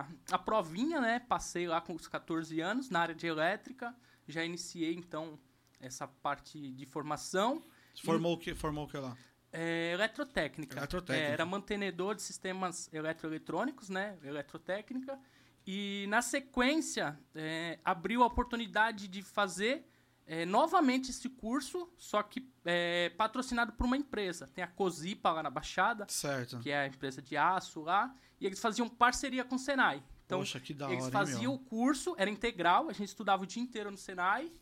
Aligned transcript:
a, 0.00 0.34
a 0.34 0.38
provinha, 0.38 1.00
né? 1.00 1.18
Passei 1.18 1.66
lá 1.66 1.80
com 1.80 1.94
os 1.94 2.06
14 2.06 2.60
anos 2.60 2.90
na 2.90 3.00
área 3.00 3.14
de 3.14 3.26
elétrica. 3.26 3.94
Já 4.26 4.44
iniciei, 4.44 4.94
então, 4.94 5.38
essa 5.80 6.06
parte 6.06 6.72
de 6.72 6.86
formação. 6.86 7.62
Formou 8.04 8.34
o 8.34 8.38
que, 8.38 8.54
formou 8.54 8.86
que 8.86 8.96
lá? 8.96 9.16
É, 9.52 9.92
eletrotécnica. 9.92 10.78
Eletrotécnica. 10.78 11.28
É, 11.28 11.32
era 11.32 11.46
mantenedor 11.46 12.14
de 12.14 12.22
sistemas 12.22 12.92
eletroeletrônicos, 12.92 13.88
né? 13.88 14.18
Eletrotécnica. 14.22 15.18
E, 15.66 16.06
na 16.08 16.22
sequência, 16.22 17.18
é, 17.34 17.78
abriu 17.84 18.22
a 18.22 18.26
oportunidade 18.26 19.08
de 19.08 19.22
fazer 19.22 19.86
é, 20.28 20.44
novamente 20.46 21.10
esse 21.10 21.28
curso, 21.28 21.88
só 21.96 22.22
que 22.22 22.48
é, 22.64 23.08
patrocinado 23.16 23.72
por 23.72 23.86
uma 23.86 23.96
empresa. 23.96 24.46
Tem 24.54 24.62
a 24.62 24.68
Cozipa 24.68 25.32
lá 25.32 25.42
na 25.42 25.50
Baixada, 25.50 26.04
Certo. 26.08 26.58
que 26.60 26.70
é 26.70 26.80
a 26.80 26.86
empresa 26.86 27.20
de 27.22 27.36
aço 27.36 27.80
lá, 27.80 28.14
e 28.40 28.46
eles 28.46 28.60
faziam 28.60 28.88
parceria 28.88 29.42
com 29.44 29.56
o 29.56 29.58
Senai. 29.58 30.02
Então, 30.26 30.40
Poxa, 30.40 30.60
que 30.60 30.74
da 30.74 30.86
eles 30.90 31.04
hora, 31.04 31.06
hein, 31.06 31.12
faziam 31.12 31.52
meu? 31.52 31.54
o 31.54 31.58
curso, 31.58 32.14
era 32.18 32.28
integral, 32.28 32.88
a 32.88 32.92
gente 32.92 33.08
estudava 33.08 33.42
o 33.42 33.46
dia 33.46 33.62
inteiro 33.62 33.90
no 33.90 33.96
Senai, 33.96 34.52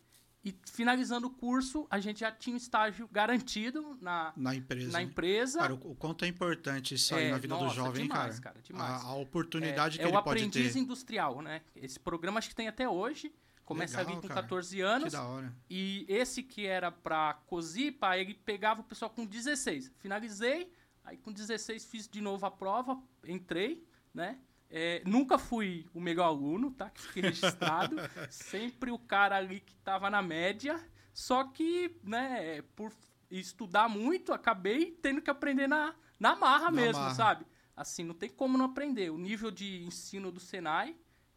e 0.45 0.55
finalizando 0.71 1.27
o 1.27 1.31
curso, 1.31 1.89
a 1.91 1.99
gente 1.99 2.21
já 2.21 2.31
tinha 2.31 2.55
um 2.55 2.57
estágio 2.57 3.09
garantido 3.11 3.99
na, 4.01 4.33
Na 4.37 4.55
empresa. 4.55 4.93
na 4.93 5.03
empresa. 5.03 5.59
Cara, 5.59 5.75
o, 5.75 5.91
o 5.91 5.95
quanto 5.97 6.25
é 6.25 6.29
importante 6.29 6.95
isso 6.95 7.13
aí 7.17 7.25
É, 7.25 7.31
na 7.33 7.39
vida 7.39 7.57
do 7.57 7.65
nossa, 7.65 7.75
jovem, 7.75 8.05
demais, 8.07 8.39
cara. 8.39 8.55
cara, 8.55 8.63
demais. 8.65 9.03
A, 9.05 9.09
a 9.09 9.15
oportunidade 9.17 9.97
é, 9.97 9.99
que 9.99 10.05
é 10.05 10.09
ele 10.09 10.17
o 10.17 10.23
pode 10.23 10.39
aprendiz 10.39 10.73
ter. 10.75 10.79
industrial, 10.79 11.43
né? 11.43 11.63
Esse 11.75 11.99
programa 11.99 12.39
acho 12.39 12.49
que 12.49 12.55
tem 12.55 12.69
até 12.69 12.89
hoje. 12.89 13.35
Começa 13.67 13.99
Legal, 13.99 14.13
ali 14.13 14.23
com 14.23 14.29
cara. 14.29 14.43
14 14.43 14.77
Que 14.77 14.81
anos. 14.81 15.13
da 15.13 15.25
hora. 15.27 15.53
E 15.69 16.07
esse 16.09 16.43
que 16.43 16.65
era 16.67 16.91
pra 16.91 17.35
Cozipa, 17.47 18.17
ele 18.17 18.33
pegava 18.33 18.81
o 18.81 18.85
pessoal 18.85 19.11
com 19.11 19.27
16. 19.27 19.93
Finalizei, 19.99 20.73
aí 21.05 21.17
com 21.19 21.31
16 21.33 21.85
fiz 21.85 22.09
de 22.09 22.21
novo 22.23 22.47
a 22.47 22.51
prova, 22.51 22.99
entrei, 23.27 23.85
né? 24.15 24.39
É, 24.71 25.03
nunca 25.05 25.37
fui 25.37 25.85
o 25.93 26.01
melhor 26.01 26.27
aluno, 26.27 26.71
tá? 26.71 26.89
Que 26.91 27.03
fiquei 27.03 27.23
registrado. 27.23 27.97
Sempre 28.31 28.91
o 28.91 28.99
cara 28.99 29.37
ali 29.37 29.61
que 29.61 29.75
tava 29.77 30.09
na 30.09 30.23
média. 30.23 30.81
Só 31.13 31.45
que, 31.45 31.97
né, 32.05 32.63
por 32.77 32.93
estudar 33.31 33.89
muito, 33.89 34.33
acabei 34.33 34.93
tendo 34.93 35.21
que 35.21 35.31
aprender 35.31 35.67
na, 35.67 35.95
na 36.21 36.37
marra 36.37 36.67
Na 36.67 36.71
mesmo, 36.71 37.01
marra. 37.03 37.15
sabe? 37.15 37.47
Assim, 37.77 38.05
não 38.05 38.15
tem 38.15 38.29
como 38.31 38.57
não 38.57 38.67
aprender. 38.67 39.11
O 39.11 39.19
nível 39.19 39.51
de 39.51 39.83
ensino 39.85 40.31
do 40.31 40.39
Senai, 40.41 40.97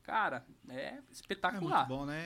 cara, 0.09 0.45
é 0.67 0.75
É 0.75 0.99
espetacular. 1.11 1.87
muito 1.87 1.99
bom, 1.99 2.05
né? 2.05 2.19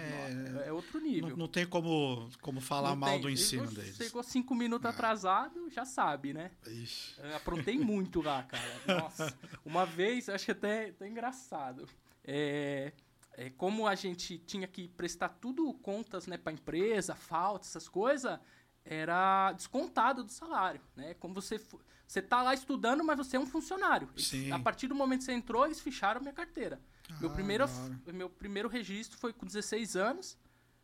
É, 0.64 0.68
é 0.70 0.72
outro 0.72 1.00
nível. 1.02 1.32
Não, 1.32 1.38
não 1.38 1.48
tem 1.48 1.66
como, 1.68 2.30
como 2.42 2.62
falar 2.62 2.90
Não 2.92 2.96
mal 2.96 3.10
tem- 3.12 3.22
do 3.22 3.30
ensino 3.30 3.68
chegou, 3.68 3.84
deles. 3.84 3.98
Chegou 3.98 4.24
cinco 4.24 4.56
minutos 4.56 4.86
atrasado, 4.90 5.70
já 5.70 5.84
sabe, 5.86 6.34
né? 6.34 6.52
Ixi. 6.66 7.16
Eu 7.22 7.36
aprontei 7.36 7.78
muito 7.78 8.22
lá, 8.22 8.44
cara. 8.44 9.02
Nossa. 9.02 9.38
Uma 9.66 9.86
vez, 9.86 10.30
acho 10.30 10.46
que 10.46 10.52
até, 10.52 10.90
até 10.90 11.08
engraçado. 11.10 11.88
É, 12.24 12.94
é, 13.34 13.50
como 13.50 13.86
a 13.88 13.96
gente 13.96 14.38
tinha 14.38 14.68
que 14.68 14.88
prestar 14.88 15.28
tudo 15.30 15.74
contas 15.74 16.26
né, 16.26 16.38
pra 16.38 16.54
empresa, 16.54 17.16
falta, 17.16 17.66
essas 17.68 17.90
coisas, 17.90 18.40
era 18.86 19.52
descontado 19.54 20.24
do 20.24 20.32
salário, 20.32 20.82
né? 20.96 21.14
Como 21.16 21.34
você... 21.34 21.60
Você 22.06 22.22
tá 22.22 22.44
lá 22.44 22.54
estudando, 22.54 23.04
mas 23.04 23.18
você 23.18 23.38
é 23.38 23.40
um 23.40 23.46
funcionário. 23.48 24.08
Eles- 24.14 24.28
Sim. 24.28 24.52
A 24.52 24.60
partir 24.60 24.88
do 24.88 24.94
momento 24.94 25.20
que 25.20 25.26
você 25.26 25.32
entrou, 25.34 25.66
eles 25.66 25.80
ficharam 25.80 26.22
minha 26.22 26.34
carteira. 26.34 26.80
Meu, 27.20 27.30
Ah, 27.30 27.34
primeiro, 27.34 27.68
da 27.68 27.74
hora. 27.74 28.00
meu 28.14 28.30
primeiro 28.30 28.70
registro 28.70 29.18
foi 29.18 29.34
com 29.34 29.46
16 29.46 29.96
anos, 29.96 30.38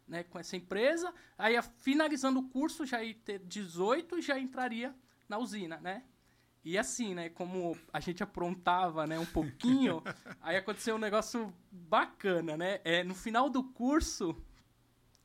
né, 0.07 0.23
com 0.23 0.39
essa 0.39 0.55
empresa. 0.55 1.13
Aí, 1.37 1.55
finalizando 1.79 2.39
o 2.39 2.49
curso, 2.49 2.85
já 2.85 3.03
ia 3.03 3.13
ter 3.13 3.39
18 3.39 4.17
e 4.19 4.21
já 4.21 4.39
entraria 4.39 4.95
na 5.27 5.37
usina, 5.37 5.77
né? 5.77 6.03
E 6.63 6.77
assim, 6.77 7.15
né, 7.15 7.29
como 7.29 7.77
a 7.93 7.99
gente 7.99 8.21
aprontava, 8.21 9.07
né, 9.07 9.17
um 9.17 9.25
pouquinho, 9.25 10.03
aí 10.41 10.57
aconteceu 10.57 10.95
um 10.95 10.99
negócio 10.99 11.53
bacana, 11.71 12.57
né? 12.57 12.81
É, 12.83 13.03
no 13.03 13.15
final 13.15 13.49
do 13.49 13.63
curso, 13.63 14.35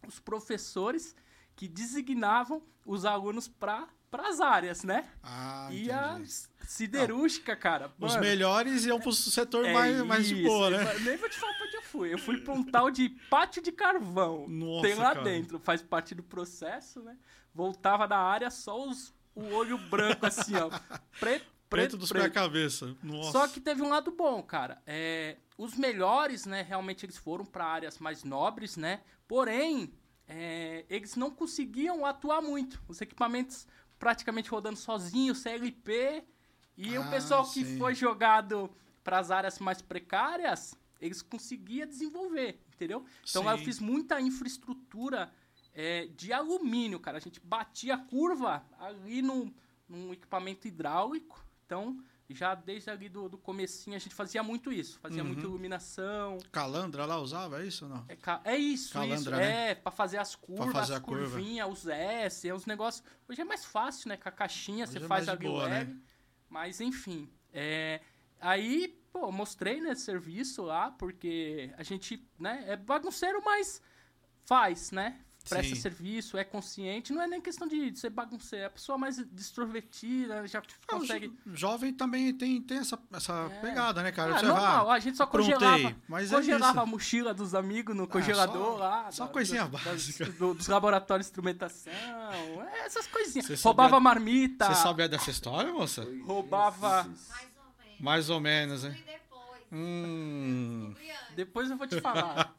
os 0.07 0.21
professores 0.21 1.15
que 1.57 1.67
designavam 1.67 2.63
os 2.87 3.05
alunos 3.05 3.49
para 3.49 3.89
as 4.21 4.41
áreas, 4.41 4.85
né? 4.85 5.09
Ah, 5.23 5.69
e 5.71 5.91
a 5.91 6.21
siderúrgica, 6.67 7.55
cara. 7.57 7.93
Os 7.99 8.13
mano, 8.15 8.25
melhores 8.25 8.85
iam 8.85 9.01
pro 9.01 9.13
setor 9.13 9.65
é 9.65 9.73
mais, 9.73 10.03
mais 10.03 10.29
de 10.29 10.35
isso, 10.35 10.45
boa, 10.45 10.71
né? 10.71 10.95
eu 10.95 11.01
Nem 11.01 11.17
vou 11.17 11.29
te 11.29 11.39
falar 11.39 11.55
pra 11.55 11.67
onde 11.67 11.77
eu 11.77 11.83
fui. 11.83 12.15
Eu 12.15 12.19
fui 12.19 12.41
pra 12.41 12.55
um 12.55 12.63
tal 12.63 12.91
de 12.91 13.09
pátio 13.31 13.63
de 13.63 13.73
carvão. 13.73 14.47
Nossa, 14.49 14.83
Tem 14.83 14.95
lá 14.95 15.13
cara. 15.15 15.23
dentro, 15.23 15.59
faz 15.59 15.83
parte 15.83 16.15
do 16.15 16.23
processo, 16.23 17.01
né? 17.01 17.17
Voltava 17.55 18.07
da 18.09 18.19
área 18.19 18.51
só 18.51 18.83
os, 18.87 19.15
o 19.35 19.45
olho 19.53 19.79
branco, 19.79 20.27
assim, 20.27 20.55
ó. 20.57 20.71
Preto, 21.21 21.47
Preto 21.69 21.97
preto, 21.97 21.97
dos 21.97 22.13
à 22.13 22.31
cabeça. 22.31 22.97
Nossa. 23.03 23.33
Só 23.33 23.49
que 23.49 23.61
teve 23.61 23.83
um 23.83 23.89
lado 23.89 24.11
bom, 24.11 24.43
cara. 24.43 24.83
É, 24.87 25.37
os 25.59 25.75
melhores, 25.75 26.47
né, 26.47 26.63
realmente 26.63 27.05
eles 27.05 27.17
foram 27.17 27.45
para 27.45 27.65
áreas 27.65 27.99
mais 27.99 28.23
nobres, 28.23 28.77
né? 28.77 29.01
Porém, 29.27 29.93
é, 30.27 30.85
eles 30.89 31.17
não 31.17 31.31
conseguiam 31.31 32.05
atuar 32.05 32.41
muito. 32.41 32.83
Os 32.89 33.01
equipamentos 33.01 33.67
praticamente 34.05 34.51
rodando 34.51 34.77
sozinho, 34.77 35.35
CLP. 35.35 36.23
E 36.77 36.95
Ah, 36.95 37.01
o 37.01 37.11
pessoal 37.11 37.43
que 37.51 37.65
sim. 37.65 37.79
foi 37.79 37.95
jogado 37.95 38.71
para 39.03 39.19
as 39.19 39.31
áreas 39.31 39.59
mais 39.59 39.81
precárias, 39.81 40.75
eles 41.01 41.23
conseguiam 41.23 41.89
desenvolver, 41.89 42.61
entendeu? 42.75 43.03
Então 43.27 43.43
lá 43.45 43.53
eu 43.53 43.59
fiz 43.59 43.79
muita 43.81 44.21
infraestrutura 44.21 45.33
é, 45.73 46.07
de 46.09 46.35
alumínio, 46.35 47.01
cara. 47.01 47.17
A 47.17 47.21
gente 47.21 47.41
batia 47.41 47.95
a 47.95 47.99
curva 47.99 48.63
ali 48.79 49.23
no, 49.23 49.51
num 49.89 50.13
equipamento 50.13 50.69
hidráulico. 50.69 51.43
Então, 51.65 51.99
já 52.31 52.55
desde 52.55 52.89
ali 52.91 53.09
do, 53.09 53.29
do 53.29 53.37
comecinho 53.37 53.97
a 53.97 53.99
gente 53.99 54.15
fazia 54.15 54.43
muito 54.43 54.73
isso. 54.73 54.99
Fazia 55.01 55.23
Uhum. 55.23 55.29
muita 55.29 55.43
iluminação. 55.43 56.39
Calandra 56.51 57.05
lá 57.05 57.19
usava 57.19 57.63
é 57.63 57.67
isso 57.67 57.85
ou 57.85 57.91
não? 57.91 58.07
É, 58.09 58.17
é 58.53 58.57
isso, 58.57 58.93
Calandra, 58.95 59.17
isso. 59.17 59.31
né? 59.31 59.71
É, 59.71 59.75
pra 59.75 59.93
fazer 59.93 60.19
as 60.19 60.35
curvas, 60.35 60.73
fazer 60.73 60.95
a 60.95 60.97
as 60.97 61.03
curvinhas, 61.03 61.69
os 61.71 61.87
S, 61.87 62.49
é 62.49 62.55
uns 62.55 62.65
negócios. 62.67 63.05
Hoje 63.29 63.41
é 63.41 63.45
mais 63.45 63.65
fácil, 63.65 64.09
né? 64.09 64.17
Com 64.17 64.29
a 64.29 64.33
caixinha 64.33 64.85
Hoje 64.85 64.93
você 64.99 65.05
é 65.05 65.09
faz 65.09 65.29
ali 65.29 65.47
boa, 65.47 65.69
né? 65.69 65.95
Mas 66.49 66.81
enfim. 66.81 67.29
é, 67.53 68.01
aí, 68.41 68.97
pô, 69.13 69.31
mostrei 69.33 69.81
nesse 69.81 70.03
serviço 70.03 70.63
lá, 70.63 70.91
porque 70.93 71.73
a 71.77 71.83
gente, 71.83 72.27
né, 72.39 72.65
é 72.69 72.77
bagunceiro, 72.77 73.43
mas 73.45 73.83
faz, 74.45 74.91
né? 74.91 75.24
Presta 75.49 75.75
Sim. 75.75 75.81
serviço, 75.81 76.39
é 76.39 76.45
consciente, 76.45 77.13
não 77.13 77.21
é 77.21 77.27
nem 77.27 77.39
questão 77.41 77.69
de 77.69 77.95
ser 77.99 78.09
bagunceiro, 78.09 78.63
é 78.65 78.67
a 78.67 78.71
pessoa 78.71 78.97
mais 78.97 79.19
extrovertida, 79.19 80.47
já 80.47 80.61
Ah, 80.89 80.97
o 80.97 81.01
consegue. 81.01 81.29
jo- 81.29 81.55
jovem 81.55 81.93
também 81.93 82.33
tem, 82.33 82.63
tem 82.63 82.79
essa, 82.79 82.99
essa 83.13 83.51
É. 83.53 83.61
pegada, 83.61 84.03
né, 84.03 84.11
cara? 84.11 84.37
Ah, 84.37 84.39
Você 84.41 84.47
normal, 84.47 84.87
vai, 84.87 84.97
a 84.97 85.01
gente 85.01 85.17
só 85.19 85.27
congelava, 85.27 85.95
mas 86.09 86.33
é 86.33 86.37
congelava 86.37 86.73
isso. 86.73 86.81
a 86.81 86.87
mochila 86.87 87.35
dos 87.35 87.55
amigos 87.55 87.95
no 87.95 88.07
congelador 88.09 88.65
só- 88.73 88.77
lá. 88.79 89.13
só 89.13 89.27
da- 89.27 89.33
coisinha 89.33 89.69
das- 89.69 89.83
básica. 89.83 90.25
do- 90.33 90.55
dos 90.55 90.67
laboratórios 90.67 91.27
de 91.27 91.31
instrumentação, 91.31 91.93
é, 91.93 92.87
essas 92.87 93.07
coisinhas. 93.07 93.47
Você 93.47 93.63
Roubava 93.63 93.91
sabia- 93.91 94.01
marmita, 94.01 94.67
Você 94.75 94.83
sabia 94.83 95.09
dessa 95.09 95.31
história, 95.31 95.71
moça? 95.73 96.07
roubava... 96.25 97.05
Mais 97.05 97.11
ou 97.11 97.21
menos. 97.21 98.01
Mais 98.01 98.31
ou 98.31 98.41
menos, 98.41 98.83
né? 98.85 98.99
Hum. 99.73 100.95
Depois 101.35 101.69
eu 101.71 101.77
vou 101.77 101.87
te 101.87 102.01
falar. 102.01 102.55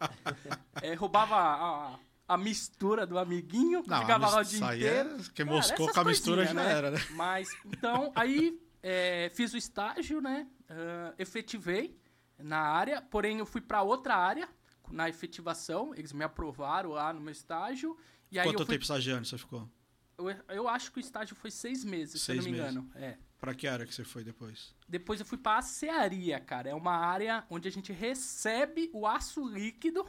É, 0.82 0.94
roubava 0.96 1.36
a, 1.36 1.94
a 1.94 2.00
mistura 2.38 3.06
do 3.06 3.18
amiguinho, 3.20 3.84
Não, 3.86 4.02
ficava 4.02 4.26
a 4.26 4.30
lá 4.30 4.42
o 4.42 4.44
dia 4.44 4.68
aí 4.68 4.78
inteiro. 4.80 5.18
é, 5.38 5.44
moscou 5.44 5.92
com 5.94 6.00
a 6.00 6.04
mistura 6.04 6.44
já 6.46 6.54
coisinhas, 6.54 6.76
era, 6.78 6.92
né? 6.92 6.98
Mas, 7.12 7.50
então, 7.66 8.12
aí 8.16 8.60
é, 8.82 9.32
fiz 9.34 9.54
o 9.54 9.58
estágio, 9.58 10.20
né? 10.22 10.48
ah, 10.70 11.14
efetivei 11.20 11.96
na 12.40 12.60
área, 12.60 13.02
porém 13.02 13.38
eu 13.40 13.46
fui 13.46 13.62
para 13.62 13.82
outra 13.84 14.16
área 14.16 14.50
na 14.90 15.08
efetivação. 15.08 15.94
Eles 15.96 16.12
me 16.14 16.24
aprovaram 16.24 16.92
lá 16.92 17.14
no 17.14 17.22
meu 17.22 17.32
estágio. 17.32 17.98
E 18.32 18.40
aí 18.40 18.46
Quanto 18.48 18.58
fui. 18.58 18.66
tempo 18.74 18.82
estagiando 18.82 19.26
você 19.26 19.38
ficou? 19.38 19.70
Eu, 20.18 20.30
eu 20.50 20.68
acho 20.68 20.92
que 20.92 20.98
o 20.98 21.02
estágio 21.02 21.36
foi 21.36 21.52
seis 21.52 21.84
meses, 21.84 22.22
se 22.22 22.32
eu 22.32 22.36
Seis 22.36 22.46
não 22.46 22.52
me 22.52 22.58
meses. 22.60 22.72
engano. 22.76 22.92
É. 22.96 23.18
Pra 23.40 23.54
que 23.54 23.68
área 23.68 23.86
que 23.86 23.94
você 23.94 24.04
foi 24.04 24.24
depois? 24.24 24.74
Depois 24.88 25.20
eu 25.20 25.26
fui 25.26 25.38
para 25.38 25.58
a 25.58 25.60
acearia, 25.60 26.40
cara. 26.40 26.70
É 26.70 26.74
uma 26.74 26.96
área 26.96 27.44
onde 27.50 27.68
a 27.68 27.72
gente 27.72 27.92
recebe 27.94 28.90
o 28.94 29.06
aço 29.06 29.46
líquido. 29.48 30.06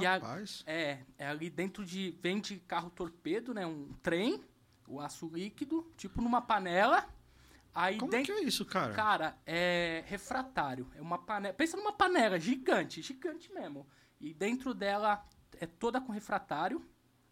E 0.00 0.06
a, 0.06 0.14
Rapaz, 0.14 0.62
é, 0.66 0.98
é 1.18 1.26
ali 1.26 1.50
dentro 1.50 1.84
de. 1.84 2.16
Vem 2.22 2.40
de 2.40 2.56
carro 2.60 2.90
torpedo, 2.90 3.52
né? 3.52 3.66
Um 3.66 3.92
trem, 4.02 4.42
o 4.86 5.00
aço 5.00 5.28
líquido, 5.28 5.90
tipo 5.96 6.22
numa 6.22 6.40
panela. 6.40 7.06
Aí 7.74 7.98
como 7.98 8.10
dentro. 8.10 8.34
que 8.34 8.40
é 8.40 8.44
isso, 8.44 8.64
cara? 8.64 8.92
Cara, 8.92 9.38
é 9.46 10.04
refratário. 10.06 10.90
É 10.94 11.00
uma 11.00 11.18
panela. 11.18 11.54
Pensa 11.54 11.76
numa 11.76 11.92
panela 11.92 12.38
gigante, 12.38 13.00
gigante 13.02 13.52
mesmo. 13.52 13.86
E 14.20 14.32
dentro 14.32 14.74
dela 14.74 15.26
é 15.58 15.66
toda 15.66 16.00
com 16.00 16.12
refratário, 16.12 16.84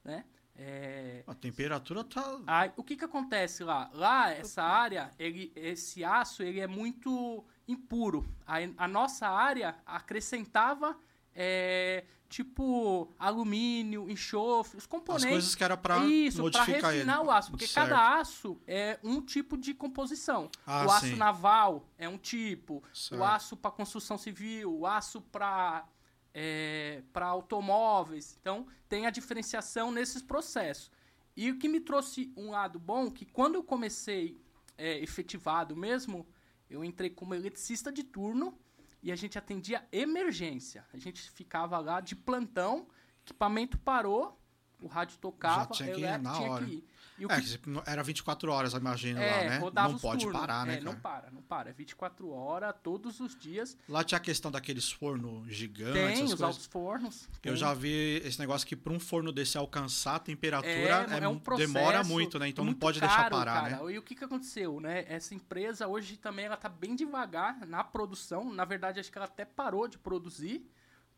né? 0.02 0.24
É, 0.62 1.24
A 1.26 1.34
temperatura 1.34 2.04
tá... 2.04 2.38
Aí, 2.46 2.70
o 2.76 2.84
que 2.84 2.94
que 2.94 3.04
acontece 3.04 3.64
lá? 3.64 3.90
Lá, 3.94 4.30
essa 4.30 4.62
área, 4.62 5.10
ele, 5.18 5.50
esse 5.56 6.04
aço, 6.04 6.42
ele 6.42 6.60
é 6.60 6.66
muito 6.66 7.42
impuro. 7.66 8.28
A, 8.46 8.56
a 8.76 8.86
nossa 8.86 9.26
área 9.26 9.76
acrescentava 9.86 10.98
é, 11.34 12.04
tipo 12.28 13.12
alumínio, 13.18 14.08
enxofre, 14.10 14.78
os 14.78 14.84
As 14.84 14.86
componentes. 14.86 15.28
coisas 15.30 15.54
que 15.54 15.64
era 15.64 15.76
pra 15.76 16.04
Isso, 16.06 16.42
modificar 16.42 16.92
refinar 16.92 17.18
ele. 17.18 17.26
o 17.26 17.30
aço, 17.30 17.50
porque 17.50 17.66
Certo. 17.66 17.88
cada 17.88 18.18
aço 18.20 18.60
é 18.66 18.98
um 19.02 19.20
tipo 19.20 19.56
de 19.56 19.74
composição. 19.74 20.48
Ah, 20.66 20.86
o 20.86 20.90
aço 20.90 21.06
sim. 21.06 21.16
naval 21.16 21.88
é 21.98 22.08
um 22.08 22.16
tipo, 22.18 22.82
Certo. 22.92 23.20
o 23.20 23.24
aço 23.24 23.56
para 23.56 23.70
construção 23.70 24.16
civil, 24.16 24.72
o 24.78 24.86
aço 24.86 25.20
para 25.20 25.86
é, 26.32 27.02
para 27.12 27.26
automóveis. 27.26 28.38
Então, 28.40 28.64
tem 28.88 29.04
a 29.04 29.10
diferenciação 29.10 29.90
nesses 29.90 30.22
processos. 30.22 30.88
E 31.36 31.50
o 31.50 31.58
que 31.58 31.68
me 31.68 31.80
trouxe 31.80 32.32
um 32.36 32.50
lado 32.50 32.78
bom, 32.78 33.10
que 33.10 33.24
quando 33.24 33.56
eu 33.56 33.64
comecei 33.64 34.40
é, 34.78 35.00
efetivado 35.02 35.74
mesmo, 35.74 36.24
eu 36.68 36.84
entrei 36.84 37.10
como 37.10 37.34
eletricista 37.34 37.90
de 37.90 38.04
turno 38.04 38.56
e 39.02 39.10
a 39.10 39.16
gente 39.16 39.38
atendia 39.38 39.86
emergência. 39.90 40.84
A 40.92 40.96
gente 40.96 41.30
ficava 41.30 41.78
lá 41.78 42.00
de 42.00 42.14
plantão, 42.14 42.86
equipamento 43.22 43.78
parou, 43.78 44.38
o 44.80 44.86
rádio 44.86 45.18
tocava, 45.18 45.72
tinha 45.72 45.92
que 45.92 46.00
ir 46.00 46.20
tinha 46.20 46.50
hora. 46.50 46.64
que 46.64 46.72
ir. 46.72 46.84
E 47.20 47.26
o 47.26 47.30
É, 47.30 47.38
que 47.40 47.46
se- 47.46 47.60
era 47.84 48.02
24 48.02 48.50
horas, 48.50 48.72
imagina 48.72 49.22
é, 49.22 49.30
lá, 49.30 49.50
né? 49.50 49.72
Não 49.88 49.98
pode 49.98 50.24
turnos. 50.24 50.40
parar, 50.40 50.64
né, 50.64 50.76
É? 50.78 50.80
Não 50.80 50.96
para, 50.96 51.30
não 51.30 51.42
para. 51.42 51.68
É 51.68 51.72
24 51.72 52.30
horas, 52.30 52.74
todos 52.82 53.20
os 53.20 53.38
dias. 53.38 53.76
Lá 53.86 54.02
tinha 54.02 54.16
a 54.16 54.20
questão 54.20 54.50
daqueles 54.50 54.90
fornos 54.90 55.46
gigantes, 55.54 55.92
Tem 55.92 56.12
os 56.14 56.18
coisas. 56.30 56.40
altos 56.42 56.66
fornos. 56.66 57.28
Eu 57.44 57.52
tem. 57.52 57.56
já 57.56 57.74
vi 57.74 58.22
esse 58.24 58.38
negócio 58.40 58.66
que 58.66 58.74
para 58.74 58.92
um 58.92 58.98
forno 58.98 59.30
desse 59.32 59.58
alcançar 59.58 60.16
a 60.16 60.18
temperatura 60.18 60.70
É, 61.10 61.18
é 61.20 61.24
é 61.24 61.28
um 61.28 61.38
processo 61.38 61.72
demora 61.72 62.02
muito, 62.02 62.38
né? 62.38 62.48
Então 62.48 62.64
não 62.64 62.70
muito 62.72 62.80
pode 62.80 62.98
deixar 63.00 63.16
caro, 63.24 63.36
parar, 63.36 63.62
cara. 63.70 63.84
né? 63.84 63.92
E 63.92 63.98
o 63.98 64.02
que, 64.02 64.14
que 64.14 64.24
aconteceu, 64.24 64.80
né? 64.80 65.04
Essa 65.06 65.34
empresa 65.34 65.86
hoje 65.86 66.16
também 66.16 66.46
ela 66.46 66.56
tá 66.56 66.68
bem 66.70 66.94
devagar 66.96 67.66
na 67.66 67.84
produção. 67.84 68.50
Na 68.52 68.64
verdade, 68.64 68.98
acho 68.98 69.12
que 69.12 69.18
ela 69.18 69.26
até 69.26 69.44
parou 69.44 69.86
de 69.86 69.98
produzir, 69.98 70.66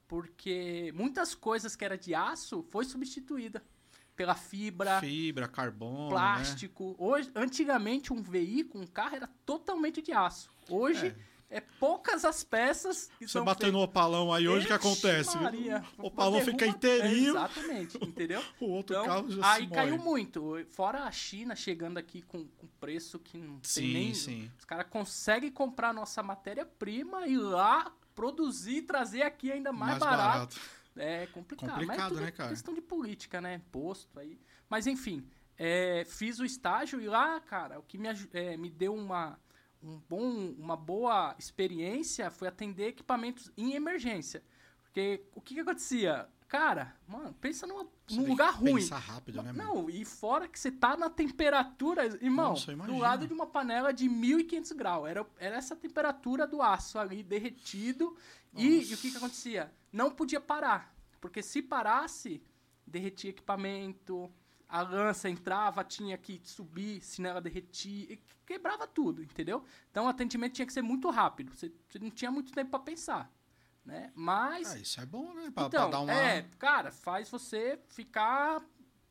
porque 0.09 0.93
muitas 0.95 1.35
coisas 1.35 1.75
que 1.77 1.85
era 1.85 1.97
de 1.97 2.15
aço 2.15 2.63
foi 2.71 2.85
substituída 2.85 3.63
pela 4.23 4.35
fibra, 4.37 5.01
Fibra, 5.01 5.49
carbono, 5.49 6.05
né? 6.05 6.11
plástico. 6.11 6.95
Hoje, 6.97 7.29
antigamente, 7.35 8.13
um 8.13 8.23
veículo, 8.23 8.85
um 8.85 8.87
carro 8.87 9.17
era 9.17 9.29
totalmente 9.45 10.01
de 10.01 10.13
aço. 10.13 10.49
Hoje 10.71 11.13
é, 11.51 11.61
poucas 11.61 12.25
as 12.25 12.45
peças 12.45 13.11
que 13.19 13.27
Você 13.27 13.41
bateu 13.41 13.73
no 13.73 13.83
opalão 13.83 14.33
aí, 14.33 14.47
hoje 14.49 14.65
o 14.65 14.69
que 14.69 14.73
acontece? 14.73 15.37
Maria, 15.37 15.85
o 15.99 16.07
opalão 16.07 16.35
derruba- 16.39 16.53
fica 16.53 16.67
inteirinho, 16.67 17.37
É, 17.37 17.41
exatamente, 17.41 17.99
entendeu? 18.07 18.43
o 18.61 18.67
outro 18.71 18.95
Então, 18.97 19.07
carro 19.07 19.31
já 19.31 19.53
aí 19.55 19.67
caiu 19.67 19.99
muito. 19.99 20.65
Fora 20.71 21.03
a 21.03 21.11
China 21.11 21.57
chegando 21.57 21.99
aqui 21.99 22.23
com, 22.23 22.47
com 22.47 22.67
preço 22.81 23.19
que 23.19 23.37
não 23.37 23.55
tem 23.59 23.61
Sim, 23.65 23.93
nem. 23.93 24.15
sim. 24.15 24.51
Os 24.57 24.65
caras 24.65 24.87
conseguem 24.89 25.51
comprar 25.51 25.93
nossa 25.93 26.23
matéria-prima 26.23 27.27
e 27.27 27.37
lá 27.37 27.91
produzir 28.15 28.77
e 28.77 28.83
trazer 28.83 29.23
aqui 29.23 29.51
ainda 29.51 29.73
mais, 29.73 29.99
barato. 29.99 30.59
É 30.97 31.27
complicado. 31.27 31.69
Mas 31.71 31.79
é 31.79 31.81
Complicado, 31.87 32.15
né, 32.21 32.31
cara? 32.31 32.49
questão 32.51 32.75
de 32.75 32.81
política, 32.81 33.41
né? 33.41 33.55
Imposto 33.55 34.19
aí. 34.19 34.39
Mas 34.69 34.87
enfim, 34.87 35.27
é, 35.59 36.05
fiz 36.07 36.39
o 36.39 36.45
estágio 36.45 37.01
e 37.01 37.07
lá, 37.07 37.41
cara, 37.41 37.79
o 37.79 37.83
que 37.83 37.97
me, 37.99 38.09
é, 38.33 38.57
me 38.57 38.71
deu 38.71 38.95
uma, 38.95 39.39
um 39.83 39.99
bom, 40.09 40.55
uma 40.59 40.77
boa 40.77 41.35
experiência 41.39 42.31
foi 42.31 42.49
atender 42.49 42.89
equipamentos 42.89 43.51
em 43.57 43.75
emergência. 43.75 44.43
Porque 44.83 45.25
o 45.35 45.41
que, 45.41 45.55
que 45.55 45.61
acontecia? 45.61 46.29
Cara, 46.47 46.95
mano, 47.09 47.33
pensa 47.41 47.67
numa- 47.67 47.89
num 48.11 48.29
lugar 48.29 48.53
ruim. 48.53 48.75
Pensar 48.75 48.99
rápido, 48.99 49.43
né, 49.43 49.53
mano? 49.53 49.75
Não, 49.75 49.89
e 49.89 50.05
fora 50.05 50.47
que 50.47 50.61
você 50.61 50.71
tá 50.71 50.95
na 50.99 51.09
temperatura, 51.09 52.05
irmão, 52.23 52.51
Nossa, 52.51 52.77
do 52.77 52.99
lado 52.99 53.27
de 53.27 53.33
uma 53.33 53.47
panela 53.47 53.91
de 53.91 54.07
1500 54.07 54.73
graus. 54.73 55.09
Era, 55.09 55.27
era 55.39 55.57
essa 55.57 55.75
temperatura 55.75 56.47
do 56.47 56.61
aço 56.61 56.99
ali, 56.99 57.23
derretido. 57.23 58.15
E, 58.55 58.83
e 58.91 58.95
o 58.95 58.99
que 58.99 59.11
que 59.13 59.17
acontecia? 59.17 59.73
Não 59.93 60.11
podia 60.11 60.41
parar. 60.41 60.95
Porque 61.21 61.43
se 61.43 61.63
parasse, 61.63 62.43
derretia 62.87 63.31
equipamento, 63.31 64.33
a 64.69 64.81
lança 64.83 65.29
entrava, 65.29 65.85
tinha 65.85 66.17
que 66.19 66.41
subir, 66.45 67.03
senão 67.03 67.31
ela 67.31 67.41
derretia, 67.41 68.13
e 68.15 68.23
quebrava 68.47 68.87
tudo, 68.87 69.23
entendeu? 69.23 69.65
Então 69.91 70.07
o 70.07 70.09
atendimento 70.09 70.55
tinha 70.55 70.67
que 70.67 70.73
ser 70.73 70.83
muito 70.83 71.11
rápido. 71.11 71.55
Você, 71.55 71.71
não 72.01 72.11
tinha 72.11 72.31
muito 72.31 72.53
tempo 72.53 72.71
para 72.71 72.81
pensar. 72.81 73.31
Né? 73.85 74.13
Mas 74.15 74.73
Ah, 74.73 74.79
isso 74.79 75.01
é 75.01 75.07
bom, 75.07 75.35
né? 75.35 75.51
Pra, 75.51 75.51
pra 75.51 75.67
então, 75.67 75.91
dar 75.91 76.01
uma... 76.01 76.13
é, 76.13 76.43
cara, 76.59 76.91
faz 76.93 77.29
você 77.29 77.79
ficar 77.89 78.63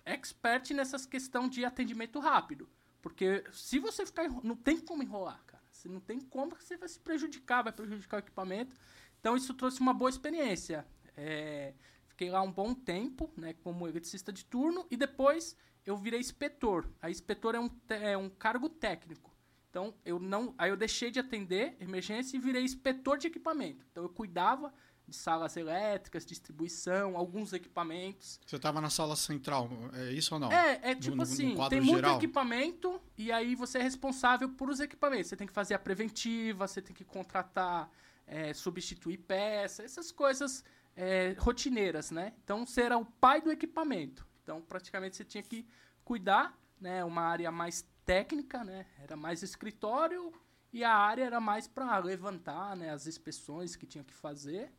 expert 0.06 0.72
nessas 0.74 1.06
questão 1.06 1.48
de 1.48 1.64
atendimento 1.66 2.20
rápido. 2.20 2.70
Porque 3.02 3.44
se 3.52 3.80
você 3.80 4.06
ficar. 4.06 4.26
enro- 4.26 4.42
Não 4.44 4.56
tem 4.56 4.80
como 4.80 5.04
enrolar, 5.04 5.44
cara. 5.46 5.64
Você 5.72 5.90
não 5.90 6.00
tem 6.00 6.20
como 6.22 6.56
que 6.56 6.64
você 6.64 6.78
vai 6.78 6.88
se 6.88 7.00
prejudicar, 7.00 7.64
vai 7.64 7.74
prejudicar 7.74 8.18
o 8.18 8.20
equipamento. 8.20 8.76
Então 9.22 9.38
isso 9.38 9.54
trouxe 9.54 9.80
uma 9.80 9.94
boa 9.94 10.10
experiência. 10.10 10.86
É, 11.16 11.74
fiquei 12.08 12.30
lá 12.32 12.42
um 12.42 12.52
bom 12.52 12.74
tempo, 12.74 13.32
né, 13.38 13.54
como 13.64 13.88
eletricista 13.88 14.34
de 14.34 14.44
turno, 14.44 14.86
e 14.90 14.98
depois 14.98 15.56
eu 15.86 15.96
virei 15.96 16.20
inspetor. 16.20 16.88
A 17.02 17.10
inspetor 17.10 17.54
é 17.56 17.60
um, 17.60 17.70
é 17.90 18.18
um 18.18 18.30
cargo 18.30 18.68
técnico. 18.68 19.32
Então 19.70 19.94
eu 20.04 20.20
não. 20.20 20.54
Aí 20.58 20.70
eu 20.72 20.76
deixei 20.76 21.12
de 21.12 21.20
atender 21.20 21.78
emergência 21.80 22.36
e 22.36 22.40
virei 22.40 22.64
inspetor 22.64 23.18
de 23.18 23.28
equipamento. 23.28 23.86
Então 23.92 24.04
eu 24.04 24.10
cuidava 24.10 24.74
de 25.08 25.16
salas 25.16 25.56
elétricas, 25.58 26.26
distribuição, 26.26 27.16
alguns 27.18 27.54
equipamentos. 27.54 28.40
Você 28.46 28.58
tava 28.60 28.82
na 28.82 28.90
sala 28.90 29.16
central, 29.16 29.70
é 29.94 30.12
isso 30.14 30.34
ou 30.34 30.40
não? 30.40 30.52
É, 30.52 30.80
é 30.84 30.94
No- 30.96 31.00
tipo 31.02 31.12
no- 31.12 31.18
no 31.18 31.24
assim, 31.24 31.56
quadro 31.56 31.70
tem 31.78 31.80
muito 31.86 31.96
geral? 31.98 32.18
equipamento 32.18 33.02
e 33.18 33.32
aí 33.32 33.54
você 33.56 33.78
é 33.78 33.82
responsável 33.84 34.50
por 34.50 34.70
os 34.70 34.80
equipamentos. 34.80 35.28
Você 35.28 35.36
tem 35.36 35.46
que 35.48 35.54
fazer 35.54 35.74
a 35.74 35.80
preventiva, 35.80 36.68
você 36.68 36.82
tem 36.82 36.96
que 36.96 37.04
contratar, 37.04 37.90
é, 38.26 38.54
substituir 38.54 39.18
peça, 39.18 39.84
essas 39.84 40.12
coisas 40.12 40.64
é, 40.96 41.36
rotineiras, 41.38 42.12
né? 42.12 42.34
Então 42.44 42.66
você 42.66 42.82
era 42.82 42.98
o 42.98 43.06
pai 43.06 43.42
do 43.42 43.52
equipamento. 43.52 44.26
Então 44.44 44.62
praticamente 44.62 45.16
você 45.16 45.24
tinha 45.24 45.44
que 45.44 45.66
cuidar, 46.04 46.58
né? 46.80 47.04
Uma 47.04 47.24
área 47.24 47.52
mais 47.52 47.86
técnica, 48.06 48.64
né? 48.64 48.86
Era 49.00 49.16
mais 49.16 49.44
escritório 49.44 50.32
e 50.74 50.84
a 50.84 50.96
área 50.96 51.24
era 51.24 51.40
mais 51.40 51.68
para 51.68 51.98
levantar, 52.00 52.76
né? 52.76 52.92
As 52.92 53.08
inspeções 53.08 53.76
que 53.76 53.86
tinha 53.86 54.04
que 54.04 54.14
fazer. 54.14 54.72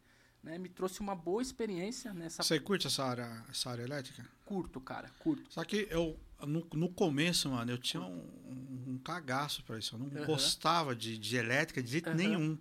Né, 0.42 0.58
me 0.58 0.68
trouxe 0.68 0.98
uma 0.98 1.14
boa 1.14 1.40
experiência 1.40 2.12
nessa 2.12 2.42
Você 2.42 2.58
curte 2.58 2.88
essa 2.88 3.04
área, 3.04 3.44
essa 3.48 3.70
área 3.70 3.84
elétrica? 3.84 4.28
curto, 4.52 4.80
cara, 4.80 5.08
curto. 5.18 5.50
Só 5.50 5.64
que 5.64 5.86
eu, 5.90 6.18
no, 6.40 6.66
no 6.74 6.88
começo, 6.90 7.48
mano, 7.48 7.70
eu 7.70 7.78
tinha 7.78 8.02
um, 8.02 8.84
um, 8.86 9.00
cagaço 9.02 9.64
pra 9.64 9.78
isso. 9.78 9.94
Eu 9.94 10.00
não 10.00 10.08
Aham. 10.08 10.26
gostava 10.26 10.94
de, 10.94 11.16
de 11.16 11.36
elétrica 11.36 11.82
de 11.82 11.90
jeito 11.90 12.08
Aham. 12.08 12.16
nenhum. 12.16 12.58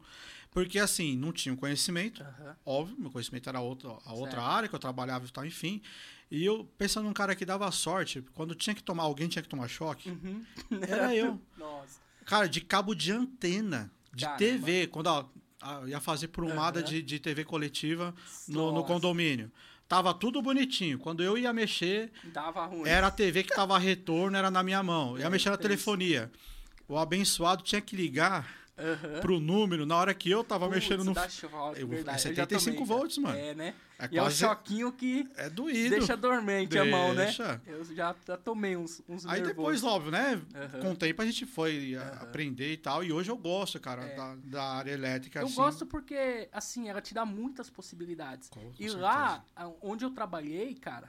Porque, 0.52 0.78
assim, 0.80 1.16
não 1.16 1.32
tinha 1.32 1.56
conhecimento. 1.56 2.22
Aham. 2.22 2.56
Óbvio, 2.66 2.96
meu 3.00 3.10
conhecimento 3.10 3.48
era 3.48 3.62
outra, 3.62 3.90
a 4.06 4.14
outra 4.14 4.42
Certo. 4.42 4.46
área 4.46 4.70
que 4.70 4.76
eu 4.76 4.80
trabalhava 4.80 5.26
e 5.26 5.30
tal, 5.32 5.46
enfim. 5.46 5.82
E 6.30 6.44
eu, 6.46 6.66
pensando 6.78 7.06
num 7.06 7.14
cara 7.14 7.34
que 7.36 7.46
dava 7.46 7.72
sorte, 7.72 8.22
quando 8.34 8.54
tinha 8.54 8.74
que 8.76 8.84
tomar, 8.84 9.04
alguém 9.04 9.28
tinha 9.30 9.42
que 9.42 9.48
tomar 9.50 9.68
choque, 9.70 10.10
Uhum. 10.10 10.44
era 10.88 11.16
eu. 11.16 11.40
Nossa. 11.58 12.00
Cara, 12.26 12.48
de 12.48 12.60
cabo 12.62 12.94
de 12.94 13.12
antena, 13.12 13.92
de 14.14 14.26
Caramba. 14.26 14.38
TV, 14.40 14.88
quando 14.88 15.08
ó, 15.08 15.26
ia 15.88 16.00
fazer 16.02 16.28
prumada 16.28 16.80
Aham. 16.82 16.88
de, 16.90 17.02
de 17.02 17.20
TV 17.20 17.44
coletiva 17.46 18.14
no, 18.48 18.72
no 18.74 18.84
condomínio. 18.84 19.50
Tava 19.88 20.14
tudo 20.14 20.42
bonitinho. 20.42 20.98
Quando 21.00 21.22
eu 21.24 21.38
ia 21.38 21.52
mexer, 21.52 22.12
era 22.86 23.08
a 23.08 23.12
TV 23.12 23.44
que 23.44 23.54
tava 23.54 23.78
retorno, 23.78 24.38
era 24.38 24.50
na 24.52 24.64
minha 24.64 24.82
mão. 24.84 25.18
Ia 25.18 25.26
É, 25.26 25.30
mexer 25.30 25.50
na 25.50 25.58
telefonia. 25.58 26.32
O 26.88 26.98
abençoado 26.98 27.62
tinha 27.64 27.82
que 27.82 27.96
ligar 27.96 28.61
Aham. 28.82 29.20
pro 29.22 29.40
número 29.40 29.86
na 29.86 29.96
hora 29.96 30.14
que 30.14 30.30
eu 30.30 30.44
tava 30.44 30.66
Putz, 30.68 30.76
mexendo 30.82 31.04
no. 31.04 31.14
dá 31.14 31.30
choque, 31.30 31.82
Eu- 31.82 31.88
verdade. 31.88 32.18
é 32.28 32.32
Eu 32.32 32.36
já 32.36 32.44
75 32.44 32.64
tomei, 32.78 32.88
cara. 32.88 33.00
volts, 33.00 33.18
mano. 33.20 33.38
É, 33.38 33.54
né? 33.54 33.76
É 34.00 34.10
E 34.12 34.18
é 34.18 34.22
um 34.22 34.26
quase. 34.26 34.38
choquinho 34.38 34.92
que 34.92 35.28
É 35.36 35.50
doído. 35.50 35.90
deixa 35.92 36.18
dormente 36.18 36.78
a 36.78 36.84
mão, 36.86 37.14
né? 37.14 37.26
Deixa. 37.26 37.62
Eu 37.68 37.84
já, 37.94 38.16
já 38.26 38.36
tomei 38.38 38.76
uns, 38.76 39.02
uns 39.08 39.26
Aí 39.28 39.42
depois, 39.44 39.84
óbvio, 39.84 40.12
né? 40.12 40.42
Aham. 40.56 40.80
Com 40.82 40.92
o 40.94 40.96
tempo 40.96 41.22
a 41.22 41.26
gente 41.26 41.46
foi 41.46 41.96
Aham. 41.96 42.10
aprender 42.22 42.74
e 42.74 42.78
tal. 42.78 43.04
E 43.04 43.12
hoje 43.14 43.30
eu 43.30 43.38
gosto, 43.38 43.80
cara, 43.80 44.02
É. 44.04 44.16
da, 44.16 44.36
da 44.44 44.64
área 44.64 44.92
elétrica. 44.92 45.40
Eu 45.40 45.46
assim. 45.46 45.56
gosto 45.56 45.86
porque, 45.86 46.50
assim, 46.52 46.90
ela 46.90 47.00
te 47.02 47.14
dá 47.14 47.24
muitas 47.26 47.70
possibilidades. 47.70 48.50
Com- 48.50 48.60
com 48.60 48.70
e 48.72 48.76
certeza. 48.78 48.98
lá, 48.98 49.46
onde 49.82 50.04
eu 50.04 50.10
trabalhei, 50.10 50.74
cara, 50.74 51.08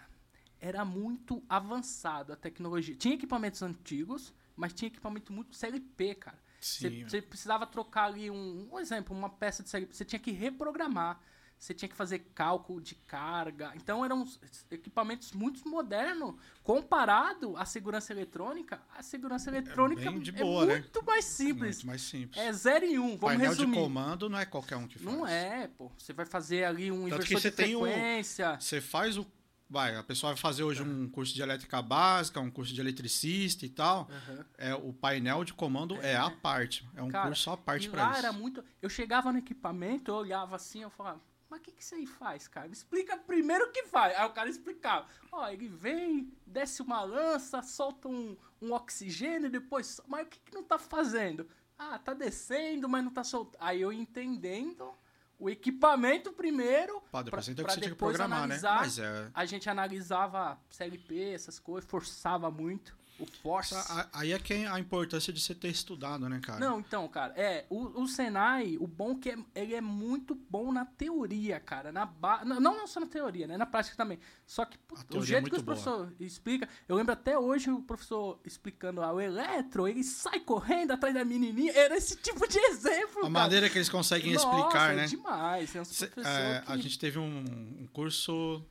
era 0.61 0.85
muito 0.85 1.43
avançado 1.49 2.33
a 2.33 2.37
tecnologia. 2.37 2.95
Tinha 2.95 3.15
equipamentos 3.15 3.63
antigos, 3.63 4.35
mas 4.55 4.73
tinha 4.75 4.89
equipamento 4.89 5.33
muito 5.33 5.57
CLP, 5.57 6.15
cara. 6.17 6.39
Você 6.65 6.89
Sim. 6.91 7.05
você 7.09 7.21
precisava 7.21 7.67
trocar 7.67 8.05
ali 8.05 8.31
um, 8.31 8.69
um 8.73 8.79
exemplo, 8.79 9.17
uma 9.17 9.29
peça 9.29 9.63
de 9.63 9.69
CLP, 9.69 9.95
você 9.95 10.05
tinha 10.05 10.19
que 10.21 10.31
reprogramar, 10.31 11.19
você 11.59 11.75
tinha 11.75 11.89
que 11.89 11.95
fazer 11.97 12.21
cálculo 12.35 12.81
de 12.81 12.95
carga. 12.95 13.73
Então 13.75 14.05
eram 14.05 14.25
equipamentos 14.71 15.33
muito 15.33 15.69
modernos 15.69 16.35
comparado 16.63 17.57
à 17.57 17.65
segurança 17.65 18.13
eletrônica. 18.13 18.81
A 18.97 19.03
segurança 19.03 19.51
eletrônica 19.51 20.11
bem 20.11 20.21
de 20.21 20.31
é 20.31 20.35
boa, 20.35 20.67
né? 20.67 20.79
muito 20.81 21.05
mais 21.05 21.25
simples. 21.25 21.77
Muito 21.79 21.87
mais 21.89 22.03
simples. 22.03 22.41
É 22.41 22.53
0 22.53 22.87
e 22.87 22.99
1, 22.99 23.03
um, 23.03 23.07
vamos 23.09 23.21
Painel 23.21 23.51
resumir. 23.51 23.77
de 23.77 23.83
comando 23.83 24.29
não 24.29 24.39
é 24.39 24.45
qualquer 24.47 24.77
um 24.77 24.87
que 24.87 24.99
faz. 24.99 25.17
Não 25.17 25.27
é, 25.27 25.69
pô. 25.69 25.91
Você 25.99 26.13
vai 26.13 26.27
fazer 26.27 26.65
ali 26.65 26.91
um 26.91 27.09
Tanto 27.09 27.15
inversor 27.25 27.41
você 27.41 27.51
de 27.51 27.57
tem 27.57 27.77
o- 27.77 27.81
frequência. 27.83 28.57
Você 28.61 28.81
faz 28.81 29.17
o. 29.19 29.27
Vai, 29.73 29.97
a 29.97 30.03
pessoa 30.03 30.35
vai 30.35 30.39
fazer 30.39 30.63
hoje 30.65 30.83
um 30.83 31.09
curso 31.09 31.33
de 31.33 31.41
elétrica 31.41 31.81
básica, 31.81 32.39
um 32.39 32.51
curso 32.51 32.75
de 32.75 32.81
eletricista 32.83 33.65
e 33.65 33.71
tal. 33.71 34.07
Aham. 34.11 34.45
É, 34.59 34.75
o 34.75 34.93
painel 34.93 35.45
de 35.45 35.55
comando 35.55 35.99
é, 36.03 36.15
a 36.15 36.31
parte. 36.31 36.87
É 36.95 37.03
um 37.03 37.09
Cara, 37.09 37.29
curso 37.29 37.51
à 37.51 37.57
parte 37.57 37.89
lá 37.89 38.11
isso. 38.11 38.19
era 38.19 38.33
muito. 38.35 38.63
Eu 38.83 38.91
chegava 38.91 39.33
no 39.33 39.39
equipamento, 39.39 40.11
eu 40.11 40.17
olhava 40.17 40.57
assim, 40.57 40.83
eu 40.83 40.91
falava, 40.91 41.23
mas 41.49 41.59
o 41.59 41.63
que, 41.63 41.73
que 41.73 41.83
isso 41.83 41.95
aí 41.95 42.07
faz, 42.07 42.47
cara? 42.47 42.69
Me 42.69 42.75
explica 42.75 43.17
primeiro 43.17 43.65
o 43.65 43.73
que 43.73 43.85
faz. 43.85 44.15
Aí 44.15 44.27
o 44.27 44.31
cara 44.35 44.51
explicava. 44.51 45.07
Ó, 45.33 45.49
ele 45.49 45.69
vem, 45.69 46.31
desce 46.47 46.83
uma 46.83 47.03
lança, 47.03 47.63
solta 47.63 48.09
um, 48.09 48.37
um 48.61 48.75
oxigênio, 48.75 49.49
depois. 49.51 50.03
Mas 50.07 50.27
o 50.27 50.29
que, 50.29 50.39
que 50.39 50.55
não 50.55 50.65
tá 50.65 50.79
fazendo? 50.79 51.49
Ah, 51.79 51.99
tá 51.99 52.13
descendo, 52.13 52.91
mas 52.91 53.03
não 53.03 53.11
tá 53.11 53.25
soltando. 53.25 53.57
Aí 53.59 53.81
eu 53.81 53.91
entendendo 53.91 54.93
o 55.43 55.51
equipamento 55.51 56.33
primeiro. 56.33 57.03
Pá, 57.11 57.21
depois 57.21 57.45
pra, 57.45 57.55
pra 57.55 57.65
que 57.65 57.73
você 57.73 57.81
tinha 57.81 57.91
que 57.91 57.95
depois 57.95 58.17
programar, 58.17 58.47
né? 58.47 58.55
analisar. 58.55 58.77
Mas 58.77 58.99
é. 58.99 59.29
A 59.35 59.45
gente 59.45 59.69
analisava 59.69 60.57
CLP, 60.71 61.33
essas 61.33 61.59
coisas, 61.59 61.91
forçava 61.91 62.49
muito. 62.49 62.97
O 63.23 63.27
force. 63.43 63.75
a- 63.75 64.09
Aí 64.13 64.33
é 64.33 64.39
que 64.39 64.53
é 64.53 64.67
a 64.67 64.79
importância 64.81 65.33
de 65.33 65.41
você 65.41 65.55
ter 65.55 65.69
estudado, 65.69 66.29
né, 66.29 66.41
cara? 66.43 66.59
Não, 66.59 66.81
então, 66.81 67.07
cara, 67.09 67.33
é, 67.37 67.65
o, 67.71 68.03
o 68.03 68.09
Senai, 68.09 68.77
o 68.81 68.87
bom 68.87 69.17
que 69.17 69.31
é, 69.31 69.37
ele 69.55 69.75
é 69.75 69.81
muito 69.81 70.35
bom 70.35 70.73
na 70.73 70.85
teoria, 70.85 71.61
cara, 71.61 71.93
na 71.93 72.05
ba... 72.05 72.45
não, 72.45 72.61
não 72.61 72.87
só 72.87 72.99
na 73.01 73.07
teoria, 73.07 73.47
né, 73.47 73.57
na 73.57 73.67
prática 73.67 73.97
também. 73.97 74.19
Só 74.47 74.65
que 74.65 74.77
o 75.15 75.19
é 75.19 75.23
jeito 75.23 75.45
que 75.45 75.51
muito 75.53 75.57
os 75.57 75.63
boa. 75.63 75.77
professores 75.77 76.15
explicam, 76.21 76.69
eu 76.89 76.97
lembro 76.97 77.13
até 77.13 77.39
hoje 77.39 77.71
o 77.71 77.81
professor 77.83 78.41
explicando 78.45 79.01
lá 79.01 79.13
o 79.13 79.21
eletro, 79.21 79.87
ele 79.87 80.03
sai 80.03 80.41
correndo 80.41 80.91
atrás 80.93 81.15
da 81.15 81.25
menininha, 81.25 81.73
era 81.73 81.97
esse 81.97 82.17
tipo 82.17 82.47
de 82.49 82.59
exemplo, 82.59 83.19
A 83.19 83.23
cara. 83.23 83.31
maneira 83.31 83.71
que 83.71 83.79
eles 83.79 83.89
conseguem 83.89 84.33
Nossa, 84.35 84.47
explicar, 84.47 84.93
é 84.93 84.97
né? 84.97 85.07
demais, 85.07 85.71
Cê- 85.71 85.79
professores 85.79 86.27
é, 86.27 86.63
que... 86.67 86.73
A 86.73 86.77
gente 86.77 86.99
teve 86.99 87.19
um, 87.19 87.39
um 87.83 87.87
curso 87.93 88.65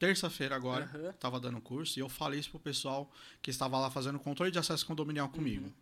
terça-feira 0.00 0.56
agora, 0.56 0.86
Aham. 0.92 1.12
tava 1.12 1.38
dando 1.38 1.60
curso, 1.60 1.98
e 1.98 2.00
eu 2.02 2.08
falei 2.08 2.40
isso 2.40 2.50
pro 2.50 2.58
pessoal 2.58 3.12
que 3.42 3.50
estava 3.50 3.78
lá 3.78 3.90
fazendo 3.90 4.18
controle 4.18 4.50
de 4.50 4.58
acesso 4.58 4.84
condominial 4.86 5.28
comigo. 5.28 5.66
Uhum. 5.66 5.72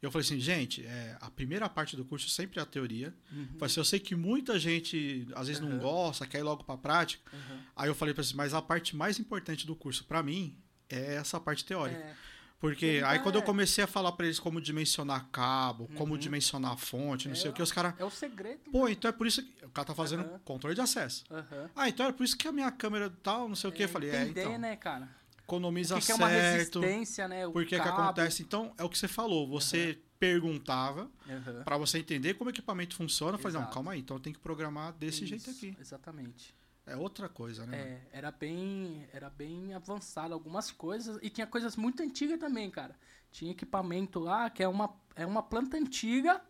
Eu 0.00 0.10
falei 0.10 0.24
assim, 0.24 0.38
gente, 0.38 0.86
é, 0.86 1.16
a 1.20 1.30
primeira 1.30 1.68
parte 1.68 1.96
do 1.96 2.04
curso 2.04 2.28
sempre 2.28 2.60
é 2.60 2.62
a 2.62 2.66
teoria. 2.66 3.12
Uhum, 3.32 3.46
Falei 3.58 3.66
assim, 3.66 3.80
eu 3.80 3.84
sei 3.84 3.98
que 3.98 4.14
muita 4.14 4.58
gente 4.58 5.26
às 5.34 5.48
vezes 5.48 5.60
não 5.60 5.70
Aham. 5.70 5.78
gosta, 5.78 6.26
quer 6.26 6.38
ir 6.38 6.42
logo 6.42 6.62
pra 6.64 6.76
prática. 6.76 7.28
uhum. 7.34 7.58
Aí 7.74 7.88
eu 7.88 7.94
falei 7.94 8.14
pra 8.14 8.22
eles, 8.22 8.32
mas 8.32 8.54
a 8.54 8.62
parte 8.62 8.94
mais 8.94 9.18
importante 9.18 9.66
do 9.66 9.74
curso 9.74 10.04
pra 10.04 10.22
mim 10.22 10.56
é 10.88 11.14
essa 11.16 11.40
parte 11.40 11.64
teórica. 11.64 11.98
É, 11.98 12.14
Porque 12.58 13.02
aí 13.04 13.18
quando 13.18 13.34
eu 13.36 13.42
comecei 13.42 13.84
a 13.84 13.86
falar 13.86 14.12
pra 14.12 14.24
eles 14.26 14.38
como 14.40 14.60
dimensionar 14.60 15.28
cabo, 15.30 15.88
como 15.94 16.14
Uhum. 16.14 16.18
dimensionar 16.18 16.72
a 16.72 16.76
fonte, 16.76 17.28
não 17.28 17.34
É, 17.34 17.38
sei 17.38 17.50
o 17.50 17.54
que, 17.54 17.60
os 17.62 17.70
caras, 17.70 17.94
é 17.98 18.04
o 18.04 18.10
segredo. 18.10 18.70
pô, 18.72 18.88
então 18.88 19.08
é 19.08 19.12
por 19.12 19.26
isso 19.26 19.42
que 19.42 19.64
o 19.64 19.70
cara 19.70 19.86
tá 19.86 19.94
fazendo 19.94 20.22
Aham. 20.22 20.40
controle 20.44 20.74
de 20.74 20.80
acesso. 20.80 21.24
Aham. 21.30 21.70
Ah, 21.76 21.88
então 21.88 22.06
é 22.06 22.12
por 22.12 22.24
isso 22.24 22.36
que 22.36 22.48
a 22.48 22.52
minha 22.52 22.70
câmera 22.72 23.10
tal, 23.22 23.46
não 23.48 23.54
sei 23.56 23.68
o 23.68 23.72
que. 23.72 23.84
Eu 23.84 23.88
falei, 23.88 24.08
é, 24.10 24.22
entender, 24.22 24.40
então, 24.40 24.58
né, 24.58 24.74
cara? 24.76 25.08
economiza 25.42 25.94
O 25.96 26.00
que, 26.00 26.06
que 26.06 26.12
é 26.12 26.14
uma 26.14 26.28
certo. 26.28 26.80
resistência, 26.80 27.28
né? 27.28 27.46
O 27.46 27.52
Por 27.52 27.62
que 27.64 27.76
que 27.76 27.78
cabo. 27.78 28.00
acontece? 28.02 28.42
Então, 28.42 28.74
é 28.78 28.82
o 28.84 28.88
que 28.88 28.98
você 28.98 29.06
falou. 29.06 29.46
Você 29.48 29.98
perguntava 30.18 31.10
pra 31.64 31.76
você 31.76 31.98
entender 31.98 32.34
como 32.34 32.48
o 32.48 32.52
equipamento 32.52 32.96
funciona. 32.96 33.34
Eu 33.34 33.38
falei, 33.38 33.58
não, 33.60 33.70
calma 33.70 33.92
aí, 33.92 34.00
então 34.00 34.16
eu 34.16 34.20
tenho 34.20 34.34
que 34.34 34.40
programar 34.40 34.92
desse 34.94 35.24
jeito 35.26 35.48
Isso, 35.50 35.50
aqui. 35.66 35.76
Exatamente. 35.80 36.54
É 36.86 36.96
outra 36.96 37.28
coisa, 37.28 37.66
né? 37.66 37.76
É, 37.76 38.00
era 38.18 38.30
bem, 38.30 39.06
era 39.12 39.28
bem 39.28 39.74
avançado 39.74 40.32
algumas 40.32 40.70
coisas 40.70 41.18
e 41.20 41.28
tinha 41.28 41.46
coisas 41.46 41.76
muito 41.76 42.02
antigas 42.02 42.38
também, 42.38 42.70
cara. 42.70 42.94
Tinha 43.32 43.50
equipamento 43.50 44.20
lá 44.20 44.48
que 44.48 44.62
é 44.62 44.68
uma, 44.68 44.94
é 45.16 45.26
uma 45.26 45.42
planta 45.42 45.76
antiga 45.76 46.40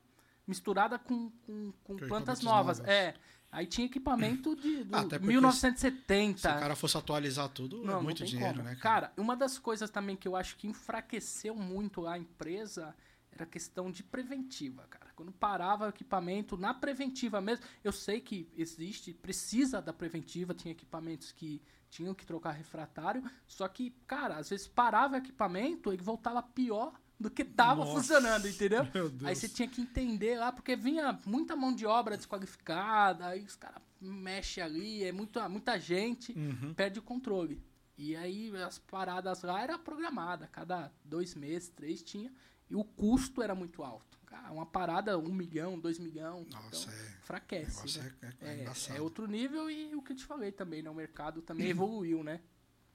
misturada 0.46 0.98
com, 0.98 1.30
com, 1.46 1.72
com 1.82 1.98
Com 1.98 2.06
plantas 2.06 2.42
novas. 2.42 2.78
novos. 2.78 2.92
É. 2.92 3.14
Aí 3.50 3.66
tinha 3.66 3.86
equipamento 3.86 4.54
de 4.56 4.84
do 4.84 4.94
Ah, 4.94 5.00
até 5.00 5.18
porque 5.18 5.28
1970. 5.28 6.38
Se 6.38 6.46
o 6.56 6.60
cara 6.60 6.76
fosse 6.76 6.98
atualizar 6.98 7.48
tudo, 7.48 7.78
Não, 7.82 7.84
é 7.84 7.96
não 7.96 8.02
muito 8.02 8.18
tem 8.18 8.26
dinheiro, 8.26 8.58
como. 8.58 8.68
né, 8.68 8.76
cara? 8.76 9.06
Cara, 9.06 9.12
uma 9.16 9.34
das 9.34 9.58
coisas 9.58 9.88
também 9.88 10.16
que 10.16 10.28
eu 10.28 10.36
acho 10.36 10.56
que 10.56 10.66
enfraqueceu 10.66 11.54
muito 11.54 12.06
a 12.06 12.18
empresa 12.18 12.94
era 13.36 13.46
questão 13.46 13.90
de 13.90 14.02
preventiva, 14.02 14.84
cara. 14.88 15.10
Quando 15.14 15.32
parava 15.32 15.86
o 15.86 15.88
equipamento 15.88 16.56
na 16.56 16.74
preventiva 16.74 17.40
mesmo, 17.40 17.64
eu 17.84 17.92
sei 17.92 18.20
que 18.20 18.48
existe, 18.56 19.12
precisa 19.14 19.80
da 19.80 19.92
preventiva, 19.92 20.52
tinha 20.54 20.72
equipamentos 20.72 21.32
que 21.32 21.62
tinham 21.90 22.14
que 22.14 22.26
trocar 22.26 22.50
refratário, 22.50 23.22
só 23.46 23.66
que, 23.68 23.90
cara, 24.06 24.36
às 24.36 24.50
vezes 24.50 24.66
parava 24.66 25.14
o 25.14 25.18
equipamento 25.18 25.92
e 25.92 25.96
voltava 25.96 26.42
pior 26.42 26.92
do 27.18 27.30
que 27.30 27.44
tava 27.44 27.82
Nossa. 27.84 27.92
funcionando, 27.98 28.46
entendeu? 28.46 28.82
Aí 29.24 29.34
você 29.34 29.48
tinha 29.48 29.66
que 29.68 29.80
entender 29.80 30.36
lá, 30.38 30.52
porque 30.52 30.76
vinha 30.76 31.18
muita 31.24 31.56
mão 31.56 31.74
de 31.74 31.86
obra 31.86 32.16
desqualificada, 32.16 33.28
aí 33.28 33.42
os 33.44 33.56
caras 33.56 33.80
mexem 34.00 34.62
ali, 34.62 35.04
é 35.04 35.12
muita, 35.12 35.48
muita 35.48 35.78
gente, 35.78 36.32
Uhum. 36.36 36.74
perde 36.74 36.98
o 36.98 37.02
controle. 37.02 37.62
E 37.96 38.14
aí 38.14 38.54
as 38.56 38.78
paradas 38.78 39.42
lá 39.42 39.62
era 39.62 39.78
programada, 39.78 40.46
cada 40.48 40.92
dois 41.02 41.34
meses, 41.34 41.70
três 41.70 42.02
tinha, 42.02 42.30
e 42.70 42.74
o 42.74 42.84
custo 42.84 43.42
era 43.42 43.54
muito 43.54 43.82
alto. 43.82 44.16
Cara, 44.26 44.50
uma 44.52 44.66
parada, 44.66 45.16
um 45.18 45.32
milhão, 45.32 45.78
dois 45.78 45.98
milhão, 45.98 46.44
Nossa, 46.50 46.66
então 46.68 46.92
é. 46.92 47.16
Negócio 47.60 48.02
né? 48.02 48.12
é, 48.22 48.26
é, 48.26 48.54
é 48.64 48.64
É, 48.94 48.96
é 48.96 49.00
outro 49.00 49.26
nível 49.26 49.70
e 49.70 49.94
o 49.94 50.02
que 50.02 50.12
eu 50.12 50.16
te 50.16 50.24
falei 50.24 50.52
também, 50.52 50.82
né? 50.82 50.90
O 50.90 50.94
mercado 50.94 51.40
também 51.42 51.68
evoluiu, 51.68 52.22
né? 52.22 52.40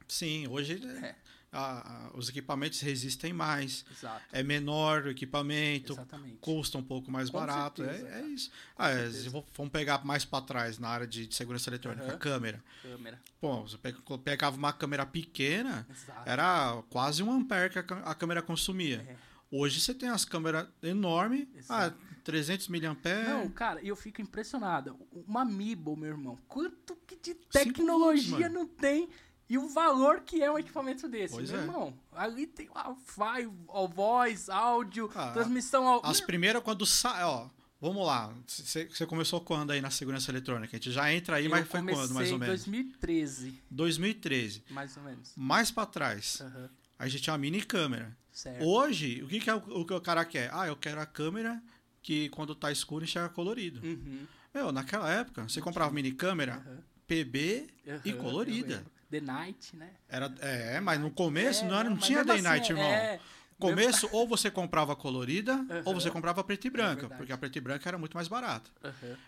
Sim, 0.08 0.46
hoje 0.48 0.86
É. 1.02 1.16
a- 1.54 2.08
a- 2.10 2.18
os 2.18 2.28
equipamentos 2.28 2.82
resistem 2.82 3.32
mais. 3.32 3.86
Exato. 3.90 4.22
É 4.34 4.44
menor 4.44 5.04
o 5.06 5.10
equipamento, 5.10 5.94
Exatamente. 5.94 6.38
custa 6.42 6.78
um 6.78 6.84
pouco 6.84 7.10
mais 7.10 7.30
Com 7.30 7.40
barato. 7.40 7.82
certeza, 7.84 8.08
é, 8.08 8.10
é 8.10 8.14
cara. 8.16 8.28
isso. 8.28 8.52
Ah, 8.78 8.90
é, 8.90 8.96
certeza. 8.98 9.24
se 9.24 9.30
vo- 9.30 9.46
vamos 9.56 9.72
pegar 9.72 10.04
mais 10.06 10.26
para 10.26 10.44
trás 10.44 10.78
na 10.78 10.90
área 10.90 11.08
de, 11.08 11.26
de 11.28 11.34
segurança 11.36 11.70
eletrônica, 11.70 12.06
Aham. 12.06 12.18
câmera. 12.18 12.64
Câmera. 12.82 13.22
Pô, 13.40 13.62
você 13.62 13.78
pe- 13.78 13.96
pegava 14.24 14.58
uma 14.58 14.74
câmera 14.74 15.06
pequena, 15.06 15.88
Exato. 15.90 16.30
era 16.30 16.84
quase 16.90 17.24
um 17.24 17.32
ampere 17.32 17.70
que 17.70 17.80
a 17.80 17.84
a 18.04 18.14
câmera 18.16 18.42
consumia. 18.42 19.06
É. 19.08 19.31
Hoje 19.52 19.82
você 19.82 19.94
tem 19.94 20.08
as 20.10 20.24
câmeras 20.24 20.68
enormes, 20.82 21.46
ah, 21.70 21.88
Exato. 21.88 21.98
300 22.24 22.68
mAh. 22.70 22.80
Não, 23.28 23.50
cara, 23.50 23.82
eu 23.84 23.96
fico 23.96 24.22
impressionado. 24.22 24.98
Uma 25.28 25.42
Amiibo, 25.42 25.96
meu 25.98 26.10
irmão. 26.12 26.38
Quanto 26.48 26.96
que 27.08 27.18
de 27.18 27.34
tecnologia 27.36 28.48
não 28.48 28.66
tem 28.66 29.10
e 29.50 29.58
o 29.58 29.68
valor 29.68 30.22
que 30.22 30.42
é 30.42 30.50
um 30.50 30.58
equipamento 30.58 31.10
desse, 31.10 31.34
Pois 31.34 31.52
meu 31.52 31.60
é. 31.60 31.64
irmão. 31.64 31.94
Ali 32.14 32.48
tem 32.48 32.70
Wi-Fi, 32.70 33.52
ó, 33.68 33.88
voz, 33.88 34.50
áudio, 34.50 35.12
Ah, 35.14 35.32
transmissão 35.32 35.86
ao. 35.86 36.06
As 36.06 36.22
primeiras 36.22 36.64
quando 36.64 36.86
sai, 36.86 37.24
ó. 37.24 37.50
Vamos 37.82 38.06
lá. 38.06 38.32
Você 38.48 39.06
começou 39.08 39.42
quando 39.42 39.72
aí 39.72 39.82
na 39.82 39.90
segurança 39.90 40.30
eletrônica? 40.32 40.78
A 40.78 40.80
gente 40.80 40.92
já 40.92 41.12
entra 41.12 41.38
aí, 41.38 41.46
eu 41.46 41.50
mas 41.52 41.68
foi 41.68 41.82
quando, 41.82 42.14
mais 42.14 42.32
ou 42.32 42.38
menos? 42.38 42.64
2013, 42.64 43.60
2013. 43.72 44.64
mais 44.70 44.96
ou 44.96 45.04
menos. 45.04 45.34
Mais 45.36 45.72
pra 45.72 45.88
trás, 45.88 46.40
Aham, 46.42 46.70
a 47.02 47.08
gente 47.08 47.24
tinha 47.24 47.34
uma 47.34 47.40
mini 47.40 47.62
câmera. 47.64 48.16
certo. 48.32 48.64
Hoje, 48.64 49.24
o 49.24 49.28
que, 49.28 49.40
que 49.40 49.50
é 49.50 49.56
o, 49.56 49.58
o 49.82 49.86
que 49.86 49.94
o 49.94 50.00
cara 50.02 50.24
quer? 50.24 50.50
Ah, 50.54 50.68
eu 50.68 50.76
quero 50.76 51.02
a 51.02 51.06
câmera 51.06 51.62
que 52.02 52.30
quando 52.30 52.54
tá 52.54 52.72
escuro 52.72 53.04
enxerga 53.04 53.30
colorido. 53.30 53.80
Uhum, 53.84 54.28
Meu, 54.54 54.72
naquela 54.72 55.10
época, 55.12 55.44
você 55.44 55.60
comprava 55.62 55.92
mini 55.92 56.12
câmera 56.12 56.56
aham, 56.56 56.78
PB 57.08 57.68
e 57.86 57.90
aham, 57.90 58.02
eu 58.06 58.18
colorida. 58.18 58.86
The 59.10 59.20
Night, 59.20 59.76
né? 59.76 59.90
Era, 60.08 60.34
é, 60.40 60.80
mas 60.80 61.00
no 61.00 61.12
começo 61.12 61.66
É, 61.66 61.68
não, 61.68 61.80
era, 61.80 61.90
não 61.90 61.98
tinha 61.98 62.20
mesmo 62.20 62.34
day 62.34 62.42
night, 62.42 62.64
assim, 62.64 62.74
irmão. 62.74 62.92
É, 62.94 63.20
Começo, 63.60 64.10
ou 64.12 64.28
você 64.28 64.50
comprava 64.50 64.96
colorida, 64.96 65.64
ou 65.86 65.94
você 65.94 66.10
comprava 66.10 66.44
preta 66.44 66.66
e 66.66 66.70
branca, 66.70 67.02
verdade. 67.02 67.18
porque 67.18 67.32
a 67.32 67.38
preta 67.38 67.58
e 67.60 67.62
branca 67.62 67.88
era 67.88 67.98
muito 67.98 68.16
mais 68.16 68.28
barata. 68.28 68.72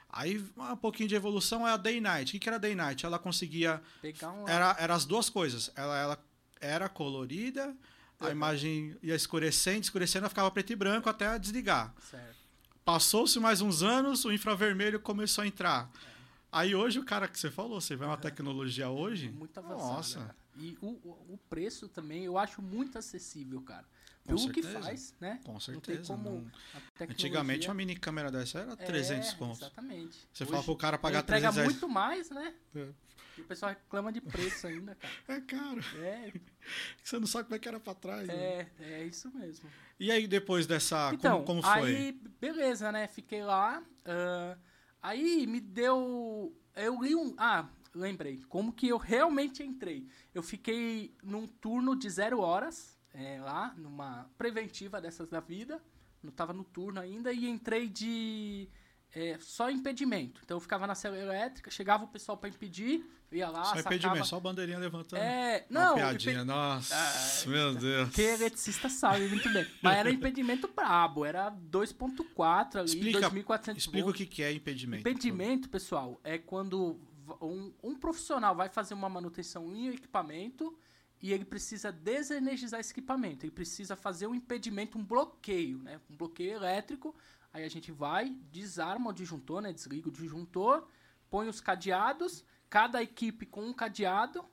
Aí, 0.10 0.44
um 0.58 0.76
pouquinho 0.78 1.08
de 1.08 1.14
evolução 1.16 1.68
é 1.68 1.72
a 1.72 1.78
day 1.78 2.02
night. 2.02 2.30
O 2.30 2.32
que, 2.32 2.40
que 2.40 2.50
era 2.50 2.58
day 2.58 2.74
night? 2.74 3.06
Ela 3.06 3.20
conseguia. 3.20 3.80
Pegar 4.02 4.32
um. 4.32 4.48
Era, 4.48 4.76
era 4.80 4.96
as 4.96 5.06
duas 5.06 5.30
coisas. 5.30 5.72
Ela, 5.76 6.00
ela 6.00 6.26
era 6.64 6.88
colorida, 6.90 7.76
a 8.20 8.26
Aham. 8.26 8.32
imagem 8.32 8.98
ia 9.04 9.16
escurecendo, 9.16 9.82
escurecendo, 9.82 10.24
ela 10.24 10.30
ficava 10.30 10.50
preto 10.50 10.72
e 10.72 10.76
branco 10.76 11.10
até 11.10 11.38
desligar. 11.38 11.94
Passou-se 12.86 13.40
mais 13.40 13.62
uns 13.62 13.82
anos, 13.84 14.26
o 14.26 14.32
infravermelho 14.32 15.00
começou 15.00 15.44
a 15.44 15.48
entrar. 15.48 15.90
Aí 16.52 16.76
hoje 16.76 17.00
o 17.00 17.04
cara 17.06 17.28
que 17.28 17.40
você 17.40 17.50
falou, 17.50 17.80
você 17.82 17.96
vê 17.96 18.06
uma 18.06 18.18
tecnologia 18.18 18.90
hoje. 18.90 19.30
Muito 19.30 19.58
avançado. 19.58 19.88
Nossa. 19.94 20.20
cara. 20.20 20.36
E 20.58 20.78
o, 20.82 20.88
o 21.34 21.40
preço 21.50 21.88
também 21.88 22.26
eu 22.26 22.38
acho 22.38 22.62
muito 22.62 22.98
acessível, 22.98 23.60
cara. 23.62 23.86
Com 24.24 24.36
Pelo 24.36 24.54
que 24.54 24.62
certeza. 24.62 24.84
faz, 24.86 25.14
né? 25.20 25.40
Com 25.44 25.54
Não 25.54 25.60
tem 25.60 25.74
certeza. 25.74 26.04
como 26.14 26.24
não- 26.30 26.52
tecnologia... 26.98 27.08
Antigamente 27.10 27.68
uma 27.68 27.74
mini 27.74 27.96
câmera 27.96 28.32
dessa 28.32 28.60
era 28.60 28.76
300 28.78 29.30
é, 29.30 29.36
pontos. 29.36 29.58
Exatamente. 29.62 30.18
Você 30.32 30.44
Hoje 30.44 30.52
fala 30.52 30.64
pro 30.64 30.76
cara 30.78 30.98
pagar 30.98 31.24
entrega 31.24 31.52
300 31.52 31.56
reais. 31.56 31.72
muito 31.72 31.90
mais, 31.90 32.30
né? 32.30 32.54
É. 32.76 32.88
E 33.38 33.42
o 33.42 33.46
pessoal 33.46 33.72
reclama 33.72 34.12
de 34.12 34.22
preço 34.22 34.68
ainda, 34.68 34.96
cara. 34.96 35.14
É 35.28 35.42
caro. 35.42 35.82
É, 35.98 36.34
Você 37.04 37.20
não 37.20 37.28
sabe 37.28 37.46
como 37.46 37.56
é 37.56 37.60
que 37.60 37.68
era 37.68 37.80
pra 37.80 37.94
trás. 37.94 38.28
né? 38.28 38.36
é, 38.36 38.68
é 38.80 39.04
isso 39.06 39.32
mesmo. 39.34 39.70
E 40.00 40.12
aí 40.12 40.28
depois 40.28 40.68
dessa. 40.68 41.12
Então, 41.14 41.44
como, 41.44 41.62
como 41.62 41.74
foi? 41.80 41.96
aí, 41.96 42.12
beleza, 42.40 42.92
né? 42.92 43.08
Fiquei 43.08 43.44
lá. 43.44 43.84
ah, 44.06 44.58
aí 45.02 45.48
me 45.48 45.60
deu. 45.60 46.56
Eu 46.76 47.02
li 47.02 47.16
um. 47.16 47.34
Ah, 47.38 47.68
lembrei. 47.94 48.44
Como 48.50 48.74
que 48.74 48.88
eu 48.88 48.98
realmente 48.98 49.64
entrei? 49.64 50.08
Eu 50.34 50.44
fiquei 50.44 51.16
num 51.24 51.48
turno 51.48 51.96
de 51.96 52.10
zero 52.10 52.40
horas, 52.40 52.98
é, 53.14 53.40
lá, 53.40 53.74
numa 53.78 54.30
preventiva 54.38 55.00
dessas 55.00 55.30
da 55.30 55.40
vida. 55.40 55.82
Não 56.22 56.32
tava 56.32 56.54
no 56.54 56.64
turno 56.64 57.00
ainda, 57.00 57.34
e 57.34 57.48
entrei 57.48 57.90
de. 57.90 58.70
É, 59.16 59.38
só 59.40 59.70
impedimento. 59.70 60.42
Então 60.44 60.58
eu 60.58 60.62
ficava 60.62 60.88
na 60.88 60.96
cela 60.96 61.18
elétrica, 61.18 61.70
chegava 61.70 62.04
o 62.04 62.08
pessoal 62.08 62.38
pra 62.38 62.50
impedir, 62.50 63.06
eu 63.32 63.38
ia 63.38 63.50
lá, 63.50 63.64
Só 63.64 63.76
sacava... 63.76 63.96
impedimento, 63.96 64.28
só 64.28 64.38
a 64.38 64.40
bandeirinha 64.40 64.78
levantando. 64.80 65.22
É, 65.22 65.66
Uma 65.70 65.80
não, 65.86 65.96
piadinha. 65.96 66.34
impe- 66.36 66.44
Nossa, 66.46 66.96
Ah, 66.96 67.50
meu 67.50 67.76
Deus. 67.76 68.10
que 68.10 68.22
eletricista 68.22 68.90
sabe 68.90 69.28
muito 69.28 69.52
bem. 69.52 69.66
Mas 69.82 69.98
era 69.98 70.10
impedimento 70.12 70.68
brabo, 70.68 71.26
era 71.26 71.50
2.4 71.50 72.80
ali, 72.80 72.90
Explica- 72.90 73.30
2.400 73.30 73.78
Explica 73.78 74.10
o 74.10 74.14
que 74.14 74.26
que 74.26 74.44
é 74.44 74.52
impedimento. 74.52 75.02
Impedimento, 75.02 75.70
pessoal, 75.70 76.20
é 76.24 76.38
quando 76.38 77.00
um, 77.42 77.72
um 77.84 77.96
profissional 77.96 78.56
vai 78.56 78.70
fazer 78.70 78.94
uma 78.94 79.10
manutenção 79.10 79.74
em 79.76 79.90
um 79.90 79.94
equipamento 79.94 80.78
e 81.22 81.32
ele 81.32 81.46
precisa 81.46 81.92
desenergizar 81.92 82.80
esse 82.80 82.92
equipamento. 82.92 83.46
Ele 83.46 83.52
precisa 83.52 83.96
fazer 83.96 84.28
um 84.28 84.36
impedimento, 84.36 84.98
um 84.98 85.04
bloqueio, 85.04 85.80
né? 85.80 86.00
Um 86.10 86.16
bloqueio 86.18 86.52
elétrico. 86.54 87.16
Aí 87.54 87.64
a 87.64 87.70
gente 87.70 87.92
vai, 87.92 88.36
desarma 88.52 89.12
o 89.12 89.14
disjuntor, 89.14 89.62
né? 89.62 89.72
Desliga 89.72 90.10
o 90.10 90.12
disjuntor, 90.12 90.88
põe 91.30 91.48
os 91.48 91.62
cadeados, 91.62 92.44
cada 92.70 93.02
equipe 93.04 93.46
com 93.46 93.64
um 93.66 93.74
cadeado 93.74 94.44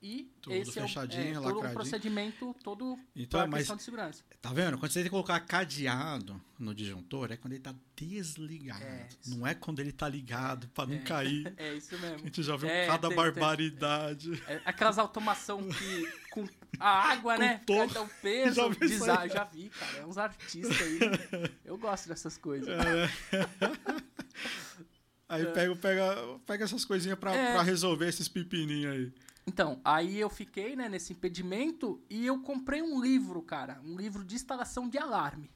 e 0.00 0.32
Tudo 0.40 0.54
esse 0.54 0.70
fechadinho, 0.72 1.34
é, 1.34 1.40
o, 1.40 1.42
é, 1.42 1.52
todo 1.52 1.60
um 1.66 1.72
procedimento 1.72 2.54
todo 2.62 2.96
Então, 3.16 3.40
para 3.48 3.58
questão 3.58 3.76
de 3.76 3.82
segurança. 3.82 4.22
Tá 4.40 4.52
vendo? 4.52 4.78
Quando 4.78 4.92
você 4.92 5.00
tem 5.00 5.04
que 5.04 5.10
colocar 5.10 5.40
cadeado 5.40 6.40
no 6.56 6.72
disjuntor, 6.72 7.32
é 7.32 7.36
quando 7.36 7.52
ele 7.54 7.62
tá 7.62 7.74
desligado. 7.96 8.82
É, 8.84 9.08
não 9.26 9.44
é 9.44 9.54
quando 9.54 9.80
ele 9.80 9.90
tá 9.92 10.08
ligado, 10.08 10.68
pra 10.68 10.86
não 10.86 10.94
É. 10.94 10.98
cair. 11.00 11.52
É 11.58 11.74
isso 11.74 11.96
A 11.96 11.98
mesmo. 11.98 12.18
gente 12.20 12.42
já 12.44 12.56
viu 12.56 12.68
É, 12.68 12.86
cada 12.86 13.08
tem- 13.08 13.16
tem. 13.16 13.16
barbaridade. 13.16 14.42
É, 14.46 14.62
aquelas 14.64 14.98
automação 14.98 15.68
que 15.68 16.12
com 16.30 16.46
a 16.78 17.10
água, 17.12 17.34
Com 17.34 17.40
né? 17.40 17.60
todo- 17.66 17.88
Fica, 17.88 18.02
o 18.02 18.08
peso, 18.22 18.54
Já 18.56 18.68
vi 18.68 18.76
desa- 18.78 19.26
já 19.28 19.44
vi, 19.44 19.68
cara. 19.70 19.98
É 19.98 20.06
uns 20.06 20.18
artistas 20.18 20.80
aí. 20.80 20.98
Eu 21.64 21.76
gosto 21.78 22.08
dessas 22.08 22.36
coisas. 22.36 22.68
É. 22.68 23.08
Aí 25.28 25.44
pega, 25.52 25.76
pega, 25.76 26.16
pega 26.46 26.64
essas 26.64 26.84
coisinhas 26.86 27.18
pra, 27.18 27.34
É. 27.34 27.52
pra 27.52 27.62
resolver 27.62 28.08
esses 28.08 28.28
pepininhos 28.28 28.94
aí. 28.94 29.12
Então, 29.46 29.78
aí 29.84 30.18
eu 30.18 30.30
fiquei, 30.30 30.74
né, 30.74 30.88
nesse 30.88 31.12
impedimento 31.12 32.02
e 32.08 32.26
eu 32.26 32.38
comprei 32.40 32.80
um 32.82 32.98
livro, 33.00 33.42
cara. 33.42 33.78
Um 33.84 33.94
livro 33.96 34.24
de 34.24 34.34
instalação 34.34 34.88
de 34.88 34.96
alarme. 34.98 35.50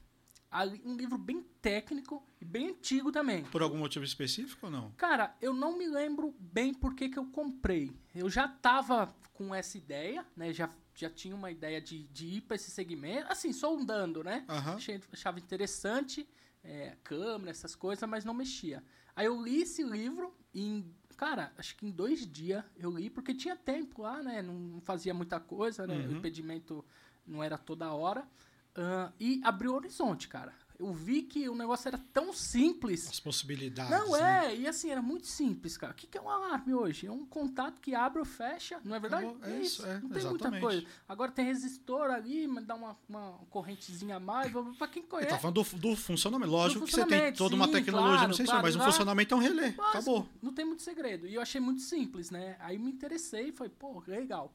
Um 0.85 0.95
livro 0.95 1.17
bem 1.17 1.43
técnico 1.59 2.23
e 2.39 2.45
bem 2.45 2.69
antigo 2.69 3.11
também. 3.11 3.43
Por 3.45 3.63
algum 3.63 3.77
motivo 3.77 4.05
específico 4.05 4.67
ou 4.67 4.71
não? 4.71 4.91
Cara, 4.91 5.35
eu 5.41 5.51
não 5.53 5.75
me 5.75 5.87
lembro 5.87 6.35
bem 6.39 6.71
por 6.71 6.93
que, 6.93 7.09
que 7.09 7.17
eu 7.17 7.25
comprei. 7.25 7.91
Eu 8.13 8.29
já 8.29 8.47
tava 8.47 9.07
com 9.33 9.55
essa 9.55 9.75
ideia, 9.75 10.23
né? 10.37 10.53
Já, 10.53 10.69
já 10.95 11.09
tinha 11.09 11.35
uma 11.35 11.49
ideia 11.51 11.81
de, 11.81 12.03
de 12.07 12.25
ir 12.27 12.41
pra 12.41 12.55
esse 12.55 12.69
segmento. 12.71 13.31
Assim, 13.31 13.51
sondando, 13.53 14.23
né? 14.23 14.45
Aham. 14.47 14.75
Achei, 14.75 15.01
achava 15.11 15.39
interessante, 15.39 16.27
é, 16.63 16.95
câmera, 17.03 17.51
essas 17.51 17.75
coisas, 17.75 18.07
mas 18.07 18.23
não 18.25 18.33
mexia. 18.33 18.83
Aí 19.15 19.25
eu 19.25 19.41
li 19.41 19.61
esse 19.61 19.83
livro 19.83 20.33
e, 20.53 20.61
em, 20.61 20.95
cara, 21.17 21.51
acho 21.57 21.75
que 21.75 21.85
em 21.85 21.91
dois 21.91 22.25
dias 22.31 22.63
eu 22.77 22.91
li, 22.91 23.09
porque 23.09 23.33
tinha 23.33 23.55
tempo 23.55 24.01
lá, 24.01 24.21
né? 24.23 24.41
Não, 24.41 24.81
fazia 24.81 25.13
muita 25.13 25.39
coisa, 25.39 25.85
né? 25.87 25.95
O 26.07 26.11
Uhum. 26.11 26.17
impedimento 26.17 26.85
não 27.25 27.43
era 27.43 27.57
toda 27.57 27.91
hora. 27.91 28.27
Ah, 28.75 29.11
e 29.19 29.39
abriu 29.43 29.71
o 29.71 29.75
horizonte, 29.75 30.27
cara. 30.27 30.53
Eu 30.83 30.93
vi 30.93 31.21
que 31.21 31.47
o 31.47 31.55
negócio 31.55 31.87
era 31.87 31.97
tão 32.11 32.33
simples. 32.33 33.07
As 33.07 33.19
possibilidades. 33.19 33.89
Não, 33.89 34.11
né? 34.11 34.47
é, 34.47 34.55
e 34.57 34.67
assim, 34.67 34.89
era 34.89 35.01
muito 35.01 35.27
simples, 35.27 35.77
cara. 35.77 35.93
O 35.93 35.95
que, 35.95 36.17
é 36.17 36.21
um 36.21 36.29
alarme 36.29 36.73
hoje? 36.73 37.07
É 37.07 37.11
um 37.11 37.25
contato 37.25 37.79
que 37.79 37.95
abre 37.95 38.19
ou 38.19 38.25
fecha, 38.25 38.81
não 38.83 38.95
é 38.95 38.99
verdade? 38.99 39.25
Acabou, 39.25 39.47
é 39.47 39.61
isso, 39.61 39.85
é, 39.85 39.93
não 39.93 40.09
tem 40.09 40.23
muita 40.23 40.27
exatamente. 40.27 40.61
coisa. 40.61 40.85
Agora 41.07 41.31
tem 41.31 41.45
resistor 41.45 42.11
ali, 42.11 42.47
mas 42.47 42.65
dá 42.65 42.75
uma, 42.75 42.97
uma 43.07 43.39
correntezinha 43.49 44.17
a 44.17 44.19
mais, 44.19 44.51
pra 44.77 44.87
quem 44.87 45.03
Ele 45.03 45.09
conhece. 45.09 45.29
tá 45.29 45.39
falando 45.39 45.63
do, 45.63 45.77
do 45.77 45.95
funcionamento. 45.95 46.51
Lógico 46.51 46.81
Do 46.81 46.85
que 46.85 46.91
você 46.91 47.05
tem 47.05 47.31
toda 47.33 47.55
uma 47.55 47.67
sim, 47.67 47.71
tecnologia, 47.71 48.11
claro, 48.13 48.27
não 48.27 48.35
sei 48.35 48.45
se 48.45 48.51
claro, 48.51 48.65
mas 48.65 48.75
o 48.75 48.79
lá- 48.79 48.85
funcionamento 48.85 49.33
é 49.33 49.37
um 49.37 49.39
relé. 49.39 49.71
Básico, 49.71 49.83
Acabou. 49.89 50.29
Não 50.41 50.53
tem 50.53 50.65
muito 50.65 50.81
segredo. 50.83 51.27
E 51.27 51.35
eu 51.35 51.41
achei 51.41 51.61
muito 51.61 51.81
simples, 51.81 52.29
né? 52.29 52.57
Aí 52.59 52.77
me 52.77 52.91
interessei 52.91 53.51
falei, 53.53 53.71
pô, 53.79 54.03
legal. 54.05 54.53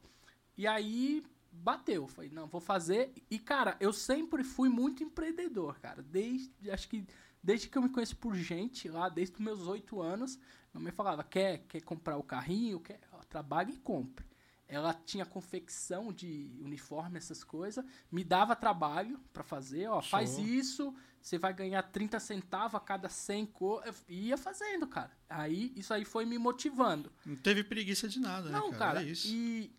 E 0.55 0.67
aí 0.67 1.23
bateu. 1.51 2.07
Falei, 2.07 2.29
não, 2.29 2.47
vou 2.47 2.61
fazer. 2.61 3.13
E, 3.29 3.37
cara, 3.37 3.75
eu 3.79 3.93
sempre 3.93 4.43
fui 4.43 4.69
muito 4.69 5.03
empreendedor, 5.03 5.79
cara. 5.79 6.01
Desde, 6.01 6.71
acho 6.71 6.87
que 6.87 7.05
desde 7.41 7.67
que 7.67 7.77
eu 7.77 7.81
me 7.81 7.89
conheço 7.89 8.17
por 8.17 8.35
gente 8.35 8.89
lá, 8.89 9.09
desde 9.09 9.35
os 9.35 9.41
meus 9.41 9.67
oito 9.67 10.01
anos, 10.01 10.37
minha 10.73 10.83
mãe 10.83 10.91
falava, 10.91 11.23
quer, 11.23 11.59
quer 11.67 11.81
comprar 11.81 12.17
o 12.17 12.23
carrinho? 12.23 12.79
Quer? 12.79 12.99
Ó, 13.11 13.19
trabalhe 13.23 13.73
e 13.73 13.77
compre. 13.77 14.25
Ela 14.67 14.93
tinha 14.93 15.25
confecção 15.25 16.13
de 16.13 16.55
uniforme, 16.61 17.17
essas 17.17 17.43
coisas, 17.43 17.83
me 18.11 18.23
dava 18.23 18.55
trabalho 18.55 19.19
pra 19.33 19.43
fazer, 19.43 19.87
ó, 19.87 19.99
faz 19.99 20.35
Show. 20.35 20.45
isso, 20.45 20.95
você 21.19 21.39
vai 21.39 21.51
ganhar 21.53 21.81
30 21.81 22.19
centavos 22.19 22.75
a 22.75 22.79
cada 22.79 23.09
100 23.09 23.47
co... 23.47 23.81
Eu 23.83 23.93
ia 24.07 24.37
fazendo, 24.37 24.85
cara. 24.85 25.11
Aí, 25.27 25.73
isso 25.75 25.91
aí 25.91 26.05
foi 26.05 26.23
me 26.23 26.37
motivando. 26.37 27.11
Não 27.25 27.35
teve 27.35 27.63
preguiça 27.63 28.07
de 28.07 28.19
nada, 28.19 28.51
Não, 28.51 28.69
né, 28.69 28.77
cara, 28.77 28.93
cara? 28.93 29.03
É 29.03 29.09
isso. 29.09 29.27
e 29.27 29.73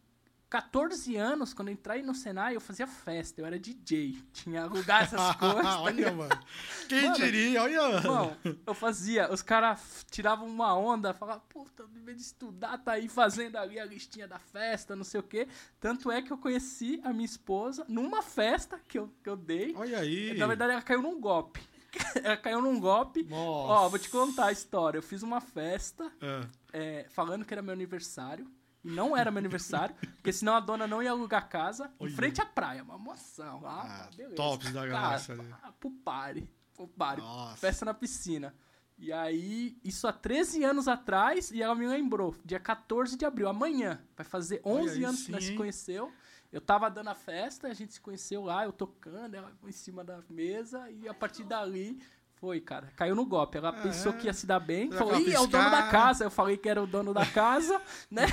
14 0.50 1.16
anos, 1.16 1.54
quando 1.54 1.68
eu 1.68 1.74
entrei 1.74 2.02
no 2.02 2.12
Senai, 2.12 2.56
eu 2.56 2.60
fazia 2.60 2.84
festa, 2.86 3.40
eu 3.40 3.46
era 3.46 3.56
DJ. 3.56 4.18
Tinha 4.32 4.66
lugar 4.66 5.04
essas 5.04 5.34
coisas, 5.36 5.62
tá 5.62 5.80
olha, 5.80 5.94
ligado? 5.94 6.16
mano. 6.16 6.40
Quem 6.88 7.02
Mano, 7.04 7.14
diria? 7.14 7.62
Olha. 7.62 7.96
Irmão, 7.98 8.36
eu 8.66 8.74
fazia, 8.74 9.32
os 9.32 9.42
caras 9.42 10.04
tiravam 10.10 10.48
uma 10.48 10.76
onda, 10.76 11.14
falavam, 11.14 11.42
puta, 11.48 11.84
em 11.96 12.02
vez 12.02 12.16
de 12.16 12.24
estudar, 12.24 12.76
tá 12.78 12.92
aí 12.92 13.08
fazendo 13.08 13.56
ali 13.56 13.78
a 13.78 13.84
listinha 13.84 14.26
da 14.26 14.40
festa, 14.40 14.96
não 14.96 15.04
sei 15.04 15.20
o 15.20 15.22
quê. 15.22 15.46
Tanto 15.78 16.10
é 16.10 16.20
que 16.20 16.32
eu 16.32 16.36
conheci 16.38 17.00
a 17.04 17.12
minha 17.12 17.24
esposa 17.26 17.84
numa 17.88 18.20
festa 18.20 18.80
que 18.88 18.98
eu, 18.98 19.08
que 19.22 19.30
eu 19.30 19.36
dei. 19.36 19.72
Olha 19.76 20.00
aí. 20.00 20.36
Na 20.36 20.48
verdade, 20.48 20.72
ela 20.72 20.82
caiu 20.82 21.00
num 21.00 21.20
golpe. 21.20 21.60
ela 22.24 22.36
caiu 22.36 22.60
num 22.60 22.80
golpe. 22.80 23.22
Nossa. 23.22 23.72
Ó, 23.72 23.88
vou 23.88 23.98
te 24.00 24.08
contar 24.10 24.46
a 24.46 24.52
história. 24.52 24.98
Eu 24.98 25.02
fiz 25.02 25.22
uma 25.22 25.40
festa 25.40 26.10
É. 26.20 26.46
é, 26.72 27.06
falando 27.08 27.44
que 27.44 27.54
era 27.54 27.62
meu 27.62 27.72
aniversário. 27.72 28.50
E 28.82 28.90
não 28.90 29.16
era 29.16 29.30
meu 29.30 29.38
aniversário, 29.38 29.94
porque 30.16 30.32
senão 30.32 30.54
a 30.54 30.60
dona 30.60 30.86
não 30.86 31.02
ia 31.02 31.10
alugar 31.10 31.48
casa 31.48 31.90
Olha. 31.98 32.10
em 32.10 32.14
frente 32.14 32.40
à 32.40 32.46
praia. 32.46 32.82
Uma 32.82 32.96
moção. 32.98 33.60
Ah, 33.64 33.82
Ah, 33.82 34.04
tá, 34.04 34.16
beleza. 34.16 34.34
tops 34.36 34.72
da 34.72 34.86
galáxia 34.86 35.34
ali. 35.34 35.44
Cara, 35.48 35.72
pro 35.72 35.90
party. 35.90 36.50
Pro 36.74 36.88
party. 36.88 37.20
Nossa. 37.20 37.56
Festa 37.58 37.84
na 37.84 37.92
piscina. 37.94 38.54
E 38.96 39.12
aí, 39.12 39.78
isso 39.82 40.06
há 40.06 40.12
13 40.12 40.62
anos 40.64 40.86
atrás, 40.86 41.50
e 41.50 41.62
ela 41.62 41.74
me 41.74 41.86
lembrou, 41.86 42.34
dia 42.44 42.60
14 42.60 43.16
de 43.16 43.24
abril, 43.24 43.48
amanhã. 43.48 43.98
Vai 44.14 44.24
fazer 44.26 44.60
11 44.64 44.98
aí 44.98 45.04
anos 45.04 45.20
que 45.20 45.26
sim, 45.26 45.32
nós 45.32 45.44
se 45.44 45.54
conheceu. 45.54 46.12
Eu 46.52 46.60
tava 46.60 46.90
dando 46.90 47.08
a 47.08 47.14
festa, 47.14 47.68
a 47.68 47.72
gente 47.74 47.94
se 47.94 48.00
conheceu 48.00 48.42
lá, 48.44 48.64
eu 48.64 48.72
tocando, 48.72 49.34
ela 49.36 49.52
em 49.64 49.72
cima 49.72 50.02
da 50.04 50.20
mesa, 50.28 50.90
e 50.90 51.08
a 51.08 51.14
partir 51.14 51.44
dali 51.44 52.02
foi, 52.40 52.60
cara. 52.60 52.90
Caiu 52.96 53.14
no 53.14 53.26
golpe. 53.26 53.58
Ela 53.58 53.68
É. 53.68 53.82
pensou 53.82 54.12
que 54.14 54.26
ia 54.26 54.32
se 54.32 54.46
dar 54.46 54.58
bem, 54.60 54.90
falou, 54.90 55.18
ih, 55.20 55.32
é 55.32 55.38
o 55.40 55.46
dono 55.46 55.64
da 55.64 55.70
piscada." 55.82 55.90
casa. 55.90 56.24
Eu 56.24 56.30
falei 56.30 56.56
que 56.56 56.68
era 56.68 56.82
o 56.82 56.86
dono 56.86 57.12
da 57.12 57.26
casa, 57.26 57.80
né? 58.10 58.26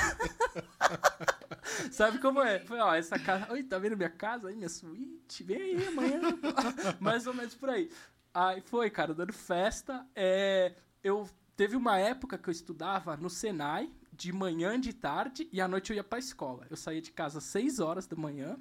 Sabe 1.91 2.20
como 2.20 2.41
é? 2.41 2.60
Foi, 2.60 2.80
ó, 2.80 2.93
essa 2.96 3.20
casa. 3.20 3.52
Oi, 3.52 3.63
tá 3.63 3.78
vendo 3.78 3.98
minha 3.98 4.10
casa 4.10 4.48
aí, 4.50 4.56
minha 4.56 4.70
suíte? 4.70 5.43
Vem 5.43 5.62
aí 5.62 5.88
amanhã. 5.88 6.22
Mais 7.00 7.28
ou 7.28 7.34
menos 7.34 7.54
por 7.56 7.70
aí. 7.70 7.89
Aí 8.34 8.62
foi, 8.62 8.89
cara, 8.89 9.13
dando 9.13 9.34
festa. 9.34 10.06
É, 10.15 10.74
eu 11.04 11.28
teve 11.56 11.76
uma 11.76 11.98
época 11.98 12.38
que 12.38 12.48
eu 12.48 12.52
estudava 12.52 13.17
no 13.17 13.30
Senai, 13.30 13.91
de 14.13 14.32
manhã, 14.32 14.80
de 14.80 14.93
tarde, 14.93 15.48
e 15.52 15.60
à 15.62 15.67
noite 15.67 15.91
eu 15.91 15.96
ia 15.96 16.04
pra 16.04 16.17
escola. 16.20 16.65
Eu 16.70 16.78
saía 16.78 17.02
de 17.02 17.12
casa 17.12 17.39
às 17.39 17.43
6 17.46 17.80
horas 17.80 18.08
da 18.08 18.15
manhã 18.15 18.58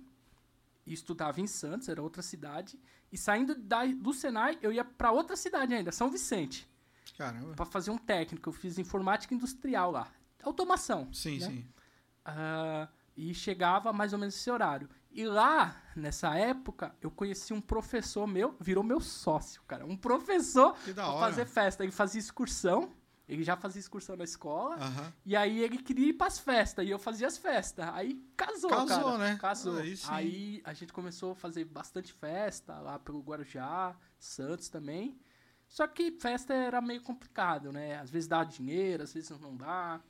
e 0.86 0.92
estudava 0.92 1.40
em 1.40 1.46
Santos, 1.46 1.88
era 1.88 2.02
outra 2.02 2.22
cidade. 2.22 2.78
E 3.12 3.16
saindo 3.18 3.54
da, 3.54 3.84
do 3.86 4.12
Senai, 4.12 4.58
eu 4.60 4.72
ia 4.72 4.84
pra 4.84 5.10
outra 5.12 5.36
cidade 5.36 5.74
ainda, 5.74 5.92
São 5.92 6.10
Vicente, 6.10 6.68
Caramba. 7.16 7.54
pra 7.54 7.64
fazer 7.64 7.90
um 7.90 7.98
técnico. 7.98 8.48
Eu 8.48 8.52
fiz 8.52 8.78
informática 8.78 9.34
industrial 9.34 9.90
lá. 9.90 10.08
Automação. 10.42 11.12
Sim, 11.12 11.38
né? 11.38 11.46
sim. 11.46 11.66
Ah, 12.24 12.88
e 13.16 13.32
chegava 13.32 13.92
mais 13.92 14.12
ou 14.12 14.18
menos 14.18 14.34
esse 14.34 14.50
horário. 14.50 14.88
E 15.10 15.24
lá, 15.24 15.80
nessa 15.94 16.34
época, 16.36 16.94
eu 17.00 17.10
conheci 17.10 17.54
um 17.54 17.60
professor 17.60 18.26
meu, 18.26 18.54
virou 18.60 18.84
meu 18.84 19.00
sócio, 19.00 19.62
cara. 19.66 19.86
Um 19.86 19.96
professor 19.96 20.74
Que 20.84 20.92
da 20.92 21.04
pra 21.04 21.12
hora. 21.12 21.30
fazer 21.30 21.46
festa. 21.46 21.82
Ele 21.82 21.92
fazia 21.92 22.20
excursão, 22.20 22.92
ele 23.28 23.42
já 23.42 23.56
fazia 23.56 23.80
excursão 23.80 24.16
na 24.16 24.24
escola. 24.24 24.76
Aham. 24.76 25.12
E 25.24 25.34
aí 25.36 25.60
ele 25.60 25.78
queria 25.78 26.08
ir 26.10 26.12
pras 26.12 26.38
festas, 26.38 26.86
e 26.86 26.90
eu 26.90 26.98
fazia 26.98 27.26
as 27.26 27.36
festas. 27.36 27.88
Aí 27.92 28.14
casou, 28.36 28.70
Casou, 28.70 28.86
cara. 28.86 29.18
né? 29.18 29.36
Casou. 29.40 29.76
Aí. 29.78 29.96
Aí 30.08 30.62
a 30.64 30.72
gente 30.72 30.92
começou 30.92 31.32
a 31.32 31.34
fazer 31.34 31.64
bastante 31.64 32.12
festa 32.12 32.78
lá 32.80 32.98
pelo 32.98 33.20
Guarujá, 33.20 33.96
Santos 34.18 34.68
também. 34.68 35.18
Só 35.68 35.86
que 35.88 36.12
festa 36.20 36.54
era 36.54 36.80
meio 36.80 37.02
complicado, 37.02 37.72
né? 37.72 37.98
Às 37.98 38.08
vezes 38.10 38.28
dá 38.28 38.44
dinheiro, 38.44 39.02
às 39.02 39.12
vezes 39.12 39.30
não 39.40 39.56
dá. 39.56 40.00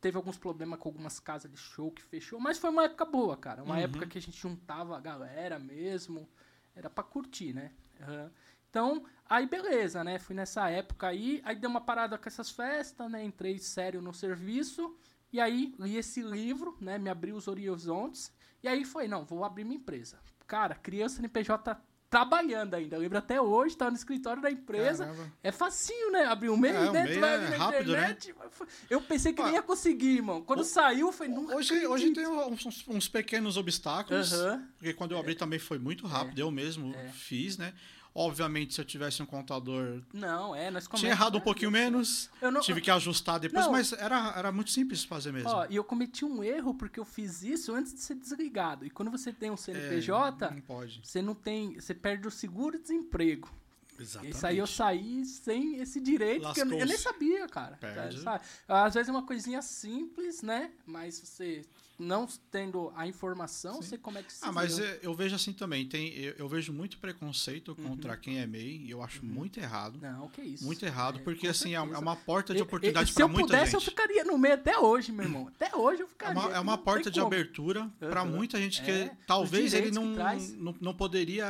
Teve 0.00 0.16
alguns 0.16 0.38
problemas 0.38 0.78
com 0.78 0.88
algumas 0.88 1.18
casas 1.18 1.50
de 1.50 1.56
show 1.58 1.90
que 1.90 2.00
fechou, 2.02 2.38
mas 2.40 2.56
foi 2.58 2.70
uma 2.70 2.84
época 2.84 3.04
boa, 3.04 3.36
cara. 3.36 3.62
Uma 3.62 3.74
Uhum. 3.74 3.80
época 3.80 4.06
que 4.06 4.16
a 4.16 4.20
gente 4.22 4.38
juntava 4.40 4.96
a 4.96 5.00
galera 5.00 5.58
mesmo. 5.58 6.28
Era 6.74 6.88
pra 6.88 7.02
curtir, 7.02 7.52
né? 7.52 7.72
Aham. 8.00 8.30
Então, 8.70 9.04
aí 9.30 9.46
beleza, 9.46 10.02
né? 10.04 10.18
Fui 10.18 10.34
nessa 10.34 10.68
época 10.68 11.06
aí, 11.06 11.40
aí 11.44 11.54
dei 11.56 11.68
uma 11.70 11.80
parada 11.80 12.18
com 12.18 12.28
essas 12.28 12.50
festas, 12.50 13.10
né? 13.10 13.24
Entrei 13.24 13.58
sério 13.58 14.02
no 14.02 14.12
serviço, 14.12 14.94
e 15.32 15.40
aí 15.40 15.74
li 15.78 15.96
esse 15.96 16.20
livro, 16.20 16.76
né? 16.80 16.98
Me 16.98 17.08
abriu 17.08 17.36
os 17.36 17.46
horizontes, 17.48 18.32
e 18.62 18.68
aí 18.68 18.84
foi, 18.84 19.06
não, 19.08 19.24
vou 19.24 19.44
abrir 19.44 19.64
minha 19.64 19.76
empresa. 19.76 20.18
Cara, 20.46 20.74
criança 20.74 21.20
NPJ 21.20 21.80
trabalhando 22.10 22.74
ainda, 22.74 22.96
eu 22.96 23.00
lembro 23.00 23.18
até 23.18 23.40
hoje, 23.40 23.76
tava 23.76 23.92
no 23.92 23.96
escritório 23.96 24.42
da 24.42 24.50
empresa, 24.50 25.04
Caramba. 25.06 25.32
é 25.44 25.52
facinho, 25.52 26.10
né? 26.10 26.24
Abrir 26.24 26.50
um 26.50 26.56
e-mail, 26.56 26.74
É, 26.74 26.90
o 26.90 26.92
né? 26.92 27.06
Tu 27.06 27.20
vai 27.20 27.30
é 27.30 27.36
abrir 27.36 27.50
na 27.50 27.64
rápido, 27.64 27.92
né? 27.92 27.98
internet. 28.10 28.34
foi- 28.50 28.66
Eu 28.90 29.00
pensei 29.00 29.32
que 29.32 29.40
nem 29.44 29.52
Ah, 29.52 29.54
ia 29.54 29.62
conseguir, 29.62 30.16
irmão. 30.16 30.42
Quando 30.42 30.60
o- 30.60 30.64
saiu, 30.64 31.12
foi 31.12 31.28
nunca. 31.28 31.54
Hoje, 31.54 31.86
hoje 31.86 32.10
tem 32.12 32.26
uns, 32.26 32.84
uns 32.88 33.08
pequenos 33.08 33.56
obstáculos. 33.56 34.32
Aham. 34.32 34.68
Porque 34.76 34.92
quando 34.92 35.12
eu 35.12 35.18
abri 35.20 35.36
também 35.36 35.60
foi 35.60 35.78
muito 35.78 36.04
rápido, 36.04 36.40
eu 36.40 36.50
mesmo 36.50 36.92
É. 36.96 37.08
fiz, 37.10 37.56
né? 37.56 37.72
Obviamente, 38.14 38.74
se 38.74 38.80
eu 38.80 38.84
tivesse 38.84 39.22
um 39.22 39.26
contador. 39.26 40.02
Não, 40.12 40.54
é, 40.54 40.70
nós 40.70 40.88
Tinha 40.94 41.12
errado 41.12 41.38
um 41.38 41.40
pouquinho 41.40 41.70
menos, 41.70 42.28
Eu 42.42 42.50
não, 42.50 42.60
tive 42.60 42.80
que 42.80 42.90
ajustar 42.90 43.38
depois, 43.38 43.64
Não. 43.66 43.72
mas 43.72 43.92
era, 43.92 44.34
era 44.36 44.50
muito 44.50 44.70
simples 44.70 45.04
fazer 45.04 45.32
mesmo. 45.32 45.48
Ó, 45.48 45.66
e 45.70 45.76
eu 45.76 45.84
cometi 45.84 46.24
um 46.24 46.42
erro 46.42 46.74
porque 46.74 46.98
eu 46.98 47.04
fiz 47.04 47.42
isso 47.42 47.72
antes 47.72 47.94
de 47.94 48.00
ser 48.00 48.16
desligado. 48.16 48.84
E 48.84 48.90
quando 48.90 49.10
você 49.12 49.32
tem 49.32 49.50
um 49.50 49.56
CNPJ, 49.56 50.46
É, 50.46 50.50
não 50.50 50.60
pode. 50.60 51.00
você 51.04 51.22
não 51.22 51.34
tem. 51.34 51.74
Você 51.78 51.94
perde 51.94 52.26
o 52.26 52.30
seguro-desemprego. 52.30 53.48
Exatamente. 53.98 54.34
Isso 54.34 54.46
aí 54.46 54.58
eu 54.58 54.66
saí 54.66 55.24
sem 55.26 55.76
esse 55.76 56.00
direito, 56.00 56.52
que 56.54 56.60
eu, 56.62 56.72
eu 56.72 56.86
nem 56.86 56.96
sabia, 56.96 57.46
cara. 57.46 57.76
Perde. 57.76 58.20
Sabe? 58.20 58.42
Às 58.66 58.94
vezes 58.94 59.08
é 59.08 59.12
uma 59.12 59.26
coisinha 59.26 59.60
simples, 59.60 60.42
né? 60.42 60.70
Mas 60.86 61.20
você 61.20 61.62
não 62.00 62.26
tendo 62.50 62.92
a 62.96 63.06
informação, 63.06 63.74
Sim. 63.74 63.82
você 63.82 63.98
como 63.98 64.18
é 64.18 64.22
que 64.22 64.32
se 64.32 64.40
Ah, 64.44 64.50
mas 64.50 64.78
é, 64.78 64.98
eu 65.02 65.14
vejo 65.14 65.34
assim 65.36 65.52
também. 65.52 65.86
Tem, 65.86 66.12
eu, 66.14 66.34
eu 66.38 66.48
vejo 66.48 66.72
muito 66.72 66.98
preconceito 66.98 67.76
Uhum. 67.78 67.88
contra 67.90 68.16
quem 68.16 68.38
é 68.40 68.46
MEI 68.46 68.78
e 68.86 68.90
eu 68.90 69.02
acho 69.02 69.24
muito 69.24 69.60
errado. 69.60 69.98
Não, 70.00 70.28
que 70.28 70.40
isso. 70.40 70.64
Muito 70.64 70.84
errado, 70.84 71.18
É, 71.18 71.22
porque 71.22 71.46
assim, 71.46 71.74
é 71.74 71.76
é 71.76 71.80
certeza. 71.80 72.00
uma 72.00 72.16
porta 72.16 72.54
de 72.54 72.62
oportunidade 72.62 73.08
Se 73.10 73.14
para 73.14 73.24
eu 73.24 73.28
muita 73.28 73.46
pudesse, 73.48 73.74
eu 73.76 73.80
gente. 73.80 73.90
ficaria 73.90 74.24
no 74.24 74.38
meio 74.38 74.54
até 74.54 74.78
hoje, 74.78 75.12
meu 75.12 75.24
irmão. 75.26 75.48
Até 75.48 75.76
hoje 75.76 76.00
eu 76.02 76.06
É 76.06 76.08
ficaria. 76.08 76.40
uma, 76.40 76.56
é 76.56 76.60
uma 76.60 76.78
porta 76.78 77.10
de 77.10 77.20
como. 77.20 77.32
abertura 77.32 77.90
para 77.98 78.22
Aham. 78.22 78.30
muita 78.30 78.58
gente 78.58 78.82
que 78.82 78.90
É, 78.90 79.16
talvez 79.26 79.74
ele 79.74 79.90
não, 79.90 80.06
não, 80.56 80.74
não 80.80 80.94
poderia 80.94 81.46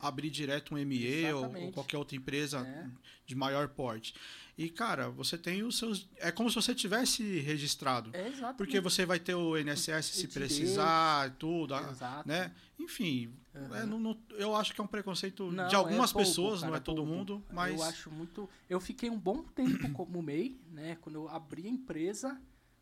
abrir 0.00 0.30
direto 0.30 0.74
um 0.74 0.78
ME 0.84 1.32
ou, 1.32 1.54
ou 1.56 1.72
qualquer 1.72 1.98
outra 1.98 2.16
empresa 2.16 2.58
É. 2.66 2.86
de 3.26 3.34
maior 3.34 3.68
porte. 3.68 4.14
E, 4.58 4.68
cara, 4.68 5.08
você 5.08 5.38
tem 5.38 5.62
os 5.62 5.78
seus. 5.78 6.08
É 6.16 6.32
como 6.32 6.50
se 6.50 6.56
você 6.56 6.74
tivesse 6.74 7.22
registrado. 7.38 8.10
É, 8.12 8.26
exatamente. 8.26 8.56
Porque 8.56 8.80
você 8.80 9.06
vai 9.06 9.20
ter 9.20 9.34
o 9.36 9.56
INSS 9.56 10.06
se 10.06 10.26
direitos. 10.26 10.34
precisar, 10.58 11.30
tudo, 11.38 11.74
a- 11.76 11.88
Exato. 11.90 12.28
né? 12.28 12.52
Enfim, 12.76 13.32
Aham. 13.54 13.76
é, 13.76 13.86
não- 13.86 14.00
não- 14.00 14.18
eu 14.30 14.56
acho 14.56 14.74
que 14.74 14.80
é 14.80 14.84
um 14.84 14.88
preconceito 14.88 15.48
Não, 15.52 15.68
de 15.68 15.76
algumas 15.76 16.10
é 16.10 16.12
bobo, 16.12 16.24
pessoas, 16.26 16.60
não 16.62 16.70
cara, 16.70 16.78
é 16.78 16.80
todo 16.80 17.02
bobo. 17.04 17.14
mundo, 17.14 17.44
mas 17.52 17.78
Eu 17.78 17.84
acho 17.86 18.10
muito. 18.10 18.48
Eu 18.68 18.80
fiquei 18.80 19.08
um 19.08 19.18
bom 19.18 19.44
tempo 19.44 19.92
como 19.94 20.20
MEI, 20.20 20.60
né? 20.72 20.98
Quando 21.00 21.14
eu 21.16 21.28
abri 21.28 21.64
a 21.66 21.70
empresa, 21.70 22.40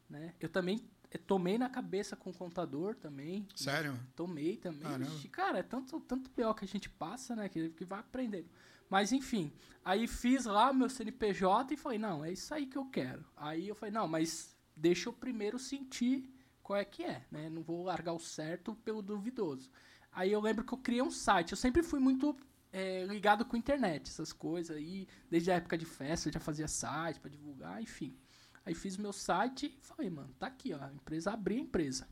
né? 0.08 0.32
Eu 0.40 0.48
também 0.48 0.82
eh, 1.10 1.18
tomei 1.18 1.58
na 1.58 1.68
cabeça 1.68 2.16
com 2.16 2.30
o 2.30 2.34
contador 2.34 2.94
também. 2.94 3.46
sério. 3.54 3.98
Tomei 4.16 4.56
também. 4.56 4.80
Caramba. 4.80 5.10
Cara, 5.30 5.58
é 5.58 5.62
tanto, 5.62 6.00
tanto 6.00 6.30
pior 6.30 6.54
que 6.54 6.64
a 6.64 6.68
gente 6.68 6.88
passa, 6.88 7.36
né? 7.36 7.48
Que, 7.50 7.68
que 7.68 7.84
vai 7.84 8.00
aprendendo. 8.00 8.48
Mas 8.88 9.12
enfim, 9.12 9.52
aí 9.84 10.06
fiz 10.06 10.44
lá 10.44 10.72
meu 10.72 10.88
CNPJ 10.88 11.74
e 11.74 11.76
falei, 11.76 11.98
não, 11.98 12.24
é 12.24 12.32
isso 12.32 12.52
aí 12.54 12.66
que 12.66 12.78
eu 12.78 12.86
quero. 12.86 13.24
Aí 13.36 13.68
eu 13.68 13.74
falei, 13.74 13.92
não, 13.92 14.06
mas 14.06 14.56
deixa 14.74 15.08
eu 15.08 15.12
primeiro 15.12 15.58
sentir 15.58 16.32
qual 16.62 16.78
é 16.78 16.84
que 16.84 17.04
é, 17.04 17.24
né? 17.30 17.48
Não 17.48 17.62
vou 17.62 17.84
largar 17.84 18.12
o 18.12 18.18
certo 18.18 18.74
pelo 18.84 19.02
duvidoso. 19.02 19.70
Aí 20.12 20.32
eu 20.32 20.40
lembro 20.40 20.64
que 20.64 20.72
eu 20.72 20.78
criei 20.78 21.02
um 21.02 21.10
site. 21.10 21.52
Eu 21.52 21.56
sempre 21.56 21.82
fui 21.82 22.00
muito 22.00 22.36
é, 22.72 23.04
ligado 23.04 23.44
com 23.44 23.56
internet, 23.56 24.08
essas 24.08 24.32
coisas 24.32 24.76
aí. 24.76 25.06
Desde 25.30 25.50
a 25.50 25.54
época 25.54 25.78
de 25.78 25.84
festa, 25.84 26.28
eu 26.28 26.32
já 26.32 26.40
fazia 26.40 26.66
site 26.66 27.20
pra 27.20 27.30
divulgar, 27.30 27.82
enfim. 27.82 28.16
Aí 28.64 28.74
fiz 28.74 28.96
meu 28.96 29.12
site 29.12 29.66
e 29.80 29.86
falei, 29.86 30.10
mano, 30.10 30.34
tá 30.38 30.48
aqui, 30.48 30.74
ó. 30.74 30.82
A 30.82 30.92
empresa 30.92 31.32
abri 31.32 31.56
a 31.56 31.60
empresa. 31.60 32.08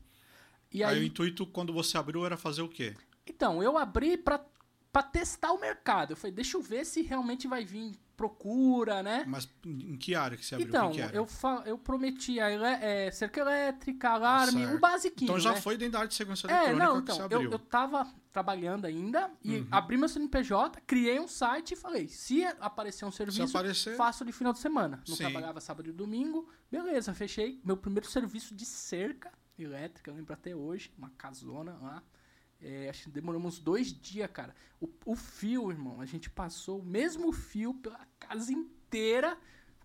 E 0.71 0.83
Aí, 0.83 0.95
aí, 0.95 1.01
o 1.01 1.05
intuito, 1.05 1.45
quando 1.45 1.73
você 1.73 1.97
abriu, 1.97 2.25
era 2.25 2.37
fazer 2.37 2.61
o 2.61 2.69
quê? 2.69 2.95
então, 3.27 3.61
eu 3.61 3.77
abri 3.77 4.17
pra, 4.17 4.39
pra 4.95 5.03
testar 5.03 5.51
o 5.51 5.59
mercado. 5.59 6.11
Eu 6.11 6.15
falei, 6.15 6.31
deixa 6.33 6.55
eu 6.55 6.61
ver 6.61 6.85
se 6.85 7.01
realmente 7.01 7.49
vai 7.49 7.65
vir 7.65 7.99
procura, 8.15 9.03
né? 9.03 9.25
Mas 9.27 9.45
em 9.65 9.97
que 9.97 10.15
área 10.15 10.37
que 10.37 10.45
você 10.45 10.55
abriu? 10.55 10.69
Então, 10.69 10.93
eu, 11.11 11.27
eu 11.65 11.77
prometia 11.77 12.45
é, 12.49 13.11
cerca 13.11 13.41
elétrica, 13.41 14.11
alarme, 14.11 14.61
Certo. 14.61 14.73
o 14.77 14.79
basiquinho, 14.79 15.27
Então 15.31 15.37
já 15.39 15.51
né? 15.51 15.59
foi 15.59 15.75
dentro 15.75 15.91
da 15.93 15.97
área 15.99 16.07
de 16.07 16.15
segurança 16.15 16.47
É, 16.49 16.69
eletrônica 16.69 16.85
não, 16.85 17.01
que 17.01 17.07
você 17.07 17.13
então, 17.23 17.25
abriu. 17.25 17.41
eu, 17.41 17.51
eu 17.51 17.59
tava 17.59 18.07
trabalhando 18.31 18.85
ainda 18.85 19.29
e 19.43 19.57
Uhum. 19.57 19.67
abri 19.69 19.97
meu 19.97 20.07
CNPJ, 20.07 20.79
criei 20.87 21.19
um 21.19 21.27
site 21.27 21.71
e 21.73 21.75
falei, 21.75 22.07
se 22.07 22.45
aparecer 22.61 23.03
um 23.03 23.11
Se 23.11 23.17
serviço, 23.17 23.57
aparecer, 23.57 23.97
faço 23.97 24.23
de 24.23 24.31
final 24.31 24.53
de 24.53 24.59
semana. 24.59 25.03
Não 25.05 25.15
Sim. 25.17 25.23
trabalhava 25.23 25.59
sábado 25.59 25.89
e 25.89 25.91
domingo. 25.91 26.47
Beleza, 26.71 27.13
fechei 27.13 27.59
meu 27.65 27.75
primeiro 27.75 28.07
serviço 28.07 28.55
de 28.55 28.63
cerca 28.65 29.29
elétrica, 29.59 30.09
eu 30.09 30.15
lembro 30.15 30.33
até 30.33 30.55
hoje, 30.55 30.89
uma 30.97 31.09
casona 31.17 31.77
lá. 31.81 32.01
É, 32.67 32.89
acho 32.89 33.03
que 33.03 33.09
demoramos 33.11 33.59
dois 33.59 33.93
dias, 33.93 34.29
cara. 34.31 34.55
O, 34.81 34.89
o 35.05 35.15
fio, 35.15 35.69
irmão, 35.69 36.01
a 36.01 36.05
gente 36.05 36.29
passou 36.29 36.79
o 36.79 36.83
mesmo 36.83 37.31
fio 37.31 37.73
pela 37.75 37.99
casa 38.19 38.51
inteira 38.51 39.37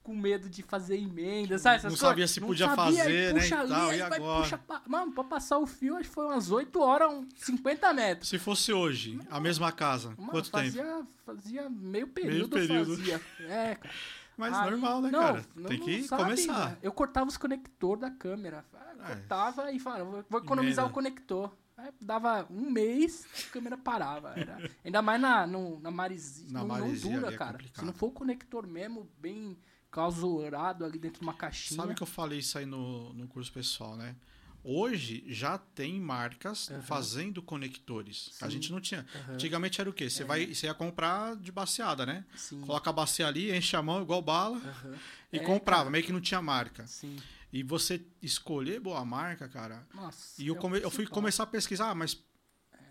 com 0.03 0.15
medo 0.17 0.49
de 0.49 0.63
fazer 0.63 0.97
emenda, 0.97 1.59
sabe? 1.59 1.77
Essas 1.77 1.85
Não 1.93 1.99
coisas? 1.99 2.09
sabia 2.09 2.27
se 2.27 2.41
Não 2.41 2.49
podia 2.49 2.67
sabia, 2.69 2.85
fazer, 3.05 3.35
né, 3.35 3.41
puxa 3.41 3.55
e 3.55 3.59
ali, 3.59 3.69
tal, 3.69 3.93
e 3.95 3.99
vai, 3.99 4.19
agora? 4.19 4.43
puxa 4.43 4.61
Mano, 4.87 5.13
pra 5.13 5.25
passar 5.25 5.59
o 5.59 5.67
fio, 5.67 5.97
acho 5.97 6.09
que 6.09 6.15
foi 6.15 6.25
umas 6.25 6.51
8 6.51 6.81
horas, 6.81 7.13
uns 7.13 7.29
50 7.37 7.93
metros. 7.93 8.29
se 8.31 8.39
fosse 8.39 8.73
hoje, 8.73 9.21
a 9.31 9.39
mesma 9.39 9.71
casa, 9.71 10.15
Mano, 10.17 10.31
quanto 10.31 10.51
tempo? 10.51 10.65
fazia, 10.65 11.07
fazia 11.27 11.69
meio 11.69 12.09
período, 12.09 12.49
período. 12.57 12.97
fazia. 12.97 13.21
É, 13.41 13.75
cara. 13.81 13.95
Mas 14.39 14.55
Aí- 14.55 14.71
normal, 14.71 15.03
né, 15.03 15.11
não, 15.11 15.21
cara? 15.21 15.45
não- 15.55 15.69
Tem 15.69 15.79
que 15.79 16.03
sabe, 16.05 16.23
começar. 16.23 16.71
né? 16.71 16.79
Eu 16.83 16.93
cortava 16.93 17.29
os 17.29 17.37
conectores 17.37 18.01
da 18.01 18.11
câmera. 18.11 18.65
É. 19.03 19.07
Cortava 19.07 19.71
e 19.71 19.79
falava, 19.79 20.05
vou- 20.05 20.25
vou 20.31 20.41
economizar 20.41 20.85
Emenda. 20.87 20.91
o 20.91 20.95
conector. 20.95 21.53
Aí 21.83 21.93
dava 22.01 22.47
um 22.51 22.71
mês, 22.71 23.27
a 23.49 23.53
câmera 23.53 23.77
parava. 23.79 24.31
Era- 24.37 24.71
ainda 24.85 25.01
mais 25.03 25.21
na, 25.21 25.47
no, 25.47 25.81
na 25.81 25.91
maresia. 25.91 26.47
Na 26.51 26.63
não, 26.65 26.79
não 26.79 26.93
dura, 26.95 27.29
é 27.33 27.37
cara. 27.37 27.53
complicado. 27.53 27.81
Se 27.81 27.85
não 27.87 27.93
for 27.93 28.09
o 28.09 28.13
conector 28.13 28.67
mesmo, 28.67 29.09
bem 29.19 29.57
clausurado 29.91 30.85
ali 30.85 30.99
dentro 30.99 31.21
de 31.21 31.27
uma 31.27 31.35
caixinha. 31.35 31.81
Sabe 31.81 31.95
que 31.95 32.03
eu 32.03 32.07
falei 32.07 32.39
isso 32.39 32.59
aí 32.59 32.67
no, 32.67 33.13
no 33.13 33.27
curso 33.29 33.53
pessoal, 33.53 33.97
né? 33.97 34.15
Hoje 34.63 35.25
já 35.27 35.57
tem 35.57 35.99
marcas 35.99 36.71
Aham. 36.71 36.83
fazendo 36.83 37.41
conectores. 37.43 38.31
A 38.43 38.45
Sim. 38.45 38.51
gente 38.53 38.71
não 38.73 38.79
tinha. 38.81 39.07
Aham, 39.15 39.33
Antigamente 39.35 39.81
era 39.81 39.89
o 39.89 39.93
quê? 39.93 40.11
Você 40.11 40.23
vai, 40.23 40.55
você 40.55 40.67
ia 40.67 40.75
comprar 40.75 41.35
de 41.37 41.51
baseada, 41.51 42.05
né? 42.05 42.25
sim. 42.37 42.61
Coloca 42.61 42.91
a 42.91 42.93
bacia 42.93 43.27
ali, 43.27 43.57
enche 43.57 43.75
a 43.75 43.83
mão 43.83 44.03
igual 44.03 44.21
bala 44.21 44.57
Aham. 44.59 44.99
e 45.33 45.39
É, 45.39 45.43
comprava, 45.43 45.85
cara. 45.85 45.91
meio 45.91 46.05
que 46.05 46.13
não 46.13 46.21
tinha 46.21 46.43
marca. 46.43 46.87
Sim. 46.87 47.17
E 47.53 47.63
você 47.63 48.01
escolher 48.23 48.81
boa 48.81 49.05
marca, 49.05 49.49
cara. 49.49 49.87
Nossa. 49.95 50.41
E 50.41 50.47
eu, 50.47 50.55
é 50.55 50.59
come- 50.59 50.81
eu 50.81 50.91
fui 50.91 51.07
começar 51.07 51.43
a 51.43 51.47
pesquisar, 51.47 51.91
ah, 51.91 51.95
mas 51.95 52.17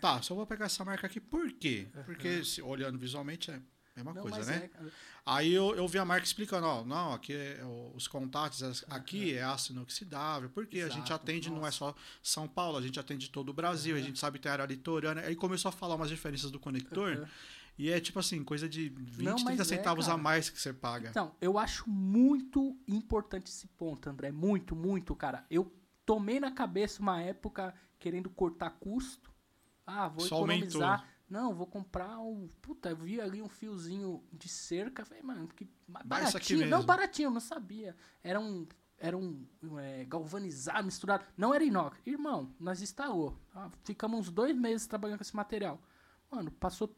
tá, 0.00 0.20
só 0.22 0.34
vou 0.34 0.46
pegar 0.46 0.66
essa 0.66 0.84
marca 0.84 1.06
aqui, 1.06 1.20
por 1.20 1.50
quê? 1.52 1.88
Porque 2.04 2.44
se- 2.44 2.60
olhando 2.62 2.98
visualmente 2.98 3.50
é 3.50 3.54
a 3.54 3.60
mesma 3.96 4.14
Não, 4.14 4.22
coisa, 4.22 4.44
né? 4.44 4.70
é. 4.74 4.90
Aí 5.26 5.52
eu, 5.52 5.74
eu 5.76 5.86
vi 5.86 5.98
a 5.98 6.04
marca 6.04 6.24
explicando, 6.26 6.66
ó, 6.66 6.84
não, 6.84 7.12
aqui 7.12 7.32
é 7.34 7.60
o- 7.64 7.92
os 7.94 8.06
contatos, 8.08 8.84
aqui 8.88 9.34
é 9.34 9.42
aço 9.42 9.72
inoxidável, 9.72 10.50
porque 10.50 10.80
a 10.80 10.88
gente 10.88 11.06
Exato, 11.06 11.14
atende, 11.14 11.48
não 11.50 11.58
é 11.58 11.60
nossa. 11.62 11.72
só 11.78 11.94
São 12.22 12.46
Paulo, 12.48 12.78
a 12.78 12.82
gente 12.82 12.98
atende 13.00 13.28
todo 13.30 13.48
o 13.50 13.52
Brasil, 13.54 13.96
a 13.96 14.00
gente 14.00 14.18
sabe 14.18 14.38
que 14.38 14.42
tem 14.42 14.52
área 14.52 14.64
litorânea. 14.66 15.24
Aí 15.24 15.36
começou 15.36 15.68
a 15.68 15.72
falar 15.72 15.94
umas 15.94 16.08
diferenças 16.10 16.50
do 16.50 16.58
conector, 16.60 17.12
Aham. 17.12 17.28
E 17.80 17.90
é 17.90 17.98
tipo 17.98 18.18
assim, 18.18 18.44
coisa 18.44 18.68
de 18.68 18.90
20, 18.90 19.22
Não, 19.24 19.36
30 19.36 19.44
mas 19.50 19.60
é, 19.60 19.64
centavos 19.64 20.06
a 20.06 20.10
cara. 20.10 20.22
mais 20.22 20.50
que 20.50 20.60
você 20.60 20.70
paga. 20.70 21.08
Então, 21.08 21.34
eu 21.40 21.58
acho 21.58 21.88
muito 21.88 22.76
importante 22.86 23.46
esse 23.46 23.66
ponto, 23.68 24.10
André. 24.10 24.30
Muito, 24.30 24.76
muito, 24.76 25.16
cara. 25.16 25.46
Eu 25.50 25.72
tomei 26.04 26.38
na 26.38 26.50
cabeça 26.50 27.00
uma 27.00 27.22
época 27.22 27.74
querendo 27.98 28.28
cortar 28.28 28.68
custo. 28.70 29.32
Ah, 29.86 30.08
vou 30.08 30.26
Só 30.26 30.36
economizar. 30.36 30.90
aumentou. 30.90 31.10
Não, 31.30 31.54
vou 31.54 31.66
comprar 31.66 32.18
um. 32.18 32.48
Puta, 32.60 32.90
eu 32.90 32.96
vi 32.96 33.18
ali 33.18 33.40
um 33.40 33.48
fiozinho 33.48 34.22
de 34.30 34.46
cerca. 34.46 35.02
Falei, 35.02 35.22
mano, 35.22 35.48
que 35.48 35.66
baratinho. 36.04 36.66
Não, 36.66 36.84
baratinho, 36.84 37.28
eu 37.28 37.32
não 37.32 37.40
sabia. 37.40 37.96
Era 38.22 38.38
um. 38.38 38.66
Era 38.98 39.16
um 39.16 39.46
é, 39.78 40.04
galvanizado, 40.04 40.84
misturado. 40.84 41.24
Não 41.34 41.54
era 41.54 41.64
inox. 41.64 41.96
Irmão, 42.04 42.54
nós 42.60 42.82
instalou. 42.82 43.40
Ah, 43.54 43.70
ficamos 43.84 44.20
uns 44.20 44.30
dois 44.30 44.54
meses 44.54 44.86
trabalhando 44.86 45.18
com 45.18 45.22
esse 45.22 45.34
material. 45.34 45.80
Mano, 46.30 46.50
passou 46.50 46.94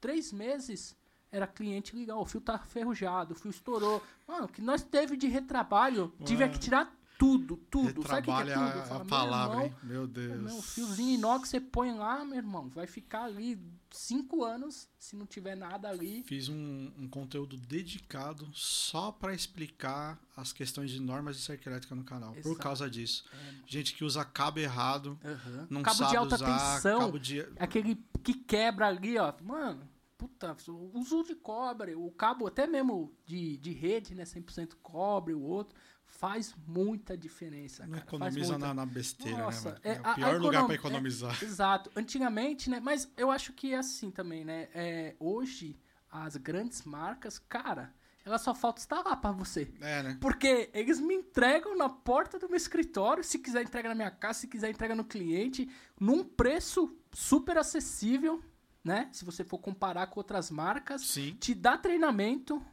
três 0.00 0.32
meses, 0.32 0.96
era 1.30 1.46
cliente 1.46 1.94
ligar, 1.94 2.16
o 2.16 2.24
fio 2.24 2.40
tá 2.40 2.58
ferrujado, 2.58 3.34
o 3.34 3.36
fio 3.36 3.50
estourou. 3.50 4.02
Mano, 4.26 4.46
o 4.46 4.48
que 4.48 4.60
nós 4.62 4.82
teve 4.82 5.16
de 5.16 5.28
retrabalho, 5.28 6.12
tive 6.24 6.42
Ué. 6.42 6.48
que 6.48 6.58
tirar 6.58 6.92
tudo, 7.20 7.58
tudo. 7.70 8.02
Sabe 8.06 8.30
o 8.30 8.34
que, 8.34 8.44
que 8.44 8.50
é 8.50 8.54
Retrabalha 8.54 8.54
tudo? 8.54 8.80
A, 8.80 8.86
falo, 8.86 8.94
a 8.94 8.98
meu 8.98 9.06
palavra, 9.06 9.54
irmão, 9.56 9.66
hein? 9.66 9.76
Meu 9.82 10.06
Deus. 10.06 10.40
meu, 10.40 10.62
fiozinho 10.62 11.14
inox 11.16 11.50
você 11.50 11.60
põe 11.60 11.92
lá, 11.92 12.24
meu 12.24 12.38
irmão, 12.38 12.70
vai 12.70 12.86
ficar 12.86 13.24
ali 13.24 13.60
cinco 13.90 14.42
anos, 14.42 14.88
se 14.98 15.14
não 15.16 15.26
tiver 15.26 15.54
nada 15.54 15.90
ali. 15.90 16.22
Fiz 16.24 16.48
um, 16.48 16.90
um 16.96 17.06
conteúdo 17.06 17.58
dedicado 17.58 18.48
só 18.54 19.12
pra 19.12 19.34
explicar 19.34 20.18
as 20.34 20.50
questões 20.50 20.90
de 20.90 20.98
normas 20.98 21.36
de 21.36 21.42
cerca 21.42 21.68
elétrica 21.68 21.94
no 21.94 22.04
canal. 22.04 22.32
Por 22.32 22.52
Exato. 22.52 22.56
causa 22.56 22.88
disso. 22.88 23.26
É. 23.32 23.54
Gente 23.66 23.92
que 23.94 24.02
usa 24.02 24.24
cabo 24.24 24.58
errado, 24.58 25.18
Aham. 25.22 25.66
não 25.68 25.82
Cabo 25.82 25.96
sabe 25.98 26.10
de 26.12 26.16
alta 26.16 26.34
usar, 26.36 26.74
tensão, 26.74 27.18
de... 27.18 27.46
aquele 27.58 28.02
que 28.22 28.32
quebra 28.32 28.86
ali, 28.88 29.18
ó. 29.18 29.34
Mano, 29.42 29.86
puta, 30.20 30.54
o 30.68 30.98
uso 30.98 31.22
de 31.24 31.34
cobre, 31.34 31.94
o 31.94 32.10
cabo 32.10 32.46
até 32.46 32.66
mesmo 32.66 33.10
de, 33.24 33.56
de 33.56 33.72
rede, 33.72 34.14
né, 34.14 34.24
100% 34.24 34.74
cobre, 34.82 35.32
o 35.32 35.40
outro, 35.40 35.74
faz 36.04 36.54
muita 36.66 37.16
diferença, 37.16 37.84
Não 37.84 37.92
cara. 37.92 38.04
economiza 38.04 38.58
na, 38.58 38.74
na 38.74 38.84
besteira, 38.84 39.38
Nossa, 39.38 39.70
né, 39.72 39.78
é, 39.82 39.92
É, 39.92 39.96
a- 39.96 40.00
o 40.02 40.06
a 40.08 40.14
pior 40.14 40.32
lugar 40.40 40.52
econom- 40.52 40.66
pra 40.66 40.74
economizar. 40.74 41.42
Exato. 41.42 41.90
Antigamente, 41.96 42.68
né? 42.68 42.80
Mas 42.80 43.10
eu 43.16 43.30
acho 43.30 43.52
que 43.54 43.72
é 43.72 43.78
assim 43.78 44.10
também, 44.10 44.44
né? 44.44 44.68
É, 44.74 45.16
hoje, 45.18 45.78
as 46.10 46.36
grandes 46.36 46.82
marcas, 46.82 47.38
cara, 47.38 47.94
ela 48.24 48.36
só 48.38 48.54
falta 48.54 48.80
instalar 48.80 49.18
pra 49.20 49.32
você. 49.32 49.72
É, 49.80 50.02
né? 50.02 50.18
Porque 50.20 50.68
eles 50.74 51.00
me 51.00 51.14
entregam 51.14 51.74
na 51.76 51.88
porta 51.88 52.38
do 52.38 52.48
meu 52.48 52.56
escritório, 52.58 53.24
se 53.24 53.38
quiser 53.38 53.62
entrega 53.62 53.88
na 53.88 53.94
minha 53.94 54.10
casa, 54.10 54.40
se 54.40 54.48
quiser 54.48 54.68
entrega 54.68 54.94
no 54.94 55.04
cliente, 55.04 55.70
num 55.98 56.22
preço 56.22 56.94
super 57.12 57.56
acessível, 57.56 58.42
né? 58.84 59.08
Se 59.12 59.24
você 59.24 59.44
for 59.44 59.58
comparar 59.58 60.06
com 60.08 60.20
outras 60.20 60.50
marcas, 60.50 61.02
Sim. 61.02 61.34
te 61.40 61.54
dá 61.54 61.76
treinamento, 61.76 62.64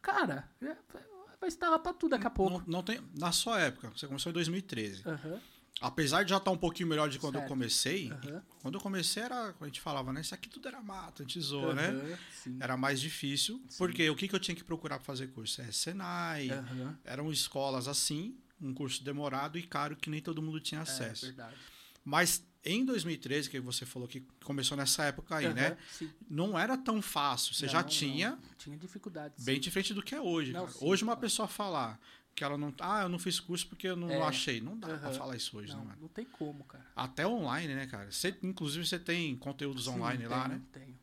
cara, 0.00 0.48
é- 0.62 0.76
vai 1.40 1.48
estar 1.48 1.68
lá 1.68 1.78
pra 1.78 1.92
tudo 1.92 2.12
daqui 2.12 2.26
a 2.26 2.30
pouco. 2.30 2.58
Não, 2.60 2.78
não 2.78 2.82
tem, 2.82 3.00
na 3.18 3.32
sua 3.32 3.60
época, 3.60 3.90
você 3.90 4.06
começou 4.06 4.30
em 4.30 4.32
2013. 4.32 5.02
Aham, 5.06 5.40
Apesar 5.80 6.22
de 6.22 6.30
já 6.30 6.36
estar 6.36 6.52
um 6.52 6.56
pouquinho 6.56 6.88
melhor 6.88 7.08
de 7.10 7.18
quando 7.18 7.34
eu 7.34 7.40
Certo. 7.40 7.48
comecei, 7.48 8.08
aham, 8.10 8.42
quando 8.62 8.74
eu 8.76 8.80
comecei 8.80 9.22
era, 9.24 9.54
a 9.60 9.64
gente 9.66 9.80
falava, 9.80 10.12
né? 10.12 10.20
Isso 10.20 10.32
aqui 10.34 10.48
tudo 10.48 10.68
era 10.68 10.80
mato, 10.80 11.20
a 11.22 11.24
gente 11.26 11.38
zoa, 11.40 11.74
né? 11.74 12.16
sim, 12.30 12.56
Era 12.60 12.76
mais 12.76 13.00
difícil, 13.00 13.60
porque 13.76 14.08
o 14.08 14.14
que, 14.14 14.28
que 14.28 14.34
eu 14.34 14.38
tinha 14.40 14.54
que 14.54 14.62
procurar 14.62 14.96
para 14.98 15.04
fazer 15.04 15.26
curso? 15.32 15.60
É 15.60 15.70
Senai, 15.72 16.48
aham. 16.50 16.96
eram 17.04 17.30
escolas 17.30 17.88
assim, 17.88 18.38
um 18.62 18.72
curso 18.72 19.02
demorado 19.02 19.58
e 19.58 19.62
caro 19.64 19.96
que 19.96 20.08
nem 20.08 20.22
todo 20.22 20.40
mundo 20.40 20.60
tinha 20.60 20.78
É, 20.80 20.82
acesso. 20.84 21.26
verdade. 21.26 21.56
Mas 22.04 22.42
em 22.64 22.84
2013, 22.84 23.50
que 23.50 23.60
você 23.60 23.84
falou 23.84 24.08
que 24.08 24.20
começou 24.42 24.76
nessa 24.76 25.04
época 25.04 25.36
aí, 25.36 25.52
né? 25.52 25.68
Aham, 25.68 25.76
sim. 25.92 26.10
Não 26.28 26.58
era 26.58 26.76
tão 26.76 27.02
fácil. 27.02 27.54
Você 27.54 27.68
já 27.68 27.82
Não, 27.82 27.88
tinha, 27.88 28.30
não, 28.30 28.38
Tinha 28.58 28.76
dificuldades. 28.76 29.44
bem 29.44 29.60
diferente 29.60 29.92
do 29.94 30.02
que 30.02 30.14
é 30.14 30.20
hoje. 30.20 30.52
Não, 30.52 30.66
sim, 30.68 30.78
hoje 30.80 31.02
uma 31.04 31.16
pessoa 31.16 31.46
falar 31.46 32.00
que 32.34 32.42
ela 32.42 32.56
não. 32.58 32.74
Ah, 32.80 33.02
eu 33.02 33.08
não 33.08 33.18
fiz 33.18 33.38
curso 33.38 33.66
porque 33.68 33.86
eu 33.86 33.96
não 33.96 34.10
É. 34.10 34.22
achei. 34.22 34.60
Não 34.60 34.78
dá 34.78 34.88
pra 34.88 34.96
Aham. 34.96 35.12
falar 35.12 35.36
isso 35.36 35.56
hoje, 35.58 35.72
não, 35.72 35.78
não, 35.80 35.84
mano. 35.86 35.98
não 36.02 36.08
tem 36.08 36.24
como, 36.24 36.64
cara. 36.64 36.84
Até 36.96 37.26
online, 37.26 37.74
né, 37.74 37.86
cara? 37.86 38.10
Você, 38.10 38.36
inclusive, 38.42 38.86
você 38.86 38.98
tem 38.98 39.36
conteúdos 39.36 39.84
Sim, 39.84 39.90
online 39.90 40.26
lá, 40.26 40.44
tenho, 40.48 40.54
né? 40.58 40.62
Tenho. 40.72 40.98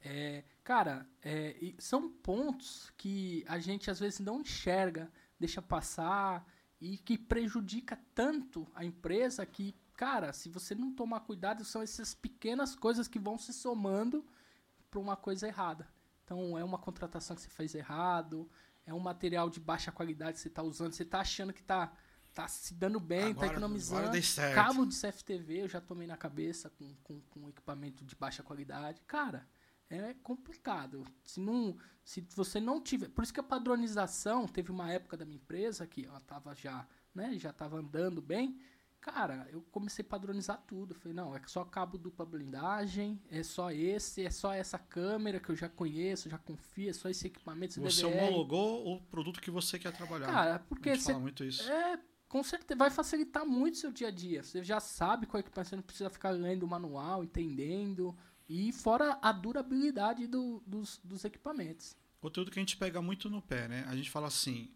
É, 0.00 0.44
cara, 0.62 1.06
é, 1.22 1.56
são 1.78 2.08
pontos 2.08 2.92
que 2.96 3.44
a 3.48 3.58
gente 3.58 3.90
às 3.90 3.98
vezes 3.98 4.20
não 4.20 4.40
enxerga, 4.42 5.10
deixa 5.40 5.60
passar 5.60 6.46
e 6.80 6.96
que 6.96 7.18
prejudica 7.18 7.98
tanto 8.14 8.66
a 8.74 8.84
empresa 8.84 9.44
que, 9.44 9.74
cara, 9.98 10.32
se 10.32 10.48
você 10.48 10.76
não 10.76 10.92
tomar 10.92 11.20
cuidado, 11.20 11.64
são 11.64 11.82
essas 11.82 12.14
pequenas 12.14 12.76
coisas 12.76 13.08
que 13.08 13.18
vão 13.18 13.36
se 13.36 13.52
somando 13.52 14.24
para 14.88 15.00
uma 15.00 15.16
coisa 15.16 15.48
errada. 15.48 15.88
Então, 16.24 16.56
é 16.56 16.62
uma 16.62 16.78
contratação 16.78 17.34
que 17.34 17.42
você 17.42 17.50
fez 17.50 17.74
errado, 17.74 18.48
é 18.86 18.94
um 18.94 19.00
material 19.00 19.50
de 19.50 19.58
baixa 19.58 19.90
qualidade 19.90 20.34
que 20.34 20.40
você 20.40 20.46
está 20.46 20.62
usando, 20.62 20.92
você 20.92 21.02
está 21.02 21.18
achando 21.18 21.52
que 21.52 21.62
está 21.62 21.92
tá 22.32 22.46
se 22.46 22.74
dando 22.74 23.00
bem, 23.00 23.32
está 23.32 23.46
economizando. 23.46 24.16
Cabo 24.54 24.86
de 24.86 24.94
CFTV 24.94 25.62
eu 25.62 25.68
já 25.68 25.80
tomei 25.80 26.06
na 26.06 26.16
cabeça 26.16 26.70
com, 26.70 26.94
com, 27.02 27.20
com 27.22 27.48
equipamento 27.48 28.04
de 28.04 28.14
baixa 28.14 28.40
qualidade. 28.40 29.02
Cara, 29.04 29.48
é 29.90 30.14
complicado. 30.22 31.04
Se, 31.24 31.40
não, 31.40 31.76
se 32.04 32.20
você 32.36 32.60
não 32.60 32.80
tiver. 32.80 33.08
Por 33.08 33.24
isso 33.24 33.34
que 33.34 33.40
a 33.40 33.42
padronização, 33.42 34.46
teve 34.46 34.70
uma 34.70 34.92
época 34.92 35.16
da 35.16 35.24
minha 35.24 35.38
empresa 35.38 35.88
que 35.88 36.04
ela 36.04 36.20
tava 36.20 36.54
já, 36.54 36.86
né, 37.12 37.36
já 37.36 37.52
tava 37.52 37.78
andando 37.78 38.22
bem. 38.22 38.60
Cara, 39.00 39.48
eu 39.50 39.62
comecei 39.70 40.04
a 40.04 40.08
padronizar 40.08 40.62
tudo. 40.66 40.94
Falei, 40.94 41.14
não, 41.14 41.34
é 41.34 41.40
só 41.46 41.64
cabo 41.64 41.96
dupla 41.96 42.26
blindagem, 42.26 43.20
é 43.30 43.42
só 43.42 43.70
esse, 43.70 44.24
é 44.26 44.30
só 44.30 44.52
essa 44.52 44.78
câmera 44.78 45.40
que 45.40 45.48
eu 45.50 45.56
já 45.56 45.68
conheço, 45.68 46.28
já 46.28 46.36
confio, 46.38 46.90
é 46.90 46.92
só 46.92 47.08
esse 47.08 47.26
equipamento. 47.26 47.72
esse 47.72 47.80
Você 47.80 48.02
DVR. 48.06 48.22
homologou 48.24 48.94
o 48.96 49.00
produto 49.02 49.40
que 49.40 49.50
você 49.50 49.78
quer 49.78 49.92
trabalhar. 49.96 50.26
Cara, 50.26 50.58
porque 50.68 50.94
você 50.96 51.12
fala 51.12 51.20
muito 51.20 51.44
isso. 51.44 51.62
é, 51.70 51.98
com 52.28 52.42
certeza, 52.42 52.76
vai 52.76 52.90
facilitar 52.90 53.46
muito 53.46 53.74
o 53.74 53.78
seu 53.78 53.92
dia 53.92 54.08
a 54.08 54.10
dia. 54.10 54.42
Você 54.42 54.62
já 54.62 54.80
sabe 54.80 55.26
qual 55.26 55.40
equipamento, 55.40 55.70
você 55.70 55.76
não 55.76 55.82
precisa 55.82 56.10
ficar 56.10 56.30
lendo 56.30 56.64
o 56.64 56.68
manual, 56.68 57.24
entendendo. 57.24 58.14
E 58.48 58.72
fora 58.72 59.18
a 59.22 59.30
durabilidade 59.32 60.26
do- 60.26 60.62
dos, 60.66 61.00
dos 61.04 61.24
equipamentos. 61.24 61.96
Conteúdo 62.20 62.50
que 62.50 62.58
a 62.58 62.62
gente 62.62 62.76
pega 62.76 63.00
muito 63.00 63.30
no 63.30 63.40
pé, 63.40 63.68
né? 63.68 63.84
A 63.88 63.94
gente 63.94 64.10
fala 64.10 64.26
assim: 64.26 64.70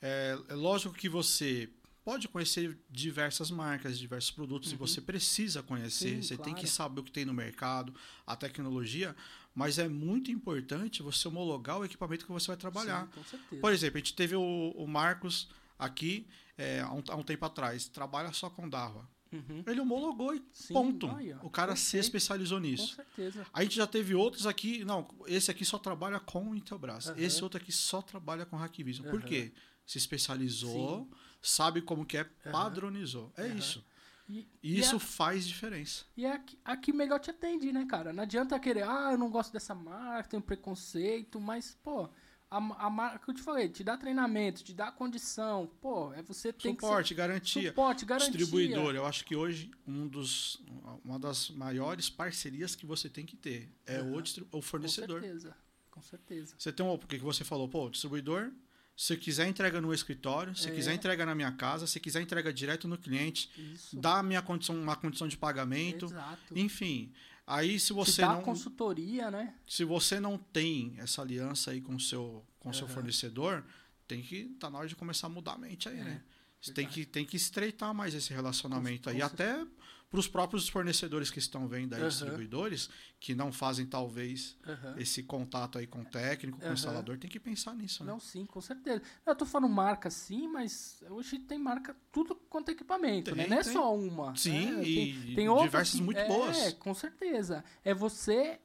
é, 0.00 0.36
é 0.48 0.54
lógico 0.54 0.94
que 0.94 1.08
você 1.08 1.70
pode 2.04 2.28
conhecer 2.28 2.78
diversas 2.90 3.50
marcas, 3.50 3.98
diversos 3.98 4.30
produtos, 4.30 4.72
e 4.72 4.76
você 4.76 5.00
precisa 5.00 5.62
conhecer, 5.62 6.16
Sim, 6.16 6.22
você 6.22 6.36
tem 6.36 6.52
claro. 6.52 6.60
que 6.60 6.66
saber 6.66 7.00
o 7.00 7.04
que 7.04 7.12
tem 7.12 7.24
no 7.24 7.32
mercado, 7.34 7.94
a 8.26 8.34
tecnologia, 8.34 9.14
mas 9.54 9.78
é 9.78 9.88
muito 9.88 10.30
importante 10.30 11.02
você 11.02 11.28
homologar 11.28 11.78
o 11.78 11.84
equipamento 11.84 12.24
que 12.24 12.32
você 12.32 12.48
vai 12.48 12.56
trabalhar. 12.56 13.04
Sim, 13.06 13.10
com 13.12 13.24
certeza. 13.24 13.60
Por 13.60 13.72
exemplo, 13.72 13.96
a 13.96 14.00
gente 14.00 14.14
teve 14.14 14.34
o, 14.34 14.72
o 14.76 14.86
Marcos 14.86 15.48
aqui 15.78 16.26
é, 16.56 16.80
há, 16.80 16.92
um, 16.92 17.02
há 17.08 17.16
um 17.16 17.22
tempo 17.22 17.44
atrás, 17.44 17.86
trabalha 17.88 18.32
só 18.32 18.50
com 18.50 18.68
Dava. 18.68 19.08
Uhum. 19.32 19.64
Ele 19.66 19.80
homologou 19.80 20.34
e 20.34 20.42
Sim, 20.52 20.74
ponto. 20.74 21.08
o 21.42 21.48
cara 21.48 21.74
se 21.74 21.96
especializou 21.96 22.58
Com 22.58 22.66
nisso. 22.66 22.96
certeza. 22.96 23.46
A 23.50 23.62
gente 23.62 23.76
já 23.76 23.86
teve 23.86 24.14
outros 24.14 24.46
aqui. 24.46 24.84
Não, 24.84 25.08
esse 25.26 25.50
aqui 25.50 25.64
só 25.64 25.78
trabalha 25.78 26.20
com 26.20 26.50
o 26.50 26.54
Intelbras. 26.54 27.08
Aham. 27.08 27.18
Esse 27.18 27.42
outro 27.42 27.58
aqui 27.58 27.72
só 27.72 28.02
trabalha 28.02 28.44
com 28.44 28.58
Hackvision. 28.58 29.08
Por 29.08 29.20
Aham. 29.20 29.28
quê? 29.28 29.52
Se 29.86 29.96
especializou, 29.96 31.10
sabe 31.42 31.82
como 31.82 32.06
que 32.06 32.16
é, 32.16 32.24
padronizou. 32.50 33.32
É 33.36 33.46
isso. 33.48 33.84
E, 34.28 34.48
E 34.62 34.78
isso 34.78 34.96
é- 34.96 34.98
faz 35.00 35.46
diferença. 35.46 36.04
E 36.16 36.24
é 36.24 36.32
aqui, 36.32 36.58
aqui 36.64 36.92
melhor 36.92 37.18
te 37.18 37.30
atende, 37.30 37.70
né, 37.72 37.84
cara? 37.86 38.12
Não 38.12 38.22
adianta 38.22 38.58
querer, 38.58 38.84
ah, 38.84 39.10
eu 39.12 39.18
não 39.18 39.28
gosto 39.30 39.52
dessa 39.52 39.74
marca, 39.74 40.30
tenho 40.30 40.40
preconceito, 40.42 41.38
mas, 41.40 41.76
pô, 41.82 42.08
a, 42.50 42.56
a 42.56 42.88
marca 42.88 43.18
que 43.18 43.30
eu 43.30 43.34
te 43.34 43.42
falei, 43.42 43.68
te 43.68 43.82
dá 43.82 43.96
treinamento, 43.96 44.62
te 44.62 44.72
dá 44.72 44.90
condição, 44.92 45.70
pô, 45.80 46.12
é 46.14 46.22
você 46.22 46.52
tem 46.52 46.72
Suporte, 46.72 47.02
que 47.02 47.08
ser, 47.08 47.14
garantia. 47.14 47.68
suporte, 47.70 48.04
garantia. 48.06 48.30
Distribuidor, 48.32 48.94
eu 48.94 49.04
acho 49.04 49.24
que 49.24 49.34
hoje 49.34 49.70
um 49.86 50.06
dos, 50.06 50.62
uma 51.04 51.18
das 51.18 51.50
maiores 51.50 52.08
parcerias 52.08 52.74
que 52.74 52.86
você 52.86 53.08
tem 53.10 53.26
que 53.26 53.36
ter 53.36 53.70
é 53.84 54.00
o, 54.00 54.20
distri- 54.22 54.44
o 54.44 54.48
Com 54.50 54.62
fornecedor. 54.62 55.20
certeza, 55.20 55.56
com 55.90 56.00
certeza. 56.00 56.54
Você 56.56 56.72
tem 56.72 56.86
um, 56.86 56.96
porque 56.96 57.18
que 57.18 57.24
você 57.24 57.42
falou, 57.44 57.68
pô, 57.68 57.86
o 57.86 57.90
distribuidor, 57.90 58.50
se 58.96 59.16
quiser 59.16 59.46
entrega 59.48 59.80
no 59.80 59.92
escritório, 59.92 60.54
se 60.54 60.68
É. 60.68 60.72
quiser 60.74 60.94
entrega 60.94 61.24
na 61.26 61.34
minha 61.34 61.52
casa, 61.52 61.86
se 61.86 61.98
quiser 61.98 62.20
entrega 62.22 62.52
direto 62.52 62.86
no 62.86 62.96
cliente, 62.98 63.50
Isso. 63.74 63.98
dá 63.98 64.22
minha 64.22 64.42
condição, 64.42 64.80
uma 64.80 64.94
condição 64.96 65.26
de 65.26 65.36
pagamento, 65.36 66.06
Exato. 66.06 66.58
enfim. 66.58 67.12
Aí 67.46 67.80
se 67.80 67.92
você 67.92 68.20
dá 68.22 68.34
não 68.34 68.42
consultoria, 68.42 69.30
né? 69.30 69.54
se 69.66 69.84
você 69.84 70.20
não 70.20 70.38
tem 70.38 70.94
essa 70.98 71.22
aliança 71.22 71.70
aí 71.72 71.80
com 71.80 71.94
o 71.96 72.00
seu 72.00 72.46
com 72.60 72.72
seu 72.72 72.84
Aham. 72.86 72.94
fornecedor, 72.94 73.64
tem 74.06 74.22
que 74.22 74.44
tá 74.60 74.70
na 74.70 74.78
hora 74.78 74.86
de 74.86 74.94
começar 74.94 75.26
a 75.26 75.30
mudar 75.30 75.54
a 75.54 75.58
mente 75.58 75.88
aí, 75.88 75.98
É, 75.98 76.04
né? 76.04 76.22
Você 76.60 76.72
tem 76.72 76.86
que 76.86 77.04
tem 77.04 77.24
que 77.24 77.36
estreitar 77.36 77.92
mais 77.92 78.14
esse 78.14 78.32
relacionamento 78.32 79.04
Com- 79.04 79.10
aí 79.10 79.18
com 79.18 79.26
até 79.26 79.66
para 80.12 80.20
os 80.20 80.28
próprios 80.28 80.68
fornecedores 80.68 81.30
que 81.30 81.38
estão 81.38 81.66
vendo 81.66 81.94
aí, 81.94 82.02
Aham. 82.02 82.08
distribuidores, 82.10 82.90
que 83.18 83.34
não 83.34 83.50
fazem 83.50 83.86
talvez 83.86 84.58
Aham. 84.68 84.94
esse 84.98 85.22
contato 85.22 85.78
aí 85.78 85.86
com 85.86 86.02
o 86.02 86.04
técnico, 86.04 86.58
com 86.58 86.64
o 86.64 86.66
Aham. 86.66 86.74
instalador, 86.74 87.16
tem 87.16 87.30
que 87.30 87.40
pensar 87.40 87.74
nisso, 87.74 88.04
né? 88.04 88.12
Não, 88.12 88.20
sim, 88.20 88.44
com 88.44 88.60
certeza. 88.60 89.00
Eu 89.24 89.34
tô 89.34 89.46
falando 89.46 89.72
marca 89.72 90.10
sim, 90.10 90.46
mas 90.46 91.02
hoje 91.08 91.38
tem 91.38 91.58
marca 91.58 91.96
tudo 92.12 92.34
quanto 92.34 92.68
é 92.68 92.72
equipamento, 92.72 93.34
né? 93.34 93.44
Tem, 93.44 93.50
Não 93.50 93.58
é 93.58 93.62
tem. 93.62 93.72
só 93.72 93.96
uma. 93.96 94.36
Sim, 94.36 94.72
né? 94.72 94.84
e 94.84 94.94
tem, 94.94 95.34
tem 95.34 95.48
outras 95.48 95.70
diversas 95.70 96.00
muito 96.00 96.20
é, 96.20 96.26
boas. 96.26 96.72
com 96.74 96.92
certeza. 96.92 97.64
É 97.82 97.94
você 97.94 98.60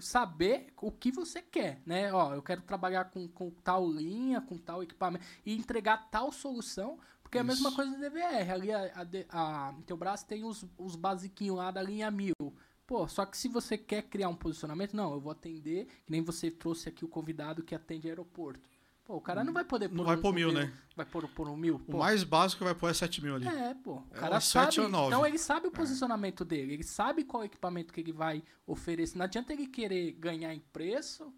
saber 0.00 0.72
o 0.80 0.90
que 0.90 1.12
você 1.12 1.42
quer, 1.42 1.80
né? 1.84 2.12
Ó, 2.12 2.34
eu 2.34 2.42
quero 2.42 2.62
trabalhar 2.62 3.04
com, 3.04 3.28
com 3.28 3.50
tal 3.50 3.88
linha, 3.88 4.40
com 4.40 4.56
tal 4.56 4.82
equipamento 4.82 5.24
e 5.44 5.54
entregar 5.54 6.08
tal 6.10 6.32
solução, 6.32 6.98
porque 7.28 7.36
é 7.36 7.42
a 7.42 7.44
mesma 7.44 7.68
Isso. 7.68 7.76
coisa 7.76 7.92
do 7.92 8.00
DVR. 8.00 8.50
Ali 8.50 8.72
a, 8.72 8.90
a, 9.28 9.68
a 9.68 9.72
Intelbras 9.78 10.22
tem 10.22 10.44
os, 10.44 10.64
os 10.78 10.96
basiquinhos 10.96 11.58
lá 11.58 11.70
da 11.70 11.82
linha 11.82 12.10
1000. 12.10 12.32
Pô, 12.86 13.06
só 13.06 13.26
que 13.26 13.36
se 13.36 13.48
você 13.48 13.76
quer 13.76 14.02
criar 14.04 14.30
um 14.30 14.34
posicionamento, 14.34 14.94
não, 14.96 15.12
eu 15.12 15.20
vou 15.20 15.30
atender, 15.30 15.86
que 16.06 16.10
nem 16.10 16.22
você 16.22 16.50
trouxe 16.50 16.88
aqui 16.88 17.04
o 17.04 17.08
convidado 17.08 17.62
que 17.62 17.74
atende 17.74 18.08
aeroporto. 18.08 18.66
Pô, 19.04 19.16
o 19.16 19.20
cara 19.20 19.44
não 19.44 19.52
vai 19.52 19.62
poder 19.62 19.90
Não 19.90 20.04
vai 20.04 20.16
pôr 20.16 20.30
um 20.30 20.32
mil, 20.32 20.52
né? 20.52 20.72
Vai 20.96 21.04
pôr, 21.04 21.28
pôr 21.28 21.48
um 21.48 21.56
mil? 21.56 21.76
O 21.76 21.78
Pô, 21.80 21.98
mais 21.98 22.24
básico 22.24 22.64
vai 22.64 22.74
pôr 22.74 22.88
é 22.90 22.94
7 22.94 23.22
mil 23.22 23.34
ali. 23.34 23.46
é, 23.46 23.74
pô. 23.74 23.96
O 23.96 24.04
É 24.10 24.18
cara 24.20 24.38
o 24.38 24.40
sete 24.40 24.76
sabe. 24.76 24.80
ou 24.86 24.88
nove. 24.88 25.08
Então 25.08 25.26
ele 25.26 25.38
sabe 25.38 25.66
o 25.66 25.70
posicionamento 25.70 26.46
dele, 26.46 26.72
ele 26.74 26.82
sabe 26.82 27.24
qual 27.24 27.44
equipamento 27.44 27.92
que 27.92 28.00
ele 28.00 28.12
vai 28.12 28.42
oferecer. 28.66 29.18
Não 29.18 29.24
adianta 29.24 29.52
ele 29.52 29.66
querer 29.66 30.12
ganhar 30.12 30.54
em 30.54 30.60
preço 30.60 31.30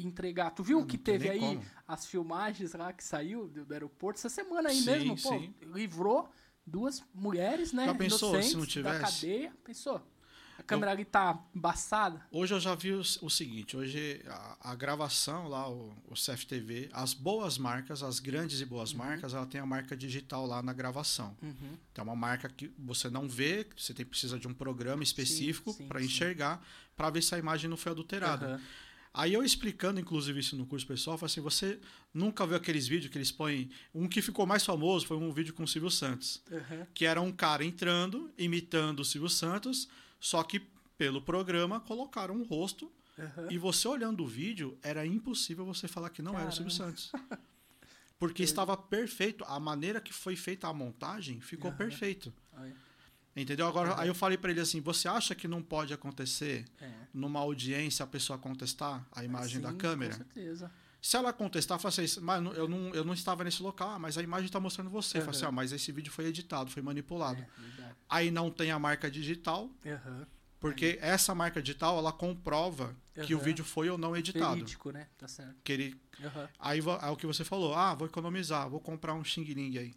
e 0.00 0.06
entregar. 0.06 0.50
Tu 0.50 0.62
viu 0.62 0.80
Não, 0.80 0.86
que 0.86 0.96
não 0.96 1.04
teve 1.04 1.28
aí 1.28 1.38
como. 1.40 1.62
as 1.88 2.06
filmagens 2.06 2.72
lá 2.74 2.92
que 2.92 3.02
saiu 3.04 3.48
do, 3.48 3.64
do 3.64 3.72
aeroporto 3.72 4.18
essa 4.18 4.28
semana 4.28 4.68
aí 4.68 4.76
Sim, 4.80 4.84
mesmo, 4.90 5.16
pô, 5.20 5.30
sim. 5.38 5.54
livrou 5.74 6.28
duas 6.66 7.02
mulheres, 7.14 7.72
né? 7.72 7.86
Já 7.86 7.94
pensou 7.94 8.42
se 8.42 8.54
não 8.54 8.60
da 8.62 8.66
tivesse? 8.66 9.00
cadeia. 9.20 9.52
Pensou? 9.64 10.02
A 10.58 10.62
câmera 10.62 10.90
ali 10.92 11.04
tá 11.04 11.38
embaçada. 11.54 12.26
Hoje 12.30 12.54
eu 12.54 12.58
já 12.58 12.74
vi 12.74 12.90
o, 12.92 13.00
o 13.00 13.28
seguinte, 13.28 13.76
hoje 13.76 14.22
a, 14.26 14.70
a 14.70 14.74
gravação 14.74 15.48
lá, 15.48 15.68
o, 15.70 15.92
o 16.08 16.14
CFTV, 16.14 16.88
as 16.94 17.12
boas 17.12 17.58
marcas, 17.58 18.02
as 18.02 18.18
grandes 18.20 18.62
e 18.62 18.64
boas 18.64 18.92
Uhum. 18.92 18.98
marcas, 18.98 19.34
ela 19.34 19.44
tem 19.46 19.60
a 19.60 19.66
marca 19.66 19.94
digital 19.94 20.46
lá 20.46 20.62
na 20.62 20.72
gravação. 20.72 21.36
Uhum. 21.42 21.76
Então 21.92 22.02
é 22.02 22.08
uma 22.08 22.16
marca 22.16 22.48
que 22.48 22.72
você 22.78 23.10
não 23.10 23.28
vê, 23.28 23.66
você 23.76 23.92
tem, 23.92 24.06
precisa 24.06 24.38
de 24.38 24.48
um 24.48 24.54
programa 24.54 25.02
específico 25.02 25.74
para 25.86 26.02
enxergar, 26.02 26.66
para 26.96 27.10
ver 27.10 27.22
se 27.22 27.34
a 27.34 27.38
imagem 27.38 27.68
não 27.68 27.76
foi 27.76 27.92
adulterada. 27.92 28.46
Aham. 28.54 28.60
Aí 29.18 29.32
eu 29.32 29.42
explicando, 29.42 29.98
inclusive, 29.98 30.38
isso 30.40 30.54
no 30.56 30.66
curso 30.66 30.86
pessoal, 30.86 31.16
falei 31.16 31.32
assim, 31.32 31.40
você 31.40 31.80
nunca 32.12 32.46
viu 32.46 32.54
aqueles 32.54 32.86
vídeos 32.86 33.10
que 33.10 33.16
eles 33.16 33.32
põem... 33.32 33.70
Um 33.94 34.06
que 34.06 34.20
ficou 34.20 34.44
mais 34.46 34.62
famoso 34.62 35.06
foi 35.06 35.16
um 35.16 35.32
vídeo 35.32 35.54
com 35.54 35.62
o 35.62 35.66
Silvio 35.66 35.90
Santos 35.90 36.42
Aham. 36.52 36.86
que 36.92 37.06
era 37.06 37.18
um 37.22 37.32
cara 37.32 37.64
entrando, 37.64 38.30
imitando 38.36 39.00
o 39.00 39.04
Silvio 39.06 39.30
Santos, 39.30 39.88
só 40.20 40.42
que 40.42 40.60
pelo 40.98 41.22
programa 41.22 41.80
colocaram 41.80 42.34
um 42.36 42.42
rosto 42.42 42.92
Aham. 43.18 43.48
e 43.50 43.56
você 43.56 43.88
olhando 43.88 44.22
o 44.22 44.26
vídeo 44.26 44.76
era 44.82 45.06
impossível 45.06 45.64
você 45.64 45.88
falar 45.88 46.10
que 46.10 46.20
não 46.20 46.38
era 46.38 46.50
o 46.50 46.52
Silvio 46.52 46.76
Caramba. 46.76 46.98
Santos. 46.98 47.12
Porque 48.18 48.42
estava 48.44 48.76
perfeito, 48.76 49.44
a 49.48 49.58
maneira 49.58 49.98
que 49.98 50.12
foi 50.12 50.36
feita 50.36 50.68
a 50.68 50.74
montagem 50.74 51.40
ficou 51.40 51.70
Aham. 51.70 51.78
perfeito. 51.78 52.34
Entendeu? 53.36 53.66
Agora, 53.68 54.00
aí 54.00 54.08
eu 54.08 54.14
falei 54.14 54.38
para 54.38 54.50
ele 54.50 54.60
assim: 54.60 54.80
você 54.80 55.06
acha 55.08 55.34
que 55.34 55.46
não 55.46 55.62
pode 55.62 55.92
acontecer 55.92 56.64
É. 56.80 56.90
numa 57.12 57.38
audiência 57.40 58.02
a 58.02 58.06
pessoa 58.06 58.38
contestar 58.38 59.06
a 59.12 59.22
imagem 59.22 59.60
da 59.60 59.70
Sim, 59.72 59.76
câmera? 59.76 60.12
Com 60.12 60.18
certeza. 60.18 60.72
Se 61.02 61.16
ela 61.16 61.32
contestar, 61.32 61.78
fala 61.78 61.90
assim, 61.96 62.20
mas 62.20 62.44
eu 62.56 62.66
não, 62.66 62.92
eu 62.94 63.04
não 63.04 63.12
estava 63.14 63.44
nesse 63.44 63.62
local, 63.62 63.90
ah, 63.90 63.98
mas 63.98 64.16
a 64.18 64.22
imagem 64.22 64.46
está 64.46 64.58
mostrando 64.58 64.90
você. 64.90 65.20
Fala 65.20 65.30
assim, 65.32 65.44
ah, 65.44 65.52
mas 65.52 65.70
esse 65.70 65.92
vídeo 65.92 66.10
foi 66.10 66.24
editado, 66.26 66.70
foi 66.70 66.82
manipulado. 66.82 67.40
É. 67.40 67.92
Aí 68.08 68.30
não 68.30 68.50
tem 68.50 68.72
a 68.72 68.78
marca 68.78 69.08
digital, 69.08 69.70
Aham. 69.86 70.26
porque 70.58 70.98
essa 71.00 71.32
marca 71.32 71.62
digital, 71.62 71.98
ela 71.98 72.12
comprova 72.12 72.96
que 73.24 73.34
o 73.36 73.38
vídeo 73.38 73.64
foi 73.64 73.88
ou 73.88 73.96
não 73.96 74.16
editado. 74.16 74.54
Verídico, 74.54 74.90
né? 74.90 75.06
Tá 75.16 75.28
certo. 75.28 75.54
Que 75.62 75.72
ele, 75.72 76.00
aí 76.58 76.80
é 76.80 77.06
o 77.10 77.16
que 77.16 77.26
você 77.26 77.44
falou, 77.44 77.74
ah, 77.74 77.94
vou 77.94 78.08
economizar, 78.08 78.68
vou 78.68 78.80
comprar 78.80 79.14
um 79.14 79.22
Xing 79.22 79.44
Ling 79.44 79.78
aí. 79.78 79.94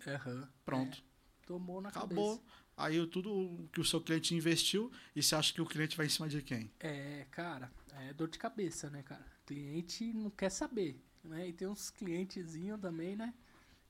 Pronto. 0.63 0.97
É, 0.97 1.47
tomou 1.47 1.82
na 1.82 1.89
Acabou. 1.89 2.38
cabeça. 2.38 2.59
Aí 2.80 3.06
tudo 3.08 3.68
que 3.74 3.82
o 3.82 3.84
seu 3.84 4.00
cliente 4.00 4.34
investiu 4.34 4.89
e 5.13 5.22
você 5.22 5.36
acha 5.36 5.54
que 5.54 5.62
o 5.62 5.65
cliente 5.65 5.98
vai 5.98 6.06
em 6.06 6.10
cima 6.10 6.30
de 6.30 6.42
quem? 6.42 6.72
É, 6.80 7.28
cara, 7.30 7.70
é 8.08 8.13
dor 8.13 8.30
de 8.30 8.39
cabeça, 8.39 8.89
né, 8.89 9.04
cara? 9.04 9.26
Cliente 9.46 10.13
não 10.13 10.30
quer 10.30 10.50
saber, 10.50 10.98
né? 11.22 11.50
E 11.50 11.52
tem 11.52 11.68
uns 11.68 11.89
clientezinhos 11.89 12.80
também, 12.80 13.18
né? 13.18 13.34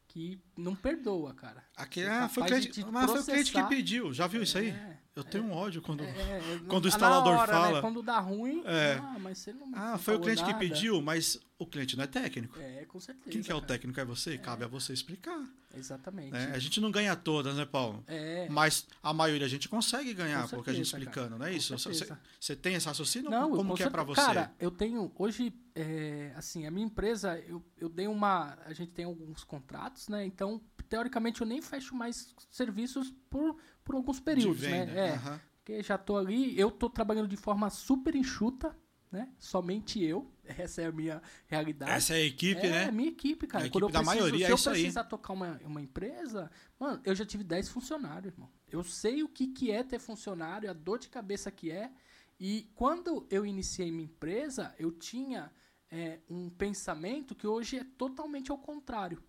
Que 0.10 0.42
não 0.58 0.76
perdoa, 0.76 1.34
cara. 1.36 1.64
É 1.96 2.08
ah, 2.08 2.28
foi 2.28 2.44
cliente, 2.48 2.84
mas 2.92 3.12
foi 3.12 3.20
o 3.22 3.24
cliente 3.24 3.52
que 3.52 3.64
pediu. 3.66 4.12
Já 4.12 4.26
viu 4.26 4.42
isso 4.42 4.58
aí? 4.58 4.70
É, 4.70 4.98
Eu 5.16 5.24
tenho 5.24 5.44
um 5.44 5.52
ódio 5.54 5.82
quando. 5.84 6.04
é, 6.04 6.08
é, 6.10 6.60
Quando 6.68 6.86
o 6.86 6.88
na 6.88 6.94
instalador 6.96 7.34
hora, 7.38 7.52
fala- 7.54 7.72
Né? 7.74 7.82
Quando 7.82 8.02
dá 8.02 8.20
ruim, 8.20 8.64
É. 8.66 8.94
ah, 9.02 9.18
mas 9.20 9.38
você 9.38 9.54
não 9.54 9.70
Ah, 9.74 9.92
não 9.92 10.00
foi 10.00 10.16
o 10.16 10.20
cliente 10.20 10.42
que 10.44 10.48
nada. 10.52 10.60
pediu, 10.60 11.00
mas 11.00 11.40
o 11.60 11.66
cliente 11.68 11.96
não 11.96 12.04
é 12.06 12.08
técnico. 12.08 12.58
É, 12.60 12.86
com 12.86 13.00
certeza. 13.00 13.30
Quem 13.30 13.44
que 13.44 13.52
é 13.52 13.56
o 13.56 13.60
cara. 13.62 13.68
técnico? 13.74 14.00
É 14.00 14.06
você? 14.06 14.36
Cabe 14.40 14.64
a 14.64 14.68
você 14.68 14.94
explicar. 14.94 15.48
Exatamente. 15.76 16.32
né? 16.32 16.52
A 16.56 16.58
gente 16.60 16.82
não 16.82 16.90
ganha 16.90 17.16
todas, 17.16 17.56
né, 17.56 17.66
Paulo? 17.66 18.04
É. 18.08 18.48
Mas 18.50 18.88
a 19.04 19.14
maioria 19.14 19.46
a 19.46 19.50
gente 19.50 19.70
consegue 19.70 20.12
ganhar 20.16 20.42
Com 20.50 20.56
porque 20.56 20.72
a 20.72 20.74
gente 20.74 20.88
certeza, 20.90 21.10
explicando, 21.12 21.38
não 21.38 21.46
é 21.46 21.54
isso? 21.54 21.78
Você, 21.78 21.94
certeza. 21.94 22.20
você 22.40 22.56
tem 22.56 22.74
esse 22.74 22.88
raciocínio? 22.88 23.30
Não, 23.30 23.52
Como 23.52 23.70
com 23.70 23.76
que 23.76 23.84
é 23.84 23.90
pra 23.92 24.04
você? 24.04 24.20
certeza. 24.22 24.40
Cara, 24.46 24.56
eu 24.60 24.72
tenho. 24.72 25.12
Hoje, 25.16 25.54
é, 25.80 26.34
assim, 26.36 26.66
a 26.66 26.72
minha 26.72 26.86
empresa, 26.86 27.40
eu, 27.48 27.64
eu 27.78 27.88
dei 27.88 28.06
uma. 28.06 28.58
A 28.66 28.74
gente 28.74 28.92
tem 28.92 29.06
alguns 29.06 29.46
contratos, 29.46 30.10
né? 30.10 30.26
Então, 30.26 30.62
teoricamente, 30.90 31.40
eu 31.40 31.48
nem 31.48 31.62
fecho 31.62 31.96
mais 31.96 32.36
serviços 32.50 33.14
por, 33.30 33.58
por 33.84 33.96
alguns 33.96 34.20
períodos, 34.20 34.64
né? 34.64 34.92
É, 34.94 35.14
aham. 35.14 35.42
porque 35.58 35.82
já 35.82 35.98
tô 35.98 36.18
ali, 36.18 36.60
eu 36.60 36.70
tô 36.70 36.90
trabalhando 36.90 37.30
de 37.30 37.38
forma 37.38 37.70
super 37.70 38.14
enxuta, 38.14 38.76
né? 39.10 39.30
Somente 39.40 40.04
eu. 40.04 40.30
Essa 40.44 40.82
é 40.82 40.86
a 40.88 40.92
minha 40.92 41.22
realidade. 41.48 41.92
Essa 41.92 42.14
é 42.16 42.18
a 42.18 42.26
equipe, 42.26 42.60
é, 42.68 42.70
né? 42.70 42.86
a 42.86 42.92
minha 42.92 43.10
equipe, 43.10 43.48
cara. 43.48 43.66
A 43.66 43.70
Quando 43.70 43.86
equipe 43.86 43.98
eu 43.98 44.04
da 44.04 44.12
preciso, 44.12 44.20
maioria 44.20 44.46
se 44.46 44.52
é 44.52 44.52
eu 44.52 44.56
isso 44.56 44.70
aí. 44.70 44.76
precisar 44.82 45.04
tocar 45.06 45.32
uma, 45.32 45.62
uma 45.64 45.82
empresa, 45.82 46.52
mano, 46.78 47.00
eu 47.06 47.16
já 47.16 47.26
tive 47.26 47.46
10 47.46 47.70
funcionários, 47.70 48.34
irmão. 48.34 48.50
Eu 48.70 48.84
sei 48.84 49.24
o 49.24 49.30
que, 49.30 49.48
que 49.48 49.72
é 49.72 49.82
ter 49.82 50.00
funcionário, 50.00 50.70
a 50.70 50.74
dor 50.74 51.00
de 51.00 51.08
cabeça 51.08 51.50
que 51.50 51.72
é. 51.72 51.90
E 52.38 52.70
quando 52.76 53.26
eu 53.30 53.46
iniciei 53.46 53.92
minha 53.92 54.06
empresa, 54.06 54.76
eu 54.78 54.92
tinha 54.92 55.52
é, 55.92 56.20
um 56.30 56.50
pensamento 56.50 57.36
que 57.36 57.48
hoje 57.48 57.78
é 57.78 57.84
totalmente 57.84 58.52
ao 58.52 58.58
contrário. 58.58 59.22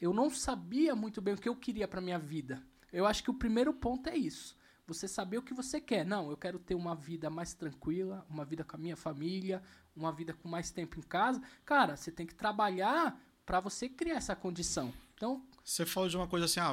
Eu 0.00 0.12
não 0.12 0.30
sabia 0.30 0.94
muito 0.94 1.20
bem 1.20 1.34
o 1.34 1.38
que 1.38 1.48
eu 1.48 1.56
queria 1.56 1.86
para 1.86 2.00
minha 2.00 2.18
vida. 2.18 2.62
Eu 2.92 3.06
acho 3.06 3.22
que 3.22 3.30
o 3.30 3.34
primeiro 3.34 3.72
ponto 3.72 4.08
é 4.08 4.16
isso. 4.16 4.56
Você 4.86 5.06
saber 5.06 5.38
o 5.38 5.42
que 5.42 5.54
você 5.54 5.80
quer. 5.80 6.04
Não, 6.04 6.28
eu 6.30 6.36
quero 6.36 6.58
ter 6.58 6.74
uma 6.74 6.94
vida 6.94 7.30
mais 7.30 7.54
tranquila, 7.54 8.26
uma 8.28 8.44
vida 8.44 8.64
com 8.64 8.76
a 8.76 8.78
minha 8.80 8.96
família, 8.96 9.62
uma 9.94 10.12
vida 10.12 10.34
com 10.34 10.48
mais 10.48 10.70
tempo 10.70 10.98
em 10.98 11.02
casa. 11.02 11.40
Cara, 11.64 11.96
você 11.96 12.10
tem 12.10 12.26
que 12.26 12.34
trabalhar 12.34 13.18
para 13.46 13.60
você 13.60 13.88
criar 13.88 14.16
essa 14.16 14.34
condição. 14.34 14.92
Então, 15.14 15.42
Você 15.64 15.86
falou 15.86 16.08
de 16.08 16.16
uma 16.16 16.26
coisa 16.26 16.46
assim, 16.46 16.58
ah, 16.58 16.72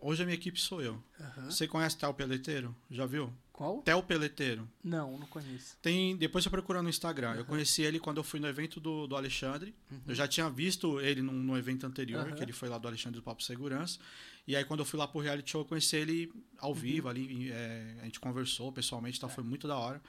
hoje 0.00 0.22
a 0.22 0.26
minha 0.26 0.36
equipe 0.36 0.58
sou 0.58 0.80
eu. 0.80 1.02
Você 1.44 1.68
conhece 1.68 1.98
Tel 1.98 2.14
Peleteiro? 2.14 2.74
Já 2.90 3.04
viu? 3.04 3.30
Qual? 3.60 3.82
Tel 3.82 4.02
Peleteiro. 4.02 4.66
Não, 4.82 5.18
não 5.18 5.26
conheço. 5.26 5.76
Tem, 5.82 6.16
depois 6.16 6.42
você 6.42 6.48
procura 6.48 6.82
no 6.82 6.88
Instagram. 6.88 7.34
Eu 7.34 7.44
conheci 7.44 7.82
ele 7.82 8.00
quando 8.00 8.16
eu 8.16 8.24
fui 8.24 8.40
no 8.40 8.48
evento 8.48 8.80
do, 8.80 9.06
do 9.06 9.14
Alexandre. 9.14 9.74
Eu 10.08 10.14
já 10.14 10.26
tinha 10.26 10.48
visto 10.48 10.98
ele 10.98 11.20
num, 11.20 11.32
no 11.34 11.58
evento 11.58 11.86
anterior, 11.86 12.26
Uhum. 12.26 12.34
que 12.34 12.42
ele 12.42 12.52
foi 12.52 12.70
lá 12.70 12.78
do 12.78 12.88
Alexandre 12.88 13.20
do 13.20 13.22
Papo 13.22 13.42
Segurança. 13.42 13.98
E 14.46 14.56
aí, 14.56 14.64
quando 14.64 14.80
eu 14.80 14.86
fui 14.86 14.98
lá 14.98 15.06
pro 15.06 15.20
reality 15.20 15.50
show, 15.50 15.60
eu 15.60 15.64
conheci 15.66 15.94
ele 15.96 16.32
ao 16.58 16.74
vivo 16.74 17.08
ali. 17.08 17.50
é, 17.52 17.98
a 18.00 18.04
gente 18.04 18.18
conversou 18.18 18.72
pessoalmente, 18.72 19.18
então 19.18 19.28
foi 19.28 19.44
muito 19.44 19.68
da 19.68 19.76
hora. 19.76 20.00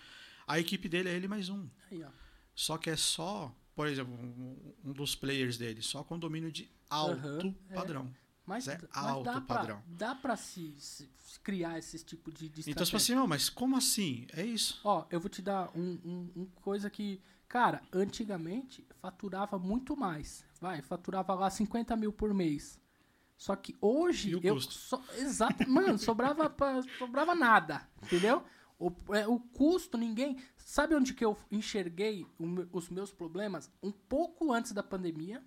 A 0.48 0.58
equipe 0.58 0.88
dele 0.88 1.10
é 1.10 1.14
ele 1.14 1.28
mais 1.28 1.50
um. 1.50 1.68
Aí. 1.92 2.06
Só 2.56 2.78
que 2.78 2.90
é 2.90 2.96
só, 2.96 3.54
por 3.76 3.86
exemplo, 3.88 4.14
um, 4.14 4.74
um 4.86 4.94
dos 4.94 5.14
players 5.14 5.58
dele, 5.58 5.82
só 5.82 6.04
condomínio 6.06 6.52
de 6.52 6.70
alto 6.90 7.28
Aham, 7.28 7.56
é. 7.70 7.76
Mas, 8.46 8.66
Mas 8.66 8.76
é 8.76 8.88
mas 8.94 9.06
alto 9.06 9.24
dá 9.24 9.42
pra, 9.42 9.56
padrão. 9.58 9.84
dá 9.88 10.16
pra 10.16 10.36
se, 10.36 10.74
se- 10.78 11.10
criar 11.44 11.78
esse 11.78 12.04
tipo 12.04 12.32
de, 12.32 12.50
de 12.50 12.62
Então, 12.70 12.84
você 12.86 12.92
fala 12.92 13.02
assim, 13.02 13.16
não, 13.16 13.28
mas 13.28 13.50
como 13.50 13.78
assim? 13.78 14.26
É 14.34 14.44
isso. 14.44 14.80
Ó, 14.84 15.06
eu 15.10 15.20
vou 15.20 15.30
te 15.30 15.42
dar 15.42 15.70
um, 15.76 16.00
um, 16.04 16.32
um 16.36 16.46
coisa 16.56 16.90
que, 16.90 17.22
cara, 17.48 17.82
antigamente 17.94 18.86
faturava 19.00 19.58
muito 19.60 19.96
mais. 19.96 20.44
Vai, 20.60 20.82
faturava 20.82 21.34
lá 21.36 21.50
50 21.50 21.96
mil 21.96 22.12
por 22.12 22.34
mês. 22.34 22.80
Só 23.38 23.56
que 23.56 23.76
hoje 23.82 24.38
eu. 24.44 24.60
So, 24.60 25.02
exato, 25.18 25.68
mano, 25.70 25.98
sobrava, 25.98 26.50
pra- 26.50 26.82
sobrava 26.98 27.34
nada, 27.34 27.88
entendeu? 28.04 28.44
O, 28.78 28.92
é, 29.16 29.28
o 29.28 29.40
custo, 29.40 29.98
ninguém. 29.98 30.38
Sabe 30.58 30.96
onde 30.96 31.14
que 31.14 31.24
eu 31.24 31.38
enxerguei 31.52 32.26
os 32.72 32.90
meus 32.90 33.12
problemas? 33.12 33.72
Um 33.82 33.92
pouco 33.92 34.52
antes 34.52 34.72
da 34.74 34.82
pandemia. 34.84 35.44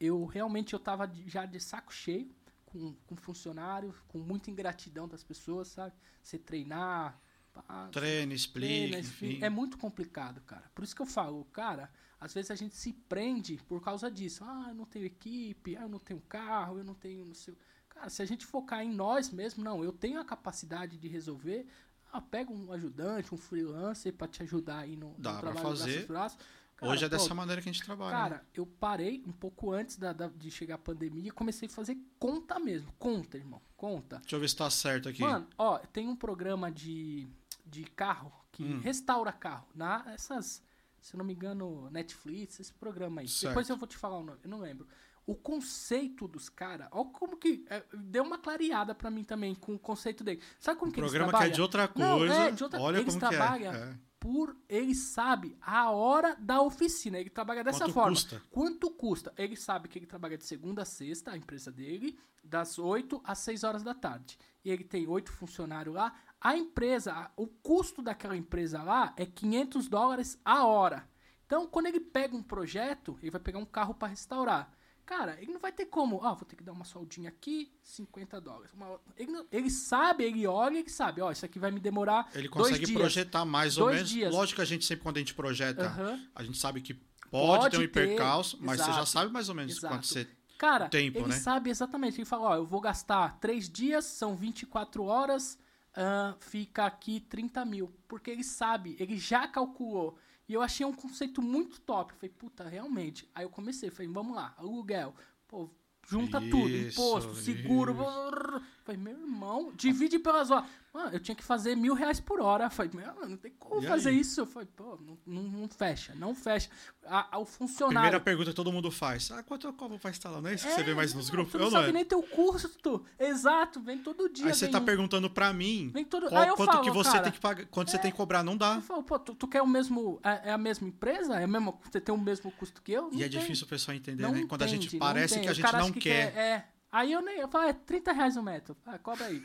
Eu 0.00 0.24
realmente 0.24 0.72
eu 0.74 0.78
tava 0.78 1.10
já 1.26 1.44
de 1.46 1.58
saco 1.60 1.92
cheio 1.92 2.30
com, 2.66 2.94
com 3.06 3.16
funcionário, 3.16 3.94
com 4.08 4.18
muita 4.18 4.50
ingratidão 4.50 5.08
das 5.08 5.24
pessoas, 5.24 5.68
sabe? 5.68 5.94
Você 6.22 6.38
treinar. 6.38 7.20
pá, 7.52 7.88
Treina, 7.90 8.32
explica, 8.34 8.98
enfim. 8.98 9.38
É 9.42 9.50
muito 9.50 9.76
complicado, 9.78 10.40
cara. 10.42 10.70
Por 10.74 10.84
isso 10.84 10.94
que 10.94 11.02
eu 11.02 11.06
falo, 11.06 11.44
cara, 11.46 11.90
às 12.20 12.32
vezes 12.34 12.50
a 12.50 12.54
gente 12.54 12.76
se 12.76 12.92
prende 12.92 13.58
por 13.66 13.82
causa 13.82 14.10
disso. 14.10 14.44
Ah, 14.44 14.66
eu 14.68 14.74
não 14.74 14.84
tenho 14.84 15.06
equipe, 15.06 15.76
ah, 15.76 15.82
eu 15.82 15.88
não 15.88 15.98
tenho 15.98 16.20
carro, 16.28 16.78
eu 16.78 16.84
não 16.84 16.94
tenho 16.94 17.24
não 17.24 17.34
sei. 17.34 17.56
Cara, 17.88 18.08
se 18.10 18.22
a 18.22 18.26
gente 18.26 18.46
focar 18.46 18.82
em 18.82 18.92
nós 18.94 19.30
mesmo, 19.30 19.64
não, 19.64 19.82
eu 19.82 19.92
tenho 19.92 20.20
a 20.20 20.24
capacidade 20.24 20.96
de 20.96 21.08
resolver. 21.08 21.66
Ah, 22.12 22.20
pega 22.20 22.50
um 22.52 22.72
ajudante, 22.72 23.34
um 23.34 23.36
freelancer 23.36 24.14
pra 24.14 24.26
te 24.28 24.42
ajudar 24.42 24.78
aí 24.78 24.96
no, 24.96 25.08
no 25.10 25.18
Dá 25.18 25.32
pra 25.32 25.52
trabalho 25.52 25.76
fazer. 25.76 26.06
braços. 26.06 26.38
Cara, 26.78 26.92
Hoje 26.92 27.04
é 27.04 27.08
dessa 27.08 27.28
pô, 27.28 27.34
maneira 27.34 27.60
que 27.60 27.68
a 27.68 27.72
gente 27.72 27.84
trabalha. 27.84 28.10
né? 28.16 28.16
Cara, 28.22 28.46
eu 28.54 28.64
parei 28.64 29.22
um 29.26 29.32
pouco 29.32 29.72
antes 29.72 29.96
da, 29.96 30.12
da- 30.12 30.28
de 30.28 30.48
chegar 30.50 30.76
a 30.76 30.78
pandemia 30.78 31.26
e 31.28 31.30
comecei 31.30 31.66
a 31.68 31.70
fazer 31.70 31.98
conta 32.20 32.58
mesmo. 32.60 32.92
Conta, 32.98 33.36
irmão. 33.36 33.60
Conta. 33.76 34.18
Deixa 34.20 34.36
eu 34.36 34.40
ver 34.40 34.48
se 34.48 34.56
tá 34.56 34.70
certo 34.70 35.08
aqui. 35.08 35.20
Mano, 35.20 35.46
ó, 35.58 35.78
tem 35.78 36.06
um 36.06 36.14
programa 36.16 36.70
de, 36.70 37.26
de 37.66 37.82
carro 37.84 38.32
que 38.52 38.62
Hum. 38.62 38.80
restaura 38.80 39.32
carro. 39.32 39.66
Na, 39.74 40.04
essas, 40.08 40.62
se 41.00 41.14
eu 41.14 41.18
não 41.18 41.24
me 41.24 41.32
engano, 41.34 41.90
Netflix, 41.90 42.60
esse 42.60 42.72
programa 42.72 43.22
aí. 43.22 43.28
Certo. 43.28 43.50
Depois 43.50 43.68
eu 43.68 43.76
vou 43.76 43.88
te 43.88 43.96
falar 43.96 44.18
o 44.18 44.22
nome, 44.24 44.38
eu 44.44 44.48
não 44.50 44.60
lembro. 44.60 44.86
O 45.26 45.34
conceito 45.34 46.26
dos 46.28 46.48
caras, 46.48 46.88
ó 46.92 47.04
como 47.04 47.36
que 47.36 47.64
é, 47.68 47.82
deu 47.92 48.22
uma 48.24 48.38
clareada 48.38 48.94
pra 48.94 49.10
mim 49.10 49.24
também 49.24 49.54
com 49.54 49.74
o 49.74 49.78
conceito 49.78 50.22
dele. 50.24 50.40
Sabe 50.60 50.78
como 50.78 50.90
um 50.90 50.94
que 50.94 51.00
eles 51.00 51.10
programa 51.10 51.32
que 51.32 51.38
trabalham? 51.38 51.52
é 51.52 51.54
de 51.54 51.60
outra 51.60 51.90
Não, 51.96 52.18
coisa. 52.18 52.34
é, 52.34 52.50
de 52.52 52.62
outra- 52.64 52.80
Olha 52.80 52.98
eles 52.98 53.14
como 53.14 53.28
que 53.30 53.36
trabalham 53.36 53.74
é. 53.74 53.76
é. 53.90 53.98
Por 54.20 54.56
ele 54.68 54.94
sabe 54.94 55.56
a 55.60 55.90
hora 55.90 56.36
da 56.38 56.60
oficina. 56.60 57.18
Ele 57.18 57.30
trabalha 57.30 57.62
dessa 57.62 57.80
Quanto 57.80 57.92
forma. 57.92 58.10
custa? 58.10 58.42
Quanto 58.50 58.90
custa? 58.90 59.32
Ele 59.36 59.56
sabe 59.56 59.88
que 59.88 59.98
ele 59.98 60.06
trabalha 60.06 60.36
de 60.36 60.44
segunda 60.44 60.82
a 60.82 60.84
sexta, 60.84 61.32
a 61.32 61.36
empresa 61.36 61.70
dele, 61.70 62.18
das 62.42 62.78
8 62.78 63.20
às 63.24 63.38
6 63.38 63.64
horas 63.64 63.82
da 63.82 63.94
tarde. 63.94 64.38
E 64.64 64.70
ele 64.70 64.84
tem 64.84 65.06
oito 65.06 65.32
funcionários 65.32 65.94
lá. 65.94 66.14
A 66.40 66.56
empresa, 66.56 67.30
o 67.36 67.46
custo 67.46 68.02
daquela 68.02 68.36
empresa 68.36 68.82
lá 68.82 69.12
é 69.16 69.26
500 69.26 69.88
dólares 69.88 70.38
a 70.44 70.64
hora. 70.64 71.08
Então, 71.46 71.66
quando 71.66 71.86
ele 71.86 72.00
pega 72.00 72.36
um 72.36 72.42
projeto, 72.42 73.18
ele 73.22 73.30
vai 73.30 73.40
pegar 73.40 73.58
um 73.58 73.64
carro 73.64 73.94
para 73.94 74.08
restaurar. 74.08 74.70
Cara, 75.08 75.40
ele 75.40 75.50
não 75.54 75.58
vai 75.58 75.72
ter 75.72 75.86
como. 75.86 76.22
Ah, 76.22 76.34
vou 76.34 76.44
ter 76.44 76.54
que 76.54 76.62
dar 76.62 76.72
uma 76.72 76.84
soldinha 76.84 77.30
aqui, 77.30 77.72
50 77.82 78.38
dólares. 78.42 78.70
Uma 78.74 79.00
ele, 79.16 79.32
não- 79.32 79.46
ele 79.50 79.70
sabe, 79.70 80.22
ele 80.22 80.46
olha, 80.46 80.76
ele 80.80 80.90
sabe. 80.90 81.22
Ó, 81.22 81.32
isso 81.32 81.46
aqui 81.46 81.58
vai 81.58 81.70
me 81.70 81.80
demorar 81.80 82.28
Ele 82.34 82.46
consegue 82.46 82.84
dias. 82.84 82.98
projetar 83.00 83.42
mais 83.46 83.78
ou 83.78 83.86
menos. 83.88 84.06
dias. 84.06 84.30
Lógico 84.30 84.56
que 84.56 84.60
a 84.62 84.66
gente 84.66 84.84
sempre, 84.84 85.02
quando 85.04 85.16
a 85.16 85.20
gente 85.20 85.32
projeta, 85.32 85.86
Aham. 85.86 86.20
a 86.34 86.42
gente 86.42 86.58
sabe 86.58 86.82
que 86.82 86.92
pode, 86.92 87.62
Pode 87.62 87.70
ter 87.70 87.78
um 87.78 87.82
hipercalço, 87.84 88.58
mas 88.60 88.80
você 88.80 88.84
já 88.84 88.90
exato, 88.90 89.08
sabe 89.08 89.32
mais 89.32 89.48
ou 89.48 89.54
menos 89.54 89.78
exato. 89.78 89.94
quanto 89.94 90.06
você. 90.06 90.28
Cara, 90.58 90.90
tempo, 90.90 91.16
ele 91.20 91.28
né? 91.28 91.36
sabe 91.36 91.70
exatamente. 91.70 92.18
Ele 92.18 92.26
fala, 92.26 92.48
ó, 92.50 92.54
eu 92.56 92.66
vou 92.66 92.80
gastar 92.82 93.38
três 93.40 93.66
dias, 93.66 94.04
são 94.04 94.36
24 94.36 95.04
horas, 95.04 95.58
ah, 95.96 96.34
fica 96.38 96.84
aqui 96.84 97.20
30 97.20 97.64
mil. 97.64 97.90
Porque 98.06 98.30
ele 98.30 98.44
sabe, 98.44 98.94
ele 99.00 99.16
já 99.16 99.48
calculou. 99.48 100.18
E 100.48 100.54
eu 100.54 100.62
achei 100.62 100.86
um 100.86 100.92
conceito 100.92 101.42
muito 101.42 101.80
top. 101.80 102.12
Eu 102.12 102.18
falei, 102.18 102.34
puta, 102.36 102.68
realmente. 102.68 103.28
Aí 103.34 103.44
eu 103.44 103.50
comecei, 103.50 103.90
falei, 103.90 104.10
vamos 104.10 104.34
lá, 104.34 104.54
aluguel. 104.56 105.14
Pô, 105.46 105.68
junta 106.06 106.40
tudo, 106.40 106.68
Isso, 106.68 107.00
imposto, 107.00 107.34
seguro. 107.34 107.94
brrr. 107.94 108.62
Falei, 108.96 109.00
meu 109.00 109.12
irmão, 109.20 109.72
divide 109.76 110.18
pelas 110.18 110.50
horas. 110.50 110.68
Mano, 110.92 111.10
eu 111.12 111.20
tinha 111.20 111.34
que 111.34 111.44
fazer 111.44 111.76
mil 111.76 111.92
reais 111.94 112.18
por 112.18 112.40
hora. 112.40 112.70
Falei, 112.70 112.90
meu, 112.94 113.28
não 113.28 113.36
tem 113.36 113.52
como 113.58 113.82
E 113.82 113.86
fazer 113.86 114.08
aí? 114.08 114.20
isso. 114.20 114.40
Eu 114.40 114.46
falei, 114.46 114.66
pô, 114.74 114.98
não, 115.04 115.18
não, 115.26 115.42
não 115.42 115.68
fecha, 115.68 116.14
não 116.14 116.34
fecha. 116.34 116.70
A, 117.06 117.36
a- 117.36 117.38
o 117.38 117.44
funcionário. 117.44 117.94
Primeira 118.00 118.20
pergunta 118.20 118.50
que 118.50 118.56
todo 118.56 118.72
mundo 118.72 118.90
faz. 118.90 119.30
Ah, 119.30 119.42
quanto 119.42 119.66
eu 119.66 119.72
cobro 119.74 119.98
pra 119.98 120.10
instalar? 120.10 120.40
Não 120.40 120.48
é 120.48 120.54
isso 120.54 120.66
que 120.66 120.72
você 120.72 120.82
vê 120.82 120.94
mais 120.94 121.12
nos 121.12 121.26
não, 121.26 121.32
grupos? 121.32 121.52
Tu 121.52 121.58
não 121.58 121.66
Eu 121.66 121.70
não 121.70 121.78
sabe 121.78 121.90
é. 121.90 121.92
nem 121.92 122.04
teu 122.06 122.22
custo. 122.22 123.04
Exato, 123.18 123.80
vem 123.80 123.98
todo 123.98 124.28
dia. 124.30 124.46
Aí 124.46 124.54
você 124.54 124.66
tá 124.66 124.78
um. 124.78 124.84
perguntando 124.84 125.28
pra 125.28 125.52
mim 125.52 125.90
Vem 125.92 126.04
todo- 126.06 126.28
qual- 126.30 126.56
quanto 126.56 126.72
falo, 126.72 126.84
que 126.84 126.90
você 126.90 127.10
cara, 127.10 127.22
tem 127.24 127.32
que 127.32 127.40
pagar, 127.40 127.66
quanto 127.66 127.90
você 127.90 127.98
tem 127.98 128.10
que 128.10 128.16
cobrar, 128.16 128.42
não 128.42 128.56
dá. 128.56 128.76
Eu 128.76 128.82
falo, 128.82 129.02
pô, 129.02 129.18
tu, 129.18 129.34
tu 129.34 129.46
quer 129.46 129.60
o 129.62 129.66
mesmo. 129.66 130.18
É, 130.24 130.48
é 130.48 130.52
a 130.52 130.58
mesma 130.58 130.88
empresa? 130.88 131.38
É 131.38 131.44
a 131.44 131.46
mesma, 131.46 131.74
você 131.84 132.00
tem 132.00 132.14
o 132.14 132.18
mesmo 132.18 132.50
custo 132.52 132.80
que 132.82 132.92
eu? 132.92 133.10
E 133.12 133.16
Não 133.18 133.24
é 133.24 133.28
tem. 133.28 133.38
difícil 133.40 133.66
o 133.66 133.68
pessoal 133.68 133.94
entender, 133.96 134.22
Não 134.22 134.32
né? 134.32 134.46
Quando 134.48 134.62
a 134.62 134.66
gente 134.66 134.86
entende, 134.86 134.98
parece 134.98 135.38
que 135.38 135.48
a 135.48 135.52
gente 135.52 135.70
não 135.70 135.80
acha 135.80 135.92
que 135.92 136.00
quer. 136.00 136.34
É. 136.36 136.64
Aí 136.90 137.12
eu 137.12 137.20
nem. 137.20 137.38
Eu 137.38 137.48
falo, 137.48 137.68
é 137.68 137.72
30 137.72 138.12
reais 138.12 138.36
o 138.36 138.42
metro. 138.42 138.76
Ah, 138.86 138.98
cobra 138.98 139.26
aí. 139.26 139.42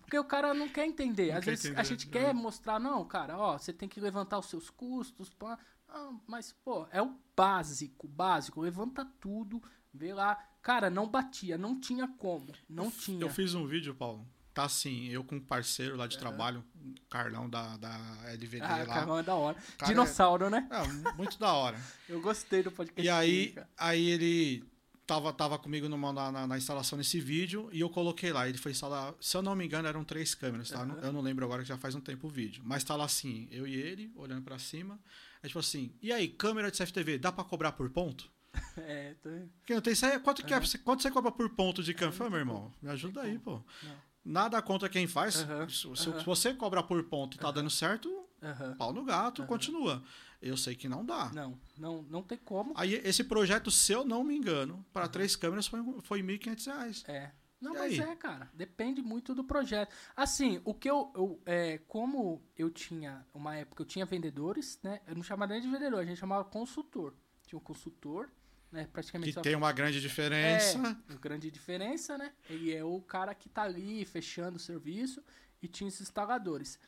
Porque 0.00 0.18
o 0.18 0.24
cara 0.24 0.54
não 0.54 0.68
quer 0.68 0.86
entender. 0.86 1.30
Não 1.32 1.38
Às 1.38 1.44
quer 1.44 1.50
vezes 1.50 1.66
a 1.66 1.68
entender, 1.70 1.84
gente 1.88 2.08
é. 2.08 2.10
quer 2.10 2.34
mostrar, 2.34 2.78
não, 2.80 3.04
cara, 3.04 3.36
ó, 3.36 3.58
você 3.58 3.72
tem 3.72 3.88
que 3.88 4.00
levantar 4.00 4.38
os 4.38 4.46
seus 4.46 4.70
custos. 4.70 5.30
Pá. 5.30 5.58
Não, 5.88 6.20
mas, 6.26 6.52
pô, 6.64 6.86
é 6.90 7.02
o 7.02 7.14
básico, 7.36 8.08
básico. 8.08 8.60
Levanta 8.60 9.04
tudo, 9.20 9.62
vê 9.92 10.12
lá. 10.14 10.36
Cara, 10.62 10.88
não 10.88 11.06
batia, 11.06 11.58
não 11.58 11.78
tinha 11.78 12.08
como. 12.08 12.52
Não 12.68 12.90
tinha. 12.90 13.20
Eu 13.20 13.28
fiz 13.30 13.54
um 13.54 13.66
vídeo, 13.66 13.94
Paulo. 13.94 14.26
Tá 14.54 14.64
assim, 14.64 15.08
eu 15.08 15.24
com 15.24 15.34
um 15.36 15.40
parceiro 15.40 15.96
lá 15.96 16.06
de 16.06 16.16
trabalho, 16.16 16.64
o 16.76 16.94
Carlão 17.10 17.50
da, 17.50 17.76
da 17.76 17.90
LVD 18.32 18.60
Ah, 18.64 18.76
lá. 18.76 18.86
caramba, 18.86 19.18
é 19.18 19.22
da 19.24 19.34
hora. 19.34 19.56
Cara, 19.76 19.90
Dinossauro, 19.90 20.48
né? 20.48 20.68
É, 20.70 21.12
muito 21.16 21.38
da 21.40 21.52
hora. 21.52 21.76
Eu 22.08 22.20
gostei 22.20 22.62
do 22.62 22.70
podcast. 22.70 23.04
E 23.04 23.10
aí, 23.10 23.54
aí 23.76 24.06
ele 24.08 24.64
tava, 25.06 25.32
tava 25.32 25.58
comigo 25.58 25.88
numa, 25.88 26.12
na, 26.12 26.46
na- 26.46 26.56
instalação 26.58 26.96
desse 26.98 27.20
vídeo 27.20 27.68
e 27.72 27.80
eu 27.80 27.90
coloquei 27.90 28.32
lá. 28.32 28.48
Ele 28.48 28.58
foi 28.58 28.72
instalar, 28.72 29.14
se 29.20 29.36
eu 29.36 29.42
não 29.42 29.54
me 29.54 29.64
engano, 29.64 29.86
eram 29.88 30.04
três 30.04 30.34
câmeras, 30.34 30.70
tá? 30.70 30.80
Eu 30.80 30.86
não- 30.86 30.98
Eu 30.98 31.12
não 31.12 31.20
lembro 31.20 31.44
agora 31.44 31.62
que 31.62 31.68
já 31.68 31.76
faz 31.78 31.94
um 31.94 32.00
tempo 32.00 32.26
o 32.26 32.30
vídeo. 32.30 32.62
Mas 32.64 32.82
tá 32.84 32.96
lá 32.96 33.04
assim, 33.04 33.48
eu 33.50 33.66
e 33.66 33.74
ele, 33.74 34.12
olhando 34.16 34.42
pra 34.42 34.58
cima. 34.58 34.98
Aí 35.42 35.48
tipo 35.48 35.58
assim, 35.58 35.92
e 36.00 36.12
aí, 36.12 36.28
câmera 36.28 36.70
de 36.70 36.76
CFTV, 36.78 37.18
dá 37.18 37.30
pra 37.30 37.44
cobrar 37.44 37.72
por 37.72 37.88
ponto? 37.90 38.30
É, 38.76 39.14
tô... 39.22 39.28
Porque 39.60 39.74
não 39.74 39.80
tem 39.80 39.92
isso 39.92 40.04
aí, 40.06 40.18
quanto, 40.18 40.44
que 40.44 40.52
é, 40.54 40.60
quanto 40.84 41.02
você 41.02 41.10
cobra 41.10 41.30
por 41.32 41.48
ponto 41.50 41.82
de 41.82 41.92
câmera? 41.94 42.16
Falei, 42.16 42.30
meu 42.30 42.38
irmão, 42.40 42.72
me 42.82 42.88
ajuda 42.90 43.22
aí, 43.22 43.38
pô. 43.38 43.60
Não. 43.82 43.96
Nada 44.24 44.60
contra 44.62 44.88
quem 44.88 45.06
faz. 45.06 45.42
Aham, 45.42 45.68
Se, 45.68 45.82
se- 45.96 46.24
você 46.24 46.54
cobra 46.54 46.82
por 46.82 47.02
ponto 47.04 47.36
e 47.36 47.38
tá 47.40 47.50
dando 47.50 47.68
certo, 47.70 48.10
pau 48.78 48.92
no 48.92 49.04
gato, 49.04 49.42
continua. 49.46 50.02
Eu 50.44 50.58
sei 50.58 50.74
que 50.74 50.88
não 50.88 51.04
dá. 51.04 51.30
Não, 51.32 51.58
não, 51.78 52.02
não 52.02 52.22
tem 52.22 52.36
como. 52.36 52.74
Aí 52.76 52.94
esse 52.96 53.24
projeto, 53.24 53.70
se 53.70 53.92
eu 53.92 54.04
não 54.04 54.22
me 54.22 54.36
engano, 54.36 54.84
para 54.92 55.08
três 55.08 55.34
câmeras 55.34 55.66
foi, 55.66 55.80
foi 56.02 56.22
1.500 56.22 56.66
reais. 56.66 57.04
É. 57.08 57.30
Não, 57.58 57.74
E 57.74 57.78
mas 57.78 57.92
aí? 57.98 58.00
é, 58.00 58.14
cara. 58.16 58.50
Depende 58.52 59.00
muito 59.00 59.34
do 59.34 59.42
projeto. 59.42 59.94
Assim, 60.14 60.60
o 60.62 60.74
que 60.74 60.90
eu. 60.90 61.10
eu 61.14 61.40
é, 61.46 61.78
como 61.88 62.42
eu 62.58 62.68
tinha. 62.70 63.26
Uma 63.32 63.56
época 63.56 63.82
eu 63.82 63.86
tinha 63.86 64.04
vendedores, 64.04 64.78
né? 64.82 65.00
Eu 65.06 65.14
não 65.14 65.22
chamava 65.22 65.52
nem 65.54 65.62
de 65.62 65.68
vendedor, 65.70 66.00
a 66.00 66.04
gente 66.04 66.18
chamava 66.18 66.44
consultor. 66.44 67.14
Tinha 67.46 67.58
um 67.58 67.62
consultor, 67.62 68.30
né? 68.70 68.86
Praticamente. 68.92 69.32
Que 69.32 69.40
tem 69.40 69.54
uma 69.56 69.72
grande 69.72 69.98
diferença. 69.98 70.76
É, 70.76 70.80
uma 71.12 71.18
grande 71.18 71.50
diferença, 71.50 72.18
né? 72.18 72.32
Ele 72.50 72.74
é 72.74 72.84
o 72.84 73.00
cara 73.00 73.34
que 73.34 73.48
tá 73.48 73.62
ali 73.62 74.04
fechando 74.04 74.56
o 74.58 74.60
serviço 74.60 75.22
e 75.62 75.66
tinha 75.68 75.88
os 75.88 75.98
instaladores. 76.02 76.78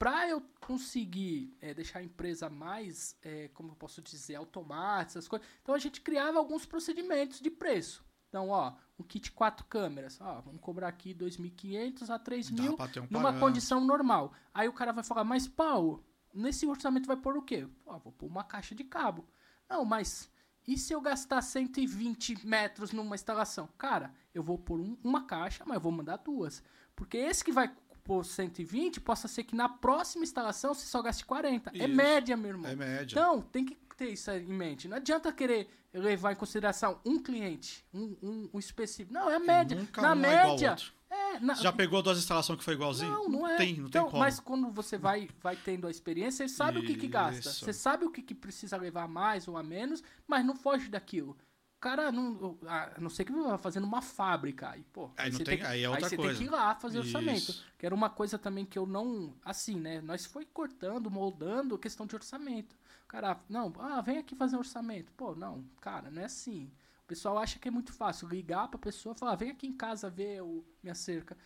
Pra 0.00 0.26
eu 0.26 0.42
conseguir 0.62 1.54
é, 1.60 1.74
deixar 1.74 1.98
a 1.98 2.02
empresa 2.02 2.48
mais, 2.48 3.14
é, 3.22 3.48
como 3.52 3.72
eu 3.72 3.76
posso 3.76 4.00
dizer, 4.00 4.34
automática, 4.36 5.18
essas 5.18 5.28
coisas, 5.28 5.46
então 5.62 5.74
a 5.74 5.78
gente 5.78 6.00
criava 6.00 6.38
alguns 6.38 6.64
procedimentos 6.64 7.38
de 7.38 7.50
preço. 7.50 8.02
Então, 8.30 8.48
ó, 8.48 8.72
um 8.98 9.02
kit 9.02 9.30
quatro 9.30 9.66
câmeras, 9.66 10.18
ó, 10.18 10.40
vamos 10.40 10.62
cobrar 10.62 10.88
aqui 10.88 11.12
2.500 11.12 12.08
a 12.08 12.18
3.000 12.18 12.70
Dá 12.70 12.76
pra 12.78 12.88
ter 12.88 13.00
um 13.00 13.02
numa 13.10 13.24
parâmetro. 13.24 13.40
condição 13.46 13.84
normal. 13.84 14.32
Aí 14.54 14.66
o 14.68 14.72
cara 14.72 14.90
vai 14.92 15.04
falar, 15.04 15.22
mas 15.22 15.46
Paulo, 15.46 16.02
nesse 16.32 16.66
orçamento 16.66 17.06
vai 17.06 17.16
pôr 17.18 17.36
o 17.36 17.42
quê? 17.42 17.68
Pô, 17.84 17.98
vou 17.98 18.12
pôr 18.12 18.26
uma 18.26 18.42
caixa 18.42 18.74
de 18.74 18.84
cabo. 18.84 19.28
Não, 19.68 19.84
mas 19.84 20.30
e 20.66 20.78
se 20.78 20.94
eu 20.94 21.00
gastar 21.02 21.42
120 21.42 22.46
metros 22.46 22.90
numa 22.90 23.14
instalação? 23.16 23.68
Cara, 23.76 24.14
eu 24.32 24.42
vou 24.42 24.56
pôr 24.58 24.80
um- 24.80 24.96
uma 25.04 25.26
caixa, 25.26 25.62
mas 25.66 25.74
eu 25.74 25.80
vou 25.82 25.92
mandar 25.92 26.16
duas. 26.16 26.62
Porque 26.96 27.18
esse 27.18 27.44
que 27.44 27.52
vai 27.52 27.70
pôr 28.10 28.24
120, 28.24 29.00
possa 29.00 29.28
ser 29.28 29.44
que 29.44 29.54
na 29.54 29.68
próxima 29.68 30.24
instalação 30.24 30.74
você 30.74 30.84
só 30.84 31.00
gaste 31.00 31.24
40. 31.24 31.70
É 31.72 31.84
Isso. 31.84 31.88
média, 31.94 32.36
meu 32.36 32.50
irmão. 32.50 32.68
É 32.68 32.74
média. 32.74 33.14
Então, 33.14 33.40
tem 33.40 33.64
que 33.64 33.76
ter 33.96 34.08
isso 34.08 34.28
em 34.32 34.46
mente. 34.46 34.88
Não 34.88 34.96
adianta 34.96 35.32
querer 35.32 35.68
levar 35.94 36.32
em 36.32 36.34
consideração 36.34 36.98
um 37.04 37.22
cliente, 37.22 37.84
um, 37.94 38.16
um, 38.20 38.50
um 38.54 38.58
específico. 38.58 39.14
Não, 39.14 39.30
é 39.30 39.36
a 39.36 39.38
média. 39.38 39.78
Nunca 39.78 40.02
na 40.02 40.08
um 40.08 40.12
é 40.12 40.16
média. 40.16 40.70
outro. 40.72 40.92
é, 41.08 41.38
na, 41.38 41.54
já 41.54 41.72
pegou 41.72 42.02
duas 42.02 42.18
instalações 42.18 42.58
que 42.58 42.64
foi 42.64 42.74
igualzinho? 42.74 43.12
não, 43.12 43.28
não 43.28 43.46
é. 43.46 43.56
Tem, 43.56 43.76
não 43.76 43.86
então, 43.86 44.02
tem 44.02 44.10
como. 44.10 44.24
Mas 44.24 44.40
quando 44.40 44.72
você 44.72 44.98
vai, 44.98 45.28
vai 45.40 45.54
tendo 45.54 45.86
a 45.86 45.90
experiência, 45.90 46.48
você 46.48 46.52
sabe 46.52 46.80
o 46.80 46.82
que, 46.82 46.96
que 46.96 47.06
gasta. 47.06 47.48
Isso. 47.48 47.64
Você 47.64 47.72
sabe 47.72 48.04
o 48.04 48.10
que, 48.10 48.22
que 48.22 48.34
precisa 48.34 48.76
levar 48.76 49.06
mais 49.06 49.46
ou 49.46 49.56
a 49.56 49.62
menos, 49.62 50.02
mas 50.26 50.44
não 50.44 50.56
foge 50.56 50.88
daquilo. 50.88 51.36
Cara 51.80 52.12
não. 52.12 52.58
A 52.66 53.00
não 53.00 53.08
ser 53.08 53.24
que 53.24 53.32
vai 53.32 53.56
fazendo 53.56 53.84
uma 53.84 54.02
fábrica. 54.02 54.70
Aí, 54.70 54.84
pô, 54.92 55.10
Aí 55.16 55.30
não 55.30 55.38
você 55.38 55.44
tem- 55.44 55.58
que, 55.58 55.64
aí 55.64 55.82
é 55.82 55.88
outra 55.88 56.08
você 56.08 56.16
coisa. 56.16 56.32
tem 56.34 56.38
que 56.42 56.44
ir 56.48 56.50
lá 56.54 56.74
fazer 56.74 56.98
orçamento. 56.98 57.38
Isso. 57.50 57.64
Que 57.78 57.86
era 57.86 57.94
uma 57.94 58.10
coisa 58.10 58.38
também 58.38 58.66
que 58.66 58.78
eu 58.78 58.84
não. 58.86 59.34
Assim, 59.42 59.76
né? 59.80 60.00
Nós 60.02 60.26
foi 60.26 60.44
cortando, 60.44 61.10
moldando 61.10 61.78
questão 61.78 62.06
de 62.06 62.14
orçamento. 62.14 62.76
Cara, 63.08 63.40
não, 63.48 63.72
ah, 63.78 64.00
vem 64.02 64.18
aqui 64.18 64.36
fazer 64.36 64.56
um 64.56 64.60
orçamento. 64.60 65.10
Pô, 65.12 65.34
não, 65.34 65.64
cara, 65.80 66.10
não 66.10 66.20
é 66.20 66.26
assim. 66.26 66.70
O 67.02 67.06
pessoal 67.08 67.38
acha 67.38 67.58
que 67.58 67.66
é 67.66 67.70
muito 67.70 67.92
fácil 67.92 68.28
ligar 68.28 68.68
pra 68.68 68.78
pessoa 68.78 69.14
e 69.16 69.18
falar, 69.18 69.34
vem 69.34 69.50
aqui 69.50 69.66
em 69.66 69.72
casa 69.72 70.08
ver 70.10 70.42
o, 70.42 70.62
minha 70.82 70.94
cerca 70.94 71.36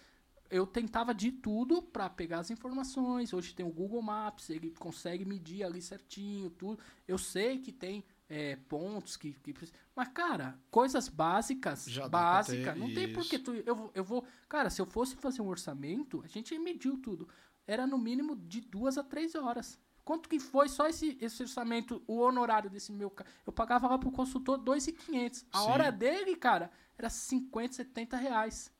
eu 0.51 0.67
tentava 0.67 1.13
de 1.15 1.33
tudo 1.33 1.83
pra 1.83 2.09
pegar 2.09 2.39
as 2.39 2.51
informações. 2.51 3.33
Hoje 3.33 3.55
tem 3.55 3.67
o 3.67 3.71
Google 3.71 4.01
Maps, 4.03 4.51
ele 4.51 4.71
consegue 4.79 5.25
medir 5.25 5.65
ali 5.65 5.83
certinho, 5.83 6.51
tudo. 6.51 6.79
Eu 7.09 7.19
sei 7.19 7.59
que 7.59 7.73
tem 7.73 8.05
é, 8.29 8.57
pontos 8.57 9.17
que, 9.17 9.33
que 9.35 9.55
Mas, 9.95 10.09
cara, 10.09 10.59
coisas 10.71 11.09
básicas, 11.09 11.85
Já 11.87 12.09
básicas, 12.09 12.77
não 12.77 12.93
tem 12.93 13.13
por 13.13 13.25
que 13.25 13.37
isso. 13.37 13.45
tu. 13.45 13.55
Eu, 13.55 13.75
vou- 13.77 13.91
eu 13.95 14.05
vou. 14.05 14.27
Cara, 14.49 14.71
se 14.71 14.81
eu 14.81 14.87
fosse 14.87 15.17
fazer 15.17 15.43
um 15.43 15.49
orçamento, 15.49 16.23
a 16.25 16.27
gente 16.29 16.59
mediu 16.59 16.97
tudo. 16.99 17.29
Era 17.67 17.87
no 17.87 17.99
mínimo 17.99 18.37
de 18.37 18.61
duas 18.61 18.99
a 18.99 19.05
três 19.05 19.35
horas. 19.35 19.79
Quanto 20.05 20.29
que 20.29 20.39
foi 20.39 20.69
só 20.69 20.87
esse, 20.87 21.17
esse 21.21 21.43
orçamento, 21.43 22.03
o 22.07 22.19
honorário 22.19 22.69
desse 22.69 22.93
meu? 22.93 23.11
Eu 23.47 23.53
pagava 23.53 23.89
lá 23.89 23.99
pro 23.99 24.11
consultor 24.13 24.59
2.500. 24.59 25.47
A 25.51 25.61
Sim. 25.61 25.71
hora 25.71 25.91
dele, 25.91 26.37
cara, 26.37 26.71
era 26.99 27.09
50, 27.09 27.73
70 27.75 28.17
reais. 28.17 28.71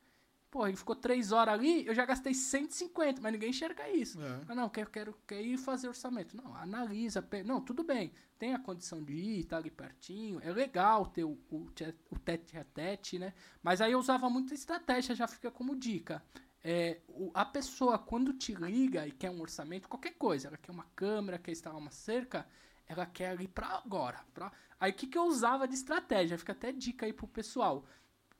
Pô, 0.55 0.65
ele 0.65 0.77
ficou 0.77 0.95
três 0.95 1.33
horas 1.33 1.53
ali, 1.53 1.85
eu 1.85 1.93
já 1.93 2.05
gastei 2.05 2.33
150, 2.33 3.19
mas 3.21 3.33
ninguém 3.33 3.49
enxerga 3.49 3.89
isso. 3.89 4.21
É. 4.21 4.39
Ah, 4.47 4.55
não, 4.55 4.69
quero, 4.69 4.89
quero, 4.89 5.13
quero 5.27 5.41
ir 5.45 5.57
fazer 5.57 5.89
orçamento. 5.89 6.37
Não, 6.37 6.55
analisa. 6.55 7.21
pe- 7.21 7.43
Não, 7.43 7.59
tudo 7.59 7.83
bem. 7.83 8.13
Tem 8.39 8.53
a 8.53 8.59
condição 8.59 9.03
de 9.03 9.11
ir, 9.13 9.43
tá 9.43 9.57
ali 9.57 9.69
pertinho. 9.69 10.39
É 10.41 10.49
legal 10.53 11.07
ter 11.07 11.25
o, 11.25 11.37
o 11.51 12.17
tete 12.23 12.57
a 12.57 12.63
tete, 12.63 13.19
né? 13.19 13.33
Mas 13.61 13.81
aí 13.81 13.91
eu 13.91 13.99
usava 13.99 14.29
muita 14.29 14.53
estratégia, 14.53 15.13
já 15.13 15.27
fica 15.27 15.51
como 15.51 15.75
dica. 15.75 16.23
É, 16.63 17.01
o- 17.09 17.31
a 17.33 17.43
pessoa, 17.43 17.99
quando 17.99 18.31
te 18.31 18.53
liga 18.55 19.05
e 19.05 19.11
quer 19.11 19.31
um 19.31 19.41
orçamento, 19.41 19.89
qualquer 19.89 20.13
coisa, 20.13 20.47
ela 20.47 20.57
quer 20.57 20.71
uma 20.71 20.85
câmera, 20.95 21.37
quer 21.37 21.51
instalar 21.51 21.77
uma 21.77 21.91
cerca, 21.91 22.47
ela 22.87 23.05
quer 23.05 23.31
ali 23.31 23.47
pra 23.49 23.67
agora. 23.85 24.23
Pra... 24.33 24.53
Aí 24.79 24.91
o 24.91 24.95
que, 24.95 25.05
que 25.07 25.17
eu 25.17 25.23
usava 25.25 25.67
de 25.67 25.73
estratégia? 25.75 26.37
Fica 26.37 26.53
até 26.53 26.71
dica 26.71 27.05
aí 27.05 27.11
pro 27.11 27.27
pessoal 27.27 27.85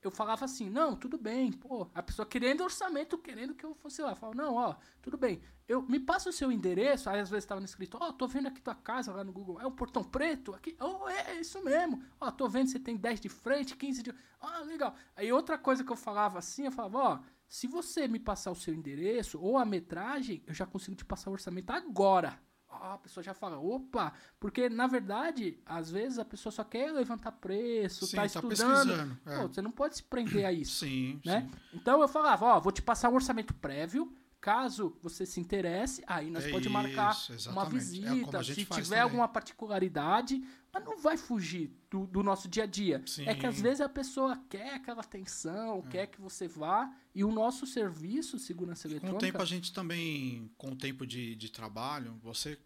eu 0.06 0.10
falava 0.10 0.44
assim, 0.44 0.70
não, 0.70 0.94
tudo 0.94 1.18
bem, 1.18 1.52
pô, 1.52 1.88
a 1.94 2.02
pessoa 2.02 2.24
querendo 2.24 2.62
orçamento, 2.62 3.18
querendo 3.18 3.54
que 3.54 3.64
eu 3.64 3.74
fosse 3.74 4.00
lá, 4.02 4.14
falava, 4.14 4.36
não, 4.36 4.54
ó, 4.54 4.76
tudo 5.02 5.16
bem, 5.16 5.40
eu 5.68 5.82
me 5.82 5.98
passa 5.98 6.30
o 6.30 6.32
seu 6.32 6.50
endereço, 6.52 7.10
aí 7.10 7.20
às 7.20 7.28
vezes 7.28 7.44
estava 7.44 7.62
escrito, 7.64 7.98
ó, 8.00 8.12
tô 8.12 8.26
vendo 8.26 8.48
aqui 8.48 8.60
tua 8.60 8.74
casa 8.74 9.12
lá 9.12 9.24
no 9.24 9.32
Google, 9.32 9.60
é 9.60 9.66
um 9.66 9.72
portão 9.72 10.04
preto 10.04 10.54
aqui, 10.54 10.76
oh, 10.80 11.08
é, 11.08 11.32
é 11.32 11.40
isso 11.40 11.62
mesmo, 11.62 12.02
ó, 12.20 12.30
tô 12.30 12.48
vendo 12.48 12.68
você 12.68 12.78
tem 12.78 12.96
10 12.96 13.20
de 13.20 13.28
frente, 13.28 13.76
15 13.76 14.02
de, 14.02 14.14
ah, 14.40 14.60
legal, 14.60 14.94
aí 15.14 15.32
outra 15.32 15.58
coisa 15.58 15.82
que 15.82 15.92
eu 15.92 15.96
falava 15.96 16.38
assim, 16.38 16.66
eu 16.66 16.72
falava, 16.72 16.98
ó, 16.98 17.18
se 17.48 17.66
você 17.66 18.08
me 18.08 18.18
passar 18.18 18.50
o 18.50 18.56
seu 18.56 18.74
endereço 18.74 19.40
ou 19.40 19.56
a 19.56 19.64
metragem, 19.64 20.42
eu 20.46 20.54
já 20.54 20.66
consigo 20.66 20.96
te 20.96 21.04
passar 21.04 21.30
o 21.30 21.34
orçamento 21.34 21.70
agora. 21.70 22.40
A 22.82 22.98
pessoa 22.98 23.22
já 23.24 23.34
fala, 23.34 23.58
opa, 23.58 24.12
porque 24.40 24.68
na 24.68 24.86
verdade, 24.86 25.58
às 25.66 25.90
vezes 25.90 26.18
a 26.18 26.24
pessoa 26.24 26.50
só 26.52 26.64
quer 26.64 26.92
levantar 26.92 27.32
preço, 27.32 28.06
Sim, 28.06 28.16
tá 28.16 28.22
tá 28.22 28.26
estudando. 28.26 28.48
pesquisando, 28.48 29.18
é. 29.26 29.36
Pô, 29.40 29.48
você 29.48 29.62
não 29.62 29.70
pode 29.70 29.96
se 29.96 30.02
prender 30.02 30.44
a 30.44 30.52
isso, 30.52 30.80
Sim, 30.84 31.20
né? 31.24 31.48
sim. 31.50 31.58
Então 31.74 32.00
eu 32.00 32.08
falava, 32.08 32.44
ó, 32.46 32.60
vou 32.60 32.72
te 32.72 32.82
passar 32.82 33.08
um 33.10 33.14
orçamento 33.14 33.54
prévio, 33.54 34.12
caso 34.40 34.96
você 35.02 35.26
se 35.26 35.40
interesse, 35.40 36.04
aí 36.06 36.30
nós 36.30 36.44
É 36.44 36.50
pode 36.50 36.68
marcar 36.68 37.12
isso, 37.12 37.50
uma. 37.50 37.62
É 37.64 37.68
visita, 37.68 38.42
gente 38.42 38.56
se 38.60 38.64
tiver 38.66 38.82
também. 38.84 39.00
alguma 39.00 39.26
particularidade, 39.28 40.42
mas 40.78 40.84
não 40.84 40.98
vai 40.98 41.16
fugir 41.16 41.70
do, 41.90 42.06
do 42.06 42.22
nosso 42.22 42.48
dia 42.48 42.64
a 42.64 42.66
dia. 42.66 43.02
É 43.26 43.34
que 43.34 43.46
às 43.46 43.54
Sim. 43.56 43.60
É. 43.60 43.64
vezes 43.64 43.80
a 43.80 43.88
pessoa 43.88 44.36
quer 44.48 44.74
aquela 44.74 45.00
atenção, 45.00 45.82
quer 45.82 46.06
que 46.06 46.20
você 46.20 46.46
vá, 46.46 46.90
e 47.14 47.24
o 47.24 47.32
nosso 47.32 47.66
serviço, 47.66 48.38
segurança 48.38 48.88
Com 48.88 48.88
o 48.88 48.92
eletrônica... 48.96 49.26
tempo 49.26 49.42
a 49.42 49.46
gente 49.46 49.72
também, 49.72 50.50
com 50.56 50.70
o 50.72 50.76
tempo 50.76 51.06
de, 51.06 51.34
de 51.34 51.50
trabalho, 51.50 52.18
você 52.22 52.58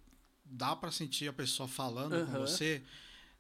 dá 0.45 0.75
pra 0.75 0.91
sentir 0.91 1.29
a 1.29 1.33
pessoa 1.33 1.69
falando 1.69 2.11
com 2.27 2.33
Aham. 2.33 2.41
você 2.41 2.83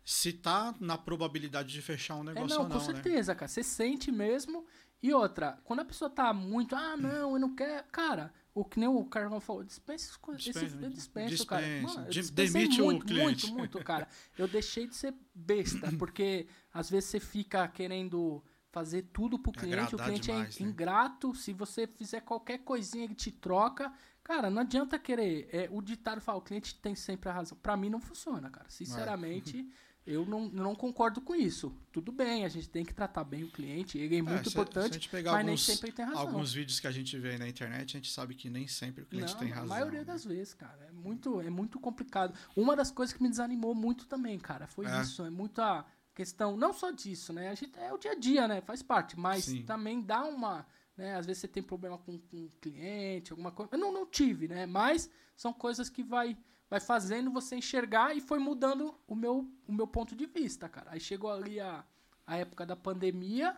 se 0.05 0.33
tá 0.33 0.75
na 0.81 0.97
probabilidade 0.97 1.73
de 1.73 1.83
fechar 1.83 2.17
um 2.17 2.23
É, 2.23 2.35
negócio 2.35 2.49
não, 2.57 2.63
ou 2.65 2.69
não, 2.69 2.79
com 2.81 2.87
né? 2.87 2.93
certeza, 2.95 3.35
cara. 3.35 3.49
Você 3.49 3.63
sente 3.63 4.11
mesmo 4.13 4.67
E 5.03 5.15
outra, 5.15 5.59
quando 5.65 5.81
a 5.81 5.85
pessoa 5.85 6.11
tá 6.11 6.33
muito, 6.33 6.75
ah, 6.77 6.97
não, 6.97 7.33
eu 7.33 7.39
não 7.39 7.55
quero. 7.55 7.85
Cara, 7.91 8.33
o 8.55 8.65
que 8.65 8.79
nem 8.81 8.89
o 8.89 9.05
Carlão 9.05 9.41
falou, 9.41 9.63
dispensa 9.63 10.11
as 10.11 10.17
coisas. 10.17 10.47
Esse, 10.47 10.53
Dispensa, 10.53 10.85
eu 10.85 10.91
dispenso, 10.91 11.47
cara. 11.47 11.63
dispensa. 11.63 12.01
Mano, 12.01 12.13
eu 12.13 12.31
demite 12.31 12.83
o 12.83 12.85
muito, 12.85 13.07
cliente. 13.07 13.47
Muito, 13.47 13.59
muito, 13.59 13.85
cara. 13.85 14.09
Eu 14.37 14.49
deixei 14.49 14.87
de 14.87 14.97
ser 14.97 15.15
besta, 15.35 15.91
porque 15.99 16.47
às 16.73 16.91
vezes 16.91 17.11
você 17.11 17.21
fica 17.21 17.67
querendo 17.69 18.43
fazer 18.71 19.03
tudo 19.13 19.39
pro 19.39 19.53
cliente, 19.53 19.95
o 19.95 19.99
cliente 19.99 20.29
demais, 20.29 20.61
é 20.61 20.63
né? 20.63 20.69
ingrato. 20.69 21.35
Se 21.35 21.53
você 21.53 21.87
fizer 21.87 22.21
qualquer 22.21 22.59
coisinha, 22.59 23.05
ele 23.05 23.15
te 23.15 23.31
troca. 23.31 23.93
Cara, 24.23 24.51
não 24.51 24.63
adianta 24.63 24.99
querer. 24.99 25.49
É, 25.53 25.69
o 25.71 25.81
ditado 25.81 26.21
fala, 26.21 26.39
o 26.39 26.43
cliente 26.43 26.75
tem 26.77 26.95
sempre 26.95 27.29
a 27.29 27.33
razão. 27.33 27.59
Pra 27.59 27.77
mim 27.77 27.89
não 27.89 28.01
funciona, 28.01 28.49
cara. 28.51 28.69
Sinceramente, 28.69 29.69
eu 30.07 30.25
não, 30.27 30.49
não 30.49 30.75
concordo 30.75 31.21
com 31.21 31.35
isso. 31.35 31.73
Tudo 31.93 32.11
bem, 32.11 32.45
a 32.45 32.49
gente 32.49 32.69
tem 32.69 32.85
que 32.85 32.93
tratar 32.95 33.23
bem 33.25 33.45
o 33.45 33.51
cliente, 33.51 33.99
ele 33.99 34.17
é 34.17 34.23
muito 34.23 34.45
se- 34.45 34.51
se 34.51 34.59
a 34.59 34.63
importante, 34.63 34.95
gente 34.95 35.09
pegar 35.09 35.33
mas 35.33 35.45
nem 35.45 35.53
alguns- 35.53 35.67
sempre 35.67 35.89
ele 35.91 35.97
tem 35.97 36.05
razão. 36.05 36.21
Alguns 36.21 36.53
vídeos 36.53 36.81
que 36.81 36.87
a 36.87 36.91
gente 36.91 37.19
vê 37.19 37.37
na 37.39 37.49
internet, 37.49 37.97
a 37.97 38.01
gente 38.01 38.11
sabe 38.11 38.35
que 38.35 38.49
nem 38.51 38.67
sempre 38.67 39.03
o 39.03 39.07
cliente 39.07 39.33
não, 39.35 39.41
tem 39.41 39.53
a 39.53 39.55
razão. 39.57 39.69
maioria 39.69 39.99
né? 40.01 40.05
das 40.05 40.25
vezes, 40.25 40.55
cara. 40.55 40.87
É 40.89 40.93
muito, 40.93 41.41
é 41.41 41.51
muito 41.51 41.79
complicado. 41.79 42.35
Uma 42.57 42.75
das 42.75 42.91
coisas 42.91 43.15
que 43.15 43.23
me 43.23 43.29
desanimou 43.29 43.75
muito 43.75 44.07
também, 44.07 44.39
cara, 44.39 44.67
foi 44.67 44.87
É. 44.87 45.01
isso. 45.03 45.25
É 45.25 45.31
muita 45.31 45.85
questão, 46.15 46.57
não 46.57 46.73
só 46.73 46.91
disso, 46.91 47.33
né? 47.33 47.49
A 47.51 47.55
gente, 47.55 47.79
é 47.79 47.93
o 47.93 47.99
dia 47.99 48.13
a 48.13 48.15
dia, 48.15 48.49
né? 48.49 48.61
Faz 48.61 48.83
parte, 48.83 49.19
mas 49.19 49.45
Sim. 49.45 49.63
também 49.63 50.01
dá 50.03 50.25
uma. 50.25 50.67
Né? 50.97 51.15
Às 51.17 51.25
vezes 51.25 51.41
você 51.41 51.49
tem 51.49 51.63
problema 51.63 51.97
com, 51.97 52.19
com 52.19 52.37
um 52.37 52.49
cliente, 52.61 53.31
alguma 53.33 53.51
coisa. 53.51 53.71
Eu 53.75 53.79
não, 53.79 53.93
não 53.93 54.05
tive, 54.07 54.49
né? 54.49 54.67
Mas 54.67 55.09
são 55.37 55.51
coisas 55.53 55.89
que 55.89 56.03
vai, 56.03 56.37
vai 56.71 56.79
fazendo 56.81 57.31
você 57.33 57.57
enxergar 57.57 58.17
e 58.17 58.21
foi 58.21 58.39
mudando 58.39 58.95
o 59.07 59.15
meu, 59.15 59.51
o 59.67 59.73
meu 59.73 59.87
ponto 59.87 60.15
de 60.15 60.25
vista, 60.27 60.69
cara. 60.69 60.93
Aí 60.93 61.01
chegou 61.01 61.31
ali 61.31 61.59
a, 61.61 61.85
a 62.27 62.37
época 62.37 62.65
da 62.65 62.77
pandemia, 62.77 63.57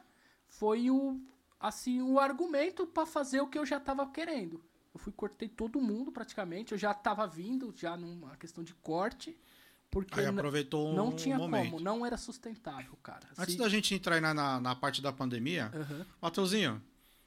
foi 0.48 0.90
o, 0.90 1.20
assim, 1.60 2.00
o 2.02 2.18
argumento 2.18 2.86
para 2.86 3.04
fazer 3.06 3.40
o 3.42 3.46
que 3.46 3.58
eu 3.58 3.66
já 3.66 3.78
tava 3.78 4.06
querendo. 4.10 4.64
Eu 4.94 4.98
fui 5.00 5.12
cortei 5.12 5.48
todo 5.48 5.80
mundo 5.80 6.10
praticamente, 6.10 6.72
eu 6.72 6.78
já 6.78 6.92
tava 6.94 7.26
vindo 7.26 7.72
já 7.76 7.96
numa 7.96 8.36
questão 8.36 8.62
de 8.64 8.74
corte, 8.74 9.38
porque 9.90 10.18
Aí 10.20 10.26
aproveitou 10.26 10.94
não 10.94 11.08
um 11.08 11.16
tinha 11.16 11.36
momento. 11.36 11.70
como, 11.70 11.82
não 11.82 12.04
era 12.04 12.16
sustentável, 12.16 12.96
cara. 13.02 13.26
Antes 13.38 13.54
Se- 13.54 13.58
da 13.58 13.68
gente 13.68 13.94
entrar 13.94 14.20
na, 14.22 14.32
na, 14.32 14.58
na 14.60 14.74
parte 14.74 15.02
da 15.02 15.12
pandemia, 15.12 15.70
Aham. 15.74 16.06
Matheusinho, 16.20 16.82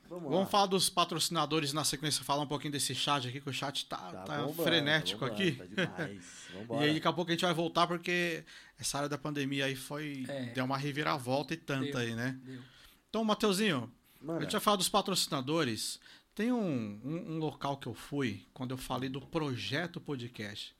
Vamos, 0.09 0.29
vamos 0.31 0.51
falar 0.51 0.67
dos 0.67 0.89
patrocinadores 0.89 1.73
na 1.73 1.83
sequência, 1.83 2.23
falar 2.23 2.43
um 2.43 2.47
pouquinho 2.47 2.71
desse 2.71 2.93
chat 2.93 3.27
aqui, 3.27 3.41
que 3.41 3.49
o 3.49 3.53
chat 3.53 3.85
tá, 3.87 3.97
Tá, 3.97 4.23
tá 4.23 4.37
vambora, 4.45 4.69
frenético 4.69 5.21
vambora, 5.21 5.33
aqui. 5.43 5.51
Tá 5.53 5.65
demais. 5.65 6.45
E 6.55 6.83
aí 6.83 6.93
daqui 6.93 7.07
a 7.07 7.11
pouco 7.11 7.29
a 7.31 7.33
gente 7.33 7.43
vai 7.43 7.53
voltar, 7.53 7.85
porque 7.85 8.45
essa 8.79 8.97
área 8.97 9.09
da 9.09 9.17
pandemia 9.17 9.65
aí 9.65 9.75
foi. 9.75 10.23
É. 10.29 10.45
Deu 10.53 10.63
uma 10.63 10.77
reviravolta 10.77 11.53
e 11.53 11.57
tanta 11.57 11.91
Deu. 11.91 11.97
aí, 11.99 12.15
né? 12.15 12.39
Deu. 12.43 12.61
Então, 13.09 13.23
Mateuzinho, 13.25 13.91
a 14.21 14.25
Mano, 14.25 14.41
gente 14.41 14.53
vai 14.53 14.61
falar 14.61 14.77
dos 14.77 14.87
patrocinadores. 14.87 15.99
Tem 16.33 16.51
um, 16.53 16.99
um, 17.03 17.33
um 17.35 17.39
local 17.39 17.75
que 17.77 17.87
eu 17.87 17.93
fui, 17.93 18.45
quando 18.53 18.71
eu 18.71 18.77
falei 18.77 19.09
do 19.09 19.19
projeto 19.21 19.99
podcast. 19.99 20.73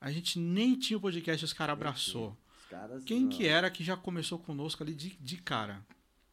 A 0.00 0.10
gente 0.12 0.38
nem 0.38 0.78
tinha 0.78 0.96
o 0.98 1.00
podcast, 1.00 1.42
os 1.44 1.52
caras 1.54 1.72
abraçou. 1.72 2.36
os 2.62 2.68
caras, 2.70 3.04
Quem 3.04 3.22
não, 3.22 3.28
que 3.30 3.46
era 3.46 3.70
que 3.70 3.82
já 3.82 3.96
começou 3.96 4.38
conosco 4.38 4.82
ali 4.82 4.94
de, 4.94 5.16
de 5.18 5.36
cara? 5.38 5.82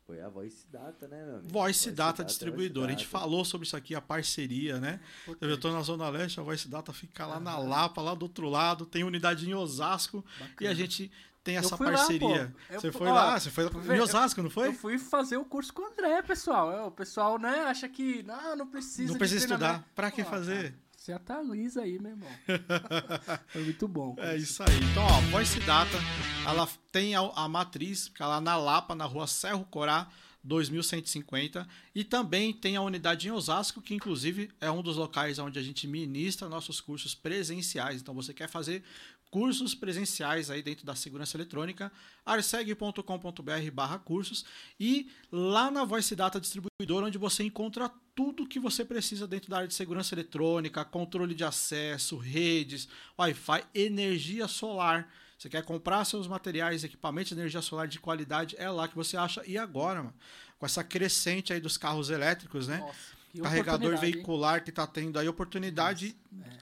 Foi 0.05 0.19
a 0.19 0.27
Voice 0.29 0.65
Data, 0.71 1.07
né, 1.07 1.23
meu 1.25 1.35
amigo? 1.37 1.49
Voice 1.53 1.91
Data 1.91 2.21
é 2.21 2.25
Distribuidora. 2.25 2.87
A 2.87 2.89
Voice 2.89 3.03
gente 3.03 3.11
Data. 3.13 3.23
falou 3.23 3.45
sobre 3.45 3.65
isso 3.67 3.77
aqui, 3.77 3.95
a 3.95 4.01
parceria, 4.01 4.79
né? 4.79 4.99
Eu 5.39 5.57
tô 5.57 5.71
na 5.71 5.81
Zona 5.81 6.09
Leste, 6.09 6.39
a 6.39 6.43
Voice 6.43 6.67
Data 6.67 6.91
fica 6.91 7.25
lá 7.25 7.39
na 7.39 7.57
Lapa, 7.57 8.01
lá 8.01 8.13
do 8.13 8.23
outro 8.23 8.49
lado, 8.49 8.85
tem 8.85 9.03
unidade 9.03 9.49
em 9.49 9.53
Osasco 9.53 10.25
e 10.39 10.43
a 10.43 10.47
Bacana. 10.47 10.75
gente 10.75 11.11
tem 11.43 11.55
Eu 11.55 11.59
essa 11.61 11.71
lá, 11.71 11.77
parceria. 11.91 12.53
pô. 12.67 12.73
Eu 12.73 12.81
você 12.81 12.91
fu- 12.91 12.97
foi 12.99 13.07
ó, 13.07 13.13
lá, 13.13 13.39
você 13.39 13.49
foi 13.49 13.69
vê, 13.69 13.93
em 13.93 13.97
eu- 13.97 14.03
Osasco, 14.03 14.43
não 14.43 14.49
foi? 14.49 14.67
Eu 14.67 14.73
fui 14.73 14.97
fazer 14.97 15.37
o 15.37 15.45
curso 15.45 15.73
com 15.73 15.81
o 15.83 15.85
André, 15.85 16.21
pessoal. 16.23 16.71
É, 16.71 16.81
O 16.81 16.91
pessoal, 16.91 17.39
né, 17.39 17.61
acha 17.61 17.87
que 17.87 18.21
não, 18.23 18.55
não 18.57 18.67
precisa 18.67 19.11
Não 19.13 19.17
precisa 19.19 19.45
estudar. 19.45 19.87
Pra 19.95 20.11
que 20.11 20.23
fazer? 20.23 20.71
cara, 20.71 20.90
Você 21.01 21.13
atualiza 21.13 21.81
aí, 21.81 21.97
meu 21.97 22.11
irmão. 22.11 22.29
Foi 23.49 23.63
muito 23.63 23.87
bom. 23.87 24.15
É 24.19 24.37
isso 24.37 24.61
aí. 24.61 24.77
Então, 24.91 25.03
ó, 25.03 25.19
Voice 25.31 25.59
Data, 25.61 25.97
ela 26.45 26.69
tem 26.91 27.15
a, 27.15 27.21
a 27.21 27.49
matriz, 27.49 28.07
fica 28.09 28.27
lá 28.27 28.39
na 28.39 28.55
Lapa, 28.55 28.93
na 28.93 29.05
rua 29.05 29.25
Serro 29.25 29.65
Corá, 29.65 30.07
2150. 30.43 31.67
E 31.95 32.03
também 32.03 32.53
tem 32.53 32.75
a 32.75 32.83
unidade 32.83 33.27
em 33.27 33.31
Osasco, 33.31 33.81
que 33.81 33.95
inclusive 33.95 34.51
é 34.61 34.69
um 34.69 34.83
dos 34.83 34.95
locais 34.95 35.39
onde 35.39 35.57
a 35.57 35.63
gente 35.63 35.87
ministra 35.87 36.47
nossos 36.47 36.79
cursos 36.79 37.15
presenciais. 37.15 37.99
Então, 37.99 38.13
você 38.13 38.31
quer 38.31 38.47
fazer 38.47 38.83
cursos 39.31 39.73
presenciais 39.73 40.51
aí 40.51 40.61
dentro 40.61 40.85
da 40.85 40.93
segurança 40.93 41.37
eletrônica, 41.37 41.89
arseg.com.br 42.25 43.71
barra 43.73 43.97
cursos 43.97 44.45
e 44.77 45.09
lá 45.31 45.71
na 45.71 45.85
Voice 45.85 46.13
Data 46.13 46.39
Distribuidora, 46.39 47.05
onde 47.05 47.17
você 47.17 47.43
encontra 47.43 47.89
tudo 48.13 48.45
que 48.45 48.59
você 48.59 48.83
precisa 48.83 49.25
dentro 49.25 49.49
da 49.49 49.57
área 49.57 49.67
de 49.69 49.73
segurança 49.73 50.13
eletrônica, 50.13 50.83
controle 50.83 51.33
de 51.33 51.45
acesso, 51.45 52.17
redes, 52.17 52.89
Wi-Fi, 53.17 53.63
energia 53.73 54.49
solar. 54.49 55.09
Você 55.37 55.49
quer 55.49 55.63
comprar 55.63 56.03
seus 56.03 56.27
materiais, 56.27 56.83
equipamentos 56.83 57.29
de 57.29 57.39
energia 57.39 57.61
solar 57.61 57.87
de 57.87 57.99
qualidade, 57.99 58.55
é 58.59 58.69
lá 58.69 58.87
que 58.87 58.95
você 58.95 59.15
acha. 59.15 59.41
E 59.47 59.57
agora, 59.57 60.03
mano, 60.03 60.13
com 60.59 60.65
essa 60.65 60.83
crescente 60.83 61.53
aí 61.53 61.61
dos 61.61 61.77
carros 61.77 62.09
elétricos, 62.09 62.67
né? 62.67 62.77
Nossa, 62.77 63.21
Carregador 63.41 63.75
oportunidade, 63.75 64.05
hein? 64.05 64.11
veicular 64.11 64.63
que 64.63 64.71
tá 64.73 64.85
tendo 64.85 65.17
aí 65.17 65.27
oportunidade 65.27 66.17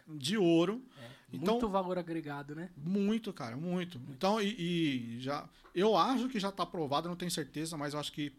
de 0.07 0.37
ouro. 0.37 0.85
Então- 1.31 1.55
Muito 1.55 1.69
valor 1.69 1.97
agregado, 1.97 2.55
né? 2.55 2.69
Muito, 2.77 3.31
cara, 3.33 3.55
muito. 3.55 3.99
Então, 4.09 4.41
e, 4.41 5.15
e 5.17 5.19
já. 5.21 5.47
Eu 5.75 5.95
acho 5.95 6.27
que 6.29 6.39
já 6.39 6.49
está 6.49 6.63
aprovado, 6.63 7.07
não 7.07 7.15
tenho 7.15 7.29
certeza, 7.31 7.77
mas 7.77 7.93
eu 7.93 7.99
acho 7.99 8.11
que 8.11 8.33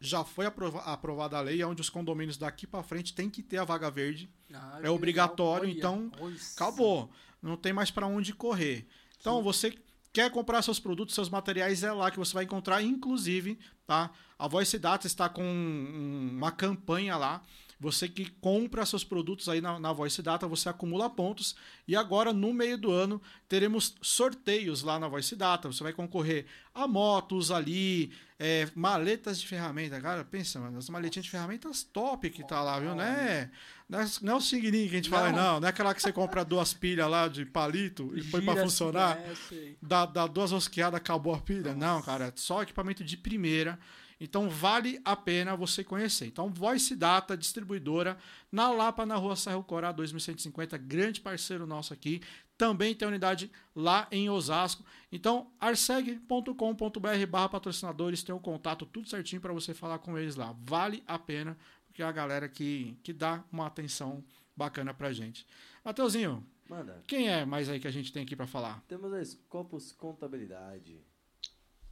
já 0.00 0.24
foi 0.24 0.46
aprova- 0.46 0.80
aprovada 0.80 1.36
a 1.36 1.40
lei, 1.40 1.62
onde 1.62 1.80
os 1.80 1.90
condomínios 1.90 2.36
daqui 2.36 2.66
para 2.66 2.82
frente 2.82 3.14
tem 3.14 3.28
que 3.30 3.42
ter 3.42 3.58
a 3.58 3.64
vaga 3.64 3.90
verde. 3.90 4.28
Ah, 4.52 4.80
É 4.82 4.90
obrigatório, 4.90 5.68
legal. 5.68 5.94
então, 5.96 6.12
Olha, 6.20 6.36
Acabou. 6.56 7.10
Não 7.40 7.56
tem 7.56 7.72
mais 7.72 7.90
para 7.90 8.06
onde 8.06 8.32
correr. 8.32 8.86
Então, 9.20 9.42
você 9.42 9.76
quer 10.12 10.30
comprar 10.30 10.62
seus 10.62 10.78
produtos, 10.80 11.14
seus 11.14 11.28
materiais, 11.28 11.82
é 11.84 11.92
lá 11.92 12.10
que 12.10 12.18
você 12.18 12.32
vai 12.34 12.44
encontrar, 12.44 12.82
inclusive, 12.82 13.58
tá? 13.86 14.10
A 14.38 14.48
Voice 14.48 14.76
Data 14.78 15.06
está 15.06 15.28
com 15.28 15.42
um- 15.44 16.30
uma 16.36 16.50
campanha 16.50 17.16
lá. 17.16 17.42
Você 17.82 18.08
que 18.08 18.30
compra 18.40 18.86
seus 18.86 19.02
produtos 19.02 19.48
aí 19.48 19.60
na, 19.60 19.76
na 19.80 19.92
Voice 19.92 20.22
Data, 20.22 20.46
você 20.46 20.68
acumula 20.68 21.10
pontos. 21.10 21.56
E 21.86 21.96
agora, 21.96 22.32
no 22.32 22.54
meio 22.54 22.78
do 22.78 22.92
ano, 22.92 23.20
teremos 23.48 23.96
sorteios 24.00 24.84
lá 24.84 25.00
na 25.00 25.08
Voice 25.08 25.34
Data. 25.34 25.66
Você 25.66 25.82
vai 25.82 25.92
concorrer 25.92 26.46
a 26.72 26.86
motos 26.86 27.50
ali, 27.50 28.12
é, 28.38 28.68
maletas 28.76 29.40
de 29.40 29.48
ferramenta. 29.48 30.00
Cara, 30.00 30.24
pensa, 30.24 30.60
mano, 30.60 30.78
as 30.78 30.88
maletinhas 30.88 31.24
de 31.24 31.30
ferramentas 31.30 31.82
top 31.82 32.30
que 32.30 32.46
tá 32.46 32.62
lá, 32.62 32.78
viu? 32.78 32.94
Né? 32.94 33.50
Não 33.88 33.98
é, 33.98 34.06
não 34.22 34.32
é 34.34 34.36
o 34.36 34.40
signinho 34.40 34.88
que 34.88 34.94
a 34.94 34.98
gente 34.98 35.10
fala, 35.10 35.32
Não. 35.32 35.36
não. 35.54 35.60
Não 35.60 35.66
é 35.66 35.70
aquela 35.70 35.92
que 35.92 36.00
você 36.00 36.12
compra 36.12 36.44
duas 36.44 36.72
pilhas 36.72 37.10
lá 37.10 37.26
de 37.26 37.44
palito 37.44 38.12
e 38.14 38.22
põe 38.22 38.42
pra 38.42 38.54
funcionar. 38.56 39.18
assim, 39.30 39.70
é. 39.70 39.74
Dá, 39.82 40.06
dá 40.06 40.28
duas 40.28 40.52
rosqueadas, 40.52 40.98
acabou 40.98 41.34
a 41.34 41.40
pilha. 41.40 41.74
Não, 41.74 42.00
cara, 42.00 42.26
é 42.26 42.32
só 42.36 42.62
equipamento 42.62 43.02
de 43.02 43.16
primeira. 43.16 43.76
Então 44.22 44.48
vale 44.48 45.00
a 45.04 45.16
pena 45.16 45.56
você 45.56 45.82
conhecer. 45.82 46.26
Então, 46.26 46.48
Voice 46.48 46.94
Data, 46.94 47.36
distribuidora, 47.36 48.16
na 48.52 48.70
Lapa, 48.70 49.04
na 49.04 49.16
rua 49.16 49.34
Serro 49.34 49.64
Corá, 49.64 49.90
2150, 49.90 50.78
grande 50.78 51.20
parceiro 51.20 51.66
nosso 51.66 51.92
aqui. 51.92 52.22
Também 52.56 52.94
tem 52.94 53.08
unidade 53.08 53.50
lá 53.74 54.06
em 54.12 54.30
Osasco. 54.30 54.84
Então, 55.10 55.50
arseg.com.br 55.58 57.26
barra 57.28 57.48
patrocinadores, 57.48 58.22
tem 58.22 58.32
o 58.32 58.38
contato 58.38 58.86
tudo 58.86 59.08
certinho 59.08 59.42
para 59.42 59.52
você 59.52 59.74
falar 59.74 59.98
com 59.98 60.16
eles 60.16 60.36
lá. 60.36 60.54
Vale 60.62 61.02
a 61.04 61.18
pena, 61.18 61.58
porque 61.88 62.00
é 62.00 62.06
a 62.06 62.12
galera 62.12 62.48
que, 62.48 62.96
que 63.02 63.12
dá 63.12 63.42
uma 63.50 63.66
atenção 63.66 64.22
bacana 64.56 64.94
pra 64.94 65.12
gente. 65.12 65.44
Mateuzinho, 65.84 66.46
Manda, 66.70 67.02
quem 67.08 67.28
é 67.28 67.44
mais 67.44 67.68
aí 67.68 67.80
que 67.80 67.88
a 67.88 67.92
gente 67.92 68.12
tem 68.12 68.22
aqui 68.22 68.36
para 68.36 68.46
falar? 68.46 68.84
temos 68.86 69.12
aí 69.12 69.26
Scopus 69.26 69.90
Contabilidade. 69.90 71.00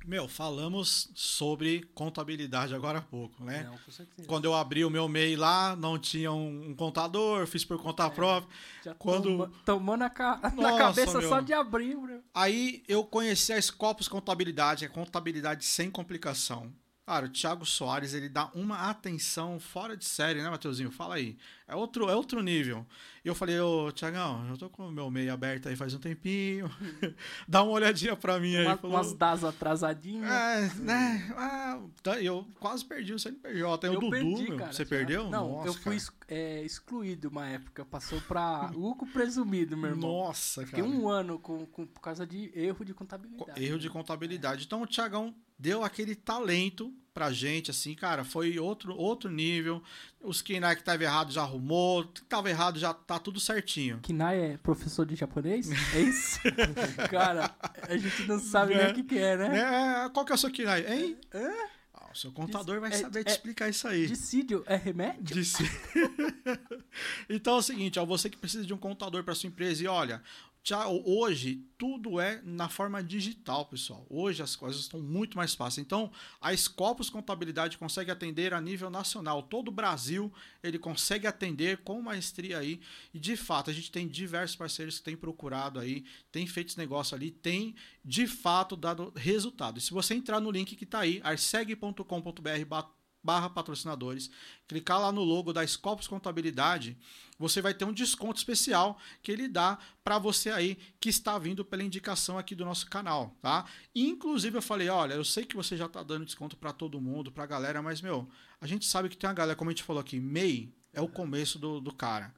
Meu, 0.07 0.27
falamos 0.27 1.11
sobre 1.15 1.83
contabilidade 1.95 2.75
agora 2.75 2.99
há 2.99 3.03
pouco, 3.03 3.45
né? 3.45 3.65
Não, 3.65 3.77
com 3.79 3.91
certeza. 3.93 4.27
Quando 4.27 4.47
eu 4.47 4.55
abri 4.55 4.85
o 4.85 4.91
meu 4.91 5.07
MEI 5.09 5.37
lá, 5.37 5.77
não 5.77 5.99
tinha 5.99 6.33
um, 6.33 6.71
um 6.71 6.75
contador, 6.75 7.47
fiz 7.47 7.65
por 7.65 7.81
conta 7.81 8.09
própria. 8.11 8.51
Já 8.83 8.95
quando- 8.95 9.25
toma- 9.37 9.53
tomou 9.65 9.97
na, 9.97 10.09
ca... 10.11 10.41
na 10.43 10.51
Nossa, 10.51 10.79
cabeça 10.79 11.19
meu. 11.19 11.29
só 11.29 11.41
de 11.41 11.53
abrir, 11.53 11.97
bro. 11.97 12.23
Aí 12.35 12.83
eu 12.89 13.05
conheci 13.05 13.53
a 13.53 13.61
Scopus 13.61 14.09
Contabilidade, 14.09 14.85
é 14.85 14.89
contabilidade 14.89 15.65
sem 15.65 15.91
complicação. 15.91 16.73
Cara, 17.11 17.27
o 17.27 17.29
Thiago 17.29 17.67
Soares, 17.67 18.15
ele 18.15 18.29
dá 18.29 18.49
uma 18.55 18.89
atenção 18.89 19.59
fora 19.59 19.97
de 19.97 20.05
série, 20.05 20.41
né, 20.41 20.49
Mateuzinho? 20.49 20.93
Fala 20.93 21.17
aí. 21.17 21.37
É 21.67 21.75
outro, 21.75 22.09
é 22.09 22.15
outro 22.15 22.41
nível. 22.41 22.87
E 23.25 23.29
eu 23.29 23.35
falei, 23.35 23.59
ô, 23.59 23.91
Thiagão, 23.91 24.47
eu 24.49 24.57
tô 24.57 24.71
com 24.71 24.87
o 24.87 24.93
meu 24.93 25.11
MEI 25.11 25.29
aberto 25.29 25.69
aí 25.69 25.75
faz 25.75 25.93
um 25.93 25.99
tempinho. 25.99 26.71
Dá 27.49 27.65
uma 27.65 27.73
olhadinha 27.73 28.15
pra 28.15 28.39
mim 28.39 28.55
aí. 28.55 28.65
Uma, 28.65 28.77
Falou, 28.77 28.97
umas 28.97 29.13
das 29.13 29.43
atrasadinhas. 29.43 30.31
É, 30.31 30.75
né? 30.77 31.35
Ah, 31.37 31.81
eu 32.23 32.47
quase 32.61 32.85
perdi 32.85 33.13
o 33.13 33.19
CNPJ. 33.19 33.89
O 33.89 33.95
eu 33.95 34.01
Dudu, 34.01 34.11
perdi, 34.11 34.49
meu. 34.49 34.57
cara. 34.59 34.73
Você 34.73 34.85
já. 34.85 34.89
perdeu? 34.89 35.29
Não, 35.29 35.51
Nossa, 35.51 35.69
eu 35.69 35.75
fui 35.75 35.99
é, 36.29 36.63
excluído 36.63 37.29
uma 37.29 37.45
época. 37.49 37.85
Passou 37.85 38.21
pra 38.21 38.71
lucro 38.71 39.09
presumido, 39.09 39.77
meu 39.77 39.91
irmão. 39.91 40.27
Nossa, 40.27 40.65
Fiquei 40.65 40.85
cara. 40.85 40.95
um 40.95 41.09
ano 41.09 41.41
com, 41.41 41.67
com- 41.67 41.87
por 41.87 42.01
causa 42.01 42.25
de 42.25 42.53
erro 42.55 42.85
de 42.85 42.95
Co- 42.95 43.01
contabilidade. 43.01 43.65
Erro 43.65 43.79
de 43.81 43.89
né? 43.89 43.93
contabilidade. 43.93 44.65
Então 44.65 44.81
o 44.83 44.87
Thiagão 44.87 45.35
deu 45.61 45.85
aquele 45.85 46.15
talento 46.15 46.93
pra 47.13 47.31
gente, 47.33 47.71
assim, 47.71 47.95
cara, 47.95 48.25
foi 48.25 48.59
outro, 48.59 48.97
outro 48.97 49.31
nível. 49.31 49.83
Os 50.23 50.41
Kinai 50.41 50.75
que 50.77 50.83
tava 50.83 51.03
errado 51.03 51.33
já 51.33 51.43
arrumou, 51.43 52.05
que 52.07 52.23
tava 52.23 52.49
errado 52.49 52.79
já 52.79 52.95
tá 52.95 53.19
tudo 53.19 53.39
certinho. 53.41 53.99
Kinai 54.01 54.39
é 54.53 54.57
professor 54.59 55.05
de 55.05 55.17
japonês? 55.17 55.69
É 55.95 56.01
isso? 56.01 56.39
Cara, 57.11 57.55
a 57.89 57.97
gente 57.97 58.27
não 58.27 58.39
sabe 58.39 58.75
nem 58.75 58.85
É. 58.87 58.91
o 58.91 58.95
que, 58.95 59.03
que 59.03 59.19
é, 59.19 59.37
né? 59.37 59.59
É, 60.07 60.09
qual 60.11 60.25
que 60.25 60.33
é 60.33 60.35
o 60.35 60.39
seu 60.39 60.51
Kinai, 60.51 60.87
hein? 60.87 61.17
É? 61.33 61.81
Ah, 61.95 62.11
o 62.13 62.17
seu 62.17 62.33
contador 62.33 62.81
vai 62.81 62.91
É- 62.93 62.97
saber 62.97 63.25
te 63.25 63.31
é- 63.31 63.33
explicar 63.33 63.69
isso 63.69 63.87
aí. 63.89 64.07
Dissídio 64.07 64.63
é 64.67 64.77
remédio? 64.77 65.23
Disse. 65.35 65.63
então 67.29 67.57
é 67.57 67.59
o 67.59 67.63
seguinte, 67.63 67.99
ó, 67.99 68.05
você 68.07 68.31
que 68.31 68.37
precisa 68.39 68.65
de 68.65 68.73
um 68.73 68.79
contador 68.79 69.23
para 69.25 69.35
sua 69.35 69.49
empresa 69.49 69.83
e 69.83 69.87
olha, 69.87 70.23
já 70.63 70.87
hoje 70.87 71.65
tudo 71.79 72.21
é 72.21 72.43
na 72.45 72.69
forma 72.69 73.03
digital, 73.03 73.65
pessoal. 73.67 74.07
Hoje 74.11 74.43
as 74.43 74.55
coisas 74.55 74.83
estão 74.83 75.01
muito 75.01 75.37
mais 75.37 75.55
fáceis. 75.55 75.85
Então, 75.85 76.13
a 76.41 76.55
Scopus 76.55 77.09
Contabilidade 77.09 77.79
consegue 77.79 78.11
atender 78.11 78.53
a 78.53 78.61
nível 78.61 78.91
nacional, 78.91 79.43
todo 79.43 79.69
o 79.69 79.73
Brasil, 79.73 80.33
ele 80.63 80.79
consegue 80.79 81.27
atender 81.27 81.79
com 81.79 82.03
maestria 82.03 82.59
aí. 82.59 82.81
E 83.15 83.19
de 83.19 83.37
fato, 83.37 83.71
a 83.71 83.73
gente 83.73 83.91
tem 83.91 84.07
diversos 84.07 84.57
parceiros 84.57 84.99
que 84.99 85.05
têm 85.05 85.17
procurado 85.17 85.81
aí, 85.81 86.05
tem 86.31 86.47
feito 86.47 86.69
esse 86.69 86.79
negócio 86.79 87.17
ali, 87.17 87.31
tem 87.31 87.75
de 88.05 88.27
fato 88.27 88.77
dado 88.77 89.13
resultado. 89.17 89.79
E 89.79 89.81
se 89.81 89.93
você 89.93 90.15
entrar 90.15 90.41
no 90.41 90.51
link 90.51 90.77
que 90.77 90.85
está 90.85 91.01
aí, 91.01 91.21
arseg.com.br 91.25 93.00
barra 93.23 93.51
patrocinadores, 93.51 94.31
clicar 94.67 95.01
lá 95.01 95.13
no 95.13 95.23
logo 95.23 95.53
da 95.53 95.67
Scopus 95.67 96.09
Contabilidade, 96.09 96.97
você 97.39 97.63
vai 97.63 97.73
ter 97.73 97.85
um 97.85 97.93
desconto 97.93 98.39
especial 98.39 98.99
que 99.23 99.33
ele 99.33 99.49
dá 99.49 99.79
para 100.05 100.19
você 100.19 100.51
aí 100.51 100.77
que 100.99 101.09
está 101.09 101.39
vindo 101.39 101.65
pela 101.65 101.83
indicação 101.83 102.39
aqui 102.39 102.55
do 102.55 102.65
nosso 102.65 102.89
canal, 102.89 103.37
tá? 103.41 103.65
Inclusive 103.95 104.59
eu 104.59 104.63
falei, 104.63 104.89
olha, 104.89 105.15
eu 105.15 105.25
sei 105.25 105.45
que 105.45 105.57
você 105.57 105.77
já 105.77 105.89
tá 105.89 106.03
dando 106.03 106.25
desconto 106.25 106.57
para 106.57 106.73
todo 106.73 107.01
mundo, 107.01 107.33
pra 107.33 107.47
galera, 107.47 107.81
mas 107.83 108.01
meu, 108.01 108.29
a 108.61 108.67
gente 108.67 108.87
sabe 108.87 109.09
que 109.09 109.17
tem 109.17 109.29
uma 109.29 109.35
galera, 109.35 109.57
como 109.57 109.71
a 109.71 109.73
gente 109.73 109.83
falou 109.83 110.01
aqui, 110.01 110.21
MEI 110.21 110.75
é 110.93 111.01
o 111.01 111.09
começo 111.09 111.59
do, 111.59 111.81
do 111.81 111.95
cara. 111.95 112.35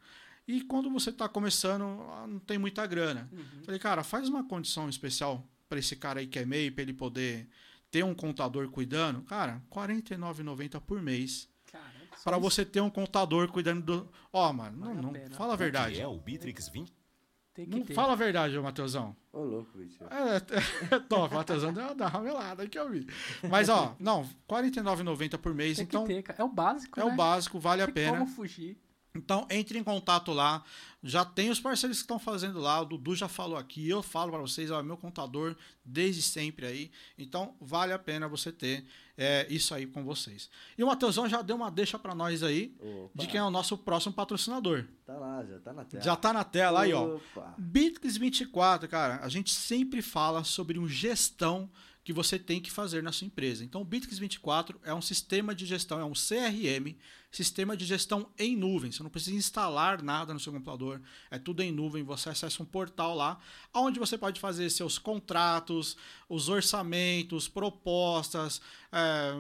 E 0.47 0.61
quando 0.63 0.91
você 0.91 1.13
tá 1.13 1.29
começando, 1.29 1.85
ah, 1.85 2.27
não 2.27 2.39
tem 2.39 2.59
muita 2.59 2.85
grana. 2.87 3.31
Falei, 3.65 3.79
cara, 3.79 4.03
faz 4.03 4.29
uma 4.29 4.45
condição 4.45 4.89
especial 4.89 5.47
para 5.69 5.79
esse 5.79 5.97
cara 5.97 6.21
aí 6.21 6.27
que 6.27 6.39
é 6.39 6.45
MEI, 6.45 6.71
para 6.71 6.83
ele 6.83 6.93
poder 6.93 7.49
ter 7.93 8.03
um 8.05 8.15
contador 8.15 8.69
cuidando, 8.71 9.21
cara, 9.23 9.53
R$ 9.53 9.61
49,90 9.71 10.81
por 10.81 11.01
mês. 11.01 11.49
Para 12.25 12.39
você 12.39 12.65
ter 12.65 12.81
um 12.81 12.89
contador 12.91 13.49
cuidando 13.49 13.83
do. 13.83 14.09
Ó, 14.33 14.53
mano, 14.53 14.79
Vale 14.79 14.95
não, 15.03 15.11
a 15.11 15.13
não- 15.29 15.31
fala 15.37 15.53
a 15.55 15.57
verdade. 15.57 16.01
é 16.01 16.07
o 16.07 16.17
Bitrix 16.19 16.69
20? 16.69 16.93
Tem 17.55 17.67
que 17.67 17.79
Não, 17.79 17.85
ter. 17.85 17.93
fala 17.95 18.13
a 18.13 18.17
verdade, 18.17 18.57
ô 18.57 18.63
Matheusão. 18.63 19.15
Ô, 19.33 19.41
louco, 19.43 19.77
bicho. 19.77 19.99
É, 20.05 20.95
é, 20.95 20.99
top, 21.01 21.35
o 21.35 21.37
Matheusão 21.37 21.73
deu 21.73 21.93
uma- 21.93 22.09
ramelada 22.09 22.67
que 22.67 22.79
eu 22.79 22.89
vi. 22.89 23.07
Mas, 23.51 23.69
ó, 23.69 23.95
não, 23.99 24.23
R$ 24.23 24.29
49,90 24.47 25.37
por 25.37 25.53
mês, 25.55 25.77
Tem 25.77 25.85
então 25.85 26.07
que 26.07 26.15
ter, 26.15 26.23
cara. 26.23 26.41
É 26.41 26.45
o 26.45 26.49
básico, 26.49 26.99
é 26.99 27.05
né? 27.05 27.13
o 27.13 27.17
básico, 27.17 27.59
vale 27.61 27.83
a 27.83 27.87
Tem 27.87 27.95
pena. 27.95 28.13
como 28.19 28.27
fugir. 28.27 28.79
Então, 29.15 29.47
entre 29.51 29.79
em 29.79 29.85
contato 29.85 30.33
lá. 30.33 30.65
Já 31.05 31.25
tem 31.25 31.51
os 31.51 31.59
parceiros 31.59 31.99
que 31.99 32.05
estão 32.05 32.19
fazendo 32.19 32.61
lá. 32.61 32.81
O 32.81 32.85
Dudu 32.85 33.15
já 33.15 33.29
falou 33.29 33.59
aqui. 33.59 33.89
Eu 33.89 34.03
falo 34.03 34.31
para 34.31 34.41
vocês, 34.41 34.71
ó, 34.71 34.83
meu 34.83 34.97
contador 34.97 35.57
desde 35.85 36.23
sempre 36.23 36.65
aí. 36.65 36.91
Então, 37.19 37.55
vale 37.61 37.93
a 37.93 37.99
pena 37.99 38.29
você 38.29 38.53
ter 38.53 38.85
é, 39.19 39.47
isso 39.51 39.75
aí 39.75 39.87
com 39.87 40.05
vocês. 40.05 40.49
E 40.79 40.83
o 40.83 40.87
Matheusão 40.87 41.29
já 41.29 41.43
deu 41.43 41.57
uma 41.57 41.71
deixa 41.71 41.99
para 41.99 42.15
nós 42.15 42.43
aí 42.43 42.75
Opa, 42.81 43.11
de 43.15 43.27
quem 43.27 43.39
é 43.39 43.45
o 43.45 43.51
nosso 43.51 43.77
próximo 43.77 44.15
patrocinador. 44.15 44.85
Tá 45.05 45.15
lá, 45.15 45.45
já 45.45 45.59
tá 45.59 45.73
na 45.73 45.85
tela. 45.85 46.03
Já 46.05 46.17
tá 46.17 46.33
na 46.33 46.45
tela 46.45 46.81
aí, 46.83 46.93
ó. 46.93 47.19
Bitrix 47.59 48.17
24, 48.17 48.89
cara, 48.89 49.21
a 49.23 49.29
gente 49.29 49.51
sempre 49.51 50.01
fala 50.01 50.45
sobre 50.45 50.79
um 50.79 50.89
gestão 50.89 51.69
que 52.05 52.13
você 52.13 52.39
tem 52.39 52.61
que 52.61 52.71
fazer 52.71 53.03
na 53.03 53.13
sua 53.13 53.27
empresa. 53.27 53.65
Então, 53.65 53.81
o 53.81 53.85
Bitrix 53.85 54.19
24 54.19 54.81
é 54.85 54.93
um 54.93 55.03
sistema 55.03 55.55
de 55.55 55.67
gestão, 55.67 56.01
é 56.01 56.05
um 56.05 56.13
CRM, 56.13 56.97
sistema 57.33 57.77
de 57.77 57.85
gestão 57.87 58.29
em 58.39 58.55
nuvem. 58.55 58.93
Você 58.93 59.03
não 59.03 59.11
precisa 59.11 59.35
instalar 59.37 60.03
nada 60.03 60.33
no 60.35 60.39
seu 60.39 60.53
computador, 60.53 61.01
é 61.31 61.39
tudo 61.39 61.63
em 61.63 61.73
nuvem. 61.73 62.03
Você 62.05 62.29
acessa 62.29 62.63
um 62.63 62.67
portal 62.67 63.17
lá, 63.17 63.41
onde 63.75 63.99
você 63.99 64.17
pode 64.19 64.39
fazer 64.39 64.69
seus 64.71 64.99
contratos, 64.99 65.97
os 66.29 66.49
orçamentos, 66.51 67.49
propostas, 67.49 68.61
é, 68.93 69.33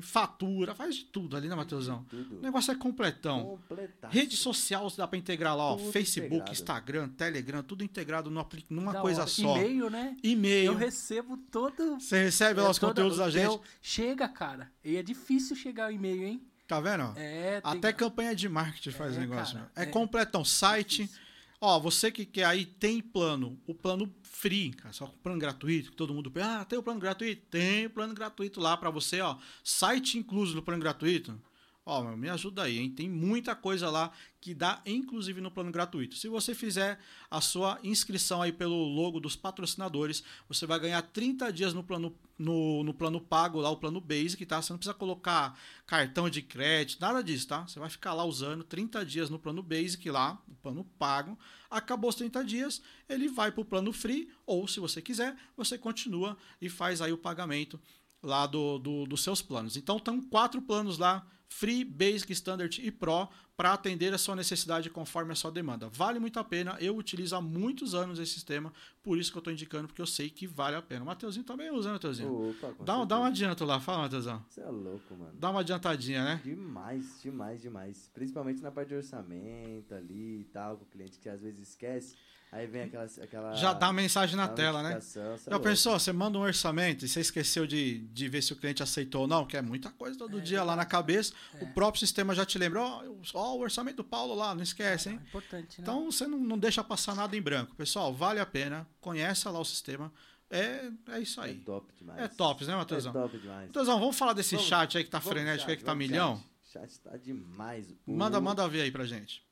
fatura, 0.00 0.74
faz 0.74 0.96
de 0.96 1.04
tudo 1.04 1.36
ali, 1.36 1.48
né, 1.48 1.54
Matheusão? 1.54 2.06
O 2.30 2.40
negócio 2.40 2.72
é 2.72 2.74
completão. 2.74 3.44
Completaço. 3.44 4.14
Rede 4.14 4.36
social 4.36 4.90
dá 4.96 5.06
pra 5.06 5.18
integrar 5.18 5.54
lá, 5.56 5.64
ó, 5.74 5.78
Facebook, 5.78 6.26
integrado. 6.36 6.52
Instagram, 6.52 7.08
Telegram, 7.10 7.62
tudo 7.62 7.84
integrado 7.84 8.30
numa, 8.30 8.40
apli- 8.42 8.64
numa 8.70 8.92
Da 8.94 9.00
coisa 9.00 9.20
hora. 9.22 9.30
só. 9.30 9.56
E-mail, 9.58 9.90
né? 9.90 10.16
E-mail. 10.22 10.72
Eu 10.72 10.76
recebo 10.78 11.36
todo. 11.50 12.00
Você 12.00 12.24
recebe 12.24 12.60
lá 12.60 12.68
é, 12.68 12.70
os 12.70 12.78
toda- 12.78 12.92
conteúdos 12.94 13.18
da 13.18 13.28
gente. 13.30 13.44
eu- 13.44 13.60
Chega, 13.82 14.26
cara. 14.28 14.72
E 14.82 14.96
é 14.96 15.02
difícil 15.02 15.54
chegar 15.54 15.90
o 15.90 15.92
e-mail, 15.92 16.24
hein? 16.24 16.42
Tá 16.66 16.80
vendo? 16.80 17.12
É, 17.16 17.60
Até 17.62 17.92
campanha 17.92 18.34
de 18.34 18.48
marketing 18.48 18.90
faz 18.90 19.16
É, 19.16 19.20
negócio. 19.20 19.54
cara, 19.54 19.66
né? 19.66 19.70
é, 19.76 19.82
é 19.82 19.86
completão. 19.86 20.44
Site. 20.44 21.02
difícil. 21.04 21.26
Ó, 21.60 21.80
você 21.80 22.10
que 22.10 22.26
quer 22.26 22.44
aí, 22.44 22.66
tem 22.66 23.00
plano. 23.00 23.58
O 23.66 23.74
plano 23.74 24.12
free, 24.22 24.72
cara, 24.72 24.92
só 24.92 25.06
com 25.06 25.16
plano 25.18 25.38
gratuito. 25.38 25.90
que 25.90 25.96
Todo 25.96 26.12
mundo 26.12 26.30
pensa, 26.30 26.60
ah, 26.60 26.64
tem 26.64 26.78
o 26.78 26.82
plano 26.82 27.00
gratuito? 27.00 27.42
Tem 27.50 27.86
o 27.86 27.90
plano 27.90 28.12
gratuito 28.14 28.60
lá 28.60 28.76
pra 28.76 28.90
você, 28.90 29.20
ó. 29.20 29.36
Site 29.64 30.18
incluso 30.18 30.54
no 30.54 30.62
plano 30.62 30.82
gratuito. 30.82 31.40
Ó, 31.88 32.02
meu, 32.02 32.16
me 32.16 32.28
ajuda 32.28 32.64
aí, 32.64 32.78
hein? 32.78 32.90
Tem 32.90 33.08
muita 33.08 33.54
coisa 33.54 33.88
lá 33.88 34.10
que 34.40 34.52
dá, 34.52 34.82
inclusive 34.84 35.40
no 35.40 35.52
plano 35.52 35.70
gratuito. 35.70 36.16
Se 36.16 36.26
você 36.26 36.52
fizer 36.52 36.98
a 37.30 37.40
sua 37.40 37.78
inscrição 37.84 38.42
aí 38.42 38.50
pelo 38.50 38.74
logo 38.88 39.20
dos 39.20 39.36
patrocinadores, 39.36 40.24
você 40.48 40.66
vai 40.66 40.80
ganhar 40.80 41.00
30 41.02 41.52
dias 41.52 41.72
no 41.72 41.84
plano, 41.84 42.12
no, 42.36 42.82
no 42.82 42.92
plano 42.92 43.20
pago, 43.20 43.60
lá 43.60 43.70
o 43.70 43.76
plano 43.76 44.00
basic, 44.00 44.44
tá? 44.44 44.60
Você 44.60 44.72
não 44.72 44.78
precisa 44.78 44.94
colocar 44.94 45.56
cartão 45.86 46.28
de 46.28 46.42
crédito, 46.42 47.00
nada 47.00 47.22
disso, 47.22 47.46
tá? 47.46 47.62
Você 47.68 47.78
vai 47.78 47.88
ficar 47.88 48.14
lá 48.14 48.24
usando 48.24 48.64
30 48.64 49.06
dias 49.06 49.30
no 49.30 49.38
plano 49.38 49.62
basic 49.62 50.10
lá, 50.10 50.42
o 50.48 50.56
plano 50.56 50.82
pago. 50.98 51.38
Acabou 51.70 52.10
os 52.10 52.16
30 52.16 52.42
dias, 52.44 52.82
ele 53.08 53.28
vai 53.28 53.52
para 53.52 53.60
o 53.60 53.64
plano 53.64 53.92
free, 53.92 54.28
ou 54.44 54.66
se 54.66 54.80
você 54.80 55.00
quiser, 55.00 55.36
você 55.56 55.78
continua 55.78 56.36
e 56.60 56.68
faz 56.68 57.00
aí 57.00 57.12
o 57.12 57.18
pagamento 57.18 57.80
lá 58.20 58.44
do, 58.44 58.76
do- 58.80 59.06
dos 59.06 59.22
seus 59.22 59.40
planos. 59.40 59.76
Então, 59.76 59.98
estão 59.98 60.20
quatro 60.20 60.60
planos 60.60 60.98
lá, 60.98 61.24
Free, 61.48 61.84
Basic, 61.84 62.32
Standard 62.32 62.80
e 62.84 62.90
Pro, 62.90 63.28
para 63.56 63.72
atender 63.72 64.12
a 64.12 64.18
sua 64.18 64.36
necessidade 64.36 64.90
conforme 64.90 65.32
a 65.32 65.34
sua 65.34 65.50
demanda. 65.50 65.88
Vale 65.88 66.18
muito 66.18 66.38
a 66.38 66.44
pena, 66.44 66.76
eu 66.78 66.94
utilizo 66.96 67.34
há 67.34 67.40
muitos 67.40 67.94
anos 67.94 68.18
esse 68.18 68.32
sistema, 68.34 68.70
por 69.02 69.16
isso 69.16 69.30
que 69.32 69.38
eu 69.38 69.40
estou 69.40 69.52
indicando, 69.52 69.86
porque 69.88 70.02
eu 70.02 70.06
sei 70.06 70.28
que 70.28 70.46
vale 70.46 70.76
a 70.76 70.82
pena. 70.82 71.02
O 71.02 71.06
Mateuzinho 71.06 71.44
também 71.44 71.70
usa, 71.70 71.88
né, 71.88 71.94
Mateuzinho? 71.94 72.50
Opa, 72.50 72.74
Dá, 72.84 72.98
um- 72.98 73.06
dá 73.06 73.18
um 73.18 73.24
adianto 73.24 73.64
lá, 73.64 73.80
fala, 73.80 74.02
Mateuzão. 74.02 74.44
Você 74.50 74.60
é 74.60 74.66
louco, 74.68 75.14
mano. 75.16 75.32
Dá 75.38 75.50
uma 75.50 75.60
adiantadinha, 75.60 76.22
né? 76.22 76.40
Demais, 76.44 77.20
demais, 77.22 77.62
demais. 77.62 78.10
Principalmente 78.12 78.60
na 78.60 78.70
parte 78.70 78.88
de 78.88 78.96
orçamento 78.96 79.94
ali 79.94 80.40
e 80.40 80.44
tal, 80.52 80.76
com 80.76 80.84
o 80.84 80.88
cliente 80.88 81.18
que 81.18 81.28
às 81.28 81.40
vezes 81.40 81.68
esquece. 81.70 82.14
Aí 82.52 82.66
vem 82.66 82.82
aquela. 82.82 83.04
aquela 83.04 83.54
Já 83.54 83.72
dá 83.72 83.88
a 83.88 83.92
mensagem 83.92 84.36
na 84.36 84.46
tela, 84.48 84.82
né? 84.82 85.00
cê 85.00 85.18
é 85.18 85.36
Já 85.50 85.58
pensou, 85.60 85.98
você 85.98 86.12
manda 86.12 86.38
um 86.38 86.42
orçamento 86.42 87.04
e 87.04 87.08
você 87.08 87.20
esqueceu 87.20 87.66
de, 87.66 87.98
de 87.98 88.28
ver 88.28 88.40
se 88.42 88.52
o 88.52 88.56
cliente 88.56 88.82
aceitou 88.82 89.22
ou 89.22 89.26
não, 89.26 89.44
que 89.44 89.56
é 89.56 89.62
muita 89.62 89.90
coisa 89.90 90.16
todo 90.16 90.38
É, 90.38 90.40
dia 90.40 90.62
lá 90.62 90.74
na 90.76 90.86
cabeça. 90.86 91.34
É. 91.60 91.64
O 91.64 91.74
próprio 91.74 91.98
sistema 92.00 92.34
já 92.34 92.46
te 92.46 92.56
lembra, 92.58 92.80
ó, 92.80 93.02
ó, 93.34 93.54
o 93.56 93.60
orçamento 93.60 93.96
do 93.96 94.04
Paulo 94.04 94.34
lá, 94.34 94.54
não 94.54 94.62
esquece, 94.62 95.10
hein? 95.10 95.20
É 95.22 95.28
importante, 95.28 95.68
né? 95.80 95.82
Então 95.82 96.04
você 96.10 96.26
não, 96.26 96.38
não 96.38 96.56
deixa 96.58 96.82
passar 96.84 97.14
nada 97.14 97.36
em 97.36 97.42
branco. 97.42 97.74
Pessoal, 97.74 98.14
vale 98.14 98.40
a 98.40 98.46
pena, 98.46 98.86
conheça 99.00 99.50
lá 99.50 99.58
o 99.58 99.64
sistema. 99.64 100.12
É, 100.48 100.88
é 101.08 101.18
isso 101.20 101.40
É 101.40 101.46
aí. 101.46 101.56
top 101.56 101.92
demais. 101.98 102.20
É 102.20 102.28
tops, 102.28 102.68
né, 102.68 102.74
É 102.74 102.76
Matheusão? 102.76 103.12
top 103.12 103.36
demais. 103.38 103.66
Matheusão, 103.66 103.98
vamos 103.98 104.16
falar 104.16 104.32
desse 104.32 104.54
Vamos- 104.54 104.68
chat 104.68 104.96
aí 104.96 105.02
que 105.04 105.10
tá 105.10 105.20
frenético 105.20 105.62
chat, 105.62 105.70
aí, 105.72 105.76
que 105.76 105.84
tá 105.84 105.94
milhão? 105.94 106.40
Chat. 106.72 106.88
chat 106.92 107.00
tá 107.00 107.16
demais. 107.16 107.92
Manda, 108.06 108.40
manda 108.40 108.66
ver 108.68 108.82
aí 108.82 108.92
pra 108.92 109.04
gente. 109.04 109.44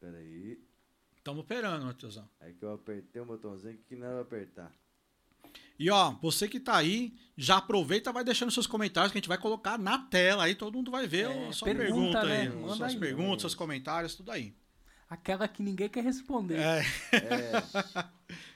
Peraí. 0.00 0.58
Tamo 1.24 1.40
operando, 1.40 1.86
Matheusão. 1.86 2.28
É 2.40 2.50
que 2.52 2.64
eu 2.64 2.72
apertei 2.74 3.20
o 3.22 3.24
botãozinho 3.24 3.78
que 3.88 3.94
não 3.94 4.06
era 4.08 4.20
apertar. 4.22 4.72
E 5.78 5.90
ó, 5.90 6.12
você 6.22 6.48
que 6.48 6.60
tá 6.60 6.76
aí, 6.76 7.14
já 7.36 7.56
aproveita 7.58 8.10
e 8.10 8.12
vai 8.12 8.24
deixando 8.24 8.50
seus 8.50 8.66
comentários 8.66 9.12
que 9.12 9.18
a 9.18 9.20
gente 9.20 9.28
vai 9.28 9.38
colocar 9.38 9.78
na 9.78 9.98
tela 9.98 10.44
aí, 10.44 10.54
todo 10.54 10.74
mundo 10.74 10.90
vai 10.90 11.06
ver 11.06 11.30
É, 11.30 11.48
a 11.48 11.52
sua 11.52 11.66
pergunta, 11.74 12.20
pergunta, 12.20 12.24
né? 12.24 12.40
aí, 12.42 12.48
Manda 12.48 12.74
suas 12.76 12.92
aí. 12.92 12.98
perguntas, 12.98 13.40
seus 13.42 13.54
comentários, 13.54 14.14
tudo 14.14 14.30
aí. 14.30 14.54
Aquela 15.08 15.46
que 15.46 15.62
ninguém 15.62 15.88
quer 15.88 16.02
responder. 16.04 16.58
É, 16.58 16.80
É. 17.12 17.52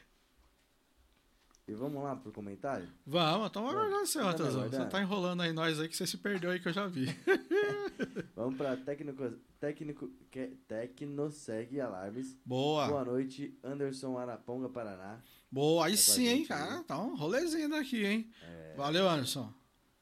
e 1.69 1.75
vamos 1.75 2.03
lá 2.03 2.15
pro 2.15 2.31
comentário? 2.33 2.89
vamos, 3.07 3.49
então 3.49 3.65
vai 3.65 3.73
aguardar 3.75 4.01
você, 4.01 4.19
Vamos 4.19 4.33
Matheusão. 4.41 4.69
Você 4.69 4.87
tá 4.87 5.01
enrolando 5.03 5.43
aí 5.43 5.53
nós 5.53 5.81
aí 5.81 5.89
que 5.89 5.97
você 5.97 6.07
se 6.07 6.17
perdeu 6.19 6.51
aí 6.51 6.61
que 6.61 6.69
eu 6.69 6.73
já 6.73 6.87
vi. 6.87 7.07
Vamos 8.37 8.57
pra 8.57 8.77
técnico, 8.77 9.31
técnico, 9.59 10.09
que, 10.31 10.49
Tecnoseg 10.69 11.81
Alarmes. 11.81 12.37
Boa, 12.45 12.87
Boa 12.89 13.05
noite, 13.05 13.59
Anderson 13.65 14.17
Araponga, 14.19 14.69
Paraná. 14.69 15.21
boa. 15.51 15.87
Aí 15.87 15.95
a 15.95 15.97
sim, 15.97 16.27
hein, 16.29 16.45
cara. 16.45 16.83
Tá 16.85 17.01
um 17.03 17.17
rolezinho 17.17 17.69
daqui, 17.69 18.05
hein. 18.05 18.31
Valeu, 18.77 19.09
Anderson. 19.09 19.53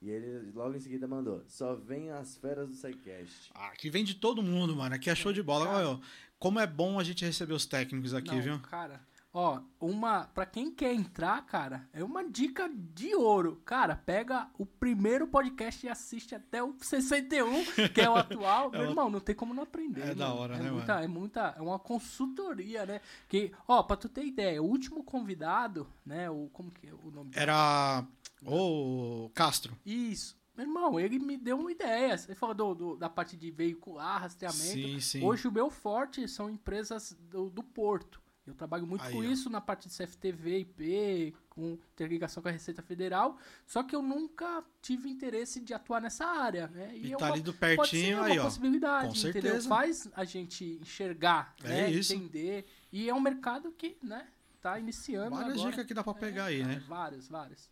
E 0.02 0.10
ele 0.10 0.50
logo 0.52 0.74
em 0.76 0.80
seguida 0.80 1.06
mandou: 1.08 1.42
Só 1.46 1.74
vem 1.74 2.10
as 2.10 2.36
feras 2.36 2.68
do 2.68 2.74
SciCast. 2.74 3.50
Ah, 3.54 3.68
Aqui 3.68 3.88
vem 3.88 4.04
de 4.04 4.14
todo 4.14 4.42
mundo, 4.42 4.76
mano. 4.76 4.94
Aqui 4.94 5.08
é 5.08 5.14
show 5.14 5.32
de 5.32 5.42
bola. 5.42 5.66
Cara. 5.66 6.00
Como 6.38 6.60
é 6.60 6.66
bom 6.66 6.98
a 6.98 7.04
gente 7.04 7.24
receber 7.24 7.54
os 7.54 7.64
técnicos 7.64 8.12
aqui, 8.12 8.34
Não, 8.34 8.42
viu? 8.42 8.58
cara, 8.60 9.00
Ó, 9.36 9.60
uma. 9.80 10.26
Pra 10.28 10.46
quem 10.46 10.70
quer 10.70 10.94
entrar, 10.94 11.44
cara, 11.44 11.88
é 11.92 12.04
uma 12.04 12.22
dica 12.22 12.70
de 12.72 13.16
ouro. 13.16 13.60
Cara, 13.64 13.96
pega 13.96 14.48
o 14.56 14.64
primeiro 14.64 15.26
podcast 15.26 15.84
e 15.84 15.88
assiste 15.88 16.36
até 16.36 16.62
o 16.62 16.72
61, 16.78 17.64
que 17.92 18.00
é 18.00 18.08
o 18.08 18.14
atual. 18.14 18.70
Meu 18.72 18.82
irmão, 18.82 19.10
não 19.10 19.18
tem 19.18 19.34
como 19.34 19.52
não 19.52 19.64
aprender. 19.64 20.10
É 20.10 20.14
da 20.14 20.28
mano. 20.28 20.40
hora, 20.40 20.54
é 20.54 20.62
né, 20.62 20.70
muita, 20.70 20.92
mano? 20.94 21.04
É 21.04 21.08
muita. 21.08 21.40
É 21.58 21.60
uma 21.60 21.80
consultoria, 21.80 22.86
né? 22.86 23.00
Que, 23.28 23.50
ó, 23.66 23.82
pra 23.82 23.96
tu 23.96 24.08
ter 24.08 24.24
ideia, 24.24 24.62
o 24.62 24.66
último 24.66 25.02
convidado, 25.02 25.86
né? 26.06 26.30
O, 26.30 26.48
como 26.52 26.70
que 26.70 26.86
é 26.86 26.94
o 26.94 27.10
nome? 27.10 27.32
Era 27.34 28.06
o 28.46 29.30
Castro. 29.34 29.76
Isso. 29.84 30.36
Meu 30.56 30.64
irmão, 30.66 31.00
ele 31.00 31.18
me 31.18 31.36
deu 31.36 31.58
uma 31.58 31.72
ideia. 31.72 32.14
Ele 32.26 32.36
falou 32.36 32.54
do, 32.54 32.74
do- 32.74 32.96
da 32.96 33.08
parte 33.10 33.36
de 33.36 33.50
veicular, 33.50 34.20
rastreamento. 34.20 34.62
Sim, 34.62 35.00
sim. 35.00 35.24
Hoje 35.24 35.48
o 35.48 35.52
meu 35.52 35.68
forte 35.70 36.28
são 36.28 36.48
empresas 36.48 37.16
do, 37.28 37.50
do 37.50 37.62
Porto. 37.64 38.22
Eu 38.46 38.54
trabalho 38.54 38.86
muito 38.86 39.02
Aí, 39.02 39.12
com 39.12 39.20
ó. 39.20 39.22
isso 39.24 39.48
na 39.48 39.60
parte 39.60 39.88
de 39.88 39.94
CFTV, 39.96 40.58
IP, 40.60 41.34
com 41.48 41.78
interligação 41.94 42.42
com 42.42 42.48
a 42.48 42.52
Receita 42.52 42.82
Federal. 42.82 43.38
Só 43.66 43.82
que 43.82 43.96
eu 43.96 44.02
nunca 44.02 44.62
tive 44.82 45.08
interesse 45.08 45.60
de 45.60 45.72
atuar 45.72 46.00
nessa 46.02 46.26
área, 46.26 46.68
né? 46.68 46.92
E 46.94 47.14
é 47.14 47.16
tá 47.16 47.24
uma- 47.26 47.32
ali 47.32 47.40
do 47.42 47.54
pode 47.54 47.70
ser 47.70 47.76
pertinho 47.76 48.16
uma 48.18 48.26
aí, 48.26 48.38
ó. 48.38 48.42
possibilidade, 48.44 49.08
Com 49.08 49.28
entendeu? 49.28 49.42
certeza. 49.52 49.68
Faz 49.68 50.08
a 50.14 50.24
gente 50.24 50.78
enxergar, 50.82 51.54
É 51.64 51.68
né? 51.68 51.90
isso. 51.90 52.12
entender. 52.14 52.66
E 52.92 53.08
é 53.08 53.14
um 53.14 53.20
mercado 53.20 53.72
que, 53.72 53.96
né, 54.02 54.26
tá 54.60 54.78
iniciando 54.78 55.30
Várias 55.36 55.54
agora. 55.54 55.70
dicas 55.70 55.86
que 55.86 55.94
dá 55.94 56.04
pra 56.04 56.12
pegar 56.14 56.44
aí, 56.46 56.60
É, 56.60 56.64
né? 56.66 56.82
Várias, 56.86 57.28
várias. 57.28 57.70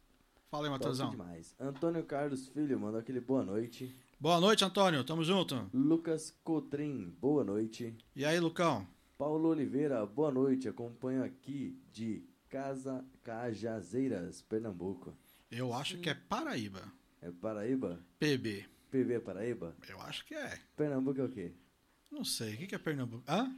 Fala 0.50 0.66
aí, 0.66 0.70
Matheusão. 0.70 1.10
demais. 1.10 1.54
Antônio 1.60 2.02
Carlos 2.04 2.48
Filho 2.48 2.78
mandou 2.80 2.98
aquele 3.00 3.20
boa 3.20 3.42
noite. 3.44 3.94
Boa 4.18 4.40
noite, 4.40 4.64
Antônio. 4.64 5.02
Tamo 5.04 5.22
junto. 5.24 5.68
Lucas 5.74 6.34
Cotrim, 6.44 7.14
boa 7.20 7.42
noite. 7.44 7.94
E 8.16 8.24
aí, 8.24 8.38
Lucão? 8.38 8.86
Paulo 9.22 9.50
Oliveira, 9.50 10.04
boa 10.04 10.32
noite. 10.32 10.68
Acompanho 10.68 11.22
aqui 11.22 11.80
de 11.92 12.24
Casa 12.48 13.04
Cajazeiras, 13.22 14.42
Pernambuco. 14.42 15.16
Eu 15.48 15.72
acho 15.72 15.96
que 15.98 16.10
é 16.10 16.14
Paraíba. 16.14 16.82
É 17.20 17.30
Paraíba? 17.30 18.00
PB. 18.18 18.66
PV 18.90 19.14
é 19.14 19.20
Paraíba? 19.20 19.76
Eu 19.88 20.00
acho 20.00 20.24
que 20.26 20.34
é. 20.34 20.58
Pernambuco 20.76 21.20
é 21.20 21.24
o 21.24 21.28
quê? 21.28 21.52
Não 22.10 22.24
sei. 22.24 22.54
O 22.54 22.66
que 22.66 22.74
é 22.74 22.78
Pernambuco? 22.78 23.22
Hã? 23.28 23.54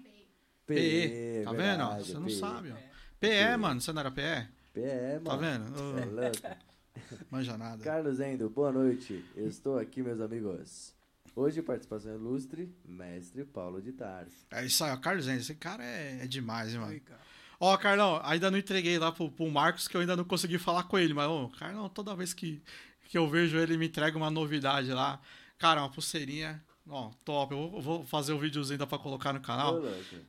PE. 0.66 1.44
Tá 1.46 1.52
vendo? 1.54 1.80
ó? 1.82 1.96
Você 1.98 2.12
não 2.12 2.26
PE. 2.26 2.34
sabe, 2.34 2.70
ó. 2.70 2.76
PE, 3.18 3.56
mano. 3.56 3.80
Você 3.80 3.90
não 3.94 4.00
era 4.00 4.10
PE? 4.10 4.48
PE, 4.74 4.82
mano. 5.14 5.24
Tá 5.24 5.36
vendo? 5.36 5.80
Ô, 5.80 5.98
É 5.98 6.04
louco. 6.04 7.22
manja 7.32 7.56
nada. 7.56 7.82
Carlos 7.82 8.20
Endo, 8.20 8.50
boa 8.50 8.70
noite. 8.70 9.24
Estou 9.34 9.78
aqui, 9.78 10.02
meus 10.02 10.20
amigos. 10.20 10.94
Hoje, 11.36 11.60
participação 11.62 12.14
ilustre, 12.14 12.72
mestre 12.84 13.44
Paulo 13.44 13.82
de 13.82 13.92
Tarso. 13.92 14.46
É 14.52 14.64
isso 14.64 14.84
aí, 14.84 14.92
ó. 14.92 14.96
Carlos 14.96 15.26
Enzo. 15.26 15.40
Esse 15.40 15.54
cara 15.56 15.84
é, 15.84 16.20
é 16.22 16.26
demais, 16.28 16.72
hein, 16.72 16.78
mano. 16.78 16.92
Legal. 16.92 17.18
Ó, 17.58 17.76
Carlão, 17.76 18.20
ainda 18.22 18.50
não 18.50 18.58
entreguei 18.58 18.98
lá 18.98 19.10
pro, 19.10 19.30
pro 19.30 19.50
Marcos, 19.50 19.88
que 19.88 19.96
eu 19.96 20.00
ainda 20.00 20.16
não 20.16 20.24
consegui 20.24 20.58
falar 20.58 20.84
com 20.84 20.96
ele. 20.96 21.12
Mas, 21.12 21.28
ô, 21.28 21.48
Carlão, 21.58 21.88
toda 21.88 22.14
vez 22.14 22.32
que, 22.32 22.62
que 23.08 23.18
eu 23.18 23.28
vejo 23.28 23.56
ele, 23.56 23.76
me 23.76 23.86
entrega 23.86 24.16
uma 24.16 24.30
novidade 24.30 24.92
lá. 24.92 25.20
Cara, 25.58 25.80
uma 25.80 25.90
pulseirinha. 25.90 26.62
Ó, 26.86 27.10
top. 27.24 27.54
Eu 27.54 27.80
vou, 27.80 28.04
fazer 28.04 28.34
o 28.34 28.38
videozinho 28.38 28.74
ainda 28.74 28.86
pra 28.86 28.98
colocar 28.98 29.32
no 29.32 29.40
canal. 29.40 29.80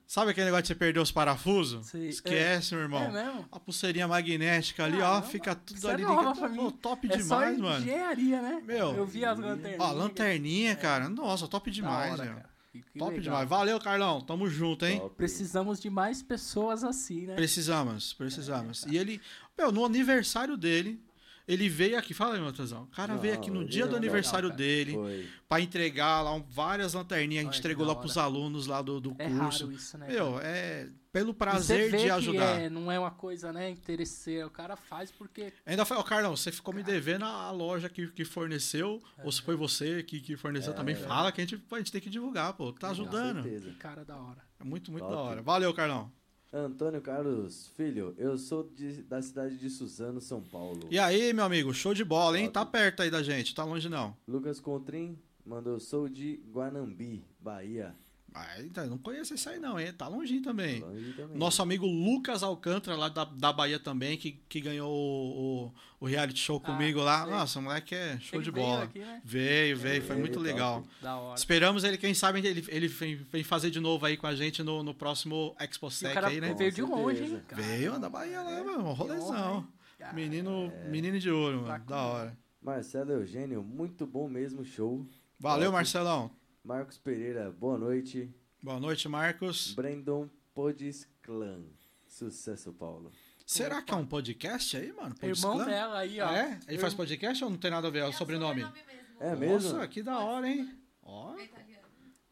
Sabe 0.07 0.31
aquele 0.31 0.45
negócio 0.45 0.63
de 0.63 0.67
você 0.69 0.75
perder 0.75 0.99
os 1.01 1.11
parafusos? 1.11 1.87
Sei. 1.87 2.07
Esquece, 2.07 2.73
meu 2.73 2.83
irmão. 2.83 3.01
É 3.03 3.11
mesmo? 3.11 3.45
A 3.51 3.59
pulseirinha 3.59 4.07
magnética 4.07 4.85
ali, 4.85 4.97
ó, 4.97 4.99
Caramba, 5.01 5.27
fica 5.27 5.53
tudo 5.53 5.77
isso 5.77 5.89
é 5.89 5.93
ali. 5.93 6.03
nova 6.03 6.21
liga- 6.21 6.35
pra 6.35 6.49
mim. 6.49 6.55
Pô, 6.57 6.71
top 6.71 7.07
é 7.07 7.19
só 7.19 7.39
demais, 7.39 7.59
mano. 7.59 7.81
engenharia, 7.85 8.41
né? 8.41 8.61
Meu. 8.65 8.93
Eu 8.95 9.05
vi 9.05 9.25
as 9.25 9.37
lanterninhas. 9.37 9.81
Ó, 9.81 9.91
lanterninha, 9.91 10.75
cara. 10.77 11.09
Nossa, 11.09 11.45
top 11.47 11.69
demais, 11.69 12.13
hora, 12.13 12.23
meu. 12.23 12.33
cara. 12.35 12.49
Que- 12.71 12.83
Top 12.99 13.09
legal. 13.11 13.21
demais. 13.23 13.49
Valeu, 13.49 13.79
Carlão. 13.79 14.21
Tamo 14.21 14.49
junto, 14.49 14.85
hein? 14.85 14.99
Top. 14.99 15.15
Precisamos 15.15 15.79
de 15.81 15.89
mais 15.89 16.21
pessoas 16.21 16.83
assim, 16.83 17.25
né? 17.25 17.35
Precisamos, 17.35 18.13
precisamos. 18.13 18.85
E 18.85 18.97
ele, 18.97 19.21
meu, 19.57 19.71
no 19.71 19.85
aniversário 19.85 20.55
dele, 20.57 21.01
ele 21.47 21.69
veio 21.69 21.97
aqui. 21.97 22.13
Fala 22.13 22.35
aí, 22.35 22.41
Matheusão. 22.41 22.83
O 22.83 22.87
cara 22.87 23.13
Não, 23.13 23.21
veio 23.21 23.33
aqui 23.33 23.49
no 23.51 23.63
dia 23.65 23.83
é 23.83 23.87
do 23.87 23.95
aniversário 23.95 24.49
cara. 24.49 24.57
dele 24.57 25.29
pra 25.47 25.61
entregar 25.61 26.21
lá 26.21 26.33
um- 26.33 26.43
várias 26.43 26.93
lanterninhas. 26.93 27.43
A 27.43 27.45
gente 27.45 27.53
que 27.53 27.59
entregou 27.59 27.85
lá 27.85 27.95
pros 27.95 28.17
alunos 28.17 28.67
lá 28.67 28.81
do, 28.81 28.99
do 28.99 29.15
É 29.19 29.29
curso. 29.29 29.71
isso, 29.71 29.97
né? 29.97 30.07
Meu, 30.07 30.39
é 30.41 30.87
pelo 31.11 31.31
você 31.31 31.37
prazer 31.37 31.91
vê 31.91 31.97
de 31.97 32.03
que 32.03 32.09
ajudar. 32.09 32.59
é, 32.61 32.69
não 32.69 32.91
é 32.91 32.99
uma 32.99 33.11
coisa, 33.11 33.53
né, 33.53 33.69
interesseira. 33.69 34.47
O 34.47 34.49
cara 34.49 34.75
faz 34.75 35.11
porque... 35.11 35.53
Ainda 35.65 35.85
foi, 35.85 35.95
ó, 35.95 36.03
Carlão, 36.03 36.35
você 36.35 36.51
ficou 36.51 36.73
me 36.73 36.83
devendo 36.83 37.23
a 37.23 37.49
loja 37.51 37.87
que, 37.87 38.07
que 38.07 38.25
forneceu, 38.25 39.01
ou 39.23 39.31
se 39.31 39.41
foi 39.41 39.55
você 39.55 40.03
que, 40.03 40.19
que 40.19 40.35
forneceu 40.35 40.73
É, 40.73 40.75
também, 40.75 40.93
é. 40.93 40.97
fala 40.97 41.31
que 41.31 41.39
a 41.39 41.45
gente, 41.45 41.63
a 41.71 41.77
gente 41.77 41.91
tem 41.91 42.01
que 42.01 42.09
divulgar, 42.09 42.51
pô. 42.53 42.73
Tá 42.73 42.87
Com 42.87 42.93
ajudando. 42.93 43.43
certeza. 43.43 43.69
Que 43.69 43.75
cara 43.77 44.03
da 44.03 44.17
hora. 44.17 44.43
É 44.59 44.63
muito, 44.65 44.91
muito 44.91 45.03
Top. 45.03 45.15
da 45.15 45.21
hora. 45.21 45.41
Valeu, 45.41 45.73
Carlão. 45.73 46.11
Antônio 46.59 47.01
Carlos 47.01 47.67
Filho, 47.75 48.15
eu 48.17 48.37
sou 48.37 48.63
de- 48.73 49.01
da 49.03 49.21
cidade 49.21 49.57
de 49.57 49.69
Suzano, 49.69 50.21
São 50.21 50.41
Paulo. 50.41 50.87
E 50.89 50.97
aí, 50.97 51.33
meu 51.33 51.43
amigo, 51.43 51.73
show 51.73 51.93
de 51.93 52.05
bola, 52.05 52.39
hein? 52.39 52.49
Tá 52.49 52.65
perto 52.65 53.01
aí 53.01 53.11
da 53.11 53.21
gente, 53.21 53.53
tá 53.53 53.65
longe 53.65 53.89
não. 53.89 54.15
Lucas 54.25 54.61
Contrim 54.61 55.19
mandou, 55.45 55.77
sou 55.81 56.07
de 56.07 56.39
Guanambi, 56.53 57.25
Bahia. 57.41 57.93
Ah, 58.37 58.61
então, 58.61 58.85
não 58.87 58.97
conheço 58.97 59.33
esse 59.33 59.47
aí 59.47 59.59
não, 59.59 59.79
hein? 59.79 59.93
Tá 59.93 60.09
longinho 60.09 60.41
também. 60.41 60.81
Longe 60.81 61.13
também. 61.13 61.37
Nosso 61.37 61.61
amigo 61.61 61.85
Lucas 61.87 62.43
Alcântara, 62.43 62.97
lá 62.97 63.07
da, 63.07 63.23
da 63.23 63.53
Bahia 63.53 63.79
também, 63.79 64.17
que, 64.17 64.33
que 64.49 64.59
ganhou 64.59 64.91
o, 64.91 65.67
o, 65.67 65.73
o 66.01 66.05
reality 66.05 66.37
show 66.39 66.61
Ah, 66.61 66.67
comigo 66.67 66.99
lá. 66.99 67.23
sei. 67.23 67.31
Nossa, 67.31 67.59
o 67.59 67.61
moleque 67.61 67.95
é 67.95 68.19
show 68.19 68.37
Ele 68.39 68.43
de 68.43 68.51
veio 68.51 68.65
bola. 68.65 68.83
aqui, 68.83 68.99
né? 68.99 69.21
Veio, 69.23 69.77
veio, 69.77 70.01
foi 70.01 70.17
muito 70.17 70.33
top. 70.33 70.45
legal. 70.45 70.83
Da 71.01 71.15
hora. 71.15 71.37
Esperamos 71.39 71.85
ele, 71.85 71.97
quem 71.97 72.13
sabe, 72.13 72.45
ele, 72.45 72.65
ele 72.67 72.87
vem, 72.89 73.15
vem 73.15 73.41
fazer 73.43 73.71
de 73.71 73.79
novo 73.79 74.05
aí 74.05 74.17
com 74.17 74.27
a 74.27 74.35
gente 74.35 74.61
no, 74.61 74.83
no 74.83 74.93
próximo 74.93 75.55
E 75.57 75.63
ExpoSec 75.63 76.11
o 76.11 76.13
cara 76.13 76.27
aí, 76.27 76.41
né? 76.41 76.53
veio 76.53 76.73
de 76.73 76.81
longe, 76.81 77.23
hein? 77.23 77.41
Cara, 77.47 77.61
Veio 77.61 77.97
da 77.99 78.09
Bahia 78.09 78.41
lá, 78.41 78.63
mano, 78.65 78.89
um 78.89 78.91
rolezão. 78.91 79.29
honra, 79.29 79.57
hein? 80.01 80.07
Menino, 80.13 80.71
menino 80.89 81.17
de 81.19 81.31
ouro, 81.31 81.61
mano. 81.61 81.85
Da 81.85 82.01
hora. 82.03 82.37
Marcelo 82.61 83.11
Eugênio, 83.11 83.63
muito 83.63 84.05
bom 84.05 84.27
mesmo 84.27 84.65
show. 84.65 85.07
Valeu. 85.39 85.71
Marcelão. 85.71 86.29
Marcos 86.65 86.97
Pereira, 86.97 87.51
boa 87.51 87.77
noite. 87.77 88.27
Boa 88.61 88.79
noite, 88.79 89.07
Marcos. 89.07 89.73
Brandon 89.75 90.27
Podis 90.53 91.07
Clan. 91.21 91.61
Sucesso, 92.07 92.73
Paulo. 92.73 93.11
Será 93.45 93.83
que 93.83 93.93
é 93.93 93.95
um 93.95 94.05
podcast 94.07 94.75
aí, 94.75 94.91
mano? 94.91 95.13
Putz, 95.13 95.37
Irmão 95.39 95.57
clã? 95.57 95.65
dela 95.65 95.99
aí, 95.99 96.19
ó. 96.19 96.31
É? 96.31 96.59
Ele 96.67 96.79
faz 96.79 96.95
podcast 96.95 97.43
ou 97.43 97.51
não 97.51 97.57
tem 97.57 97.69
nada 97.69 97.87
a 97.87 97.91
ver? 97.91 97.99
É 97.99 98.05
o 98.07 98.11
sobrenome? 98.13 98.63
mesmo. 98.63 98.73
É 99.19 99.35
mesmo? 99.35 99.73
Nossa, 99.73 99.87
que 99.87 100.01
da 100.01 100.17
hora, 100.19 100.49
hein? 100.49 100.75
Ó. 101.03 101.35
É 101.37 101.49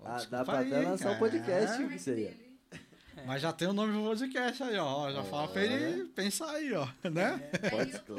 Ah, 0.03 0.25
dá 0.29 0.43
pra 0.43 0.59
aí, 0.59 0.73
até 0.73 0.89
lançar 0.89 1.11
um 1.11 1.19
podcast, 1.19 1.83
É, 1.83 1.87
que 1.87 1.99
seria. 1.99 2.33
Mas 3.27 3.41
já 3.41 3.53
tem 3.53 3.67
o 3.67 3.73
nome 3.73 3.93
do 3.93 4.01
podcast 4.03 4.63
aí, 4.63 4.77
ó. 4.77 5.11
Já 5.11 5.23
fala 5.23 5.47
pra 5.47 5.63
ele 5.63 6.05
pensar 6.09 6.49
aí, 6.49 6.73
ó. 6.73 6.87
Né? 7.09 7.49
É. 7.53 7.99
Clan. 7.99 8.17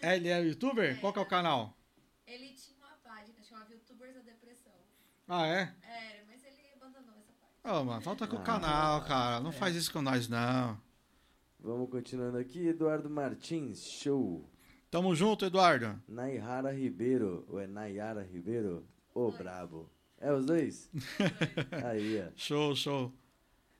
É, 0.00 0.16
Ele 0.16 0.28
é 0.28 0.40
youtuber? 0.40 0.98
Qual 1.00 1.12
que 1.12 1.18
é 1.18 1.22
o 1.22 1.26
canal? 1.26 1.76
Ele 2.26 2.48
tinha 2.54 2.76
uma 2.78 2.96
página, 3.02 3.42
chamava 3.42 3.72
Youtubers 3.74 4.14
da 4.14 4.20
Depressão. 4.20 4.72
Ah, 5.34 5.46
é? 5.46 5.60
Era, 5.82 6.24
mas 6.28 6.44
ele 6.44 6.60
abandonou 6.76 7.14
essa 7.18 7.32
página. 7.32 7.80
Ô, 7.80 7.84
mano, 7.84 8.00
volta 8.02 8.26
com 8.26 8.36
o 8.36 8.40
Ah. 8.40 8.42
canal, 8.42 9.02
cara. 9.06 9.40
Não 9.40 9.50
faz 9.50 9.74
isso 9.74 9.90
com 9.90 10.02
nós, 10.02 10.28
não. 10.28 10.78
Vamos 11.58 11.88
continuando 11.88 12.36
aqui. 12.36 12.66
Eduardo 12.68 13.08
Martins, 13.08 13.82
show. 13.82 14.46
Tamo 14.90 15.14
junto, 15.14 15.46
Eduardo. 15.46 15.98
Naihara 16.06 16.70
Ribeiro, 16.70 17.46
ou 17.48 17.58
é 17.58 17.66
Nayara 17.66 18.22
Ribeiro? 18.22 18.86
Ô, 19.14 19.30
brabo. 19.30 19.88
É 20.18 20.30
os 20.30 20.44
dois? 20.44 20.90
Aí, 21.90 22.20
ó. 22.22 22.30
Show, 22.36 22.76
show. 22.76 23.12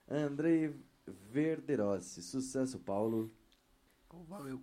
Andrei 0.09 0.74
Verderossi, 1.07 2.22
sucesso, 2.22 2.78
Paulo. 2.78 3.30
Valeu. 4.26 4.59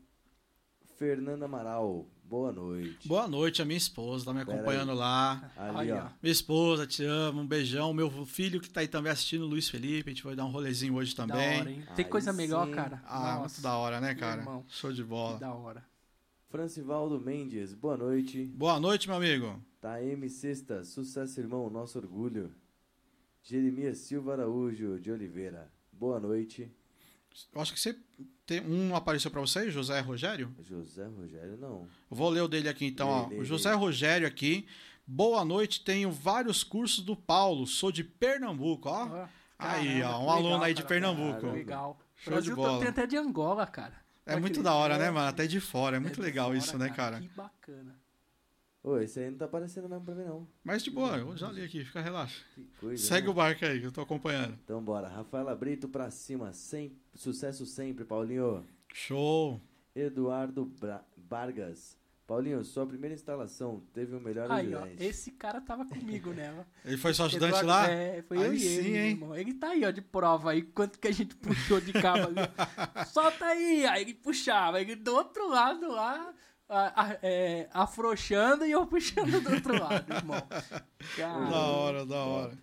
Fernanda 0.98 1.46
Amaral, 1.46 2.08
boa 2.30 2.52
noite. 2.52 3.08
Boa 3.08 3.28
noite, 3.28 3.62
a 3.62 3.66
minha 3.66 3.78
esposa 3.78 4.26
tá 4.26 4.34
me 4.34 4.42
acompanhando 4.42 4.94
lá. 4.94 5.52
Ali, 5.58 5.92
ó. 5.92 6.10
Minha 6.22 6.32
esposa, 6.32 6.86
te 6.86 7.04
amo, 7.04 7.42
um 7.42 7.48
beijão. 7.48 7.94
Meu 7.94 8.10
filho 8.26 8.62
que 8.62 8.70
tá 8.70 8.82
aí 8.82 8.88
também 8.88 9.12
assistindo, 9.12 9.46
Luiz 9.48 9.68
Felipe. 9.68 10.10
A 10.10 10.14
gente 10.14 10.24
vai 10.24 10.36
dar 10.36 10.46
um 10.46 10.52
rolezinho 10.52 10.96
hoje 10.96 11.16
Da 11.16 11.26
também. 11.26 11.60
hora, 11.60 11.72
hein? 11.72 11.84
Tem 11.96 12.06
Aí 12.06 12.12
coisa 12.12 12.32
melhor, 12.32 12.68
sim. 12.68 12.74
cara. 12.74 13.02
Ah, 13.06 13.20
Nossa, 13.40 13.40
muito 13.40 13.62
da 13.62 13.76
hora, 13.78 14.00
né, 14.00 14.14
cara? 14.16 14.42
irmão. 14.42 14.64
Show 14.68 14.92
de 14.94 15.02
Que 15.02 15.08
bola. 15.10 15.40
da 15.40 15.54
hora. 15.54 15.84
Francivaldo 16.50 17.20
Mendes, 17.20 17.74
boa 17.74 17.98
noite. 17.98 18.46
Boa 18.46 18.80
noite, 18.80 19.08
meu 19.08 19.18
amigo. 19.18 19.64
Taeme 19.82 20.30
Sexta, 20.30 20.84
sucesso, 20.84 21.40
irmão, 21.40 21.70
nosso 21.70 21.98
orgulho. 21.98 22.52
Jeremias 23.44 24.00
Silva 24.00 24.34
Araújo 24.34 25.00
de 25.00 25.12
Oliveira, 25.12 25.72
boa 25.92 26.20
noite. 26.20 26.72
Eu 27.54 27.62
acho 27.62 27.74
que 27.74 27.80
você 27.80 27.96
tem 28.50 28.62
um 28.68 28.95
apareceu 28.95 29.30
pra 29.30 29.39
você, 29.41 29.70
José 29.70 30.00
Rogério. 30.00 30.52
José 30.68 31.06
Rogério, 31.06 31.56
não. 31.58 31.88
Vou 32.10 32.30
ler 32.30 32.41
o 32.41 32.47
dele 32.47 32.68
aqui 32.68 32.86
então, 32.88 33.08
Lê, 33.10 33.14
ó. 33.14 33.28
lê, 33.28 33.36
O 33.38 33.45
José 33.45 33.70
lê. 33.70 33.76
Rogério 33.76 34.28
aqui. 34.28 34.66
Boa 35.06 35.45
noite, 35.45 35.84
tenho 35.84 36.12
vários 36.12 36.64
cursos 36.64 37.04
do 37.04 37.16
Paulo, 37.16 37.66
sou 37.68 37.91
de 37.91 38.04
Pernambuco, 38.04 38.89
ó. 38.89 39.06
Ó, 39.08 39.28
Aí, 39.58 40.02
caramba, 40.02 40.18
ó, 40.18 40.20
um 40.22 40.26
que 40.26 40.32
aluno 40.32 40.47
legal, 40.50 40.64
aí 40.64 40.74
de 40.74 40.82
cara. 40.82 40.88
Pernambuco. 40.89 41.34
Caramba. 41.41 41.54
Legal. 41.58 42.00
Show 42.16 42.34
Brasil 42.34 42.52
de 42.52 42.56
bola. 42.56 42.80
tem 42.80 42.88
até 42.89 43.06
de 43.08 43.18
Angola, 43.18 43.66
cara. 43.68 43.93
É 44.26 44.36
muito 44.39 44.62
da 44.64 44.74
hora, 44.74 44.93
legal. 44.93 45.08
né, 45.08 45.12
mano? 45.20 45.28
Até 45.30 45.47
de 45.47 45.60
fora, 45.60 45.97
é 45.97 46.00
muito 46.00 46.16
de 46.16 46.22
legal 46.22 46.47
fora, 46.47 46.58
isso, 46.58 46.78
né, 46.78 46.89
cara? 46.89 47.20
Que 47.20 47.28
bacana. 47.30 47.95
Ô, 48.82 48.98
esse 48.98 49.20
aí 49.20 49.30
não 49.30 49.38
tá 49.38 49.46
aparecendo 49.46 49.90
mesmo 49.90 50.06
pra 50.06 50.16
mim, 50.16 50.24
não. 50.24 50.48
Mas 50.64 50.82
de 50.84 50.90
boa, 50.90 51.18
eu 51.18 51.36
já 51.36 51.52
li 51.52 51.64
aqui, 51.64 51.84
fica 51.84 52.00
relaxa. 52.02 52.44
Que 52.56 52.64
coisa. 52.80 53.04
Segue 53.04 53.28
né? 53.28 53.32
o 53.32 53.34
barco 53.34 53.66
aí, 53.66 53.80
que 53.80 53.86
eu 53.86 53.92
tô 53.92 54.02
acompanhando. 54.02 54.58
Então 54.64 54.82
bora. 54.82 55.08
Rafaela 55.08 55.54
Brito 55.56 55.90
pra 55.90 56.10
cima. 56.10 56.54
Sem... 56.54 56.98
Sucesso 57.14 57.66
sempre, 57.66 58.06
Paulinho. 58.06 58.66
Show. 58.94 59.60
Eduardo 59.94 60.66
Bra... 60.66 61.04
Vargas. 61.18 62.00
Paulinho, 62.26 62.64
sua 62.64 62.86
primeira 62.86 63.16
instalação 63.16 63.82
teve 63.92 64.16
o 64.16 64.20
melhor 64.20 64.52
Aí, 64.52 64.74
ó, 64.76 64.84
ajudante. 64.84 65.04
esse 65.04 65.32
cara 65.32 65.60
tava 65.60 65.84
comigo 65.84 66.32
nela. 66.32 66.66
Ele 66.86 66.96
foi 66.96 67.12
só 67.12 67.26
ajudante 67.26 67.58
Eduardo- 67.58 67.68
lá? 67.68 67.90
É, 67.90 68.22
foi 68.22 68.38
Aí 68.38 68.46
eu 68.46 68.54
e 68.54 68.60
sim, 68.60 68.68
ele, 68.68 68.98
hein? 68.98 69.10
irmão. 69.10 69.36
Ele 69.36 69.54
tá 69.56 69.70
aí, 69.70 69.84
ó, 69.84 69.90
de 69.90 70.02
prova 70.02 70.52
aí, 70.52 70.62
quanto 70.62 71.00
que 71.00 71.08
a 71.08 71.12
gente 71.12 71.36
puxou 71.36 71.82
de 71.82 71.92
cabo 71.92 72.28
ali. 72.28 72.36
Solta 73.12 73.46
aí! 73.46 73.84
Aí 73.88 74.04
ele 74.04 74.14
puxava, 74.14 74.80
ele 74.80 74.96
do 74.96 75.12
outro 75.12 75.50
lado 75.50 75.88
lá, 75.92 76.32
a- 76.70 77.18
é, 77.24 77.68
afrouxando 77.74 78.66
e 78.66 78.72
eu 78.72 78.86
puxando 78.88 79.42
do 79.42 79.54
outro 79.54 79.80
lado, 79.82 80.14
irmão. 80.14 80.42
Cara, 81.18 81.50
Da 81.50 81.58
hora, 81.68 82.06
da 82.06 82.24
hora. 82.24 82.58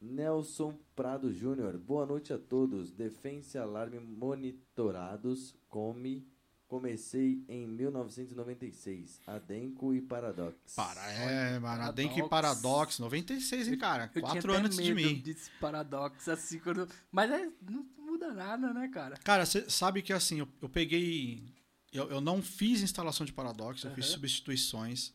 Nelson 0.00 0.74
Prado 0.94 1.32
Júnior. 1.32 1.76
Boa 1.78 2.04
noite 2.06 2.32
a 2.32 2.38
todos. 2.38 2.90
Defense 2.92 3.56
Alarme 3.58 3.98
Monitorados. 3.98 5.54
Come. 5.68 6.26
Comecei 6.68 7.44
em 7.48 7.64
1996. 7.66 9.20
Adenco 9.26 9.94
e 9.94 10.00
Paradox. 10.00 10.56
Para, 10.74 11.00
é, 11.12 11.58
mano. 11.60 11.82
A 11.84 11.90
Denk 11.92 12.10
Paradox. 12.28 12.60
Paradox, 12.60 12.98
96, 12.98 13.68
hein, 13.68 13.78
cara? 13.78 14.10
eu 14.14 14.20
Quatro 14.20 14.40
tinha 14.40 14.52
até 14.52 14.58
anos 14.66 14.76
antes 14.78 14.84
de 14.84 14.94
mim. 14.94 15.20
desse 15.20 15.48
paradoxo, 15.60 16.28
assim, 16.30 16.58
quando... 16.58 16.88
Mas 17.12 17.30
é, 17.30 17.48
não 17.70 17.86
muda 17.98 18.32
nada, 18.34 18.74
né, 18.74 18.88
cara? 18.92 19.16
Cara, 19.22 19.46
você 19.46 19.70
sabe 19.70 20.02
que 20.02 20.12
assim, 20.12 20.40
eu, 20.40 20.48
eu 20.60 20.68
peguei. 20.68 21.44
Eu, 21.92 22.10
eu 22.10 22.20
não 22.20 22.42
fiz 22.42 22.82
instalação 22.82 23.24
de 23.24 23.32
Paradox, 23.32 23.82
eu 23.84 23.90
fiz 23.94 24.06
substituições. 24.06 25.12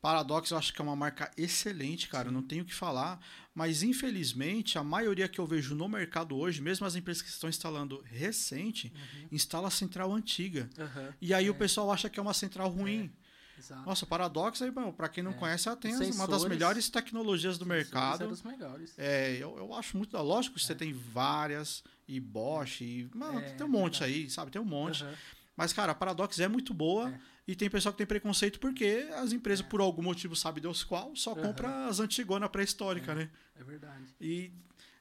Paradox 0.00 0.50
eu 0.50 0.58
acho 0.58 0.72
que 0.74 0.80
é 0.82 0.84
uma 0.84 0.94
marca 0.94 1.30
excelente, 1.36 2.08
cara, 2.08 2.28
eu 2.28 2.32
não 2.32 2.42
tenho 2.42 2.62
o 2.62 2.66
que 2.66 2.74
falar. 2.74 3.18
Mas 3.54 3.82
infelizmente, 3.82 4.76
a 4.76 4.84
maioria 4.84 5.26
que 5.28 5.38
eu 5.38 5.46
vejo 5.46 5.74
no 5.74 5.88
mercado 5.88 6.36
hoje, 6.36 6.60
mesmo 6.60 6.86
as 6.86 6.94
empresas 6.94 7.22
que 7.22 7.28
estão 7.30 7.48
instalando 7.48 8.02
recente, 8.04 8.92
instala 9.32 9.68
a 9.68 9.70
central 9.70 10.12
antiga. 10.12 10.68
Aham, 10.78 11.14
E 11.22 11.32
aí 11.32 11.48
o 11.48 11.54
É. 11.54 11.56
pessoal 11.56 11.90
acha 11.90 12.10
que 12.10 12.18
é 12.18 12.22
uma 12.22 12.34
central 12.34 12.68
ruim. 12.68 13.10
exato. 13.58 13.86
Nossa, 13.86 14.04
Paradox 14.04 14.60
aí, 14.60 14.70
bom, 14.70 14.92
pra 14.92 15.08
quem 15.08 15.22
não 15.24 15.30
É. 15.30 15.34
conhece, 15.34 15.68
ela 15.68 15.76
tem 15.76 15.94
Os 15.94 16.00
as- 16.00 16.08
uma 16.08 16.26
das 16.26 16.36
sensores- 16.42 16.48
melhores 16.48 16.88
tecnologias 16.90 17.56
do 17.56 17.64
mercado. 17.64 18.24
eram 18.24 18.32
os 18.32 18.42
melhores. 18.42 18.92
É, 18.98 19.36
eu, 19.38 19.56
eu 19.56 19.72
acho 19.72 19.96
muito. 19.96 20.16
Lógico 20.18 20.56
que 20.56 20.62
você 20.62 20.74
tem 20.74 20.92
várias, 20.92 21.82
e 22.06 22.20
Bosch, 22.20 22.82
e. 22.82 23.08
Mano, 23.14 23.38
É, 23.38 23.54
tem 23.54 23.64
um 23.66 23.70
monte 23.70 24.00
verdade. 24.00 24.20
aí, 24.24 24.30
sabe? 24.30 24.50
Tem 24.50 24.60
um 24.60 24.64
monte. 24.66 25.02
Aham. 25.02 25.14
Mas, 25.56 25.72
cara, 25.72 25.92
a 25.92 25.94
Paradox 25.94 26.38
é 26.40 26.48
muito 26.48 26.74
boa. 26.74 27.10
É. 27.10 27.18
E 27.46 27.54
tem 27.54 27.68
pessoal 27.68 27.92
que 27.92 27.98
tem 27.98 28.06
preconceito 28.06 28.58
porque 28.58 29.06
as 29.16 29.32
empresas, 29.32 29.64
por 29.64 29.80
algum 29.80 30.02
motivo, 30.02 30.34
sabe 30.34 30.60
Deus 30.60 30.82
qual, 30.82 31.14
só 31.14 31.32
Aham. 31.32 31.42
compra 31.42 31.86
as 31.86 32.00
antigonas 32.00 32.48
pré-históricas, 32.48 33.14
né? 33.14 33.30
É 33.54 33.62
verdade. 33.62 34.02
E, 34.18 34.50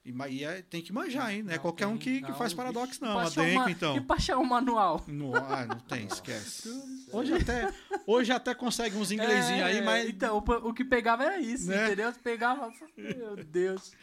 e, 0.05 0.11
e 0.29 0.43
é- 0.43 0.61
tem 0.61 0.81
que 0.81 0.91
manjar, 0.91 1.33
hein? 1.33 1.41
Não 1.41 1.51
é 1.53 1.55
Não, 1.55 1.61
qualquer 1.61 1.87
um 1.87 1.97
tem- 1.97 2.19
que, 2.19 2.25
que 2.27 2.33
faz 2.37 2.51
não, 2.51 2.57
Paradox, 2.57 2.99
não. 2.99 3.17
A 3.17 3.29
Denko, 3.29 3.69
então. 3.69 3.95
E 3.97 4.05
achar 4.09 4.37
um 4.37 4.43
manual? 4.43 5.01
Não, 5.07 5.33
ah, 5.33 5.65
não 5.65 5.79
tem, 5.79 6.05
esquece. 6.05 6.69
Hoje 7.13 7.33
até, 7.33 7.73
hoje 8.05 8.31
até 8.33 8.53
consegue 8.53 8.97
uns 8.97 9.09
inglesinhos 9.11 9.63
aí, 9.63 9.77
É, 9.77 9.81
mas, 9.81 10.09
Então, 10.09 10.37
o, 10.45 10.51
o 10.69 10.73
que 10.73 10.83
pegava 10.83 11.23
era 11.23 11.39
isso, 11.39 11.67
Né? 11.69 11.85
entendeu? 11.85 12.11
Pegava. 12.21 12.69
Meu 12.97 13.37
Deus. 13.37 13.93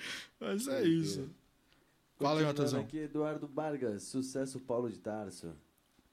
mas 0.40 0.66
é 0.66 0.82
isso. 0.82 1.28
Fala 2.18 2.40
aí, 2.40 2.46
Matheusão. 2.46 2.80
aqui, 2.80 2.98
Eduardo 2.98 3.46
Vargas. 3.48 4.05
Sucesso, 4.05 4.59
Paulo 4.61 4.88
de 4.90 4.98
Tarso. 4.98 5.55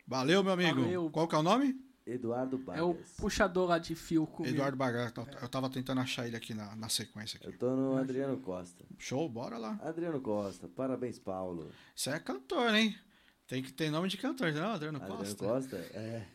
Valeu, 0.08 0.44
meu 0.44 0.54
amigo. 0.54 0.82
Valeu. 0.82 1.10
Qual 1.10 1.28
que 1.28 1.36
é 1.36 1.38
o 1.38 1.44
nome? 1.44 1.80
Eduardo 2.06 2.64
É 2.74 2.82
o 2.82 2.96
puxador 3.18 3.68
lá 3.68 3.78
de 3.78 3.94
fio 3.94 4.26
comigo. 4.26 4.56
Eduardo 4.56 4.78
Bagar. 4.78 5.12
Eu 5.42 5.50
tava 5.50 5.70
tentando 5.70 6.00
achar 6.00 6.26
ele 6.26 6.38
aqui 6.38 6.54
na, 6.54 6.74
na 6.78 6.88
sequência. 6.88 7.38
Aqui. 7.38 7.48
Eu 7.48 7.58
tô 7.58 7.76
no 7.76 7.98
Adriano 7.98 8.38
Costa. 8.38 8.86
Show, 8.98 9.28
bora 9.28 9.58
lá. 9.58 9.78
Adriano 9.84 10.22
Costa. 10.22 10.70
Parabéns, 10.70 11.20
Paulo. 11.20 11.70
Você 11.94 12.12
é 12.12 12.20
cantor, 12.20 12.74
hein? 12.74 12.98
Tem 13.46 13.62
que 13.62 13.74
ter 13.74 13.90
nome 13.90 14.08
de 14.08 14.18
cantor, 14.18 14.54
não, 14.54 14.72
Adriano 14.72 14.98
Adriano 14.98 15.18
Costa. 15.18 15.46
Costa? 15.46 15.76
É. 15.76 16.26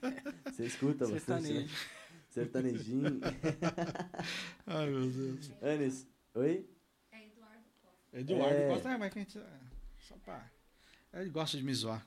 Você 0.52 0.66
escuta 0.66 1.06
bastante, 1.06 1.52
né? 1.52 1.68
Sertanejo. 2.28 2.78
Sertanejinho. 2.84 3.20
Ai, 4.66 4.86
meu 4.90 5.10
Deus. 5.10 5.50
Anis. 5.62 6.06
Oi? 6.34 6.66
É 7.10 7.26
Eduardo 7.26 7.64
Costa. 7.82 8.18
Eduardo 8.18 8.54
É. 8.56 8.68
Costa, 8.68 8.88
é, 8.90 8.98
mas 8.98 9.12
quem. 9.12 9.26
Só 9.98 10.16
pra. 10.24 10.50
Ele 11.14 11.30
gosta 11.30 11.56
de 11.56 11.64
me 11.64 11.74
zoar. 11.74 12.06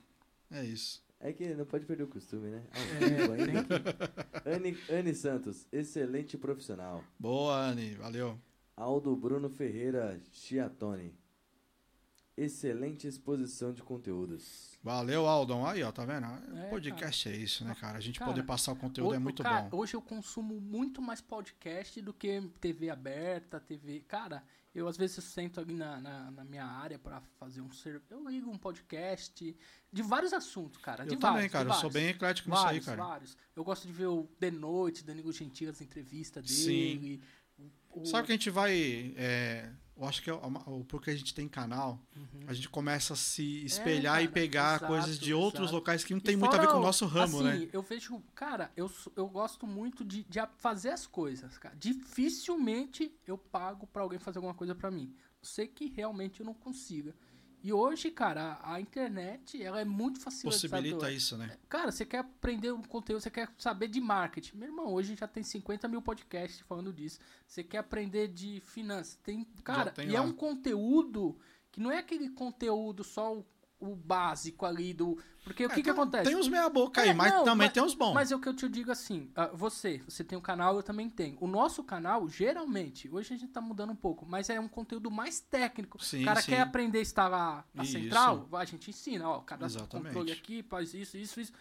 É 0.50 0.64
isso. 0.64 1.05
É 1.18 1.32
que 1.32 1.54
não 1.54 1.64
pode 1.64 1.86
perder 1.86 2.04
o 2.04 2.08
costume, 2.08 2.50
né? 2.50 2.62
Ao 2.72 2.82
É, 3.08 3.40
ainda. 3.40 4.56
Anne, 4.56 4.78
Anne 4.90 5.14
Santos, 5.14 5.66
excelente 5.72 6.36
profissional. 6.36 7.02
Boa, 7.18 7.56
Anne. 7.58 7.94
Valeu. 7.94 8.38
Aldo 8.76 9.16
Bruno 9.16 9.48
Ferreira 9.48 10.20
Chiatone. 10.30 11.14
Excelente 12.36 13.06
exposição 13.08 13.72
de 13.72 13.82
conteúdos. 13.82 14.78
Valeu, 14.82 15.26
Aldon. 15.26 15.64
Aí, 15.66 15.82
ó, 15.82 15.90
tá 15.90 16.04
vendo? 16.04 16.26
É, 16.54 16.68
podcast 16.68 17.30
é 17.30 17.34
isso, 17.34 17.64
né, 17.64 17.74
cara? 17.80 17.96
A 17.96 18.00
gente 18.00 18.18
Cara, 18.18 18.30
poder 18.30 18.42
passar 18.44 18.72
o 18.72 18.76
conteúdo 18.76 19.14
é 19.14 19.16
Hoje- 19.16 19.24
muito 19.24 19.42
cara, 19.42 19.62
bom. 19.62 19.78
Hoje 19.78 19.94
eu 19.96 20.02
consumo 20.02 20.60
muito 20.60 21.00
mais 21.00 21.22
podcast 21.22 21.98
do 22.02 22.12
que 22.12 22.42
TV 22.60 22.90
aberta, 22.90 23.58
TV. 23.58 24.00
Cara, 24.06 24.44
eu 24.76 24.86
às 24.86 24.96
vezes 24.96 25.16
eu 25.16 25.22
sento 25.22 25.58
ali 25.58 25.74
na, 25.74 26.00
na, 26.00 26.30
na 26.30 26.44
minha 26.44 26.64
área 26.66 26.98
pra 26.98 27.20
fazer 27.38 27.62
um 27.62 27.72
ser. 27.72 28.02
Eu 28.10 28.28
ligo 28.28 28.50
um 28.50 28.58
podcast 28.58 29.56
de 29.90 30.02
vários 30.02 30.32
assuntos, 30.34 30.80
cara. 30.82 31.04
de 31.04 31.14
Eu 31.14 31.18
vários, 31.18 31.36
também, 31.38 31.48
cara. 31.50 31.68
Eu 31.68 31.72
sou 31.72 31.90
vários. 31.90 31.94
bem 31.94 32.08
eclético 32.08 32.50
nisso 32.50 32.60
aí, 32.60 32.66
Vários, 32.80 32.84
cara. 32.86 33.02
vários. 33.02 33.36
Eu 33.56 33.64
gosto 33.64 33.86
de 33.86 33.92
ver 33.92 34.06
o 34.06 34.24
The 34.38 34.50
Noite, 34.50 35.02
Danilo 35.02 35.32
Gentili, 35.32 35.70
as 35.70 35.80
entrevistas 35.80 36.50
Sim. 36.50 37.20
O- 38.00 38.06
Sabe 38.06 38.26
que 38.26 38.32
a 38.32 38.34
gente 38.36 38.50
vai. 38.50 39.14
é, 39.16 39.70
eu 39.96 40.04
acho 40.06 40.22
que 40.22 40.28
é 40.28 40.34
o, 40.34 40.84
porque 40.86 41.10
a 41.10 41.16
gente 41.16 41.32
tem 41.34 41.48
canal, 41.48 41.98
Uhum. 42.14 42.40
a 42.46 42.52
gente 42.52 42.68
começa 42.68 43.14
a 43.14 43.16
se 43.16 43.64
espelhar 43.64 44.20
e 44.22 44.24
cara, 44.26 44.32
pegar 44.32 44.70
exato, 44.76 44.86
coisas 44.86 45.18
de 45.18 45.32
outros 45.32 45.62
exato. 45.64 45.74
locais 45.76 46.04
que 46.04 46.12
não 46.12 46.18
E 46.18 46.22
tem 46.22 46.36
muito 46.36 46.54
a 46.54 46.58
ver 46.58 46.66
com 46.68 46.76
o 46.76 46.82
nosso 46.82 47.06
ramo, 47.06 47.40
assim, 47.40 47.60
né? 47.64 47.68
eu 47.72 47.80
vejo, 47.82 48.22
cara, 48.34 48.70
eu, 48.76 48.90
eu 49.16 49.26
gosto 49.28 49.66
muito 49.66 50.04
de, 50.04 50.22
de 50.24 50.38
fazer 50.58 50.90
as 50.90 51.06
coisas, 51.06 51.56
cara. 51.58 51.74
Dificilmente 51.76 53.12
eu 53.26 53.38
pago 53.38 53.86
pra 53.86 54.02
alguém 54.02 54.18
fazer 54.18 54.38
alguma 54.38 54.54
coisa 54.54 54.74
pra 54.74 54.90
mim. 54.90 55.14
Eu 55.42 55.48
sei 55.48 55.66
que 55.66 55.86
realmente 55.88 56.40
eu 56.40 56.46
não 56.46 56.54
consiga. 56.54 57.14
E 57.66 57.72
hoje, 57.72 58.12
cara, 58.12 58.60
a, 58.62 58.80
internet, 58.80 59.60
ela 59.60 59.80
é 59.80 59.84
muito 59.84 60.20
facilitadora. 60.20 60.54
Possibilita 60.54 61.10
isso, 61.10 61.36
né? 61.36 61.58
Cara, 61.68 61.90
você 61.90 62.06
quer 62.06 62.18
aprender 62.18 62.70
um 62.70 62.80
conteúdo, 62.80 63.20
você 63.20 63.28
quer 63.28 63.52
saber 63.58 63.88
de 63.88 64.00
marketing. 64.00 64.56
Meu 64.56 64.68
irmão, 64.68 64.94
hoje 64.94 65.16
já 65.16 65.26
tem 65.26 65.42
50 65.42 65.88
mil 65.88 66.00
podcasts 66.00 66.60
falando 66.60 66.92
disso. 66.92 67.18
Você 67.44 67.64
quer 67.64 67.78
aprender 67.78 68.28
de 68.28 68.60
finanças. 68.60 69.16
Tem, 69.16 69.44
cara, 69.64 69.90
tem 69.90 70.06
e 70.06 70.12
lá. 70.12 70.18
é 70.18 70.20
um 70.20 70.32
conteúdo 70.32 71.36
que 71.72 71.80
não 71.80 71.90
é 71.90 71.98
aquele 71.98 72.28
conteúdo 72.28 73.02
só 73.02 73.36
o, 73.36 73.44
o 73.78 73.94
básico 73.94 74.64
ali 74.64 74.94
do. 74.94 75.18
Porque 75.44 75.64
o 75.64 75.66
É, 75.66 75.68
que, 75.68 75.74
que 75.76 75.82
tem- 75.84 75.92
acontece? 75.92 76.24
Tem 76.24 76.34
uns 76.34 76.48
meia 76.48 76.68
boca 76.68 77.00
aí, 77.02 77.10
É, 77.10 77.14
mas 77.14 77.32
não, 77.32 77.44
também 77.44 77.66
mas- 77.66 77.72
tem 77.74 77.82
uns 77.82 77.94
bons. 77.94 78.14
Mas 78.14 78.32
é 78.32 78.36
o 78.36 78.40
que 78.40 78.48
eu 78.48 78.54
te 78.54 78.68
digo 78.68 78.90
assim, 78.90 79.30
ah, 79.36 79.48
você, 79.52 80.02
você 80.08 80.24
tem 80.24 80.36
um 80.36 80.40
canal, 80.40 80.76
eu 80.76 80.82
também 80.82 81.08
tenho. 81.10 81.36
O 81.40 81.46
nosso 81.46 81.84
canal, 81.84 82.26
geralmente, 82.28 83.08
hoje 83.12 83.34
a 83.34 83.36
gente 83.36 83.52
tá 83.52 83.60
mudando 83.60 83.90
um 83.90 83.96
pouco, 83.96 84.24
mas 84.26 84.48
é 84.50 84.58
um 84.58 84.66
conteúdo 84.68 85.10
mais 85.10 85.38
técnico. 85.40 86.02
Sim, 86.02 86.22
o 86.22 86.24
cara 86.24 86.40
sim. 86.40 86.52
quer 86.52 86.60
aprender 86.62 86.98
a 86.98 87.02
instalar 87.02 87.68
a 87.76 87.82
Isso. 87.82 87.92
central, 87.92 88.48
a 88.52 88.64
gente 88.64 88.90
ensina, 88.90 89.28
ó, 89.28 89.40
cadastra 89.40 89.84
o 89.84 89.86
controle 89.86 90.32
aqui, 90.32 90.62
faz 90.62 90.94
isso, 90.94 91.16
isso, 91.16 91.40
isso. 91.40 91.52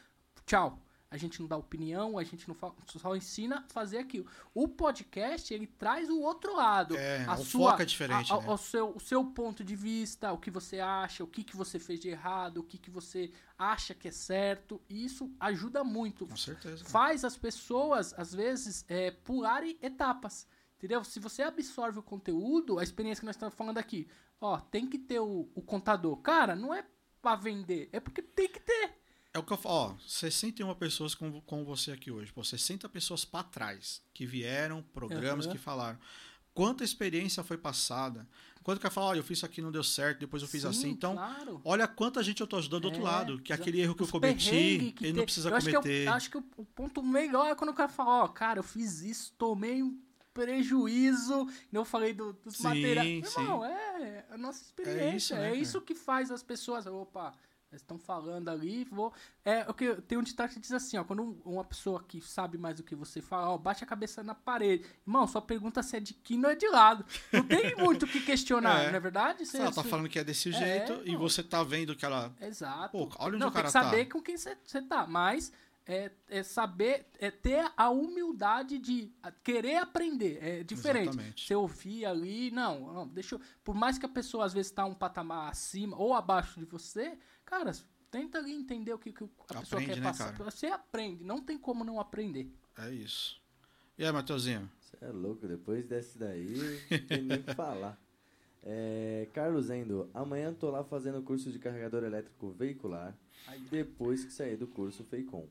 Tchau. 0.46 0.80
A 1.16 1.18
gente 1.18 1.40
não 1.40 1.48
dá 1.48 1.56
opinião, 1.56 2.18
a 2.18 2.24
gente 2.26 2.46
não 2.48 2.54
fa- 2.54 2.74
só 2.88 3.16
ensina 3.16 3.60
a 3.60 3.74
fazer 3.74 4.00
aquilo. 4.00 4.28
O 4.54 4.68
podcast, 4.68 5.54
ele 5.54 5.66
traz 5.66 6.10
o 6.10 6.20
outro 6.20 6.54
lado. 6.56 6.98
É, 6.98 7.24
a 7.26 7.36
o 7.36 7.46
sua, 7.46 7.72
foco 7.72 7.82
é 7.82 7.86
diferente, 7.86 8.34
a- 8.34 8.36
a- 8.36 8.42
né? 8.42 8.50
o, 8.50 8.58
seu, 8.58 8.90
o 8.96 9.00
seu 9.00 9.24
ponto 9.24 9.64
de 9.64 9.76
vista, 9.78 10.34
o 10.34 10.38
que 10.38 10.52
você 10.52 10.82
acha, 10.82 11.24
o 11.24 11.28
que, 11.28 11.42
que 11.42 11.56
você 11.56 11.80
fez 11.80 12.02
de 12.02 12.10
errado, 12.10 12.58
o 12.58 12.64
que, 12.64 12.78
que 12.78 12.92
você 12.92 13.32
acha 13.58 13.94
que 13.96 14.10
é 14.10 14.12
certo. 14.12 14.82
E 14.90 15.06
isso 15.06 15.32
ajuda 15.40 15.84
muito. 15.86 16.28
Com 16.28 16.36
certeza. 16.36 16.84
Faz 16.84 17.24
as 17.24 17.38
pessoas, 17.38 18.14
às 18.18 18.36
vezes, 18.36 18.84
é, 18.90 19.10
pularem 19.12 19.78
etapas. 19.82 20.46
Entendeu? 20.78 21.02
Se 21.06 21.20
você 21.22 21.42
absorve 21.44 22.00
o 22.00 22.04
conteúdo, 22.04 22.78
a 22.78 22.84
experiência 22.84 23.22
que 23.22 23.26
nós 23.26 23.36
estamos 23.38 23.56
falando 23.56 23.78
aqui, 23.78 24.08
ó, 24.42 24.58
tem 24.60 24.86
que 24.86 25.00
ter 25.00 25.22
o, 25.22 25.50
o 25.56 25.62
contador. 25.62 26.18
Cara, 26.18 26.56
não 26.56 26.74
é 26.74 26.86
pra 27.22 27.36
vender, 27.38 27.90
é 27.94 28.00
porque 28.02 28.22
tem 28.22 28.48
que 28.50 28.60
ter. 28.60 28.94
É 29.36 29.40
o 29.40 29.44
que 29.44 29.52
eu 29.52 29.58
falo, 29.58 29.76
ó, 29.76 29.96
61 30.08 30.74
pessoas 30.76 31.14
com, 31.14 31.42
com 31.42 31.66
você 31.66 31.92
aqui 31.92 32.10
hoje, 32.10 32.32
pô, 32.32 32.42
60 32.42 32.88
pessoas 32.88 33.26
pra 33.26 33.44
trás 33.44 34.02
que 34.14 34.26
vieram, 34.26 34.82
programas 34.94 35.46
Aham. 35.46 35.54
que 35.54 35.62
falaram. 35.62 36.00
Quanta 36.54 36.86
experiência 36.86 37.44
foi 37.44 37.58
passada? 37.58 38.26
Quanto 38.64 38.80
que 38.80 38.88
eu 38.88 38.92
falo, 38.92 39.08
olha, 39.08 39.20
eu 39.20 39.24
fiz 39.26 39.40
isso 39.40 39.46
aqui, 39.46 39.62
não 39.62 39.74
deu 39.74 39.84
certo, 39.84 40.20
depois 40.20 40.42
eu 40.42 40.48
fiz 40.48 40.62
Sim, 40.62 40.68
assim. 40.70 40.90
Então, 40.90 41.16
claro. 41.16 41.60
olha 41.66 41.86
quanta 41.86 42.24
gente 42.24 42.40
eu 42.40 42.48
tô 42.48 42.56
ajudando 42.56 42.84
do 42.84 42.86
outro 42.86 43.02
É, 43.02 43.04
lado. 43.04 43.42
Que 43.42 43.52
aquele 43.52 43.82
erro 43.82 43.94
que 43.94 44.04
eu 44.04 44.08
cometi, 44.08 44.94
que 44.96 45.08
ele 45.08 45.18
não 45.18 45.26
precisa 45.26 45.50
eu 45.50 45.56
acho 45.56 45.70
que 45.70 45.76
eu- 45.76 45.82
cometer. 45.82 46.08
acho 46.08 46.30
que 46.32 46.38
o, 46.38 46.42
ponto 46.74 47.04
melhor 47.04 47.48
é 47.50 47.56
quando 47.56 47.72
o 47.72 47.74
cara 47.74 47.90
fala, 47.90 48.24
ó, 48.24 48.28
cara, 48.30 48.60
eu 48.60 48.64
fiz 48.64 49.02
isso, 49.02 49.34
tomei 49.38 49.84
um 49.84 50.00
prejuízo, 50.34 51.48
não 51.72 51.84
falei 51.84 52.14
do- 52.14 52.32
dos 52.34 52.58
materiais. 52.60 53.28
sim. 53.30 53.42
Irmão, 53.42 53.66
é 53.66 54.26
a 54.30 54.38
nossa 54.38 54.64
experiência, 54.64 55.38
né, 55.38 55.52
é 55.52 55.56
isso 55.56 55.82
que 55.82 55.94
faz 55.94 56.32
as 56.32 56.42
pessoas, 56.42 56.86
opa, 56.88 57.34
Eles 57.76 57.82
estão 57.82 58.00
falando 58.00 58.50
ali, 58.50 58.86
vou. 58.86 59.14
É 59.44 59.70
o 59.70 59.74
que 59.74 59.96
tem 60.04 60.18
um 60.18 60.24
ditado 60.24 60.50
que 60.54 60.60
diz 60.60 60.72
assim, 60.72 60.98
ó, 60.98 61.04
quando 61.04 61.22
um- 61.24 61.42
uma 61.46 61.64
pessoa 61.64 62.02
que 62.02 62.22
sabe 62.22 62.58
mais 62.58 62.78
do 62.78 62.84
que 62.84 62.96
você 62.96 63.22
fala, 63.22 63.50
ó, 63.50 63.58
bate 63.58 63.84
a 63.84 63.88
cabeça 63.88 64.24
na 64.24 64.34
parede. 64.34 64.86
Irmão, 65.06 65.28
sua 65.28 65.42
pergunta 65.42 65.84
se 65.84 65.98
é 65.98 66.00
de 66.00 66.14
aqui 66.20 66.38
não 66.38 66.50
é 66.50 66.56
de 66.56 66.68
lado. 66.70 67.06
Não 67.34 67.44
tem 67.44 67.76
muito 67.78 68.04
o 68.04 68.08
que 68.08 68.22
questionar, 68.22 68.84
É. 68.86 68.90
não 68.90 68.96
é 68.96 69.00
verdade? 69.00 69.46
Você- 69.46 69.58
ela 69.58 69.72
tá 69.72 69.84
falando 69.84 70.08
que 70.10 70.18
é 70.18 70.24
desse 70.24 70.50
É, 70.50 70.52
jeito 70.54 71.02
e 71.06 71.12
não. 71.12 71.20
você 71.20 71.44
tá 71.44 71.62
vendo 71.64 71.96
que 71.96 72.06
ela. 72.06 72.34
Exato. 72.42 72.92
Pô, 72.98 73.10
olha 73.20 73.30
onde 73.34 73.40
não, 73.40 73.50
o 73.50 73.52
cara 73.52 73.70
tem 73.70 73.82
que 73.82 73.86
saber 73.88 74.06
tá. 74.06 74.12
com 74.14 74.22
quem 74.22 74.38
você 74.38 74.56
tá, 74.84 75.06
mas 75.06 75.52
é, 75.88 76.12
é 76.30 76.42
saber, 76.42 77.06
é 77.20 77.30
ter 77.30 77.72
a 77.78 77.92
humildade 77.92 78.80
de 78.80 79.12
querer 79.44 79.76
aprender. 79.78 80.40
É 80.42 80.64
diferente. 80.64 81.10
Exatamente. 81.10 81.46
Você 81.46 81.54
ouvir 81.54 82.06
ali, 82.08 82.50
não, 82.50 82.92
não, 82.92 83.08
deixa 83.08 83.36
eu, 83.36 83.42
Por 83.64 83.76
mais 83.76 83.98
que 84.00 84.06
a 84.06 84.10
pessoa 84.10 84.46
às 84.46 84.54
vezes 84.54 84.72
tá 84.72 84.84
um 84.86 84.96
patamar 84.96 85.50
acima 85.52 85.96
ou 85.96 86.16
abaixo 86.16 86.60
de 86.60 86.66
você, 86.66 87.16
cara, 87.46 87.72
tenta 88.12 88.38
ali 88.40 88.52
entender 88.54 88.94
o 88.94 89.00
que, 89.00 89.12
que 89.12 89.24
a 89.24 89.60
pessoa 89.60 89.82
Aprende, 89.82 89.86
quer 89.86 89.98
né, 89.98 90.04
passar. 90.04 90.32
cara? 90.32 90.52
Você 90.52 90.68
aprende, 90.68 91.24
não 91.24 91.42
tem 91.42 91.58
como 91.58 91.84
não 91.84 92.00
aprender. 92.00 92.52
É 92.78 92.90
isso. 92.92 93.42
E 93.98 94.04
aí, 94.06 94.12
Matheusinho? 94.12 94.70
Você 94.82 94.98
é 95.06 95.10
louco, 95.10 95.48
depois 95.48 95.86
desse 95.86 96.18
daí, 96.18 96.82
não 96.92 97.00
tem 97.08 97.22
nem 97.22 97.40
o 97.40 97.44
que 97.44 97.54
falar. 97.54 98.00
É, 98.68 99.30
Carlos 99.32 99.70
Endo, 99.70 100.10
amanhã 100.12 100.52
tô 100.52 100.72
lá 100.72 100.84
fazendo 100.84 101.22
curso 101.22 101.52
de 101.52 101.60
carregador 101.60 102.04
elétrico 102.04 102.50
veicular, 102.50 103.16
Aí, 103.46 103.60
depois 103.70 104.26
que 104.26 104.32
sair 104.34 104.58
do 104.58 104.66
curso 104.66 105.04
Feicom. 105.04 105.48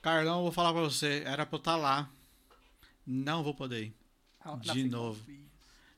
Carlão, 0.00 0.36
eu 0.36 0.42
vou 0.44 0.52
falar 0.52 0.72
pra 0.72 0.82
você. 0.82 1.24
Era 1.26 1.44
pra 1.44 1.56
eu 1.56 1.58
estar 1.58 1.76
lá. 1.76 2.08
Não 3.04 3.42
vou 3.42 3.54
poder 3.54 3.86
ir. 3.86 3.96
na 4.44 4.54
De 4.56 4.84
novo. 4.84 5.24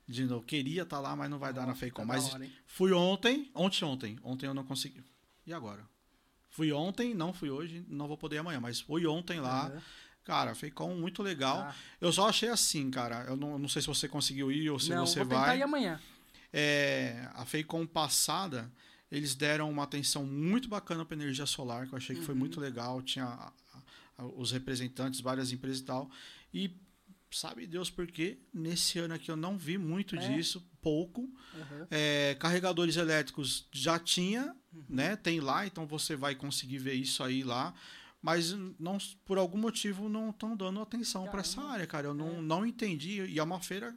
De 0.08 0.24
novo. 0.24 0.46
Queria 0.46 0.84
estar 0.84 0.98
lá, 0.98 1.14
mas 1.14 1.28
não 1.28 1.38
vai 1.38 1.52
dar 1.52 1.66
na 1.66 1.74
Feicom. 1.74 2.02
tá 2.02 2.06
Mas 2.06 2.32
hora, 2.32 2.48
fui 2.66 2.92
ontem. 2.92 3.50
Ontem, 3.54 3.84
ontem. 3.84 4.18
Ontem 4.22 4.46
eu 4.46 4.54
não 4.54 4.64
consegui. 4.64 5.04
E 5.46 5.52
agora? 5.52 5.86
Fui 6.50 6.72
ontem, 6.72 7.14
não 7.14 7.32
fui 7.32 7.50
hoje, 7.50 7.84
não 7.88 8.08
vou 8.08 8.16
poder 8.16 8.36
ir 8.36 8.38
amanhã. 8.40 8.58
Mas 8.60 8.80
fui 8.80 9.06
ontem 9.06 9.40
lá. 9.40 9.66
Aham. 9.66 9.82
Cara, 10.24 10.54
Feicom 10.56 10.94
muito 10.96 11.22
legal. 11.22 11.58
Tá. 11.58 11.74
Eu 12.00 12.12
só 12.12 12.28
achei 12.28 12.48
assim, 12.48 12.90
cara. 12.90 13.24
Eu 13.28 13.36
não, 13.36 13.58
não 13.58 13.68
sei 13.68 13.80
se 13.80 13.86
você 13.88 14.08
conseguiu 14.08 14.50
ir 14.50 14.68
ou 14.70 14.78
se 14.78 14.90
não, 14.90 15.06
você 15.06 15.20
vou 15.20 15.28
tentar 15.28 15.46
vai. 15.46 15.58
ir 15.58 15.62
amanhã. 15.62 16.00
É, 16.52 17.28
a 17.34 17.44
Feicom 17.44 17.86
passada, 17.86 18.72
eles 19.12 19.34
deram 19.36 19.70
uma 19.70 19.84
atenção 19.84 20.24
muito 20.26 20.68
bacana 20.68 21.04
para 21.04 21.16
energia 21.16 21.46
solar, 21.46 21.86
que 21.86 21.92
eu 21.92 21.96
achei 21.98 22.16
que 22.16 22.22
foi 22.22 22.34
Uhum. 22.34 22.40
muito 22.40 22.58
legal. 22.60 23.00
Tinha 23.02 23.24
a- 23.26 23.52
a- 24.18 24.24
os 24.36 24.50
representantes, 24.50 25.20
várias 25.20 25.52
empresas 25.52 25.80
e 25.80 25.84
tal. 25.84 26.10
E 26.52 26.70
sabe 27.38 27.66
Deus 27.66 27.90
por 27.90 28.06
quê? 28.06 28.38
Nesse 28.52 28.98
ano 28.98 29.14
aqui 29.14 29.30
eu 29.30 29.36
não 29.36 29.56
vi 29.58 29.76
muito 29.78 30.16
É. 30.16 30.18
disso, 30.18 30.66
pouco. 30.80 31.28
Aham. 31.54 31.86
É, 31.90 32.36
carregadores 32.38 32.96
elétricos 32.96 33.68
já 33.72 33.98
tinha, 33.98 34.54
Uhum. 34.72 34.84
né? 34.88 35.16
Tem 35.16 35.40
lá, 35.40 35.66
então 35.66 35.86
você 35.86 36.14
vai 36.16 36.34
conseguir 36.34 36.78
ver 36.78 36.94
isso 36.94 37.22
aí 37.22 37.42
lá. 37.42 37.74
Mas 38.22 38.52
não, 38.78 38.98
por 39.24 39.38
algum 39.38 39.58
motivo 39.58 40.08
não 40.08 40.30
estão 40.30 40.56
dando 40.56 40.80
atenção 40.80 41.26
para 41.28 41.40
essa 41.40 41.60
área, 41.62 41.86
cara. 41.86 42.08
Eu 42.08 42.14
não, 42.14 42.38
É. 42.38 42.40
não 42.40 42.66
entendi. 42.66 43.22
E 43.22 43.38
é 43.38 43.42
uma 43.42 43.60
feira 43.60 43.96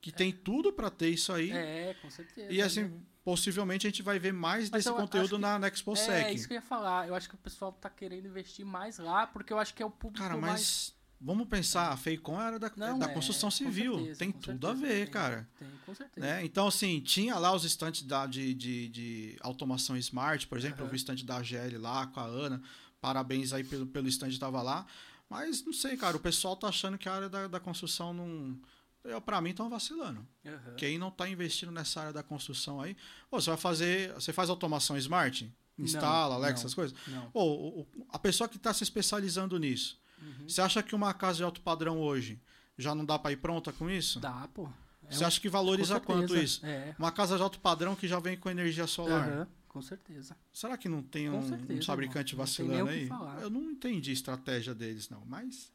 que 0.00 0.10
tem 0.12 0.32
tudo 0.32 0.72
para 0.72 0.88
ter 0.88 1.10
isso 1.10 1.32
aí. 1.32 1.50
É, 1.50 1.94
com 2.00 2.08
certeza. 2.10 2.50
E 2.52 2.62
assim, 2.62 3.02
possivelmente 3.24 3.86
a 3.86 3.90
gente 3.90 4.02
vai 4.02 4.18
ver 4.18 4.32
mais 4.32 4.70
Mas 4.70 4.84
desse 4.84 4.96
conteúdo 4.96 5.34
que- 5.36 5.42
na, 5.42 5.58
na 5.58 5.66
Expo 5.68 5.92
É, 5.92 5.96
Sec. 5.96 6.34
isso 6.34 6.46
que 6.46 6.54
eu 6.54 6.56
ia 6.56 6.62
falar. 6.62 7.06
Eu 7.08 7.14
acho 7.14 7.28
que 7.28 7.34
o 7.34 7.38
pessoal 7.38 7.72
tá 7.72 7.90
querendo 7.90 8.26
investir 8.26 8.64
mais 8.64 8.98
lá, 8.98 9.26
porque 9.26 9.52
eu 9.52 9.58
acho 9.58 9.74
que 9.74 9.82
é 9.82 9.86
o 9.86 9.90
público 9.90 10.22
Cara, 10.26 10.36
mais... 10.40 10.94
vamos 11.20 11.48
pensar, 11.48 11.92
a 11.92 11.96
Feicom 11.96 12.40
era 12.40 12.58
da, 12.58 12.70
Não, 12.76 12.98
da 12.98 13.06
é, 13.10 13.14
construção 13.14 13.50
civil. 13.50 13.96
certeza, 13.96 14.18
tem 14.18 14.32
tudo 14.32 14.66
a 14.66 14.70
certeza, 14.74 14.92
ver, 14.94 15.04
tem, 15.04 15.12
cara. 15.12 15.48
Tem, 15.58 15.68
com 15.84 15.94
certeza. 15.94 16.26
Né? 16.26 16.44
Então, 16.44 16.66
assim, 16.66 17.00
tinha 17.00 17.38
lá 17.38 17.54
os 17.54 17.64
estantes 17.64 18.02
da, 18.02 18.26
de, 18.26 18.54
de, 18.54 18.88
de 18.88 19.36
automação 19.40 19.96
smart, 19.96 20.46
por 20.46 20.58
exemplo, 20.58 20.78
eu 20.80 20.84
Aham. 20.84 20.90
vi 20.90 20.96
o 20.96 20.96
estante 20.96 21.24
da 21.24 21.42
GL 21.42 21.78
lá 21.78 22.06
com 22.06 22.20
a 22.20 22.24
Ana. 22.24 22.62
Parabéns 23.00 23.52
aí 23.52 23.62
pelo, 23.62 23.86
pelo 23.86 24.08
stand 24.08 24.30
que 24.30 24.38
tava 24.38 24.62
lá. 24.62 24.86
Mas 25.28 25.64
não 25.64 25.72
sei, 25.72 25.96
cara, 25.96 26.16
o 26.16 26.20
pessoal 26.20 26.56
tá 26.56 26.68
achando 26.68 26.96
que 26.96 27.08
a 27.08 27.14
área 27.14 27.28
da, 27.28 27.46
da 27.48 27.60
construção 27.60 28.12
não. 28.12 28.58
Eu, 29.04 29.20
pra 29.20 29.40
mim, 29.40 29.50
estão 29.50 29.68
vacilando. 29.70 30.26
Aham. 30.44 30.74
Quem 30.76 30.98
não 30.98 31.10
tá 31.12 31.28
investindo 31.28 31.70
nessa 31.70 32.00
área 32.00 32.12
da 32.12 32.22
construção 32.24 32.80
aí. 32.80 32.96
Pô, 33.30 33.40
você 33.40 33.50
vai 33.50 33.56
fazer. 33.58 34.12
Você 34.14 34.32
faz 34.32 34.50
automação 34.50 34.96
smart? 34.98 35.52
Instala, 35.78 36.30
Não, 36.30 36.36
Alexa, 36.42 36.54
não. 36.54 36.60
essas 36.60 36.74
coisas? 36.74 36.96
Não. 37.06 37.30
Pô, 37.30 37.42
o- 37.44 37.80
o- 37.82 38.06
a 38.08 38.18
pessoa 38.18 38.48
que 38.48 38.56
está 38.56 38.72
se 38.72 38.82
especializando 38.82 39.58
nisso, 39.58 39.98
Uhum. 40.26 40.48
você 40.48 40.60
acha 40.60 40.82
que 40.82 40.94
uma 40.94 41.14
casa 41.14 41.38
de 41.38 41.44
alto 41.44 41.60
padrão 41.60 41.98
hoje 42.00 42.40
já 42.76 42.94
não 42.94 43.04
dá 43.04 43.18
para 43.18 43.32
ir 43.32 43.36
pronta 43.36 43.72
com 43.72 43.88
isso? 43.88 44.20
Dá, 44.20 44.48
pô. 44.52 44.68
É 45.08 45.14
Você 45.14 45.22
um- 45.24 45.26
acha 45.28 45.40
que 45.40 45.48
valoriza 45.48 46.00
quanto 46.00 46.36
isso? 46.36 46.64
É. 46.66 46.94
Uma 46.98 47.12
casa 47.12 47.36
de 47.36 47.42
alto 47.42 47.60
padrão 47.60 47.94
que 47.94 48.08
já 48.08 48.18
vem 48.18 48.36
com 48.36 48.50
energia 48.50 48.86
solar. 48.88 49.28
Aham, 49.28 49.48
com 49.68 49.80
certeza. 49.80 50.36
Será 50.52 50.76
que 50.76 50.88
não 50.88 51.00
tem 51.02 51.30
um, 51.30 51.48
certeza, 51.48 51.80
um 51.80 51.84
fabricante 51.84 52.32
irmão. 52.32 52.44
Vacilando 52.46 52.90
aí? 52.90 53.08
Eu 53.40 53.48
não 53.48 53.70
entendi 53.70 54.10
a 54.10 54.12
estratégia 54.14 54.74
deles, 54.74 55.08
não. 55.08 55.22
Mas, 55.24 55.70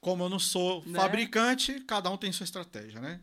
como 0.00 0.24
eu 0.24 0.28
não 0.28 0.38
sou 0.40 0.82
Né? 0.86 0.98
fabricante, 0.98 1.78
cada 1.86 2.10
um 2.10 2.16
tem 2.16 2.32
sua 2.32 2.44
estratégia, 2.44 3.00
né? 3.00 3.20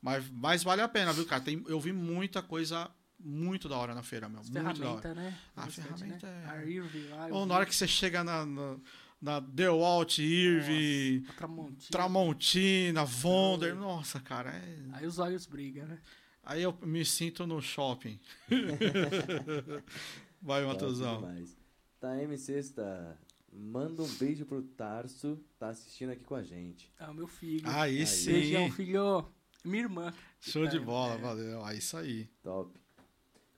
Mas, 0.00 0.24
mas 0.30 0.62
vale 0.62 0.82
a 0.82 0.88
pena, 0.88 1.12
viu, 1.12 1.26
cara? 1.26 1.42
Tem, 1.42 1.62
eu 1.66 1.80
vi 1.80 1.92
muita 1.92 2.40
coisa 2.42 2.88
muito 3.18 3.68
da 3.68 3.76
hora 3.76 3.94
na 3.94 4.02
feira, 4.02 4.28
meu. 4.28 4.40
As 4.40 4.48
Muito 4.48 4.80
da 4.80 4.90
hora. 4.92 5.14
né? 5.14 5.36
A 5.56 5.66
Bastante, 5.66 5.88
ferramenta 5.88 6.26
né? 6.26 6.44
é- 6.46 6.50
A 6.50 6.64
Irving 6.64 7.06
Ou 7.32 7.44
na 7.44 7.54
hora 7.54 7.66
que 7.66 7.74
você 7.74 7.86
chega 7.88 8.24
na, 8.24 8.46
na, 8.46 8.76
na 9.20 9.38
DeWalt, 9.40 10.18
Irving, 10.18 11.20
Nossa, 11.20 11.36
Tramontina. 11.36 11.88
Tramontina, 11.90 13.04
Vonder. 13.04 13.74
Nossa, 13.74 14.18
cara. 14.20 14.50
é- 14.50 14.78
Aí 14.92 15.06
os 15.06 15.18
olhos 15.18 15.46
brigam, 15.46 15.86
né? 15.86 16.00
Aí 16.42 16.62
eu 16.62 16.72
me 16.82 17.04
sinto 17.04 17.46
no 17.46 17.60
shopping. 17.60 18.18
Vai, 20.42 20.64
Matheusão. 20.64 21.20
demais. 21.20 21.56
Taeme 22.00 22.38
Sexta, 22.38 23.18
manda 23.52 24.02
um 24.02 24.08
beijo 24.14 24.46
pro 24.46 24.62
Tarso, 24.62 25.38
tá 25.58 25.68
assistindo 25.68 26.10
aqui 26.10 26.24
com 26.24 26.34
a 26.34 26.42
gente. 26.42 26.90
É 26.98 27.06
o 27.06 27.14
meu 27.14 27.26
filho. 27.26 27.68
Aí 27.68 28.06
sim. 28.06 28.32
Beijão, 28.32 28.70
filho. 28.72 29.26
Minha 29.64 29.82
irmã. 29.84 30.14
Show 30.40 30.66
de 30.66 30.78
Tá, 30.78 30.84
bola, 30.84 31.14
é. 31.14 31.18
valeu. 31.18 31.66
É 31.66 31.76
isso 31.76 31.96
aí. 31.98 32.30
Top. 32.42 32.72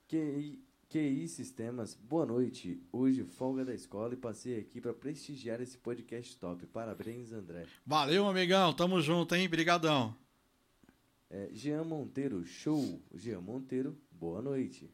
QI, 0.09 0.61
QI 0.93 1.27
Sistemas, 1.27 1.95
boa 1.95 2.27
noite. 2.27 2.79
Hoje, 2.93 3.25
folga 3.25 3.65
da 3.65 3.73
escola 3.73 4.13
e 4.13 4.17
passei 4.17 4.59
aqui 4.59 4.79
para 4.79 4.93
prestigiar 4.93 5.59
esse 5.63 5.79
podcast 5.79 6.37
top. 6.37 6.67
Parabéns, 6.67 7.33
André. 7.33 7.65
Valeu, 7.87 8.29
amigão. 8.29 8.75
Tamo 8.75 9.01
junto, 9.01 9.35
hein? 9.35 9.49
Brigadão. 9.49 10.15
É, 11.31 11.49
Jean 11.51 11.85
Monteiro, 11.85 12.45
show. 12.45 13.01
Jean 13.15 13.41
Monteiro, 13.41 13.97
boa 14.11 14.43
noite. 14.43 14.91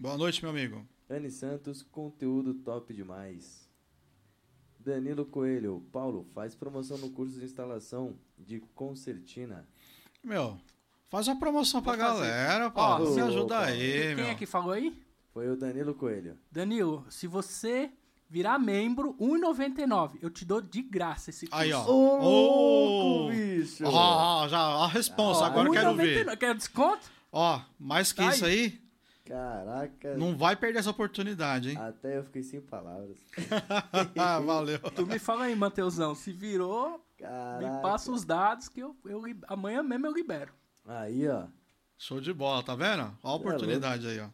Boa 0.00 0.16
noite, 0.16 0.40
meu 0.40 0.50
amigo. 0.50 0.86
Anne 1.06 1.30
Santos, 1.30 1.82
conteúdo 1.82 2.54
top 2.54 2.94
demais. 2.94 3.68
Danilo 4.80 5.26
Coelho, 5.26 5.84
Paulo, 5.92 6.24
faz 6.32 6.54
promoção 6.54 6.96
no 6.96 7.10
curso 7.10 7.38
de 7.38 7.44
instalação 7.44 8.16
de 8.38 8.60
concertina. 8.74 9.68
Meu, 10.24 10.58
faz 11.10 11.28
uma 11.28 11.38
promoção 11.38 11.82
pra 11.82 11.94
Vou 11.94 12.06
fazer. 12.06 12.20
galera, 12.22 12.70
Paulo. 12.70 13.04
Ó, 13.06 13.20
ô, 13.22 13.24
ajuda 13.26 13.58
aí, 13.60 14.06
Quem 14.06 14.14
meu. 14.16 14.24
é 14.28 14.34
que 14.34 14.46
falou 14.46 14.72
aí? 14.72 15.11
Foi 15.32 15.48
o 15.48 15.56
Danilo 15.56 15.94
Coelho. 15.94 16.38
Danilo, 16.50 17.06
se 17.08 17.26
você 17.26 17.90
virar 18.28 18.58
membro, 18.58 19.16
R$ 19.18 19.26
1,99. 19.26 20.18
Eu 20.22 20.30
te 20.30 20.44
dou 20.44 20.60
de 20.60 20.82
graça 20.82 21.30
esse 21.30 21.46
curso. 21.46 21.62
Aí, 21.62 21.72
ó. 21.72 21.84
Ô, 21.86 22.16
louco, 22.16 23.30
bicho! 23.30 23.84
Ó, 23.86 24.48
já, 24.48 24.58
a 24.58 24.86
resposta, 24.88 25.44
Ó, 25.44 25.46
agora 25.46 25.68
eu 25.68 25.72
quero 25.72 25.94
ver. 25.94 26.26
1,99. 26.26 26.36
Quer 26.38 26.54
desconto? 26.54 27.10
Ó, 27.30 27.60
mais 27.78 28.12
que 28.12 28.22
Tá 28.22 28.30
isso 28.34 28.44
aí, 28.44 28.80
Caraca, 29.24 30.16
não 30.16 30.36
vai 30.36 30.56
perder 30.56 30.80
essa 30.80 30.90
oportunidade, 30.90 31.70
hein? 31.70 31.76
até 31.78 32.18
eu 32.18 32.24
fiquei 32.24 32.42
sem 32.42 32.60
palavras. 32.60 33.16
Ah, 34.18 34.40
valeu. 34.44 34.78
Tu 34.78 35.06
me 35.06 35.18
fala 35.18 35.44
aí, 35.44 35.54
Mateusão. 35.54 36.14
Se 36.14 36.32
virou, 36.32 37.02
Caraca. 37.16 37.76
me 37.76 37.82
passa 37.82 38.10
os 38.10 38.24
dados 38.24 38.68
que 38.68 38.80
eu, 38.80 38.96
eu 39.06 39.22
amanhã 39.46 39.82
mesmo 39.82 40.06
eu 40.06 40.12
libero. 40.12 40.52
Aí, 40.84 41.28
ó. 41.28 41.44
Show 41.96 42.20
de 42.20 42.32
bola, 42.34 42.62
tá 42.62 42.74
vendo? 42.74 43.16
Ó 43.22 43.30
a 43.30 43.34
oportunidade 43.34 44.06
aí, 44.06 44.18
ó. 44.20 44.28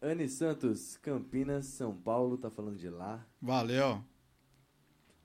Anne 0.00 0.28
Santos, 0.28 0.96
Campinas, 0.98 1.66
São 1.66 1.94
Paulo, 1.96 2.38
tá 2.38 2.50
falando 2.50 2.78
de 2.78 2.88
lá. 2.88 3.26
Valeu. 3.42 4.02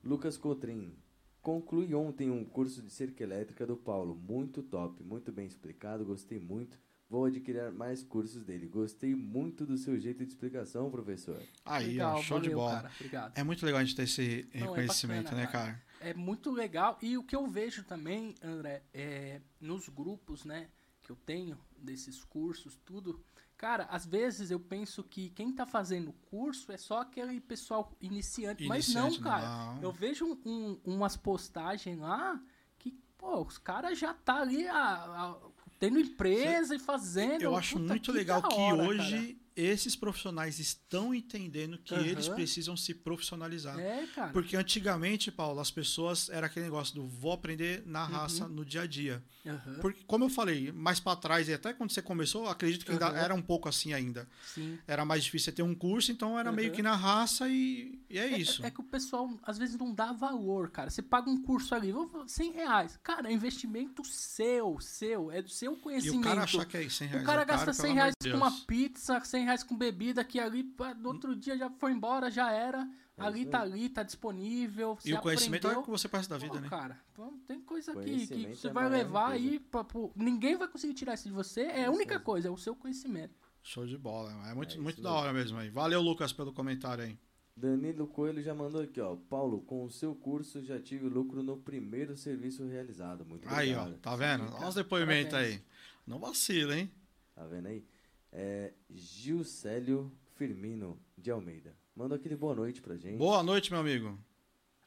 Lucas 0.02 0.36
Cotrim. 0.36 0.96
Concluí 1.40 1.94
ontem 1.94 2.30
um 2.30 2.44
curso 2.44 2.82
de 2.82 2.90
cerca 2.90 3.22
elétrica 3.22 3.66
do 3.66 3.76
Paulo. 3.76 4.16
Muito 4.16 4.62
top, 4.62 5.02
muito 5.04 5.30
bem 5.30 5.46
explicado, 5.46 6.04
gostei 6.04 6.38
muito. 6.38 6.78
Vou 7.08 7.26
adquirir 7.26 7.70
mais 7.70 8.02
cursos 8.02 8.42
dele. 8.44 8.66
Gostei 8.66 9.14
muito 9.14 9.64
do 9.64 9.76
seu 9.76 9.98
jeito 10.00 10.24
de 10.24 10.30
explicação, 10.32 10.90
professor. 10.90 11.40
Aí, 11.64 11.92
Legal, 11.92 12.16
ó, 12.16 12.22
show 12.22 12.40
de 12.40 12.48
valeu, 12.48 12.58
bola. 12.58 12.76
Cara, 12.76 12.92
obrigado. 12.96 13.38
É 13.38 13.44
muito 13.44 13.64
legal 13.64 13.80
a 13.80 13.84
gente 13.84 13.94
ter 13.94 14.02
esse 14.04 14.48
Não, 14.52 14.60
é 14.60 14.64
reconhecimento, 14.64 15.24
bacana, 15.24 15.42
né, 15.42 15.46
cara. 15.46 15.64
cara? 15.72 15.82
É 16.00 16.14
muito 16.14 16.50
legal. 16.50 16.98
E 17.00 17.16
o 17.16 17.22
que 17.22 17.36
eu 17.36 17.46
vejo 17.46 17.84
também, 17.84 18.34
André, 18.42 18.82
é, 18.92 19.40
nos 19.60 19.88
grupos, 19.88 20.44
né, 20.44 20.68
que 21.02 21.12
eu 21.12 21.16
tenho, 21.24 21.56
desses 21.78 22.24
cursos, 22.24 22.76
tudo. 22.84 23.22
Cara, 23.56 23.84
às 23.90 24.04
vezes 24.04 24.50
eu 24.50 24.58
penso 24.60 25.02
que 25.02 25.30
quem 25.30 25.52
tá 25.52 25.64
fazendo 25.64 26.10
o 26.10 26.12
curso 26.28 26.70
é 26.72 26.76
só 26.76 27.00
aquele 27.02 27.40
pessoal 27.40 27.92
iniciante. 28.00 28.66
mas 28.66 28.88
não, 28.92 29.06
Iniciante, 29.08 29.22
cara. 29.24 29.74
não. 29.76 29.82
Eu 29.82 29.92
vejo 29.92 30.26
um- 30.26 30.40
um- 30.44 30.80
umas 30.96 31.16
postagens 31.16 31.98
lá 31.98 32.40
que, 32.78 32.92
pô, 33.16 33.42
os 33.42 33.56
caras 33.56 33.98
já 33.98 34.12
tá 34.12 34.40
ali 34.40 34.66
a- 34.68 34.76
a- 34.76 35.36
tendo 35.78 35.98
empresa 36.00 36.74
e 36.74 36.78
fazendo. 36.78 37.42
Eu 37.42 37.56
acho 37.56 37.78
muito 37.78 38.10
legal 38.12 38.42
da 38.42 38.48
que 38.48 38.54
hora, 38.54 38.82
hoje 38.88 39.40
esses 39.56 39.94
profissionais 39.94 40.58
estão 40.58 41.14
entendendo 41.14 41.78
que 41.78 41.94
Aham. 41.94 42.04
eles 42.04 42.28
precisam 42.28 42.76
se 42.76 42.92
profissionalizar. 42.94 43.78
É, 43.78 44.06
cara. 44.14 44.32
Porque 44.32 44.56
antigamente, 44.56 45.30
Paulo, 45.30 45.60
as 45.60 45.70
pessoas 45.70 46.28
era 46.28 46.46
aquele 46.46 46.64
negócio 46.66 46.94
do 46.94 47.06
vou 47.06 47.32
aprender 47.32 47.82
Uhum. 47.84 47.92
na 47.92 48.04
raça 48.04 48.48
no 48.48 48.64
dia 48.64 48.82
a 48.82 48.86
dia. 48.86 49.22
Aham, 49.46 49.78
Porque, 49.80 50.02
como 50.06 50.24
eu 50.24 50.28
falei, 50.28 50.72
mais 50.72 50.98
pra 51.00 51.14
trás, 51.16 51.48
e 51.48 51.52
até 51.54 51.72
quando 51.72 51.90
você 51.92 52.02
começou, 52.02 52.48
acredito 52.48 52.84
que 52.84 52.92
ainda 52.92 53.08
era 53.10 53.34
um 53.34 53.42
pouco 53.42 53.68
assim 53.68 53.92
ainda. 53.92 54.28
Sim. 54.54 54.78
Era 54.88 55.04
mais 55.04 55.22
difícil 55.24 55.46
você 55.46 55.52
ter 55.52 55.62
um 55.62 55.74
curso, 55.74 56.10
então 56.10 56.38
era 56.38 56.50
meio 56.50 56.72
que 56.72 56.82
na 56.82 56.96
raça 56.96 57.48
e, 57.48 58.00
e 58.14 58.18
é 58.18 58.32
É- 58.32 58.38
isso. 58.38 58.64
É, 58.64 58.70
que 58.70 58.80
o 58.80 58.84
pessoal 58.84 59.28
às 59.42 59.58
vezes 59.58 59.76
não 59.76 59.92
dá 59.92 60.12
valor, 60.12 60.70
cara. 60.70 60.88
Você 60.88 61.02
paga 61.02 61.28
um 61.28 61.40
curso 61.42 61.74
ali, 61.74 61.90
vou 61.92 62.08
falar, 62.08 62.28
100 62.28 62.52
reais. 62.52 62.96
Cara, 63.02 63.28
é 63.28 63.32
investimento 63.32 64.04
seu, 64.04 64.78
seu, 64.80 65.30
é 65.32 65.42
do 65.42 65.50
seu 65.50 65.72
e 65.72 65.76
conhecimento. 65.76 66.20
o 66.20 66.22
cara 66.22 66.42
achar 66.44 66.64
que 66.64 66.76
é 66.76 66.88
100 66.88 67.08
reais. 67.08 67.22
O 67.22 67.26
cara 67.26 67.42
é 67.42 67.44
caro, 67.44 67.58
gasta 67.58 67.72
pelo 67.72 67.74
100 67.82 67.90
amor 67.90 67.96
reais 67.96 68.14
com 68.22 68.36
uma 68.36 68.50
pizza, 68.66 69.20
100 69.24 69.44
reais 69.44 69.62
com 69.62 69.76
bebida, 69.76 70.24
que 70.24 70.38
ali 70.38 70.72
no 70.98 71.08
outro 71.08 71.34
dia 71.34 71.58
já 71.58 71.68
foi 71.70 71.92
embora, 71.92 72.30
já 72.30 72.50
era. 72.52 72.88
É 73.16 73.22
ali 73.22 73.46
tá 73.46 73.60
ali, 73.60 73.88
tá 73.88 74.02
disponível. 74.02 74.98
E 75.04 75.14
o 75.14 75.20
conhecimento 75.20 75.66
é 75.66 75.68
o 75.68 75.70
aprendeu. 75.70 75.84
que 75.84 75.90
você 75.90 76.08
passa 76.08 76.28
da 76.28 76.36
vida, 76.36 76.54
Pô, 76.54 76.60
né? 76.60 76.68
cara, 76.68 77.00
então 77.12 77.38
tem 77.46 77.60
coisa 77.60 77.92
aqui 77.92 78.02
que 78.02 78.10
Conhecimento 78.10 78.56
você 78.56 78.66
é 78.68 78.72
vai 78.72 78.88
levar 78.88 79.30
aí 79.30 79.60
pra, 79.60 79.86
Ninguém 80.16 80.56
vai 80.56 80.66
conseguir 80.66 80.94
tirar 80.94 81.14
isso 81.14 81.28
de 81.28 81.34
você. 81.34 81.62
É 81.62 81.84
a 81.84 81.90
única 81.92 82.18
coisa, 82.18 82.48
é 82.48 82.50
o 82.50 82.56
seu 82.56 82.74
conhecimento. 82.74 83.34
Show 83.62 83.86
de 83.86 83.96
bola. 83.96 84.30
É 84.50 84.54
muito, 84.54 84.76
É 84.76 84.80
muito 84.80 85.00
da 85.00 85.12
hora 85.12 85.32
mesmo 85.32 85.56
aí. 85.58 85.70
Valeu, 85.70 86.00
Lucas, 86.02 86.32
pelo 86.32 86.52
comentário 86.52 87.04
aí. 87.04 87.18
Danilo 87.56 88.06
Coelho 88.08 88.42
já 88.42 88.52
mandou 88.54 88.80
aqui, 88.82 89.00
ó. 89.00 89.14
Paulo, 89.16 89.60
com 89.60 89.84
o 89.84 89.90
seu 89.90 90.14
curso 90.14 90.60
já 90.64 90.78
tive 90.80 91.08
lucro 91.08 91.42
no 91.42 91.56
primeiro 91.56 92.16
serviço 92.16 92.66
realizado. 92.66 93.24
Muito 93.24 93.48
Aí, 93.48 93.74
ó. 93.74 93.80
obrigado. 93.82 94.00
Tá 94.00 94.16
vendo? 94.16 94.52
Olha 94.54 94.68
os 94.68 94.74
depoimentos 94.74 95.30
Parabéns. 95.32 95.56
aí. 95.56 95.62
Não 96.06 96.18
vacila, 96.18 96.76
hein? 96.76 96.90
Tá 97.34 97.46
vendo 97.46 97.66
aí? 97.68 97.84
É, 98.32 98.72
Gilcélio 98.90 100.10
Firmino 100.34 100.98
de 101.16 101.30
Almeida. 101.30 101.76
Manda 101.94 102.16
aquele 102.16 102.34
boa 102.36 102.54
noite 102.56 102.82
pra 102.82 102.96
gente. 102.96 103.16
Boa 103.18 103.42
noite, 103.42 103.70
meu 103.70 103.80
amigo. 103.80 104.18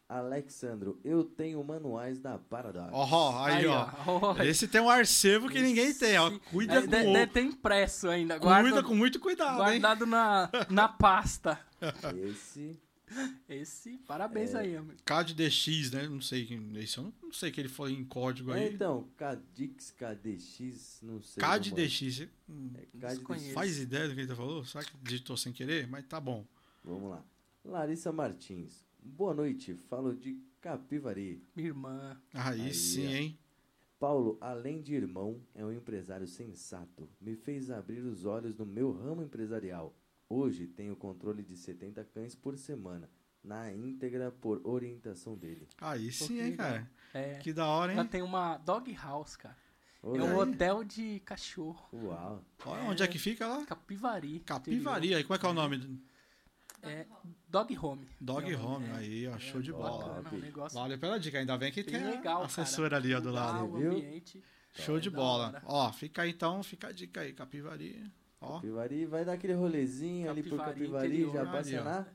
Alexandro, 0.10 1.00
eu 1.04 1.24
tenho 1.24 1.62
manuais 1.64 2.20
da 2.20 2.38
Paradox. 2.38 2.90
Ó, 2.94 3.04
ó, 3.10 3.46
aí, 3.46 3.66
ó. 3.68 3.90
ó. 4.08 4.42
Esse 4.42 4.68
tem 4.68 4.80
um 4.80 4.90
arcebo 4.90 5.50
que 5.50 5.62
ninguém 5.62 5.94
tem, 5.94 6.18
ó. 6.18 6.32
Cuida 6.52 6.76
É, 6.76 6.82
com 6.82 6.88
de- 6.88 6.96
o- 7.08 7.14
deve 7.14 7.28
ter 7.34 7.42
impresso 7.42 8.08
ainda. 8.08 8.36
Cuida 8.40 8.46
Guarda, 8.62 8.84
com 8.84 8.96
muito 8.96 9.20
cuidado, 9.20 9.60
hein? 9.64 9.82
guardado 9.82 10.06
na, 10.06 10.50
na 10.70 10.88
pasta. 10.88 11.60
Esse 12.26 12.80
Esse, 13.48 13.98
parabéns 14.06 14.54
É. 14.54 14.60
aí, 14.60 14.76
amigo. 14.76 14.98
CAD-DX, 15.06 15.92
né? 15.92 16.08
Não 16.10 16.20
sei. 16.22 16.46
quem- 16.46 16.78
Esse 16.78 16.98
eu 16.98 17.14
não, 17.24 17.32
sei 17.32 17.52
que 17.52 17.60
ele 17.62 17.70
foi 17.70 17.94
em 17.94 18.04
código 18.04 18.52
É, 18.52 18.60
aí. 18.66 18.74
então, 18.74 19.08
Cadix, 19.16 19.92
KDX, 19.92 21.00
não 21.04 21.22
sei. 21.22 21.40
CAD-DX. 21.42 22.28
hum, 22.50 22.70
como 22.70 22.78
é. 22.78 22.82
É, 22.82 23.08
Desconheço. 23.10 23.54
Faz 23.54 23.78
ideia 23.80 24.08
do 24.10 24.14
que 24.16 24.22
ele 24.22 24.36
falou? 24.36 24.66
Será 24.66 24.84
que 24.84 24.92
digitou 25.04 25.38
sem 25.38 25.54
querer? 25.54 25.88
Mas 25.88 26.06
tá 26.06 26.20
bom. 26.20 26.46
Vamos 26.84 27.10
lá. 27.12 27.24
Larissa 27.64 28.12
Martins. 28.12 28.86
Boa 29.16 29.34
noite, 29.34 29.74
falo 29.90 30.16
de 30.16 30.40
Capivari. 30.62 31.44
Minha 31.56 31.70
irmã. 31.70 32.22
Aí, 32.34 32.62
Aí, 32.62 32.74
sim, 32.74 33.08
ó. 33.08 33.10
hein? 33.10 33.40
Paulo, 34.00 34.38
além 34.40 34.82
de 34.82 34.94
irmão, 34.94 35.42
é 35.56 35.66
um 35.66 35.72
empresário 35.72 36.28
sensato. 36.28 37.10
Me 37.20 37.36
fez 37.36 37.72
abrir 37.72 38.02
os 38.02 38.26
olhos 38.26 38.56
no 38.56 38.66
meu 38.66 38.92
ramo 38.92 39.24
empresarial. 39.24 39.96
Hoje 40.30 40.68
tenho 40.68 40.96
controle 40.96 41.42
de 41.42 41.56
70 41.58 42.04
cães 42.06 42.36
por 42.36 42.58
semana, 42.58 43.10
na 43.44 43.74
íntegra 43.74 44.32
por 44.32 44.62
orientação 44.64 45.36
dele. 45.36 45.68
Aí 45.80 46.12
sim, 46.12 46.36
hein, 46.40 46.52
legal. 46.52 46.68
cara? 46.68 46.92
É, 47.14 47.36
Que 47.40 47.54
da 47.54 47.66
hora, 47.66 47.94
ela 47.94 48.04
hein? 48.04 48.08
tem 48.08 48.22
uma 48.22 48.58
dog 48.58 48.94
house, 48.94 49.36
cara. 49.36 49.58
Olha 50.04 50.20
é 50.22 50.24
um 50.26 50.42
aí. 50.42 50.50
hotel 50.54 50.84
de 50.84 51.20
cachorro. 51.22 51.88
Uau. 51.92 52.44
Olha 52.66 52.84
onde 52.84 53.02
é 53.02 53.08
que 53.08 53.18
fica 53.18 53.48
lá? 53.48 53.66
Capivari. 53.66 54.40
Capivari. 54.42 55.16
Aí, 55.16 55.24
como 55.24 55.36
é 55.36 55.40
que 55.40 55.46
é 55.46 55.50
o 55.50 55.54
nome? 55.54 56.00
É, 56.90 57.06
Dog 57.50 57.78
home. 57.78 58.08
Dog 58.20 58.52
É 58.52 58.58
Home. 58.58 58.86
é. 58.88 58.92
Aí, 58.96 59.28
ó. 59.28 59.38
Show 59.40 59.62
de 59.62 59.72
bola. 59.72 60.16
Bacana, 60.16 60.30
um 60.36 60.40
negócio 60.40 60.78
Valeu 60.80 60.98
pela 61.00 61.20
dica. 61.20 61.38
Ainda 61.40 61.58
bem 61.58 61.72
que 61.72 61.84
tem 61.84 62.04
legal, 62.04 62.44
assessora 62.44 62.90
cara. 62.92 63.02
ali, 63.04 63.14
ó, 63.16 63.20
do 63.20 63.30
Legal, 63.30 63.54
lado. 63.54 63.78
Viu? 63.78 63.92
ambiente. 63.92 64.44
Show 64.74 65.00
de 65.00 65.10
Da 65.10 65.16
bola. 65.16 65.62
Ó, 65.66 65.92
fica 65.92 66.22
aí 66.24 66.32
então, 66.32 66.62
fica 66.62 66.88
a 66.88 66.92
dica 66.92 67.22
aí, 67.22 67.34
Capivari. 67.34 68.04
Ó, 68.40 68.56
Capivari, 68.56 69.06
vai 69.06 69.26
dar 69.26 69.34
aquele 69.34 69.54
rolezinho 69.54 70.30
ali 70.30 70.44
por 70.44 70.58
Capivari, 70.58 70.80
Capivari, 70.80 71.08
interior. 71.08 71.34
já 71.34 71.44
na 71.84 72.08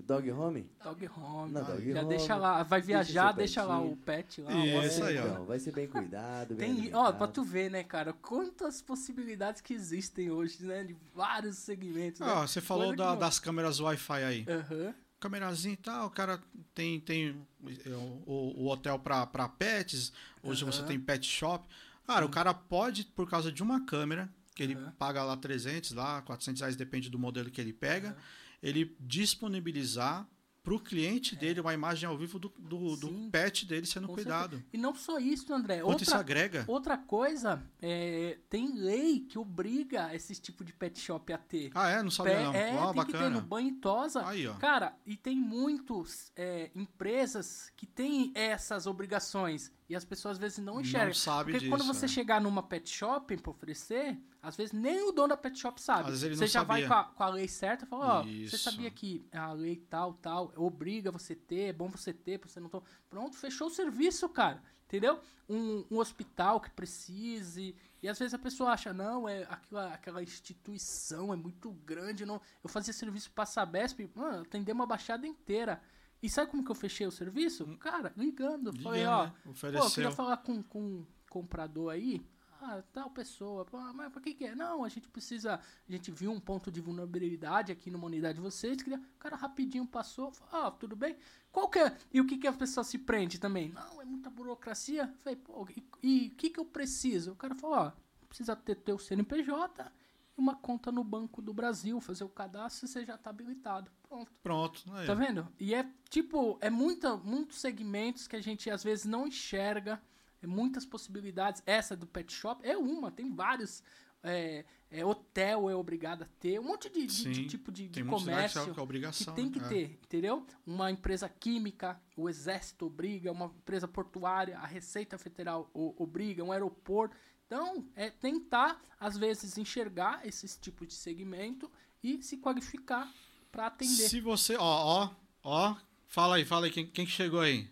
Dog 0.00 0.30
Home? 0.30 0.70
Dog 0.82 1.08
home. 1.08 1.52
Não, 1.52 1.64
dog 1.64 1.92
já 1.92 2.00
home. 2.00 2.08
deixa 2.08 2.36
lá. 2.36 2.62
Vai 2.62 2.80
viajar, 2.80 3.32
deixa 3.32 3.62
lá 3.62 3.80
o 3.80 3.96
pet 3.96 4.40
lá. 4.40 4.52
Isso 4.84 5.02
aí, 5.04 5.18
ó. 5.18 5.26
então, 5.26 5.44
vai 5.44 5.58
ser 5.58 5.72
bem 5.72 5.86
cuidado, 5.86 6.54
bem 6.54 6.74
Tem, 6.74 6.94
ó, 6.94 7.12
pra 7.12 7.26
tu 7.26 7.42
ver, 7.42 7.70
né, 7.70 7.82
cara, 7.84 8.12
quantas 8.12 8.80
possibilidades 8.80 9.60
que 9.60 9.74
existem 9.74 10.30
hoje, 10.30 10.64
né, 10.64 10.84
de 10.84 10.96
vários 11.14 11.56
segmentos, 11.58 12.20
né? 12.20 12.26
Ó, 12.26 12.46
você 12.46 12.60
falou 12.60 12.94
da- 12.94 13.14
das 13.14 13.38
câmeras 13.38 13.80
Wi-Fi 13.80 14.24
aí. 14.24 14.46
Aham. 14.48 14.94
Câmerazinha 15.20 15.74
e 15.74 15.76
tal, 15.76 16.06
o 16.06 16.10
cara 16.10 16.40
tem, 16.74 17.00
tem 17.00 17.36
é, 17.84 17.88
o, 18.24 18.54
o 18.56 18.68
hotel 18.68 18.98
pra, 19.00 19.26
pra 19.26 19.48
pets, 19.48 20.12
hoje 20.42 20.62
Aham. 20.62 20.72
você 20.72 20.82
tem 20.84 20.98
pet 20.98 21.26
shop. 21.26 21.68
Cara, 22.06 22.24
o 22.24 22.28
cara 22.28 22.54
pode, 22.54 23.04
por 23.04 23.28
causa 23.28 23.50
de 23.50 23.62
uma 23.62 23.84
câmera, 23.84 24.28
que 24.54 24.62
ele 24.62 24.76
paga 24.98 25.22
lá 25.24 25.36
300, 25.36 25.92
lá 25.92 26.22
400 26.22 26.60
reais, 26.60 26.76
depende 26.76 27.10
do 27.10 27.18
modelo 27.18 27.50
que 27.50 27.60
ele 27.60 27.72
pega. 27.72 28.16
Ele 28.62 28.96
disponibilizar 29.00 30.28
pro 30.62 30.78
cliente 30.78 31.34
dele 31.34 31.60
uma 31.60 31.72
imagem 31.72 32.06
ao 32.06 32.18
vivo 32.18 32.38
do, 32.38 32.50
do, 32.58 32.94
do 32.96 33.08
É. 33.08 33.30
Pet 33.30 33.64
dele 33.64 33.86
sendo 33.86 34.06
Com 34.06 34.12
cuidado. 34.14 34.62
E 34.70 34.76
não 34.76 34.94
só 34.94 35.18
isso, 35.18 35.50
André. 35.54 35.80
Quanto 35.80 36.02
isso 36.02 36.10
Outra, 36.10 36.20
agrega? 36.20 36.64
outra 36.68 36.98
coisa, 36.98 37.62
é, 37.80 38.36
tem 38.50 38.74
lei 38.74 39.20
que 39.20 39.38
obriga 39.38 40.14
esse 40.14 40.34
tipo 40.34 40.62
de 40.62 40.74
pet 40.74 41.00
shop 41.00 41.32
a 41.32 41.38
ter. 41.38 41.70
Ah, 41.74 41.88
é? 41.88 42.02
Não 42.02 42.10
sabia 42.10 42.34
Pé- 42.34 42.44
não. 42.44 42.54
é, 42.54 42.64
tem 42.92 43.06
que 43.06 43.12
ter 43.12 43.18
no 43.18 43.22
bacana. 43.22 43.40
banho 43.40 43.68
e 43.68 43.72
tosa. 43.76 44.26
Aí, 44.28 44.46
ó. 44.46 44.54
Cara, 44.56 44.94
e 45.06 45.16
tem 45.16 45.36
muitas 45.36 46.30
empresas 46.74 47.72
que 47.74 47.86
têm 47.86 48.30
essas 48.34 48.86
obrigações 48.86 49.72
e 49.88 49.96
as 49.96 50.04
pessoas 50.04 50.32
às 50.32 50.38
vezes 50.38 50.58
não 50.58 50.80
enxergam. 50.82 51.06
Não 51.08 51.14
sabe 51.14 51.52
Porque 51.52 51.66
disso. 51.66 51.70
quando 51.70 51.86
você 51.86 52.04
é. 52.04 52.08
chegar 52.08 52.42
numa 52.42 52.62
pet 52.62 52.90
shop 52.90 53.34
pra 53.38 53.50
oferecer, 53.50 54.18
às 54.42 54.56
vezes 54.56 54.72
nem 54.72 55.02
o 55.08 55.12
dono 55.12 55.28
da 55.28 55.36
pet 55.36 55.58
shop 55.58 55.80
sabe. 55.80 56.04
Às 56.04 56.08
vezes 56.08 56.22
ele 56.24 56.36
você 56.36 56.44
não 56.44 56.48
já 56.48 56.62
vai 56.62 56.82
sabia. 56.82 56.88
com 56.88 57.00
a, 57.00 57.04
com 57.14 57.22
a 57.24 57.28
lei 57.28 57.48
certa 57.48 57.84
e 57.84 57.88
fala, 57.88 58.20
ó, 58.20 58.22
você 58.22 58.28
Isso. 58.30 58.58
sabia 58.58 58.90
que 58.90 59.26
a 59.32 59.52
lei 59.52 59.76
tal, 59.90 60.14
tal, 60.14 60.52
obriga 60.56 61.10
você 61.10 61.34
ter, 61.34 61.68
é 61.68 61.72
bom 61.72 61.88
você 61.88 62.12
ter, 62.12 62.38
pra 62.38 62.48
você 62.48 62.60
não... 62.60 62.68
to- 62.68 62.82
Pronto, 63.10 63.36
fechou 63.36 63.66
o 63.66 63.70
serviço, 63.70 64.28
cara. 64.28 64.62
Entendeu? 64.86 65.20
Um, 65.48 65.84
um 65.90 65.98
hospital 65.98 66.60
que 66.60 66.70
precise. 66.70 67.76
E 68.02 68.08
às 68.08 68.18
vezes 68.18 68.32
a 68.32 68.38
pessoa 68.38 68.70
acha, 68.72 68.90
não, 68.92 69.28
é 69.28 69.42
aquela, 69.42 69.92
aquela 69.92 70.22
instituição 70.22 71.32
é 71.32 71.36
muito 71.36 71.70
grande. 71.84 72.24
Não. 72.24 72.40
Eu 72.62 72.70
fazia 72.70 72.92
serviço 72.94 73.30
pra 73.32 73.44
Sabesp, 73.44 74.08
mano, 74.14 74.42
atender 74.42 74.72
uma 74.72 74.86
baixada 74.86 75.26
inteira. 75.26 75.80
E 76.22 76.28
sabe 76.28 76.50
como 76.50 76.64
que 76.64 76.70
eu 76.70 76.74
fechei 76.74 77.06
o 77.06 77.10
serviço? 77.12 77.66
Cara, 77.78 78.12
ligando. 78.16 78.72
Falei, 78.82 79.00
Ligando, 79.00 79.14
ó, 79.14 79.24
né? 79.26 79.32
Pô, 79.44 79.66
eu 79.66 79.90
queria 79.90 80.10
falar 80.10 80.38
com, 80.38 80.62
com 80.62 80.80
um 80.82 81.06
comprador 81.28 81.92
aí. 81.92 82.24
Ah, 82.60 82.82
tal 82.92 83.08
pessoa. 83.10 83.64
Pô, 83.64 83.78
mas 83.94 84.10
pra 84.12 84.20
que 84.20 84.34
que 84.34 84.44
é? 84.44 84.54
Não, 84.54 84.82
a 84.84 84.88
gente 84.88 85.08
precisa... 85.08 85.54
A 85.54 85.92
gente 85.92 86.10
viu 86.10 86.30
um 86.32 86.40
ponto 86.40 86.70
de 86.72 86.80
vulnerabilidade 86.80 87.70
aqui 87.70 87.90
numa 87.90 88.06
unidade 88.06 88.34
de 88.36 88.40
vocês. 88.40 88.82
Queria... 88.82 88.98
O 88.98 89.18
cara 89.18 89.36
rapidinho 89.36 89.86
passou. 89.86 90.32
Falou, 90.32 90.66
ah, 90.66 90.70
tudo 90.72 90.96
bem? 90.96 91.16
Qual 91.52 91.68
que 91.68 91.78
é? 91.78 91.96
E 92.12 92.20
o 92.20 92.26
que 92.26 92.36
que 92.36 92.46
a 92.46 92.52
pessoa 92.52 92.82
se 92.82 92.98
prende 92.98 93.38
também? 93.38 93.70
Não, 93.70 94.02
é 94.02 94.04
muita 94.04 94.28
burocracia. 94.28 95.12
Falei, 95.18 95.36
pô, 95.36 95.66
e- 96.02 96.28
o 96.28 96.36
que 96.36 96.50
que 96.50 96.58
eu 96.60 96.64
preciso? 96.64 97.32
O 97.32 97.36
cara 97.36 97.54
falou, 97.54 97.76
ó, 97.76 97.92
precisa 98.28 98.56
ter 98.56 98.74
teu 98.76 98.98
CNPJ 98.98 99.92
e 100.36 100.40
uma 100.40 100.54
conta 100.56 100.90
no 100.92 101.02
Banco 101.04 101.40
do 101.40 101.54
Brasil. 101.54 102.00
Fazer 102.00 102.24
o 102.24 102.28
cadastro 102.28 102.86
e 102.86 102.88
você 102.88 103.04
já 103.04 103.16
tá 103.16 103.30
habilitado. 103.30 103.90
Pronto. 104.08 104.32
Pronto. 104.42 104.84
Aí. 104.94 105.06
Tá 105.06 105.14
vendo? 105.14 105.46
E 105.60 105.74
é 105.74 105.88
tipo, 106.10 106.58
é 106.60 106.70
muita, 106.70 107.16
muitos 107.16 107.60
segmentos 107.60 108.26
que 108.26 108.34
a 108.36 108.40
gente 108.42 108.68
às 108.70 108.82
vezes 108.82 109.04
não 109.04 109.26
enxerga, 109.28 110.00
muitas 110.46 110.84
possibilidades. 110.86 111.62
Essa 111.66 111.96
do 111.96 112.06
pet 112.06 112.32
shop 112.32 112.66
é 112.66 112.76
uma, 112.76 113.10
tem 113.10 113.34
vários. 113.34 113.82
É, 114.20 114.64
é, 114.90 115.04
hotel 115.04 115.70
é 115.70 115.76
obrigado 115.76 116.22
a 116.22 116.26
ter, 116.40 116.58
um 116.58 116.64
monte 116.64 116.90
de, 116.90 117.06
de- 117.06 117.06
de 117.06 117.34
Sim, 117.36 117.46
tipo 117.46 117.70
de, 117.70 117.88
de 117.88 118.00
é 118.00 118.04
comércio 118.04 118.64
que 118.64 118.70
é 118.70 118.72
que 119.12 119.24
tem 119.36 119.48
que 119.48 119.60
né? 119.60 119.68
ter, 119.68 119.90
entendeu? 120.04 120.44
Uma 120.66 120.90
empresa 120.90 121.28
química, 121.28 122.00
o 122.16 122.28
exército 122.28 122.86
obriga, 122.86 123.30
uma 123.30 123.46
empresa 123.46 123.86
portuária, 123.86 124.58
a 124.58 124.66
Receita 124.66 125.16
Federal 125.18 125.70
obriga, 125.72 126.42
um 126.42 126.50
aeroporto. 126.50 127.16
Então, 127.46 127.86
é 127.94 128.10
tentar, 128.10 128.82
às 128.98 129.16
vezes, 129.16 129.56
enxergar 129.56 130.26
esses 130.26 130.56
tipos 130.56 130.88
de 130.88 130.94
segmento 130.94 131.70
e 132.02 132.20
se 132.20 132.38
qualificar 132.38 133.08
para 133.52 133.68
atender. 133.68 134.08
Se 134.08 134.20
você, 134.20 134.56
ó, 134.56 134.60
ó, 134.64 135.10
ó, 135.44 135.76
fala 136.08 136.36
aí, 136.36 136.44
fala 136.44 136.66
aí, 136.66 136.72
quem, 136.72 136.86
quem 136.86 137.06
que 137.06 137.12
chegou 137.12 137.40
aí? 137.40 137.70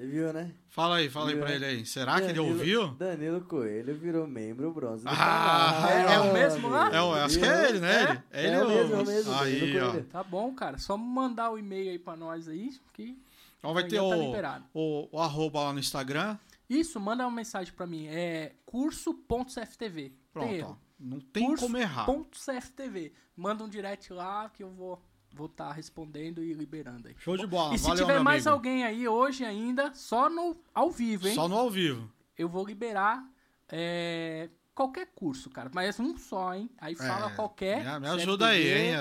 Você 0.00 0.06
viu, 0.06 0.32
né? 0.32 0.50
Fala 0.70 0.96
aí, 0.96 1.10
fala 1.10 1.26
aí 1.28 1.34
Viu, 1.34 1.40
pra 1.42 1.50
né? 1.50 1.56
ele 1.56 1.64
aí. 1.66 1.84
Será 1.86 2.14
que 2.14 2.22
ele 2.28 2.32
Danilo- 2.32 2.48
ouviu? 2.48 2.88
Danilo 2.94 3.40
Coelho 3.42 3.94
virou 3.94 4.26
membro 4.26 4.72
bronze 4.72 5.04
do 5.04 5.10
Ah, 5.10 5.14
canal. 5.14 5.90
é- 5.90 6.14
é 6.14 6.18
o 6.20 6.32
mesmo 6.32 6.68
lá? 6.70 6.90
É, 6.94 7.02
o- 7.02 7.12
acho 7.12 7.38
que 7.38 7.44
é 7.44 7.68
ele, 7.68 7.80
né? 7.80 8.22
É? 8.30 8.46
Ele, 8.46 8.46
É 8.46 8.46
ele 8.46 8.64
o 8.64 8.68
mesmo, 8.68 8.94
é 8.94 8.98
o 9.02 9.06
mesmo, 9.06 9.34
Aí, 9.34 9.60
Danilo 9.60 9.98
ó. 9.98 10.02
Tá 10.10 10.24
bom, 10.24 10.54
cara. 10.54 10.78
Só 10.78 10.96
mandar 10.96 11.50
o 11.50 11.58
e-mail 11.58 11.90
aí 11.90 11.98
pra 11.98 12.16
nós 12.16 12.48
aí, 12.48 12.70
que 12.94 13.18
Então 13.58 13.74
vai 13.74 13.84
ter 13.86 13.96
tá 13.96 14.02
o, 14.04 14.22
liberado. 14.22 14.64
o, 14.72 15.08
o 15.12 15.20
arroba 15.20 15.64
lá 15.64 15.72
no 15.74 15.78
Instagram. 15.80 16.38
Isso, 16.68 16.98
manda 16.98 17.26
uma 17.26 17.36
mensagem 17.36 17.74
pra 17.74 17.86
mim. 17.86 18.06
É 18.06 18.52
curso.cftv. 18.64 20.14
Pronto, 20.32 20.48
tem 20.48 20.62
ó. 20.64 20.74
Não 20.98 21.18
tem 21.20 21.46
Curso 21.46 21.64
como 21.64 21.76
errar. 21.78 22.06
Ponto 22.06 22.38
CFTV. 22.38 23.12
Manda 23.36 23.64
um 23.64 23.68
direct 23.68 24.12
lá 24.12 24.48
que 24.50 24.62
eu 24.62 24.70
vou 24.70 25.02
vou 25.34 25.46
estar 25.46 25.72
respondendo 25.72 26.42
e 26.42 26.52
liberando 26.52 27.08
aí. 27.08 27.14
Show 27.18 27.36
de 27.36 27.46
bola. 27.46 27.74
e 27.74 27.78
se 27.78 27.84
Valeu, 27.86 28.04
tiver 28.04 28.14
meu 28.14 28.24
mais 28.24 28.46
amigo. 28.46 28.56
alguém 28.56 28.84
aí 28.84 29.06
hoje 29.08 29.44
ainda, 29.44 29.92
só 29.94 30.28
no 30.28 30.56
ao 30.74 30.90
vivo, 30.90 31.28
hein? 31.28 31.34
Só 31.34 31.48
no 31.48 31.56
ao 31.56 31.70
vivo. 31.70 32.10
Eu 32.36 32.48
vou 32.48 32.64
liberar 32.66 33.24
é, 33.68 34.48
qualquer 34.74 35.06
curso, 35.14 35.50
cara. 35.50 35.70
Mas 35.74 35.98
um 36.00 36.16
só, 36.16 36.54
hein? 36.54 36.68
Aí 36.78 36.94
fala 36.94 37.30
É, 37.30 37.34
qualquer. 37.34 37.84
Me, 37.84 38.00
me 38.00 38.08
ajuda 38.08 38.46
aí, 38.46 38.72
hein? 38.90 38.92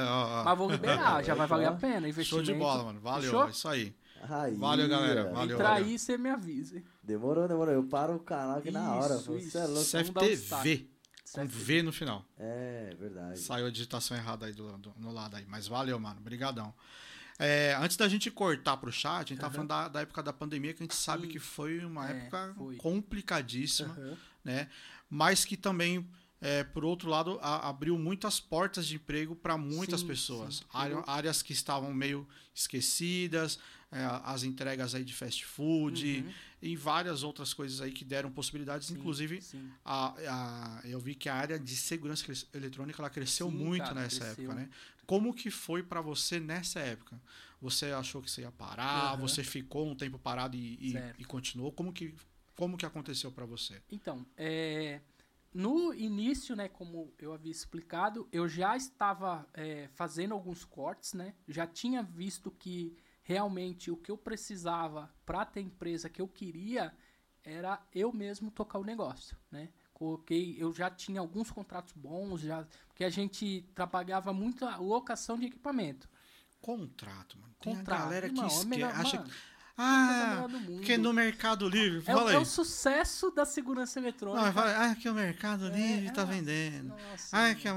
Mas 0.46 0.58
vou 0.58 0.70
liberar, 0.70 1.24
já 1.24 1.34
vai 1.34 1.48
valer 1.48 1.68
a 1.68 1.72
pena. 1.74 2.02
Show 2.02 2.10
Investimento. 2.10 2.44
de 2.44 2.54
bola, 2.54 2.84
mano. 2.84 3.00
Valeu. 3.00 3.24
Fechou? 3.32 3.48
É 3.48 3.50
isso 3.52 3.68
aí. 3.68 3.96
Aí, 4.30 4.54
Valeu, 4.56 4.90
galera. 4.90 5.32
Valeu. 5.32 5.56
Entrar 5.56 5.74
aí, 5.76 5.98
você 5.98 6.18
me 6.18 6.30
avisa. 6.30 6.76
hein? 6.76 6.84
Demorou, 7.02 7.48
demorou. 7.48 7.74
Eu 7.74 7.84
paro 7.86 8.16
o 8.16 8.20
canal 8.20 8.58
aqui 8.58 8.70
na 8.70 8.94
hora. 8.96 9.16
Isso, 9.16 9.32
Você 9.32 9.58
é 9.58 9.62
isso. 9.64 9.68
louco. 9.68 9.80
Um 9.80 10.24
CFTV. 10.26 10.90
Com 11.34 11.48
V 11.48 11.84
no 11.84 11.92
final. 11.92 12.26
É, 12.38 12.96
verdade. 13.00 13.40
Saiu 13.40 13.66
a 13.68 13.70
digitação 13.70 14.16
errada 14.18 14.46
aí 14.46 14.54
do, 14.54 14.78
do- 14.78 14.94
no 14.98 15.12
lado 15.12 15.36
aí. 15.36 15.46
Mas 15.48 15.68
valeu, 15.68 16.00
mano. 16.00 16.20
Obrigadão. 16.20 16.74
É, 17.38 17.74
antes 17.80 17.96
da 17.96 18.08
gente 18.10 18.30
cortar 18.30 18.76
pro 18.78 18.92
chat, 18.92 19.26
a 19.28 19.30
gente 19.30 19.40
tá 19.40 19.46
Aham. 19.48 19.54
falando 19.54 19.70
da, 19.70 19.88
da 19.88 20.02
época 20.02 20.22
da 20.22 20.34
pandemia, 20.34 20.74
que 20.74 20.84
a 20.84 20.86
gente 20.86 20.96
sabe 20.96 21.24
Sim. 21.28 21.30
que 21.34 21.40
foi 21.40 21.86
uma 21.86 22.10
É, 22.10 22.12
época 22.18 22.54
foi. 22.58 22.76
complicadíssima, 22.76 23.94
Aham. 23.94 24.18
né? 24.44 24.70
Mas 25.10 25.46
que 25.46 25.56
também, 25.56 26.06
é, 26.42 26.64
por 26.66 26.84
outro 26.84 27.10
lado, 27.10 27.40
a- 27.42 27.70
abriu 27.70 27.98
muitas 27.98 28.40
portas 28.42 28.86
de 28.86 28.96
emprego 28.96 29.36
para 29.36 29.58
muitas 29.58 30.02
Sim, 30.02 30.08
pessoas. 30.08 30.56
sim. 30.58 30.64
Área- 30.74 31.04
áreas 31.08 31.42
que 31.42 31.54
estavam 31.54 31.94
meio 31.94 32.28
esquecidas, 32.54 33.58
é, 33.92 34.06
as 34.24 34.44
entregas 34.44 34.94
aí 34.94 35.04
de 35.04 35.14
fast 35.14 35.46
food 35.46 36.22
Uhum. 36.26 36.34
e 36.62 36.76
várias 36.76 37.24
outras 37.24 37.54
coisas 37.54 37.82
aí 37.82 37.92
que 37.92 38.06
deram 38.06 38.32
possibilidades, 38.32 38.88
Sim, 38.88 38.96
inclusive 38.96 39.42
sim. 39.42 39.70
a, 39.84 40.14
a- 40.78 40.82
eu 40.86 41.00
vi 41.00 41.16
que 41.16 41.28
a 41.28 41.36
área 41.36 41.58
de 41.60 41.76
segurança 41.76 42.26
eletrônica 42.54 43.02
ela 43.02 43.10
cresceu 43.10 43.50
Sim, 43.50 43.58
muito 43.58 43.82
cara, 43.84 43.96
nessa 43.96 44.20
cresceu. 44.26 44.44
época, 44.46 44.56
né? 44.56 44.70
Como 45.06 45.34
que 45.34 45.50
foi 45.50 45.82
pra 45.82 46.02
você 46.02 46.40
nessa 46.40 46.80
época? 46.80 47.20
Você 47.62 47.88
achou 47.88 48.22
que 48.22 48.30
você 48.30 48.42
ia 48.42 48.52
parar? 48.52 49.14
Aham. 49.14 49.18
Você 49.22 49.44
ficou 49.44 49.90
um 49.90 49.96
tempo 49.96 50.20
parado 50.20 50.56
e, 50.56 50.76
e- 50.80 51.14
e 51.18 51.26
continuou? 51.26 51.72
Como 51.72 51.92
que 51.92 52.14
como 52.56 52.78
que 52.78 52.86
aconteceu 52.86 53.32
pra 53.32 53.46
você? 53.46 53.82
Então, 53.90 54.26
é, 54.38 55.00
no 55.54 55.94
início, 55.94 56.56
né, 56.58 56.68
como 56.68 57.14
eu 57.18 57.32
havia 57.34 57.52
explicado, 57.52 58.28
eu 58.34 58.48
já 58.50 58.76
estava 58.78 59.48
é, 59.54 59.88
fazendo 59.94 60.34
alguns 60.34 60.64
cortes, 60.66 61.14
né? 61.14 61.34
Já 61.48 61.66
tinha 61.66 62.04
visto 62.04 62.52
que 62.52 62.96
realmente 63.34 63.92
o 63.92 63.96
que 63.96 64.10
eu 64.10 64.18
precisava 64.18 65.08
para 65.24 65.46
ter 65.46 65.60
a 65.60 65.64
empresa 65.64 66.10
que 66.10 66.20
eu 66.20 66.28
queria 66.28 66.92
era 67.44 67.80
eu 67.94 68.12
mesmo 68.12 68.50
tocar 68.50 68.80
o 68.80 68.84
negócio, 68.84 69.38
né? 69.52 69.70
Coloquei, 69.94 70.56
eu 70.58 70.74
já 70.74 70.90
tinha 70.90 71.20
alguns 71.22 71.52
contratos 71.52 71.94
bons, 71.96 72.42
já 72.42 72.66
porque 72.88 73.04
a 73.04 73.10
gente 73.10 73.64
trabalhava 73.76 74.34
muito 74.34 74.66
a 74.66 74.78
locação 74.78 75.38
de 75.38 75.46
equipamento. 75.46 76.10
Contrato, 76.60 77.38
mano. 77.38 77.54
Tem 77.62 77.76
Contrato, 77.76 78.00
a 78.02 78.04
galera 78.06 78.30
que 78.30 78.42
é 78.42 78.48
esque- 78.48 78.66
melhor- 78.66 78.92
acha 78.96 79.18
mano, 79.18 79.30
que 79.30 79.36
coisa 79.36 79.40
ah, 79.78 80.48
mundo. 80.48 80.72
porque 80.78 80.98
no 80.98 81.14
Mercado 81.14 81.70
Livre, 81.70 82.00
é, 82.00 82.02
fala 82.02 82.24
o- 82.24 82.28
aí. 82.30 82.36
é 82.36 82.40
o 82.40 82.46
sucesso 82.46 83.30
da 83.30 83.46
segurança 83.46 84.00
eletrônica. 84.00 84.44
Não, 84.44 84.54
fala, 84.54 84.90
ah, 84.92 84.96
que 84.96 85.08
o 85.08 85.14
Mercado 85.14 85.68
É, 85.68 85.70
Livre 85.70 86.12
tá 86.14 86.24
ah, 86.24 86.26
vendendo. 86.26 86.88
Nossa, 86.90 87.38
Ah, 87.38 87.54
que 87.54 87.68
a 87.68 87.74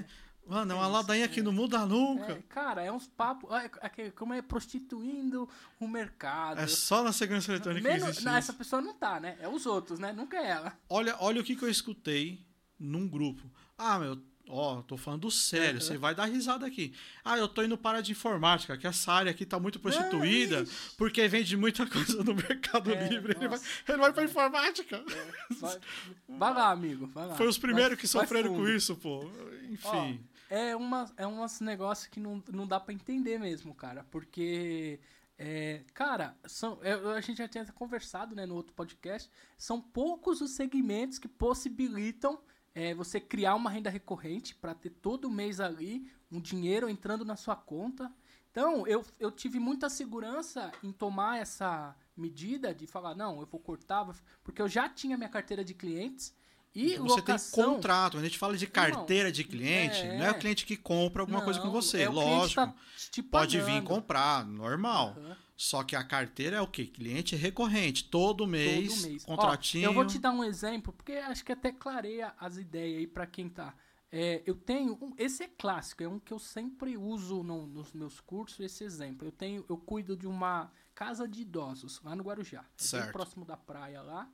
é. 0.00 0.04
Mano, 0.46 0.72
é 0.72 0.74
uma 0.74 0.86
ladainha 0.88 1.28
que 1.28 1.40
é. 1.40 1.42
não 1.42 1.52
muda 1.52 1.86
nunca. 1.86 2.32
É, 2.32 2.42
cara, 2.48 2.82
é 2.82 2.90
uns 2.92 3.06
papos. 3.06 3.48
é, 3.52 3.70
é, 4.02 4.10
como 4.10 4.34
é 4.34 4.42
prostituindo 4.42 5.48
o 5.80 5.86
mercado. 5.88 6.60
É 6.60 6.66
só 6.66 7.02
na 7.02 7.12
segurança 7.12 7.50
eletrônica 7.52 7.82
que 7.86 7.88
Menos- 7.94 8.08
existe 8.08 8.24
não, 8.24 8.32
isso. 8.32 8.38
essa 8.38 8.52
pessoa 8.52 8.82
não 8.82 8.92
tá, 8.94 9.20
né? 9.20 9.36
É 9.40 9.48
os 9.48 9.64
outros, 9.66 9.98
né? 9.98 10.12
Nunca 10.12 10.36
é 10.36 10.48
ela. 10.50 10.76
Olha, 10.88 11.16
olha 11.20 11.40
o 11.40 11.44
que, 11.44 11.54
que 11.56 11.62
eu 11.64 11.70
escutei 11.70 12.44
num 12.78 13.06
grupo. 13.08 13.42
Ah, 13.78 13.98
meu, 14.00 14.18
ó, 14.48 14.82
tô 14.82 14.96
falando 14.96 15.30
sério, 15.30 15.80
você 15.80 15.96
vai 15.96 16.14
dar 16.14 16.24
risada 16.26 16.66
aqui. 16.66 16.92
Ah, 17.24 17.38
eu 17.38 17.46
tô 17.48 17.62
indo 17.62 17.78
para 17.78 17.98
a 17.98 18.00
de 18.00 18.10
informática, 18.12 18.76
que 18.76 18.86
essa 18.86 19.12
área 19.12 19.30
aqui 19.30 19.46
tá 19.46 19.58
muito 19.60 19.78
prostituída, 19.78 20.62
ixi. 20.62 20.74
porque 20.98 21.26
vende 21.28 21.56
muita 21.56 21.86
coisa 21.88 22.22
no 22.24 22.34
Mercado 22.34 22.92
É, 22.92 23.08
Livre. 23.08 23.36
Ele 23.38 23.48
vai, 23.48 23.60
ele 23.88 23.98
vai 23.98 24.12
pra 24.12 24.24
informática. 24.24 25.02
Vai, 25.60 25.78
vai 26.28 26.52
lá, 26.54 26.70
amigo. 26.72 27.06
Vai 27.06 27.26
lá. 27.28 27.36
Foi 27.36 27.46
os 27.46 27.56
primeiros 27.58 27.90
Vai- 27.90 27.96
que 27.98 28.08
sofreram 28.08 28.52
com 28.54 28.68
isso, 28.68 28.96
pô. 28.96 29.24
Enfim. 29.70 30.20
É, 30.52 30.76
uma, 30.76 31.10
é 31.16 31.26
uns 31.26 31.60
negócios 31.60 32.08
que 32.08 32.20
não, 32.20 32.44
não 32.52 32.66
dá 32.66 32.78
pra 32.78 32.92
entender 32.92 33.38
mesmo, 33.38 33.74
cara. 33.74 34.04
Porque, 34.10 35.00
é, 35.38 35.82
cara, 35.94 36.36
são, 36.44 36.78
é, 36.82 36.92
a 36.92 37.22
gente 37.22 37.38
já 37.38 37.48
tinha 37.48 37.64
conversado 37.72 38.36
né, 38.36 38.44
no 38.44 38.54
outro 38.54 38.74
podcast. 38.74 39.30
São 39.56 39.80
poucos 39.80 40.42
os 40.42 40.50
segmentos 40.50 41.18
que 41.18 41.26
possibilitam 41.26 42.38
é, 42.74 42.92
você 42.92 43.18
criar 43.18 43.54
uma 43.54 43.70
renda 43.70 43.88
recorrente 43.88 44.54
para 44.54 44.74
ter 44.74 44.90
todo 44.90 45.30
mês 45.30 45.58
ali 45.58 46.06
um 46.30 46.38
dinheiro 46.38 46.86
entrando 46.86 47.24
na 47.24 47.34
sua 47.34 47.56
conta. 47.56 48.12
Então, 48.50 48.86
eu, 48.86 49.02
eu 49.18 49.30
tive 49.30 49.58
muita 49.58 49.88
segurança 49.88 50.70
em 50.82 50.92
tomar 50.92 51.38
essa 51.38 51.96
medida 52.14 52.74
de 52.74 52.86
falar, 52.86 53.14
não, 53.14 53.40
eu 53.40 53.46
vou 53.46 53.58
cortar, 53.58 54.06
porque 54.44 54.60
eu 54.60 54.68
já 54.68 54.86
tinha 54.86 55.16
minha 55.16 55.30
carteira 55.30 55.64
de 55.64 55.72
clientes. 55.72 56.34
E 56.74 56.90
você 56.90 56.96
tem 56.96 56.98
locação, 57.06 57.74
contrato, 57.74 58.12
quando 58.14 58.24
a 58.24 58.28
gente 58.28 58.38
fala 58.38 58.56
de 58.56 58.66
carteira 58.66 59.30
de 59.30 59.44
cliente, 59.44 59.98
é. 60.00 60.18
não 60.18 60.24
é 60.24 60.30
o 60.30 60.38
cliente 60.38 60.64
que 60.64 60.76
compra 60.76 61.22
alguma 61.22 61.42
coisa 61.42 61.58
com 61.60 61.66
Não, 61.66 61.72
você, 61.72 62.02
é 62.02 62.08
lógico. 62.08 62.60
tá 62.66 62.74
Pode 63.30 63.60
vir 63.60 63.82
comprar, 63.82 64.46
normal. 64.46 65.14
Aham. 65.18 65.36
Só 65.54 65.84
que 65.84 65.94
a 65.94 66.02
carteira 66.02 66.56
é 66.56 66.60
o 66.60 66.66
quê? 66.66 66.86
Cliente 66.86 67.36
recorrente. 67.36 68.04
Todo 68.04 68.46
mês, 68.46 68.94
Todo 68.94 69.02
mês. 69.08 69.24
Ó, 69.28 69.36
contratinho. 69.36 69.84
eu 69.84 69.92
vou 69.92 70.06
te 70.06 70.18
dar 70.18 70.32
um 70.32 70.42
exemplo, 70.42 70.92
porque 70.92 71.12
acho 71.12 71.44
que 71.44 71.52
até 71.52 71.70
clareia 71.70 72.34
as 72.40 72.56
ideias 72.56 72.98
aí 72.98 73.06
pra 73.06 73.26
quem 73.26 73.48
tá. 73.48 73.74
É, 74.10 74.42
eu 74.44 74.54
tenho. 74.56 74.98
Um, 75.00 75.12
esse 75.16 75.44
é 75.44 75.48
clássico, 75.48 76.02
é 76.02 76.08
um 76.08 76.18
que 76.18 76.32
eu 76.32 76.38
sempre 76.38 76.96
uso 76.96 77.42
no- 77.44 77.66
nos 77.66 77.92
meus 77.92 78.18
cursos, 78.20 78.58
esse 78.60 78.82
exemplo. 78.82 79.28
Eu 79.28 79.32
tenho, 79.32 79.64
eu 79.68 79.76
cuido 79.76 80.16
de 80.16 80.26
uma 80.26 80.70
casa 80.94 81.28
de 81.28 81.42
idosos 81.42 82.00
lá 82.02 82.16
no 82.16 82.24
Guarujá. 82.24 82.60
É 82.60 82.64
Certo. 82.76 83.04
bem 83.04 83.12
próximo 83.12 83.44
da 83.44 83.56
praia 83.56 84.02
lá. 84.02 84.28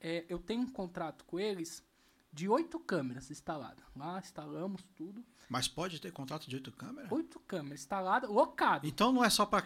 É, 0.00 0.24
eu 0.28 0.38
tenho 0.38 0.62
um 0.62 0.70
contrato 0.70 1.24
com 1.24 1.38
eles 1.38 1.84
de 2.32 2.48
oito 2.48 2.78
câmeras 2.78 3.30
instaladas. 3.30 3.84
Lá 3.94 4.18
instalamos 4.18 4.82
tudo. 4.94 5.24
Mas 5.48 5.66
pode 5.66 6.00
ter 6.00 6.12
contrato 6.12 6.48
de 6.48 6.54
oito 6.56 6.70
câmeras? 6.70 7.10
Oito 7.10 7.40
câmeras 7.40 7.80
instaladas, 7.80 8.30
locado. 8.30 8.86
Então 8.86 9.12
não 9.12 9.24
é 9.24 9.28
só 9.28 9.44
para 9.44 9.64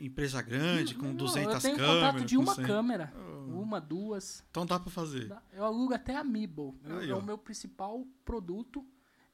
empresa 0.00 0.42
grande, 0.42 0.94
com 0.94 1.06
Não, 1.06 1.14
200 1.14 1.54
eu 1.54 1.60
tenho 1.60 1.76
câmeras. 1.78 1.94
contrato 2.12 2.24
de 2.26 2.36
com 2.36 2.42
uma 2.42 2.54
100. 2.54 2.64
câmera. 2.66 3.12
Oh. 3.16 3.60
Uma, 3.62 3.80
duas. 3.80 4.44
Então 4.50 4.66
dá 4.66 4.78
para 4.78 4.90
fazer. 4.90 5.34
Eu 5.52 5.64
alugo 5.64 5.94
até 5.94 6.14
a 6.16 6.22
Meeble. 6.22 6.74
Eu- 6.84 6.98
Aí, 6.98 7.10
é 7.10 7.14
ó. 7.14 7.18
o 7.18 7.22
meu 7.24 7.38
principal 7.38 8.06
produto 8.26 8.86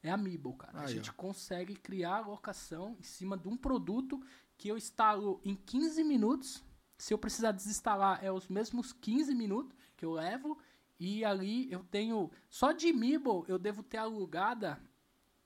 é 0.03 0.11
a 0.11 0.17
Meeble, 0.17 0.55
cara. 0.57 0.79
a 0.79 0.83
Aí, 0.83 0.95
gente 0.95 1.11
ó. 1.11 1.13
consegue 1.15 1.75
criar 1.75 2.19
a 2.19 2.27
locação 2.29 2.97
em 3.01 3.03
cima 3.03 3.37
de 3.37 3.49
um 3.49 3.57
produto 3.57 4.23
que 4.57 4.69
eu 4.69 4.77
instalo 4.77 5.41
em 5.45 5.57
15 5.57 6.05
minutos. 6.05 6.63
Se 6.97 7.13
eu 7.13 7.19
precisar 7.19 7.51
desinstalar, 7.53 8.21
é 8.25 8.31
os 8.31 8.47
mesmos 8.49 8.93
15 8.93 9.35
minutos 9.35 9.77
que 9.99 10.05
eu 10.05 10.13
levo. 10.13 10.57
E 10.99 11.25
ali 11.25 11.71
eu 11.71 11.85
tenho. 11.85 12.31
Só 12.49 12.73
de 12.73 12.93
Meeble 12.93 13.45
eu 13.49 13.59
devo 13.59 13.83
ter 13.83 13.99
alugada 13.99 14.81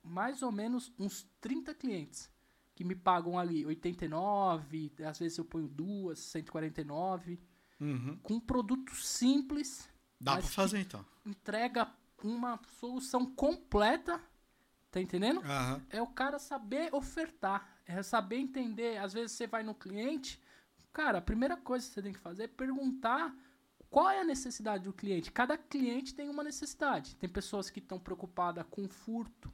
mais 0.02 0.42
ou 0.42 0.52
menos 0.52 0.92
uns 0.98 1.26
30 1.40 1.74
clientes. 1.74 2.30
Que 2.74 2.84
me 2.84 2.94
pagam 2.94 3.38
ali 3.38 3.66
89, 3.66 4.92
às 5.06 5.18
vezes 5.18 5.36
eu 5.36 5.44
ponho 5.44 5.68
duas, 5.68 6.20
149. 6.20 7.38
Uhum. 7.80 8.18
Com 8.22 8.34
um 8.34 8.40
produto 8.40 8.94
simples 8.94 9.88
Dá 10.20 10.36
para 10.36 10.42
fazer 10.42 10.78
então. 10.78 11.04
entrega 11.26 11.92
uma 12.22 12.58
solução 12.78 13.26
completa, 13.26 14.20
tá 14.90 15.00
entendendo? 15.00 15.40
Aham. 15.40 15.82
É 15.90 16.00
o 16.00 16.06
cara 16.06 16.38
saber 16.38 16.94
ofertar, 16.94 17.82
é 17.84 18.02
saber 18.02 18.36
entender. 18.36 18.98
Às 18.98 19.12
vezes 19.12 19.32
você 19.32 19.46
vai 19.46 19.62
no 19.62 19.74
cliente, 19.74 20.40
cara, 20.92 21.18
a 21.18 21.22
primeira 21.22 21.56
coisa 21.56 21.86
que 21.86 21.92
você 21.92 22.02
tem 22.02 22.12
que 22.12 22.20
fazer 22.20 22.44
é 22.44 22.48
perguntar 22.48 23.36
qual 23.92 24.08
é 24.08 24.22
a 24.22 24.24
necessidade 24.24 24.84
do 24.84 24.92
cliente. 24.92 25.30
Cada 25.30 25.58
cliente 25.58 26.14
tem 26.14 26.30
uma 26.30 26.42
necessidade. 26.42 27.14
Tem 27.16 27.28
pessoas 27.28 27.68
que 27.68 27.78
estão 27.78 28.00
preocupadas 28.00 28.64
com 28.70 28.88
furto, 28.88 29.52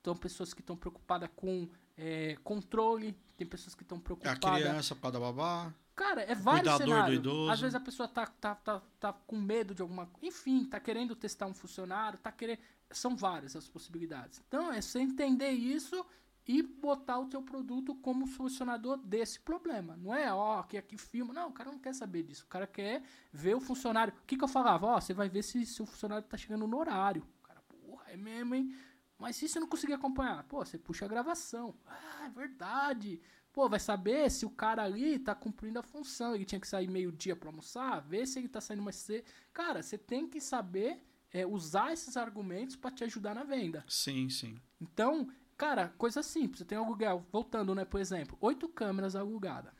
tem 0.00 0.14
pessoas 0.14 0.54
que 0.54 0.60
estão 0.60 0.76
preocupadas 0.76 1.28
com 1.34 1.68
é, 1.96 2.36
controle, 2.44 3.18
tem 3.36 3.44
pessoas 3.44 3.74
que 3.74 3.82
estão 3.82 3.98
É 3.98 4.00
a 4.00 4.04
preocupadas 4.04 4.40
criança 4.62 4.94
para 4.94 5.10
dar 5.10 5.18
babá. 5.18 5.74
Cara, 5.96 6.22
é 6.22 6.36
vários 6.36 6.62
Cuidador 6.62 6.86
do 6.86 6.92
cenários. 6.92 7.18
idoso. 7.18 7.50
Às 7.50 7.60
vezes 7.60 7.74
a 7.74 7.80
pessoa 7.80 8.08
tá, 8.08 8.26
tá, 8.26 8.54
tá, 8.54 8.82
tá 9.00 9.12
com 9.12 9.36
medo 9.36 9.74
de 9.74 9.82
alguma 9.82 10.06
coisa. 10.06 10.24
Enfim, 10.24 10.64
tá 10.64 10.78
querendo 10.78 11.16
testar 11.16 11.46
um 11.46 11.54
funcionário, 11.54 12.16
tá 12.18 12.30
querendo. 12.30 12.60
São 12.92 13.16
várias 13.16 13.56
as 13.56 13.66
possibilidades. 13.66 14.40
Então 14.46 14.72
é 14.72 14.80
você 14.80 15.00
entender 15.00 15.50
isso 15.50 16.06
e 16.46 16.62
botar 16.62 17.18
o 17.18 17.26
teu 17.26 17.42
produto 17.42 17.94
como 17.96 18.26
solucionador 18.26 18.98
desse 18.98 19.40
problema. 19.40 19.96
Não 19.96 20.14
é, 20.14 20.32
ó, 20.32 20.62
que 20.62 20.76
aqui 20.76 20.98
filma. 20.98 21.32
Não, 21.32 21.48
o 21.48 21.52
cara 21.52 21.70
não 21.70 21.78
quer 21.78 21.94
saber 21.94 22.22
disso. 22.22 22.44
O 22.44 22.48
cara 22.48 22.66
quer 22.66 23.02
ver 23.32 23.54
o 23.54 23.60
funcionário. 23.60 24.12
O 24.12 24.26
que, 24.26 24.36
que 24.36 24.44
eu 24.44 24.48
falava? 24.48 24.86
Ó, 24.86 25.00
você 25.00 25.14
vai 25.14 25.28
ver 25.28 25.42
se, 25.42 25.64
se 25.64 25.82
o 25.82 25.86
funcionário 25.86 26.26
tá 26.26 26.36
chegando 26.36 26.66
no 26.66 26.78
horário. 26.78 27.22
O 27.22 27.46
cara, 27.46 27.62
porra, 27.62 28.04
é 28.08 28.16
mesmo, 28.16 28.54
hein? 28.54 28.74
Mas 29.18 29.36
se 29.36 29.48
você 29.48 29.58
não 29.58 29.66
conseguir 29.66 29.94
acompanhar, 29.94 30.44
pô, 30.44 30.64
você 30.64 30.76
puxa 30.76 31.06
a 31.06 31.08
gravação. 31.08 31.74
Ah, 31.86 32.26
é 32.26 32.28
verdade. 32.28 33.20
Pô, 33.50 33.68
vai 33.68 33.80
saber 33.80 34.30
se 34.30 34.44
o 34.44 34.50
cara 34.50 34.82
ali 34.82 35.18
tá 35.18 35.34
cumprindo 35.34 35.78
a 35.78 35.82
função. 35.82 36.34
Ele 36.34 36.44
tinha 36.44 36.60
que 36.60 36.68
sair 36.68 36.88
meio-dia 36.88 37.34
pra 37.34 37.48
almoçar, 37.48 38.00
ver 38.00 38.26
se 38.26 38.38
ele 38.38 38.48
tá 38.48 38.60
saindo 38.60 38.82
mais 38.82 38.96
cedo. 38.96 39.24
Cara, 39.52 39.82
você 39.82 39.96
tem 39.96 40.28
que 40.28 40.40
saber 40.40 41.00
é, 41.32 41.46
usar 41.46 41.92
esses 41.92 42.16
argumentos 42.16 42.76
para 42.76 42.90
te 42.90 43.02
ajudar 43.04 43.34
na 43.34 43.44
venda. 43.44 43.84
Sim, 43.88 44.28
sim. 44.28 44.60
Então, 44.80 45.28
cara, 45.56 45.88
coisa 45.96 46.22
simples. 46.22 46.60
Eu 46.60 46.66
tenho 46.66 46.82
um 46.82 46.84
aluguel, 46.84 47.24
voltando, 47.30 47.74
né, 47.74 47.84
por 47.84 48.00
exemplo, 48.00 48.36
oito 48.40 48.68
câmeras 48.68 49.16
alugadas. 49.16 49.72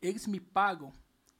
Eles 0.00 0.26
me 0.26 0.40
pagam 0.40 0.92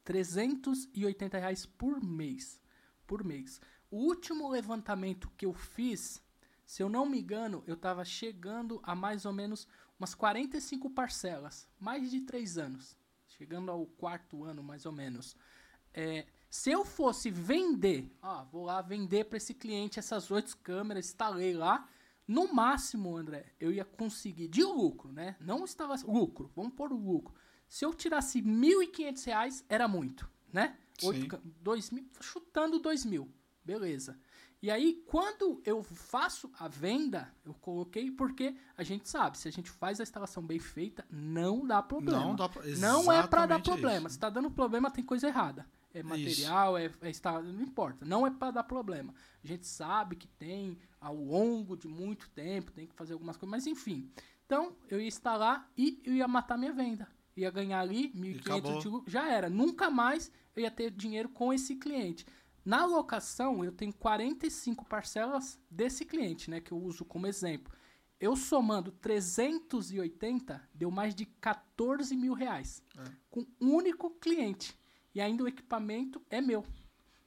380 0.04 1.38
reais 1.38 1.66
por 1.66 2.02
mês. 2.02 2.60
Por 3.06 3.24
mês. 3.24 3.60
O 3.90 3.98
último 3.98 4.48
levantamento 4.48 5.30
que 5.36 5.46
eu 5.46 5.52
fiz, 5.52 6.22
se 6.64 6.82
eu 6.82 6.88
não 6.88 7.06
me 7.06 7.20
engano, 7.20 7.62
eu 7.66 7.74
estava 7.74 8.04
chegando 8.04 8.80
a 8.82 8.94
mais 8.94 9.24
ou 9.24 9.32
menos 9.32 9.68
umas 9.98 10.14
45 10.14 10.90
parcelas. 10.90 11.68
Mais 11.78 12.10
de 12.10 12.20
três 12.20 12.58
anos. 12.58 12.96
Chegando 13.26 13.70
ao 13.70 13.86
quarto 13.86 14.44
ano, 14.44 14.62
mais 14.62 14.86
ou 14.86 14.92
menos. 14.92 15.36
É, 15.92 16.26
se 16.50 16.70
eu 16.70 16.84
fosse 16.84 17.30
vender, 17.30 18.10
ó, 18.22 18.44
vou 18.44 18.64
lá 18.64 18.80
vender 18.80 19.24
para 19.24 19.36
esse 19.36 19.54
cliente 19.54 19.98
essas 19.98 20.30
oito 20.30 20.56
câmeras, 20.58 21.06
instalei 21.06 21.52
lá, 21.52 21.88
no 22.26 22.52
máximo, 22.52 23.16
André, 23.16 23.52
eu 23.60 23.72
ia 23.72 23.84
conseguir 23.84 24.48
de 24.48 24.62
lucro, 24.62 25.12
né? 25.12 25.36
Não 25.40 25.64
estava 25.64 25.94
lucro, 26.06 26.50
vamos 26.54 26.72
pôr 26.74 26.92
o 26.92 26.96
lucro. 26.96 27.34
Se 27.68 27.84
eu 27.84 27.92
tirasse 27.92 28.40
1.500 28.42 29.24
reais, 29.26 29.64
era 29.68 29.86
muito, 29.88 30.28
né? 30.52 30.76
Oito, 31.02 31.40
dois 31.60 31.90
mil, 31.90 32.06
chutando 32.20 32.78
dois 32.78 33.04
mil, 33.04 33.28
beleza. 33.64 34.18
E 34.62 34.70
aí, 34.70 35.02
quando 35.06 35.60
eu 35.62 35.82
faço 35.82 36.50
a 36.58 36.66
venda, 36.68 37.30
eu 37.44 37.52
coloquei 37.52 38.10
porque 38.10 38.56
a 38.78 38.82
gente 38.82 39.06
sabe, 39.08 39.36
se 39.36 39.46
a 39.46 39.52
gente 39.52 39.70
faz 39.70 40.00
a 40.00 40.02
instalação 40.02 40.42
bem 40.42 40.58
feita, 40.58 41.04
não 41.10 41.66
dá 41.66 41.82
problema. 41.82 42.20
Não 42.24 42.34
dá 42.34 42.48
Não 42.78 43.12
é 43.12 43.26
pra 43.26 43.44
dar 43.44 43.60
problema. 43.60 44.06
isso. 44.06 44.14
Se 44.14 44.18
tá 44.18 44.30
dando 44.30 44.50
problema, 44.50 44.90
tem 44.90 45.04
coisa 45.04 45.28
errada. 45.28 45.66
É 45.94 46.02
material, 46.02 46.76
é, 46.76 46.90
é 47.00 47.08
está, 47.08 47.40
não 47.40 47.62
importa. 47.62 48.04
Não 48.04 48.26
é 48.26 48.30
pra 48.30 48.50
dar 48.50 48.64
problema. 48.64 49.14
A 49.42 49.46
gente 49.46 49.66
sabe 49.66 50.16
que 50.16 50.26
tem 50.26 50.76
ao 51.00 51.14
longo 51.14 51.76
de 51.76 51.86
muito 51.86 52.28
tempo, 52.30 52.72
tem 52.72 52.86
que 52.86 52.94
fazer 52.94 53.12
algumas 53.12 53.36
coisas, 53.36 53.50
mas 53.50 53.66
enfim. 53.66 54.10
Então, 54.44 54.76
eu 54.88 55.00
ia 55.00 55.06
instalar 55.06 55.70
e 55.76 56.00
eu 56.04 56.14
ia 56.14 56.26
matar 56.26 56.58
minha 56.58 56.72
venda. 56.72 57.08
Ia 57.36 57.50
ganhar 57.50 57.80
ali 57.80 58.06
acabou. 58.40 58.72
1.500 58.72 58.80
de 58.80 58.88
lucro, 58.88 59.10
já 59.10 59.28
era. 59.28 59.48
Nunca 59.48 59.88
mais 59.88 60.30
eu 60.54 60.62
ia 60.62 60.70
ter 60.70 60.90
dinheiro 60.90 61.28
com 61.28 61.52
esse 61.52 61.76
cliente. 61.76 62.26
Na 62.64 62.84
locação, 62.84 63.64
eu 63.64 63.70
tenho 63.70 63.92
45 63.92 64.84
parcelas 64.86 65.60
desse 65.70 66.04
cliente, 66.04 66.50
né, 66.50 66.60
que 66.60 66.72
eu 66.72 66.78
uso 66.78 67.04
como 67.04 67.26
exemplo. 67.26 67.72
Eu 68.18 68.34
somando 68.36 68.90
380, 68.90 70.68
deu 70.72 70.90
mais 70.90 71.14
de 71.14 71.26
14 71.26 72.16
mil 72.16 72.32
reais. 72.32 72.82
É. 72.96 73.04
Com 73.28 73.46
um 73.60 73.74
único 73.74 74.10
cliente. 74.10 74.74
E 75.14 75.20
ainda 75.20 75.44
o 75.44 75.48
equipamento 75.48 76.20
é 76.30 76.40
meu. 76.40 76.64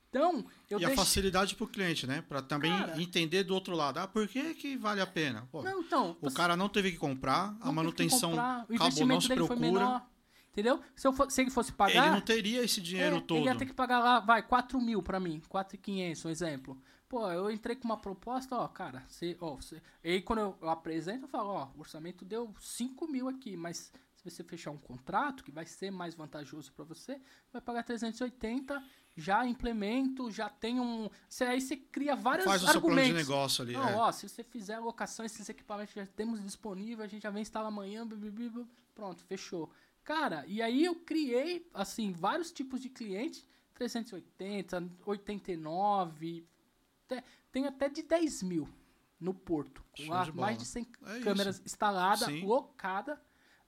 Então, 0.10 0.46
eu 0.70 0.80
e 0.80 0.86
a 0.86 0.88
deixo... 0.88 1.02
facilidade 1.02 1.56
pro 1.56 1.68
cliente, 1.68 2.08
né? 2.08 2.22
Pra 2.22 2.42
também 2.42 2.72
Cara- 2.72 3.02
entender 3.02 3.44
do 3.44 3.54
outro 3.54 3.76
lado. 3.76 3.98
Ah, 4.00 4.08
por 4.08 4.28
que 4.28 4.54
que 4.56 4.78
vale 4.78 5.02
a 5.02 5.08
pena? 5.08 5.48
Pô, 5.52 5.62
Não, 5.62 5.82
então... 5.82 6.18
o 6.22 6.30
você- 6.30 6.36
cara 6.36 6.56
não 6.56 6.70
teve 6.70 6.92
que 6.92 6.98
comprar, 6.98 7.56
a 7.60 7.72
manutenção 7.72 8.32
comprar, 8.32 8.66
o 8.70 8.76
acabou, 8.76 9.06
não 9.08 9.22
se 9.22 9.56
menor. 9.58 10.06
Entendeu? 10.52 10.82
Se, 10.96 11.08
eu 11.08 11.14
for- 11.14 11.30
se 11.30 11.42
ele 11.42 11.52
fosse 11.52 11.70
Ele 11.70 11.78
pagar... 11.78 12.12
não 12.12 12.22
teria 12.22 12.64
esse 12.64 12.82
dinheiro 12.82 13.18
É, 13.18 13.22
todo. 13.22 13.38
Ele 13.38 13.46
ia 13.48 13.56
ter 13.56 13.66
que 13.68 13.74
pagar 13.74 14.00
lá, 14.00 14.20
vai, 14.20 14.42
4 14.42 14.82
mil 14.82 15.04
pra 15.04 15.20
mim, 15.20 15.40
4,500, 15.50 16.26
um 16.26 16.30
exemplo. 16.30 16.82
Pô, 17.08 17.30
eu 17.32 17.52
entrei 17.52 17.76
com 17.76 17.86
uma 17.86 17.98
proposta, 17.98 18.56
ó, 18.56 18.68
cara, 18.68 19.06
você, 19.08 19.38
ó, 19.40 19.56
você... 19.56 19.80
E 20.04 20.10
aí 20.14 20.22
quando 20.22 20.40
eu, 20.40 20.70
apresento, 20.70 21.26
eu 21.26 21.30
falo, 21.30 21.50
ó, 21.50 21.68
o 21.76 21.82
orçamento 21.82 22.26
deu 22.26 22.52
5 22.60 23.08
mil 23.08 23.30
aqui, 23.30 23.56
mas 23.56 23.92
você 24.30 24.44
fechar 24.44 24.72
um 24.72 24.78
contrato, 24.78 25.44
que 25.44 25.52
vai 25.52 25.66
ser 25.66 25.92
mais 25.92 26.14
vantajoso 26.16 26.72
pra 26.74 26.84
você, 26.86 27.20
vai 27.52 27.62
pagar 27.62 27.84
380, 27.84 28.84
já 29.16 29.46
implemento, 29.46 30.30
já 30.32 30.50
tem 30.50 30.80
um... 30.80 31.10
Você, 31.28 31.44
aí 31.46 31.60
você 31.62 31.76
cria 31.78 32.16
vários 32.16 32.46
Faz 32.46 32.62
o 32.64 32.66
seu 32.68 32.82
plano 32.82 32.96
argumentos. 33.00 33.10
de 33.26 33.30
negócio 33.30 33.64
ali. 33.64 33.74
Não, 33.74 33.90
é. 33.90 33.96
ó, 33.96 34.12
se 34.12 34.28
você 34.30 34.44
fizer 34.44 34.76
a 34.76 34.80
locação, 34.80 35.26
esses 35.26 35.48
equipamentos 35.50 35.94
já 35.94 36.06
temos 36.06 36.42
disponível, 36.44 37.04
a 37.04 37.08
gente 37.08 37.24
já 37.24 37.30
vem 37.30 37.42
instalar 37.42 37.68
amanhã, 37.70 38.08
pronto, 38.94 39.24
fechou. 39.24 39.72
Cara, 40.04 40.46
e 40.48 40.62
aí 40.62 40.86
eu 40.86 40.96
criei, 40.96 41.70
assim, 41.74 42.12
vários 42.14 42.52
tipos 42.52 42.80
de 42.80 42.90
clientes, 42.90 43.46
380, 43.74 44.84
89, 45.06 46.46
até- 47.06 47.24
tem 47.52 47.66
até 47.68 47.90
de 47.90 48.04
10 48.04 48.44
mil 48.44 48.68
no 49.20 49.34
Porto. 49.34 49.84
Com 49.96 50.06
mais 50.34 50.58
de 50.58 50.66
100 50.66 50.88
É 51.06 51.20
câmeras 51.22 51.62
instaladas, 51.66 52.28
locada. 52.44 53.20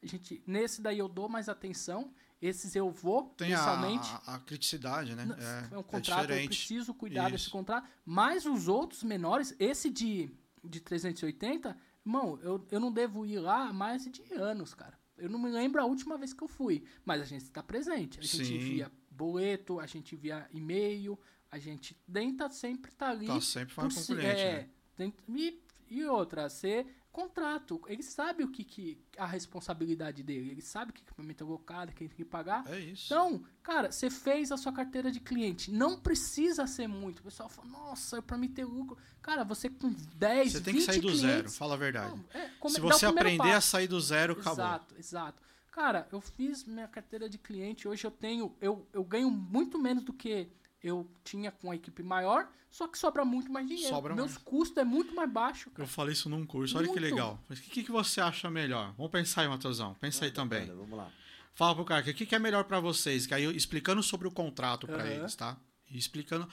A 0.02 0.06
gente, 0.06 0.42
nesse 0.48 0.82
daí 0.82 0.98
eu 1.00 1.08
dou 1.10 1.28
mais 1.28 1.50
atenção, 1.50 2.14
esses 2.42 2.76
eu 2.76 2.90
vou 2.90 3.34
Tem 3.38 3.54
a, 3.54 3.58
mensalmente. 3.58 4.10
a, 4.26 4.36
a 4.36 4.40
criticidade, 4.40 5.14
né? 5.14 5.28
É, 5.72 5.76
é 5.76 5.78
um 5.78 5.82
é 5.82 5.84
contrato, 5.84 6.22
eu 6.22 6.28
diferente. 6.28 6.48
preciso 6.48 6.94
cuidar 6.94 7.30
desse 7.30 7.44
Isso. 7.44 7.52
contrato. 7.52 7.88
Mas 8.06 8.46
os 8.46 8.68
outros 8.68 9.04
menores, 9.04 9.54
esse 9.60 9.90
de, 9.90 10.32
de 10.64 10.80
380, 10.80 11.76
irmão, 12.06 12.40
eu, 12.42 12.66
eu 12.72 12.80
não 12.80 12.92
devo 12.92 13.26
ir 13.26 13.40
lá 13.40 13.68
há 13.68 13.74
mais 13.74 14.06
de 14.06 14.34
anos, 14.36 14.74
cara. 14.74 14.98
Eu 15.18 15.30
não 15.30 15.38
me 15.38 15.50
lembro 15.50 15.82
a 15.82 15.86
última 15.86 16.18
vez 16.18 16.32
que 16.32 16.42
eu 16.42 16.48
fui. 16.48 16.84
Mas 17.04 17.22
a 17.22 17.26
gente 17.26 17.44
está 17.44 17.62
presente. 17.62 18.20
A 18.20 18.22
gente 18.22 18.46
Sim. 18.46 18.56
envia 18.56 18.90
boleto, 19.12 19.82
a 19.82 19.86
gente 19.86 20.16
envia 20.16 20.48
e-mail, 20.54 21.20
a 21.52 21.60
gente 21.60 21.94
tenta 22.12 22.50
sempre 22.50 22.90
estar 22.90 23.10
ali. 23.10 23.28
Tá 23.28 23.42
sempre 23.42 23.74
falando 23.74 23.94
com 23.94 24.00
o 24.00 24.06
cliente, 24.06 24.42
é, 24.42 24.54
né? 24.62 24.70
tem- 24.96 25.14
e, 25.28 25.62
e 25.90 26.06
outra, 26.06 26.48
ser 26.50 26.88
contrato. 27.12 27.82
Ele 27.88 28.04
sabe 28.04 28.44
o 28.44 28.48
que, 28.52 28.64
que 28.64 28.98
a 29.18 29.26
responsabilidade 29.26 30.24
dele. 30.24 30.52
Ele 30.52 30.62
sabe 30.62 30.94
que 30.94 31.02
equipamento 31.02 31.44
é 31.44 31.48
locado, 31.48 31.92
que 31.92 32.04
ele 32.04 32.10
tem 32.10 32.18
que 32.18 32.26
pagar. 32.26 32.64
É 32.68 32.80
isso. 32.80 33.06
Então, 33.14 33.44
cara, 33.64 33.92
você 33.92 34.10
fez 34.10 34.52
a 34.52 34.58
sua 34.58 34.72
carteira 34.72 35.12
de 35.12 35.20
cliente. 35.20 35.72
Não 35.72 36.00
precisa 36.00 36.66
ser 36.68 36.88
muito. 36.88 37.20
O 37.20 37.24
pessoal 37.24 37.50
fala, 37.50 37.68
nossa, 37.68 38.22
pra 38.22 38.38
mim 38.38 38.48
ter 38.48 38.66
lucro. 38.66 38.98
Cara, 39.22 39.44
você 39.44 39.70
com 39.70 39.90
10, 40.16 40.52
Você 40.54 40.58
20 40.60 40.66
tem 40.66 40.74
que 40.76 40.82
sair 40.82 41.02
do 41.02 41.16
zero, 41.16 41.34
clientes- 41.34 41.58
fala 41.58 41.74
a 41.74 41.78
verdade. 41.78 42.10
Não, 42.16 42.26
é, 42.42 42.50
come- 42.60 42.76
Se 42.76 42.82
você 42.82 43.06
aprender 43.06 43.50
a 43.50 43.54
passo. 43.56 43.68
sair 43.70 43.88
do 43.88 44.00
zero, 44.00 44.34
acabou. 44.34 44.54
Exato, 44.54 44.96
exato. 44.98 45.44
Cara, 45.72 46.08
eu 46.12 46.20
fiz 46.20 46.66
minha 46.66 46.88
carteira 46.88 47.30
de 47.30 47.38
cliente. 47.38 47.88
Hoje 47.88 48.06
eu 48.06 48.12
tenho. 48.12 48.54
Eu, 48.60 48.86
eu 48.92 49.04
ganho 49.04 49.30
muito 49.30 49.78
menos 49.80 50.04
do 50.04 50.12
que 50.12 50.50
eu 50.84 51.10
tinha 51.24 51.52
com 51.52 51.72
a 51.72 51.76
equipe 51.76 52.02
maior, 52.04 52.50
só 52.70 52.88
que 52.88 52.98
sobra 52.98 53.26
muito 53.26 53.52
mais 53.52 53.68
dinheiro. 53.68 53.90
Sobra 53.90 54.16
Meus 54.16 54.32
mais. 54.34 54.44
custos 54.44 54.78
é 54.78 54.84
muito 54.84 55.14
mais 55.16 55.30
baixo. 55.32 55.72
Eu 55.78 55.88
falei 55.88 56.14
isso 56.14 56.30
num 56.30 56.46
curso, 56.46 56.78
olha 56.78 56.88
que 56.88 57.00
Muito. 57.00 57.04
legal. 57.04 57.44
Mas 57.50 57.60
o 57.60 57.62
que, 57.64 57.84
que 57.84 57.92
você 57.92 58.22
acha 58.22 58.50
melhor? 58.50 58.94
Vamos 58.96 59.12
pensar 59.12 59.42
aí, 59.42 59.48
Matheusão. 59.48 59.94
Pensa 59.96 60.26
aí 60.26 60.32
também. 60.32 60.68
Vamos 60.68 60.98
lá. 60.98 61.12
Fala 61.54 61.76
pro 61.76 61.84
cara, 61.84 62.02
o 62.02 62.14
que, 62.14 62.26
que 62.26 62.36
é 62.36 62.40
melhor 62.40 62.64
pra 62.64 62.80
vocês? 62.80 63.26
Que 63.26 63.34
aí 63.34 63.44
eu 63.44 63.52
explicando 63.52 64.02
sobre 64.04 64.28
o 64.28 64.32
contrato 64.32 64.88
pra 64.88 65.04
Aham. 65.04 65.08
eles, 65.12 65.36
tá? 65.36 65.58
E 65.90 65.98
explicando. 65.98 66.48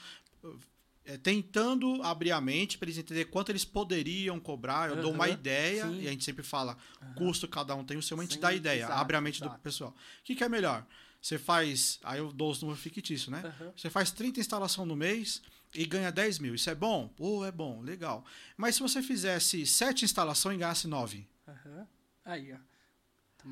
é, 1.05 1.17
tentando 1.17 2.01
abrir 2.03 2.31
a 2.31 2.41
mente 2.41 2.77
pra 2.77 2.87
eles 2.87 2.97
entenderem 2.97 3.31
quanto 3.31 3.49
eles 3.49 3.63
poderiam 3.63 4.37
cobrar. 4.41 4.89
Eu 4.89 5.01
dou 5.01 5.13
uma 5.13 5.29
ideia, 5.29 5.85
sim. 5.85 6.01
e 6.01 6.07
a 6.07 6.11
gente 6.11 6.25
sempre 6.25 6.43
fala, 6.43 6.75
custo 7.15 7.47
cada 7.47 7.73
um 7.75 7.85
tem 7.85 7.95
o 7.95 8.01
seu, 8.01 8.17
mas 8.17 8.25
a 8.25 8.27
gente 8.27 8.35
Sim, 8.35 8.41
dá 8.41 8.51
ideia, 8.53 8.79
exato, 8.83 8.99
abre 8.99 9.15
a 9.15 9.21
mente 9.21 9.39
do 9.39 9.45
exato. 9.45 9.61
pessoal. 9.61 9.91
O 9.91 10.23
que, 10.25 10.35
que 10.35 10.43
é 10.43 10.49
melhor? 10.49 10.85
Você 11.21 11.37
faz. 11.37 11.99
Aí 12.03 12.19
eu 12.19 12.31
dou 12.31 12.51
os 12.51 12.61
números 12.61 12.81
fictícios, 12.81 13.27
né? 13.29 13.41
Aham. 13.43 13.73
Você 13.75 13.89
faz 13.89 14.11
30 14.11 14.39
instalação 14.39 14.85
no 14.85 14.95
mês 14.95 15.41
e 15.73 15.85
ganha 15.85 16.11
10 16.11 16.39
mil. 16.39 16.55
Isso 16.55 16.69
é 16.69 16.75
bom? 16.75 17.07
Pô, 17.09 17.43
é 17.45 17.51
bom, 17.51 17.81
legal. 17.81 18.23
Mas 18.55 18.75
se 18.75 18.81
você 18.81 19.01
fizesse 19.01 19.65
7 19.65 20.05
instalações 20.05 20.55
e 20.55 20.59
ganhasse 20.59 20.87
9? 20.87 21.27
Aham. 21.47 21.87
Aí, 22.23 22.53
ó. 22.53 22.57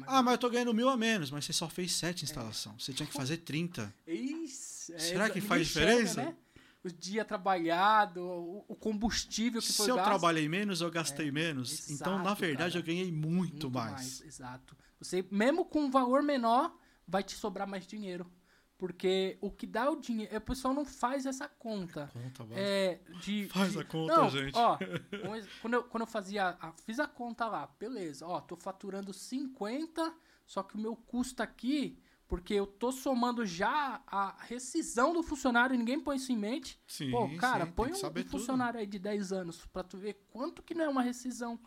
Ah, 0.07 0.21
mas 0.21 0.33
eu 0.33 0.37
tô 0.39 0.49
ganhando 0.49 0.73
mil 0.73 0.89
a 0.89 0.97
menos, 0.97 1.31
mas 1.31 1.45
você 1.45 1.53
só 1.53 1.69
fez 1.69 1.93
7 1.93 2.23
instalações. 2.25 2.83
Você 2.83 2.91
tinha 2.93 3.07
que 3.07 3.13
fazer 3.13 3.37
30. 3.37 3.93
Isso, 4.05 4.93
é, 4.93 4.99
Será 4.99 5.29
que 5.29 5.37
exa- 5.39 5.47
faz 5.47 5.67
diferença? 5.67 6.23
Né? 6.25 6.35
O 6.83 6.89
dia 6.91 7.23
trabalhado, 7.25 8.21
o, 8.67 8.75
combustível 8.75 9.61
que 9.61 9.71
foi 9.73 9.85
Se 9.85 9.91
eu 9.91 9.95
gasto. 9.95 10.07
trabalhei 10.09 10.47
menos, 10.49 10.81
eu 10.81 10.91
gastei 10.91 11.31
menos. 11.31 11.89
então, 11.89 12.17
na 12.17 12.23
exato, 12.25 12.41
verdade, 12.41 12.73
cara. 12.73 12.83
eu 12.83 12.85
ganhei 12.85 13.11
muito, 13.11 13.71
mais. 13.71 14.21
Exato. 14.21 14.75
Você, 14.99 15.25
mesmo 15.31 15.65
com 15.65 15.85
um 15.85 15.89
valor 15.89 16.21
menor, 16.21 16.75
vai 17.07 17.23
te 17.23 17.35
sobrar 17.35 17.67
mais 17.67 17.85
dinheiro. 17.87 18.29
Porque 18.77 19.37
o 19.39 19.49
que 19.49 19.65
dá 19.65 19.89
o 19.89 19.95
dinheiro. 19.95 20.35
O 20.35 20.41
pessoal 20.41 20.73
não 20.73 20.83
faz 20.83 21.25
essa 21.25 21.47
conta. 21.47 22.09
Conta, 22.11 22.43
vai. 22.43 22.57
É, 22.59 22.99
de, 23.21 23.47
Faz 23.47 23.71
de- 23.71 23.79
a 23.79 23.85
conta, 23.85 24.15
não, 24.17 24.29
gente. 24.29 24.57
Ó, 24.57 24.77
quando, 25.61 25.73
eu, 25.75 25.83
quando 25.85 26.01
eu 26.01 26.07
fazia. 26.07 26.57
a- 26.59 26.73
fiz 26.85 26.99
a 26.99 27.07
conta 27.07 27.47
lá, 27.47 27.67
beleza. 27.79 28.27
Ó, 28.27 28.41
tô 28.41 28.57
faturando 28.57 29.13
50, 29.13 30.13
só 30.45 30.61
que 30.61 30.75
o 30.75 30.79
meu 30.79 30.95
custo 30.95 31.41
aqui. 31.41 31.97
Porque 32.27 32.55
eu 32.55 32.65
tô 32.65 32.91
somando 32.91 33.45
já 33.45 34.01
a 34.07 34.35
rescisão 34.45 35.13
do 35.13 35.21
funcionário, 35.21 35.77
ninguém 35.77 35.99
põe 35.99 36.15
isso 36.17 36.31
em 36.31 36.37
mente. 36.37 36.81
Sim, 36.87 37.11
Pô, 37.11 37.29
cara, 37.37 37.67
sim, 37.67 37.71
põe 37.71 37.91
um, 37.91 37.95
um 37.95 38.25
funcionário 38.25 38.79
aí 38.79 38.87
de 38.87 38.97
10 38.97 39.31
anos 39.31 39.63
pra 39.67 39.83
tu 39.83 39.95
ver 39.95 40.25
quanto 40.31 40.63
que 40.63 40.73
não 40.73 40.85
é 40.85 40.89
uma 40.89 41.03
rescisão 41.03 41.59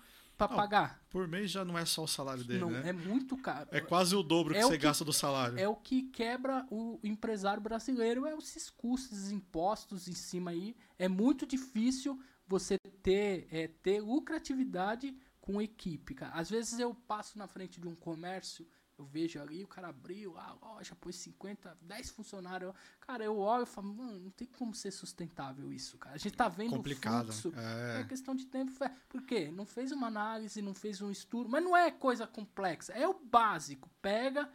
Não, 0.47 0.56
pagar. 0.56 1.02
Por 1.10 1.27
mês 1.27 1.51
já 1.51 1.65
não 1.65 1.77
é 1.78 1.85
só 1.85 2.05
o 2.05 2.06
salário 2.09 2.44
dele, 2.44 2.60
não, 2.60 2.70
né? 2.70 2.82
é 2.90 2.93
muito 2.93 3.36
caro. 3.36 3.69
É 3.73 3.81
quase 3.81 4.15
o 4.15 4.23
dobro 4.23 4.52
que 4.55 4.60
É 4.60 4.65
o 4.65 4.69
você 4.69 4.77
que- 4.78 4.85
gasta 4.85 5.05
do 5.05 5.12
salário. 5.12 5.59
É 5.59 5.66
o 5.66 5.74
que 5.74 6.02
quebra 6.05 6.66
o 6.70 7.01
empresário 7.02 7.62
brasileiro, 7.62 8.27
é 8.27 8.35
esses 8.36 8.69
custos, 8.70 9.19
esses 9.19 9.31
impostos 9.32 10.06
em 10.09 10.12
cima 10.15 10.51
aí. 10.51 10.77
É 10.98 11.09
muito 11.09 11.47
difícil 11.47 12.20
você 12.47 12.78
ter, 13.02 13.48
é, 13.51 13.69
ter 13.69 14.01
lucratividade 14.01 15.15
com 15.40 15.60
equipe, 15.62 16.15
cara. 16.15 16.32
Às 16.35 16.51
vezes 16.51 16.78
eu 16.78 16.94
passo 16.94 17.39
na 17.39 17.47
frente 17.47 17.81
de 17.81 17.89
um 17.89 17.94
comércio 17.94 18.66
Eu 18.99 19.05
vejo 19.05 19.41
ali, 19.41 19.62
o 19.62 19.69
cara 19.69 19.89
abriu 19.91 20.37
a 20.37 20.57
loja, 20.61 20.97
pôs 21.01 21.15
50, 21.15 21.79
10 21.83 22.11
funcionários. 22.11 22.73
Cara, 23.01 23.23
eu 23.23 23.39
olho 23.39 23.62
e 23.62 23.66
falo, 23.66 23.95
mano, 23.95 24.19
não 24.19 24.31
tem 24.31 24.49
como 24.59 24.75
ser 24.75 24.91
sustentável 24.91 25.73
isso, 25.73 25.97
cara. 25.99 26.16
A 26.16 26.19
gente 26.19 26.37
tá 26.37 26.49
vendo 26.49 26.70
Complicado. 26.70 27.29
o 27.29 27.33
fluxo. 27.33 27.61
É. 27.61 28.01
É 28.01 28.05
questão 28.05 28.35
de 28.35 28.45
tempo. 28.47 28.73
Por 29.09 29.23
quê? 29.23 29.53
Não 29.55 29.65
fez 29.65 29.93
uma 29.93 30.09
análise, 30.09 30.61
não 30.61 30.75
fez 30.75 31.01
um 31.01 31.12
estudo. 31.12 31.49
Mas 31.49 31.62
não 31.62 31.77
é 31.77 31.93
coisa 31.93 32.27
complexa. 32.27 32.93
É 32.93 33.07
o 33.07 33.15
básico. 33.15 33.89
Pega, 34.03 34.51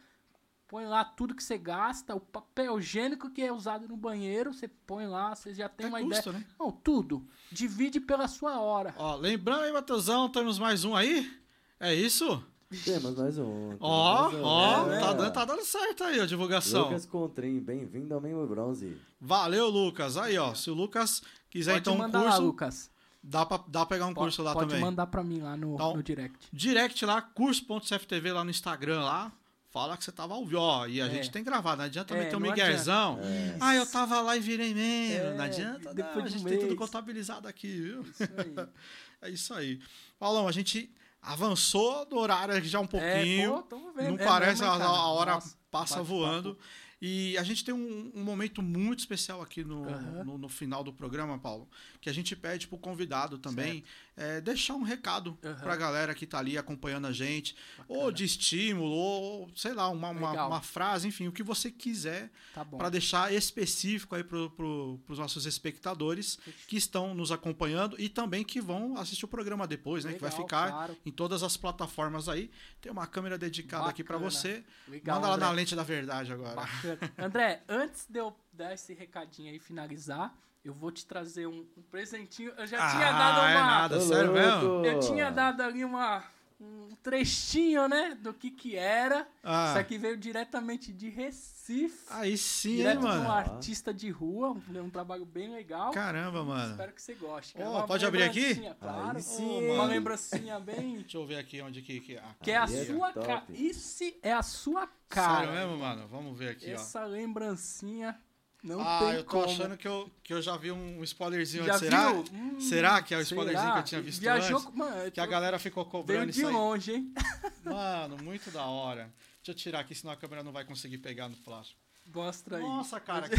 põe 0.68 0.84
lá 0.84 1.06
tudo 1.06 1.34
que 1.34 1.42
você 1.42 1.56
gasta, 1.56 2.14
o 2.14 2.20
papel 2.20 2.78
higiênico 2.78 3.30
que 3.30 3.40
é 3.40 3.50
usado 3.50 3.88
no 3.88 3.96
banheiro, 3.96 4.52
você 4.52 4.68
põe 4.68 5.06
lá, 5.06 5.34
você 5.34 5.54
já 5.54 5.70
tem 5.70 5.86
É 5.86 5.88
uma 5.88 6.00
custo, 6.02 6.28
ideia. 6.28 6.38
né? 6.40 6.46
Não, 6.60 6.70
tudo. 6.70 7.26
Divide 7.50 7.98
pela 7.98 8.28
sua 8.28 8.60
hora. 8.60 8.94
Ó, 8.98 9.16
lembrando 9.16 9.62
aí, 9.62 9.72
Matheusão, 9.72 10.28
temos 10.28 10.58
mais 10.58 10.84
um 10.84 10.94
aí? 10.94 11.34
É 11.80 11.94
isso? 11.94 12.44
Temos 12.82 13.14
mais 13.16 13.38
um. 13.38 13.76
Ó, 13.80 14.30
ó, 14.42 14.90
É. 14.92 14.98
tá, 15.00 15.12
dando, 15.12 15.32
tá 15.32 15.44
dando 15.44 15.64
certo 15.64 16.04
aí 16.04 16.20
a 16.20 16.26
divulgação. 16.26 16.84
Lucas 16.84 17.06
Contrim, 17.06 17.60
bem-vindo 17.60 18.14
ao 18.14 18.20
Membro 18.20 18.46
Bronze. 18.46 18.96
Valeu, 19.20 19.68
Lucas. 19.68 20.16
Aí, 20.16 20.36
ó, 20.38 20.54
se 20.54 20.70
o 20.70 20.74
Lucas 20.74 21.22
quiser 21.50 21.72
pode 21.74 21.90
então 21.90 21.94
um 21.94 21.98
lá, 21.98 22.08
curso, 22.30 22.42
Lucas. 22.42 22.90
dá 23.22 23.44
pra, 23.46 23.58
dá 23.68 23.86
pra 23.86 23.96
pegar 23.96 24.06
um 24.06 24.14
Pode- 24.14 24.26
curso 24.26 24.42
lá 24.42 24.52
pode 24.54 24.68
também. 24.68 24.82
mandar 24.84 25.06
pra 25.06 25.22
mim 25.22 25.40
lá 25.40 25.56
no, 25.56 25.74
Então, 25.74 25.94
no 25.96 26.02
direct. 26.02 26.48
Direct 26.52 27.04
lá, 27.06 27.20
curso.cftv 27.22 28.32
lá 28.32 28.42
no 28.44 28.50
Instagram 28.50 29.00
lá. 29.02 29.32
Fala 29.70 29.96
que 29.96 30.04
você 30.04 30.12
tava 30.12 30.34
ao 30.34 30.44
vivo, 30.46 30.60
ó. 30.60 30.86
E 30.86 31.02
a 31.02 31.06
É. 31.06 31.10
gente 31.10 31.32
tem 31.32 31.42
gravado, 31.42 31.78
não 31.78 31.84
adianta 31.86 32.14
É, 32.14 32.20
meter 32.24 32.36
um 32.36 32.40
miguezão. 32.40 33.18
É. 33.20 33.56
Ah, 33.60 33.74
eu 33.74 33.84
tava 33.84 34.20
lá 34.20 34.36
e 34.36 34.40
virei 34.40 34.72
membro. 34.72 35.26
É, 35.30 35.34
não 35.36 35.44
adianta, 35.44 35.92
depois 35.92 36.16
não. 36.16 36.22
de 36.24 36.28
A 36.28 36.30
gente 36.38 36.44
tem 36.48 36.58
tudo 36.58 36.66
mês. 36.68 36.78
contabilizado 36.78 37.48
aqui, 37.48 37.66
viu? 37.68 38.02
Isso 38.02 38.22
aí. 38.22 38.54
É 39.22 39.30
isso 39.30 39.54
aí. 39.54 39.80
Paulão, 40.18 40.46
a 40.46 40.52
gente 40.52 40.92
avançou 41.24 42.04
do 42.06 42.16
horário 42.18 42.62
já 42.64 42.80
um 42.80 42.86
pouquinho. 42.86 43.56
É, 43.56 43.62
pô, 43.62 43.92
vendo. 43.92 44.08
Não 44.10 44.16
É 44.16 44.24
parece, 44.24 44.60
mesmo, 44.62 44.72
a, 44.72 44.76
hein, 44.76 44.80
cara? 44.82 44.90
a 44.92 45.08
hora 45.08 45.34
Nossa, 45.34 45.56
passa 45.70 45.96
bate-papo. 45.96 46.04
voando. 46.04 46.58
E 47.06 47.36
a 47.36 47.42
gente 47.42 47.64
tem 47.64 47.74
um, 47.74 48.10
um 48.14 48.24
momento 48.24 48.62
muito 48.62 49.00
especial 49.00 49.42
aqui 49.42 49.62
no, 49.62 49.86
Aham. 49.86 50.24
no, 50.24 50.38
no 50.38 50.48
final 50.48 50.82
do 50.82 50.90
programa, 50.92 51.38
Paulo, 51.38 51.68
que 52.00 52.08
a 52.08 52.12
gente 52.14 52.34
pede 52.34 52.66
pro 52.66 52.78
convidado 52.78 53.36
também 53.36 53.84
é, 54.16 54.40
deixar 54.40 54.74
um 54.74 54.82
recado 54.82 55.36
Aham. 55.44 55.54
pra 55.56 55.76
galera 55.76 56.14
que 56.14 56.26
tá 56.26 56.38
ali 56.38 56.56
acompanhando 56.56 57.06
a 57.06 57.12
gente, 57.12 57.56
ou 57.88 57.96
Bacana. 57.96 58.12
de 58.12 58.24
estímulo, 58.24 58.90
ou 58.94 59.50
sei 59.56 59.72
lá, 59.74 59.88
uma, 59.88 60.10
uma, 60.10 60.30
Legal. 60.30 60.48
uma 60.48 60.60
frase, 60.60 61.08
enfim, 61.08 61.26
o 61.26 61.32
que 61.32 61.42
você 61.42 61.70
quiser 61.70 62.30
Tá 62.54 62.64
para 62.64 62.88
deixar 62.88 63.32
específico 63.32 64.14
aí 64.14 64.22
pro, 64.22 64.50
pro, 64.50 65.00
pros 65.04 65.18
nossos 65.18 65.46
espectadores 65.46 66.38
que 66.68 66.76
estão 66.76 67.14
nos 67.14 67.32
acompanhando 67.32 68.00
e 68.00 68.08
também 68.08 68.44
que 68.44 68.60
vão 68.60 68.96
assistir 68.96 69.24
o 69.24 69.28
programa 69.28 69.66
depois, 69.66 70.04
né? 70.04 70.12
que 70.12 70.20
vai 70.20 70.30
Legal, 70.30 70.44
ficar 70.44 70.70
claro. 70.70 70.96
em 71.04 71.10
todas 71.10 71.42
as 71.42 71.56
plataformas 71.56 72.28
aí. 72.28 72.50
Tem 72.80 72.92
uma 72.92 73.06
câmera 73.06 73.36
dedicada 73.36 73.88
aqui 73.88 74.04
para 74.04 74.16
Bacana. 74.16 74.30
você. 74.30 74.64
Legal, 74.88 75.16
Manda 75.16 75.28
lá 75.28 75.34
André. 75.34 75.46
na 75.46 75.52
lente 75.52 75.74
da 75.74 75.82
verdade 75.82 76.32
agora. 76.32 76.54
Bacana. 76.54 76.98
André, 77.18 77.62
antes 77.68 78.06
de 78.08 78.18
eu 78.18 78.34
dar 78.52 78.72
esse 78.74 78.94
recadinho 78.94 79.50
aí 79.50 79.56
e 79.56 79.60
finalizar, 79.60 80.34
eu 80.64 80.72
vou 80.72 80.90
te 80.90 81.04
trazer 81.06 81.46
um, 81.46 81.66
um 81.76 81.82
presentinho. 81.90 82.52
Eu 82.56 82.66
já 82.66 82.90
tinha 82.90 83.08
Ah, 83.08 83.12
dado 83.12 83.38
é 83.46 83.56
uma. 83.56 83.64
nada, 83.66 83.96
Ô, 83.98 84.00
sério 84.00 84.32
mesmo? 84.32 84.84
Eu 84.84 85.00
tinha 85.00 85.30
dado 85.30 85.60
ali 85.62 85.84
uma, 85.84 86.24
um 86.60 86.88
trechinho, 87.02 87.86
né? 87.86 88.16
Do 88.20 88.32
que 88.32 88.50
que 88.50 88.74
era. 88.76 89.26
Ah, 89.42 89.68
Isso 89.70 89.78
aqui 89.78 89.98
veio 89.98 90.16
diretamente 90.16 90.90
de 90.92 91.10
Recife. 91.10 92.06
aí 92.08 92.36
sim, 92.38 92.70
hein, 92.70 92.76
direto 92.78 92.98
de 93.00 93.04
um 93.04 93.08
mano. 93.08 93.30
artista 93.30 93.92
de 93.92 94.08
rua. 94.10 94.52
Um, 94.52 94.80
um 94.84 94.88
trabalho 94.90 95.26
bem 95.26 95.50
legal. 95.52 95.90
Caramba, 95.90 96.42
mano. 96.42 96.70
Espero 96.70 96.92
que 96.92 97.02
você 97.02 97.14
goste. 97.14 97.54
Ó, 97.60 97.70
Uma 97.70 97.86
pode 97.86 98.06
abrir 98.06 98.22
aqui? 98.22 98.40
lembrancinha, 98.54 98.74
Claro. 98.80 99.16
Aí 99.18 99.22
sim, 99.22 99.64
uma 99.66 99.76
mano. 99.76 99.90
lembrancinha 99.90 100.60
bem. 100.60 100.94
Deixa 101.04 101.18
eu 101.18 101.26
ver 101.26 101.36
aqui 101.36 101.60
onde 101.60 101.82
que. 101.82 102.00
que 102.00 102.16
ah, 102.16 102.34
Que 102.42 102.52
é 102.52 102.56
a 102.56 102.64
é 102.64 102.66
sua 102.86 103.12
cara. 103.12 103.44
Isso 103.50 104.04
é 104.22 104.32
a 104.32 104.42
sua 104.42 104.88
cara. 105.10 105.46
Sério 105.46 105.52
mesmo, 105.52 105.76
mano? 105.78 106.08
Vamos 106.08 106.38
ver 106.38 106.50
aqui, 106.50 106.70
Essa 106.70 107.04
lembrancinha 107.04 108.18
não. 108.64 108.80
Ah, 108.80 108.98
tem 109.00 109.12
eu 109.14 109.24
tô 109.24 109.30
como. 109.30 109.44
achando 109.44 109.76
que 109.76 109.86
eu, 109.86 110.10
que 110.22 110.32
eu 110.34 110.42
já 110.42 110.56
vi 110.56 110.72
um 110.72 111.02
spoilerzinho 111.04 111.64
Já 111.64 111.74
antes. 111.74 111.84
Será? 111.88 112.10
viu? 112.12 112.24
Hum, 112.32 112.60
Será 112.60 113.02
que 113.02 113.14
é 113.14 113.18
o 113.18 113.24
será? 113.24 113.40
spoilerzinho 113.42 113.72
que 113.74 113.78
eu 113.78 113.84
tinha 113.84 114.00
visto 114.00 114.20
Viajou, 114.20 114.58
antes? 114.58 114.74
Mano, 114.74 114.96
eu 115.02 115.12
Que 115.12 115.20
a 115.20 115.26
galera 115.26 115.58
ficou 115.58 115.84
veio 115.84 115.92
cobrando 115.92 116.32
de 116.32 116.38
isso 116.38 116.46
aí. 116.48 116.52
longe, 116.52 116.92
hein? 116.94 117.14
Mano, 117.64 118.16
muito 118.22 118.50
da 118.50 118.64
hora. 118.66 119.12
Deixa 119.36 119.50
eu 119.50 119.54
tirar 119.54 119.80
aqui, 119.80 119.94
senão 119.94 120.12
a 120.12 120.16
câmera 120.16 120.42
não 120.42 120.50
vai 120.52 120.64
conseguir 120.64 120.98
pegar 120.98 121.28
no 121.28 121.36
plástico. 121.36 121.78
Mostra 122.14 122.58
aí. 122.58 122.62
Nossa, 122.62 123.00
cara, 123.00 123.28
que, 123.28 123.36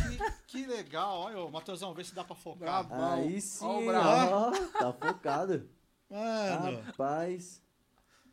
que 0.48 0.66
legal. 0.66 1.20
Olha, 1.20 1.40
ô, 1.40 1.52
Matheusão, 1.52 1.94
vê 1.94 2.04
se 2.04 2.16
dá 2.16 2.24
pra 2.24 2.36
focar. 2.36 2.60
Brabo. 2.84 2.90
Bom, 2.96 3.14
Aí 3.14 3.40
sim, 3.42 3.66
ó, 3.90 4.52
tá 4.52 4.94
focado. 4.94 5.70
Mano, 6.10 6.82
Rapaz. 6.82 7.62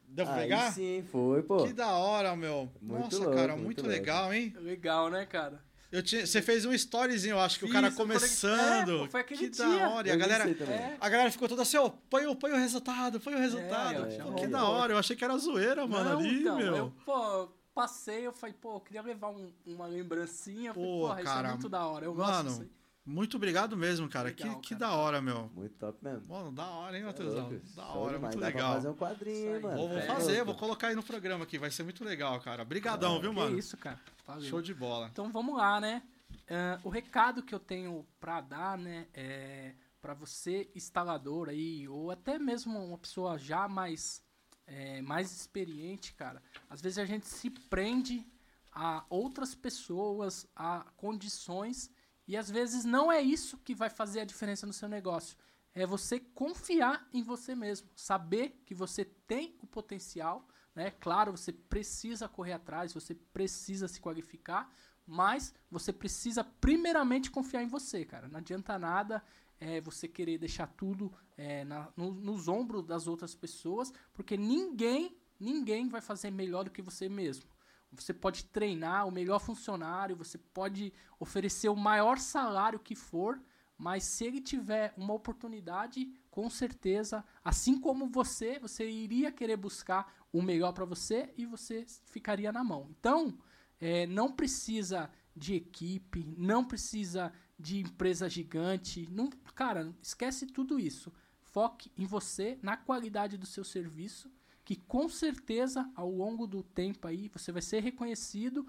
deu 0.08 0.24
pra 0.26 0.34
Aí 0.36 0.42
pegar? 0.42 0.72
sim, 0.72 1.04
foi, 1.10 1.42
pô. 1.42 1.64
Que 1.66 1.72
da 1.72 1.92
hora, 1.92 2.34
meu. 2.36 2.70
Muito 2.80 3.04
Nossa, 3.04 3.18
louco, 3.18 3.34
cara, 3.34 3.52
muito 3.56 3.64
muito, 3.82 3.86
legal, 3.86 4.32
hein? 4.32 4.54
Legal, 4.58 5.10
né, 5.10 5.26
cara? 5.26 5.62
Eu 5.92 6.02
tinha, 6.02 6.26
você 6.26 6.40
fez 6.40 6.64
um 6.64 6.72
storyzinho, 6.72 7.34
eu 7.34 7.40
acho, 7.40 7.58
que 7.58 7.66
o 7.66 7.70
cara 7.70 7.90
Fiz, 7.90 7.98
eu 7.98 8.04
falei- 8.06 8.18
começando. 8.18 8.90
é, 8.92 8.98
pô, 9.04 9.10
foi 9.10 9.20
aquele 9.20 9.40
que 9.40 9.50
dia. 9.50 9.64
da 9.66 9.88
hora. 9.90 10.08
E 10.08 10.10
a 10.10 10.16
galera, 10.16 10.50
isso. 10.50 10.62
É. 10.64 10.96
a 10.98 11.08
galera 11.08 11.30
ficou 11.30 11.46
toda 11.48 11.60
assim, 11.62 11.76
ó, 11.76 11.90
põe, 12.08 12.26
o- 12.26 12.34
põe 12.34 12.50
o 12.50 12.56
resultado, 12.56 13.20
põe 13.20 13.34
o 13.34 13.38
resultado. 13.38 14.06
É, 14.06 14.16
Pô, 14.18 14.32
é, 14.32 14.34
que 14.36 14.44
é. 14.44 14.48
da 14.48 14.64
hora, 14.64 14.94
eu 14.94 14.98
achei 14.98 15.14
que 15.14 15.22
era 15.22 15.36
zoeira, 15.36 15.86
mano, 15.86 16.10
Não, 16.10 16.18
ali, 16.18 16.40
então, 16.40 16.56
meu. 16.56 16.76
Eu, 16.76 16.92
pô, 17.04 17.48
passei, 17.74 18.26
eu 18.26 18.32
falei, 18.32 18.54
pô, 18.58 18.76
eu 18.76 18.80
queria 18.80 19.02
levar 19.02 19.28
um- 19.28 19.52
uma 19.66 19.86
lembrancinha. 19.86 20.70
Eu 20.70 20.74
falei, 20.74 20.88
Pô, 20.88 21.00
porra, 21.08 21.14
isso 21.20 21.24
cara, 21.30 21.48
é 21.48 21.50
muito 21.52 21.68
da 21.68 21.86
hora. 21.86 22.04
Eu 22.06 22.14
mano, 22.14 22.32
gosto 22.32 22.46
disso 22.48 22.62
aí. 22.62 22.70
Muito 23.04 23.36
obrigado 23.36 23.76
mesmo, 23.76 24.08
cara. 24.08 24.28
Legal, 24.28 24.54
que, 24.60 24.68
que 24.68 24.74
cara. 24.76 24.90
da 24.92 24.96
hora, 24.96 25.20
meu. 25.20 25.50
Muito 25.54 25.74
top 25.76 25.98
mesmo. 26.02 26.32
Mano, 26.32 26.52
da 26.52 26.66
hora, 26.70 26.96
hein, 26.96 27.02
é 27.02 27.06
Matheusão? 27.06 27.48
Da 27.74 27.84
Show 27.86 27.96
hora, 28.02 28.14
demais. 28.14 28.34
muito 28.36 28.40
Dá 28.44 28.50
pra 28.52 28.60
legal. 28.60 28.74
fazer 28.74 28.88
um 28.88 28.94
quadrinho, 28.94 29.62
mano. 29.62 29.76
Vou, 29.76 29.88
vou 29.88 29.98
É, 29.98 30.02
fazer, 30.02 30.32
louco. 30.36 30.46
vou 30.46 30.54
colocar 30.56 30.88
aí 30.88 30.94
no 30.94 31.02
programa 31.02 31.42
aqui, 31.44 31.58
vai 31.58 31.70
ser 31.70 31.82
muito 31.82 32.04
legal, 32.04 32.40
cara. 32.40 32.64
Brigadão, 32.64 33.20
viu, 33.20 33.30
Que 33.30 33.36
mano? 33.36 33.58
isso, 33.58 33.76
cara. 33.76 34.00
Valeu. 34.26 34.48
Show 34.48 34.62
de 34.62 34.72
bola. 34.72 35.08
Então 35.12 35.32
vamos 35.32 35.56
lá, 35.56 35.80
né? 35.80 36.02
Ah, 36.48 36.78
o 36.84 36.88
recado 36.88 37.42
que 37.42 37.54
eu 37.54 37.58
tenho 37.60 38.06
pra 38.20 38.40
dar, 38.40 38.78
né, 38.78 39.06
é 39.14 39.74
para 40.00 40.14
você 40.14 40.70
instalador 40.74 41.48
aí 41.48 41.86
ou 41.88 42.10
até 42.10 42.38
mesmo 42.38 42.76
uma 42.78 42.98
pessoa 42.98 43.36
já 43.38 43.68
mais 43.68 44.22
é, 44.66 45.02
mais 45.02 45.30
experiente, 45.32 46.14
cara. 46.14 46.40
Às 46.70 46.80
vezes 46.80 46.98
a 46.98 47.04
gente 47.04 47.26
se 47.26 47.50
prende 47.50 48.24
a 48.72 49.04
outras 49.10 49.54
pessoas, 49.56 50.46
a 50.56 50.86
condições 50.96 51.90
e 52.32 52.36
às 52.36 52.50
vezes 52.50 52.82
não 52.82 53.12
é 53.12 53.20
isso 53.20 53.58
que 53.58 53.74
vai 53.74 53.90
fazer 53.90 54.20
a 54.20 54.24
diferença 54.24 54.66
no 54.66 54.72
seu 54.72 54.88
negócio. 54.88 55.36
É 55.74 55.84
você 55.84 56.18
confiar 56.18 57.06
em 57.12 57.22
você 57.22 57.54
mesmo, 57.54 57.90
saber 57.94 58.62
que 58.64 58.74
você 58.74 59.04
tem 59.04 59.54
o 59.60 59.66
potencial, 59.66 60.48
né? 60.74 60.90
Claro, 60.92 61.32
você 61.36 61.52
precisa 61.52 62.26
correr 62.26 62.54
atrás, 62.54 62.94
você 62.94 63.14
precisa 63.14 63.86
se 63.86 64.00
qualificar, 64.00 64.72
mas 65.06 65.52
você 65.70 65.92
precisa 65.92 66.42
primeiramente 66.42 67.30
confiar 67.30 67.62
em 67.64 67.68
você, 67.68 68.02
cara. 68.02 68.28
Não 68.28 68.38
adianta 68.38 68.78
nada 68.78 69.22
é, 69.60 69.78
você 69.82 70.08
querer 70.08 70.38
deixar 70.38 70.68
tudo 70.68 71.12
é, 71.36 71.64
na- 71.64 71.92
no- 71.94 72.14
nos 72.14 72.48
ombros 72.48 72.86
das 72.86 73.06
outras 73.06 73.34
pessoas, 73.34 73.92
porque 74.14 74.38
ninguém, 74.38 75.14
ninguém 75.38 75.86
vai 75.86 76.00
fazer 76.00 76.30
melhor 76.30 76.64
do 76.64 76.70
que 76.70 76.80
você 76.80 77.10
mesmo. 77.10 77.44
Você 77.92 78.14
pode 78.14 78.44
treinar 78.46 79.06
o 79.06 79.10
melhor 79.10 79.38
funcionário, 79.38 80.16
você 80.16 80.38
pode 80.38 80.92
oferecer 81.20 81.68
o 81.68 81.76
maior 81.76 82.18
salário 82.18 82.78
que 82.78 82.94
for, 82.94 83.40
mas 83.76 84.04
se 84.04 84.24
ele 84.24 84.40
tiver 84.40 84.94
uma 84.96 85.12
oportunidade, 85.12 86.10
com 86.30 86.48
certeza, 86.48 87.24
assim 87.44 87.78
como 87.78 88.08
você, 88.08 88.58
você 88.58 88.88
iria 88.88 89.30
querer 89.30 89.56
buscar 89.56 90.14
o 90.32 90.40
melhor 90.40 90.72
para 90.72 90.84
você 90.84 91.32
e 91.36 91.44
você 91.44 91.84
ficaria 92.06 92.50
na 92.52 92.64
mão. 92.64 92.88
Então, 92.98 93.36
é, 93.80 94.06
não 94.06 94.32
precisa 94.32 95.10
de 95.36 95.54
equipe, 95.54 96.24
não 96.38 96.64
precisa 96.64 97.32
de 97.58 97.80
empresa 97.80 98.28
gigante. 98.28 99.08
Não, 99.10 99.28
cara, 99.54 99.94
esquece 100.00 100.46
tudo 100.46 100.78
isso. 100.78 101.12
Foque 101.40 101.90
em 101.98 102.06
você, 102.06 102.58
na 102.62 102.76
qualidade 102.76 103.36
do 103.36 103.46
seu 103.46 103.64
serviço, 103.64 104.30
que 104.64 104.76
com 104.76 105.08
certeza 105.08 105.90
ao 105.94 106.10
longo 106.10 106.46
do 106.46 106.62
tempo 106.62 107.06
aí 107.06 107.28
você 107.28 107.50
vai 107.50 107.62
ser 107.62 107.80
reconhecido. 107.80 108.66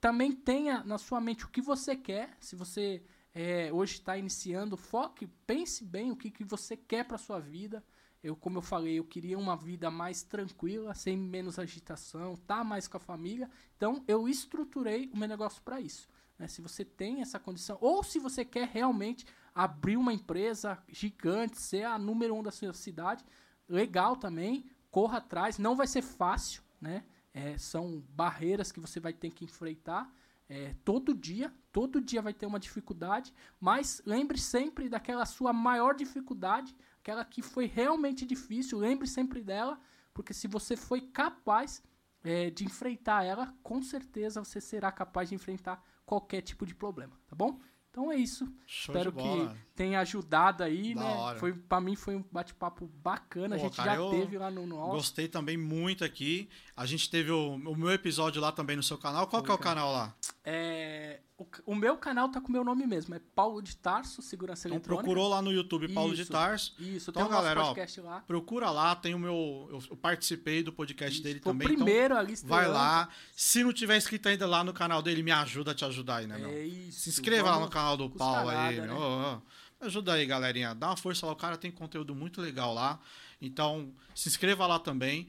Também 0.00 0.32
tenha 0.32 0.84
na 0.84 0.98
sua 0.98 1.20
mente 1.20 1.44
o 1.44 1.48
que 1.48 1.60
você 1.60 1.96
quer. 1.96 2.36
Se 2.40 2.54
você 2.54 3.02
é, 3.34 3.72
hoje 3.72 3.94
está 3.94 4.16
iniciando, 4.16 4.76
foque, 4.76 5.26
pense 5.46 5.84
bem 5.84 6.12
o 6.12 6.16
que, 6.16 6.30
que 6.30 6.44
você 6.44 6.76
quer 6.76 7.04
para 7.04 7.18
sua 7.18 7.40
vida. 7.40 7.84
Eu, 8.22 8.34
como 8.34 8.58
eu 8.58 8.62
falei, 8.62 8.98
eu 8.98 9.04
queria 9.04 9.38
uma 9.38 9.56
vida 9.56 9.90
mais 9.90 10.22
tranquila, 10.22 10.94
sem 10.94 11.16
menos 11.16 11.58
agitação, 11.58 12.36
tá 12.36 12.64
mais 12.64 12.88
com 12.88 12.96
a 12.96 13.00
família. 13.00 13.50
Então, 13.76 14.02
eu 14.08 14.26
estruturei 14.26 15.10
o 15.12 15.16
meu 15.16 15.28
negócio 15.28 15.60
para 15.62 15.78
isso. 15.78 16.08
né? 16.38 16.48
Se 16.48 16.62
você 16.62 16.86
tem 16.86 17.20
essa 17.20 17.38
condição, 17.38 17.76
ou 17.82 18.02
se 18.02 18.18
você 18.18 18.42
quer 18.42 18.68
realmente 18.68 19.26
abrir 19.54 19.98
uma 19.98 20.12
empresa 20.12 20.82
gigante, 20.88 21.58
ser 21.58 21.84
a 21.84 21.98
número 21.98 22.34
um 22.34 22.42
da 22.42 22.50
sua 22.50 22.72
cidade, 22.72 23.22
legal 23.68 24.16
também, 24.16 24.64
corra 24.94 25.18
atrás. 25.18 25.58
Não 25.58 25.74
vai 25.74 25.88
ser 25.88 26.02
fácil, 26.02 26.62
né? 26.80 27.02
É, 27.32 27.58
são 27.58 28.00
barreiras 28.10 28.70
que 28.70 28.78
você 28.78 29.00
vai 29.00 29.12
ter 29.12 29.30
que 29.32 29.44
enfrentar 29.44 30.08
é, 30.48 30.72
todo 30.84 31.12
dia. 31.12 31.52
Todo 31.72 32.00
dia 32.00 32.22
vai 32.22 32.32
ter 32.32 32.46
uma 32.46 32.60
dificuldade, 32.60 33.34
mas 33.58 34.00
lembre 34.06 34.38
sempre 34.38 34.88
daquela 34.88 35.26
sua 35.26 35.52
maior 35.52 35.96
dificuldade, 35.96 36.76
aquela 37.00 37.24
que 37.24 37.42
foi 37.42 37.66
realmente 37.66 38.24
difícil. 38.24 38.78
Lembre 38.78 39.08
sempre 39.08 39.42
dela, 39.42 39.80
porque 40.12 40.32
se 40.32 40.46
você 40.46 40.76
foi 40.76 41.00
capaz, 41.00 41.82
é, 42.22 42.50
de 42.50 42.64
enfrentar 42.64 43.24
ela, 43.24 43.52
com 43.64 43.82
certeza 43.82 44.44
você 44.44 44.60
será 44.60 44.92
capaz 44.92 45.28
de 45.28 45.34
enfrentar 45.34 45.84
qualquer 46.06 46.40
tipo 46.40 46.64
de 46.64 46.74
problema, 46.74 47.18
tá 47.26 47.34
bom? 47.34 47.60
Então 47.90 48.12
é 48.12 48.16
isso. 48.16 48.44
Show 48.64 48.94
Espero 48.94 49.10
de 49.10 49.18
bola. 49.18 49.48
que 49.48 49.73
tenha 49.74 50.00
ajudado 50.00 50.62
aí, 50.62 50.94
Da 50.94 51.00
né? 51.02 51.14
hora. 51.14 51.38
Foi, 51.38 51.52
pra 51.52 51.80
mim 51.80 51.96
foi 51.96 52.14
um 52.16 52.24
bate-papo 52.30 52.86
bacana. 53.02 53.56
a 53.56 53.58
Pô, 53.58 53.64
gente 53.64 53.76
cara, 53.76 53.96
já 53.96 54.10
teve 54.10 54.38
lá 54.38 54.50
no 54.50 54.66
nosso. 54.66 54.92
Gostei 54.92 55.28
também 55.28 55.56
muito 55.56 56.04
aqui. 56.04 56.48
A 56.76 56.86
gente 56.86 57.10
teve 57.10 57.30
o, 57.30 57.54
o 57.54 57.76
meu 57.76 57.90
episódio 57.92 58.40
lá 58.40 58.52
também 58.52 58.76
no 58.76 58.82
seu 58.82 58.98
canal. 58.98 59.26
Qual 59.26 59.42
que 59.42 59.50
é 59.50 59.54
o 59.54 59.58
canal 59.58 59.92
lá? 59.92 60.14
É, 60.44 61.20
o, 61.38 61.46
o 61.66 61.74
meu 61.74 61.96
canal 61.96 62.28
tá 62.28 62.40
com 62.40 62.48
o 62.48 62.52
meu 62.52 62.62
nome 62.62 62.86
mesmo, 62.86 63.14
é 63.14 63.20
Paulo 63.34 63.62
de 63.62 63.76
Tarso, 63.76 64.20
Segurança 64.22 64.68
Então 64.68 64.76
Eletrônica. 64.76 65.02
procurou 65.04 65.28
lá 65.28 65.40
no 65.40 65.50
YouTube 65.50 65.88
Paulo 65.88 66.14
de 66.14 66.22
Isso. 66.22 66.30
Tarso. 66.32 66.74
Isso, 66.78 67.10
Então, 67.10 67.22
tem 67.22 67.30
o 67.30 67.32
nosso 67.32 67.42
galera, 67.42 67.60
ó, 67.62 67.66
podcast 67.68 68.00
lá. 68.00 68.20
Procura 68.20 68.70
lá, 68.70 68.94
tem 68.94 69.14
o 69.14 69.18
meu. 69.18 69.68
Eu, 69.70 69.82
eu 69.90 69.96
participei 69.96 70.62
do 70.62 70.72
podcast 70.72 71.20
dele 71.22 71.40
Foi 71.40 71.52
também. 71.52 71.66
o 71.68 71.74
primeiro 71.74 72.16
ali 72.16 72.34
então 72.34 72.48
vai 72.48 72.60
estreando. 72.64 72.78
lá. 72.78 73.08
Se 73.34 73.64
não 73.64 73.72
tiver 73.72 73.96
inscrito 73.96 74.28
ainda 74.28 74.46
lá 74.46 74.62
no 74.62 74.72
canal 74.72 75.00
dele, 75.02 75.22
me 75.22 75.30
ajuda 75.32 75.70
a 75.70 75.74
te 75.74 75.84
ajudar 75.84 76.16
aí, 76.16 76.26
né, 76.26 76.36
meu? 76.38 76.50
É 76.50 76.64
isso. 76.64 77.00
Se 77.00 77.08
inscreva 77.10 77.50
lá 77.50 77.58
no 77.60 77.68
canal 77.70 77.96
do 77.96 78.10
Paulo 78.10 78.50
aí, 78.50 78.80
né? 78.80 78.92
Ô. 78.92 79.40
Ajuda 79.80 80.14
aí, 80.14 80.24
galerinha. 80.26 80.74
Dá 80.74 80.88
uma 80.88 80.96
força 80.96 81.26
lá. 81.26 81.32
O 81.32 81.36
cara 81.36 81.56
tem 81.56 81.70
conteúdo 81.70 82.14
muito 82.14 82.40
legal 82.40 82.72
lá. 82.72 82.98
Então, 83.40 83.92
se 84.14 84.28
inscreva 84.28 84.66
lá 84.66 84.78
também. 84.78 85.26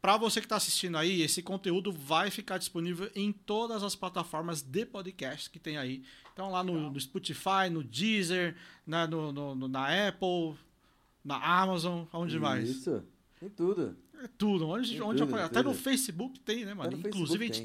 Pra 0.00 0.16
você 0.16 0.40
que 0.40 0.46
tá 0.46 0.56
assistindo 0.56 0.96
aí, 0.96 1.22
esse 1.22 1.42
conteúdo 1.42 1.90
vai 1.90 2.30
ficar 2.30 2.58
disponível 2.58 3.10
em 3.14 3.32
todas 3.32 3.82
as 3.82 3.96
plataformas 3.96 4.62
de 4.62 4.86
podcast 4.86 5.50
que 5.50 5.58
tem 5.58 5.76
aí. 5.76 6.04
Então, 6.32 6.50
lá 6.52 6.62
no, 6.62 6.90
no 6.90 7.00
Spotify, 7.00 7.68
no 7.70 7.82
Deezer, 7.82 8.54
na, 8.86 9.06
no, 9.06 9.32
no- 9.32 9.54
no- 9.54 9.68
na 9.68 10.08
Apple, 10.08 10.54
na 11.24 11.36
Amazon, 11.62 12.04
onde 12.12 12.38
mais? 12.38 12.68
Isso. 12.68 13.02
Em 13.42 13.48
tudo. 13.48 13.96
É 14.22 14.28
tudo. 14.38 14.68
Onde, 14.68 15.02
onde 15.02 15.22
tudo. 15.26 15.34
Até 15.36 15.62
no 15.62 15.70
tudo. 15.72 15.82
Facebook 15.82 16.38
tem, 16.40 16.64
né, 16.64 16.72
mano? 16.74 16.90
no 16.90 16.96
Facebook 16.98 17.08
Inclusive, 17.22 17.44
a 17.44 17.46
gente 17.48 17.56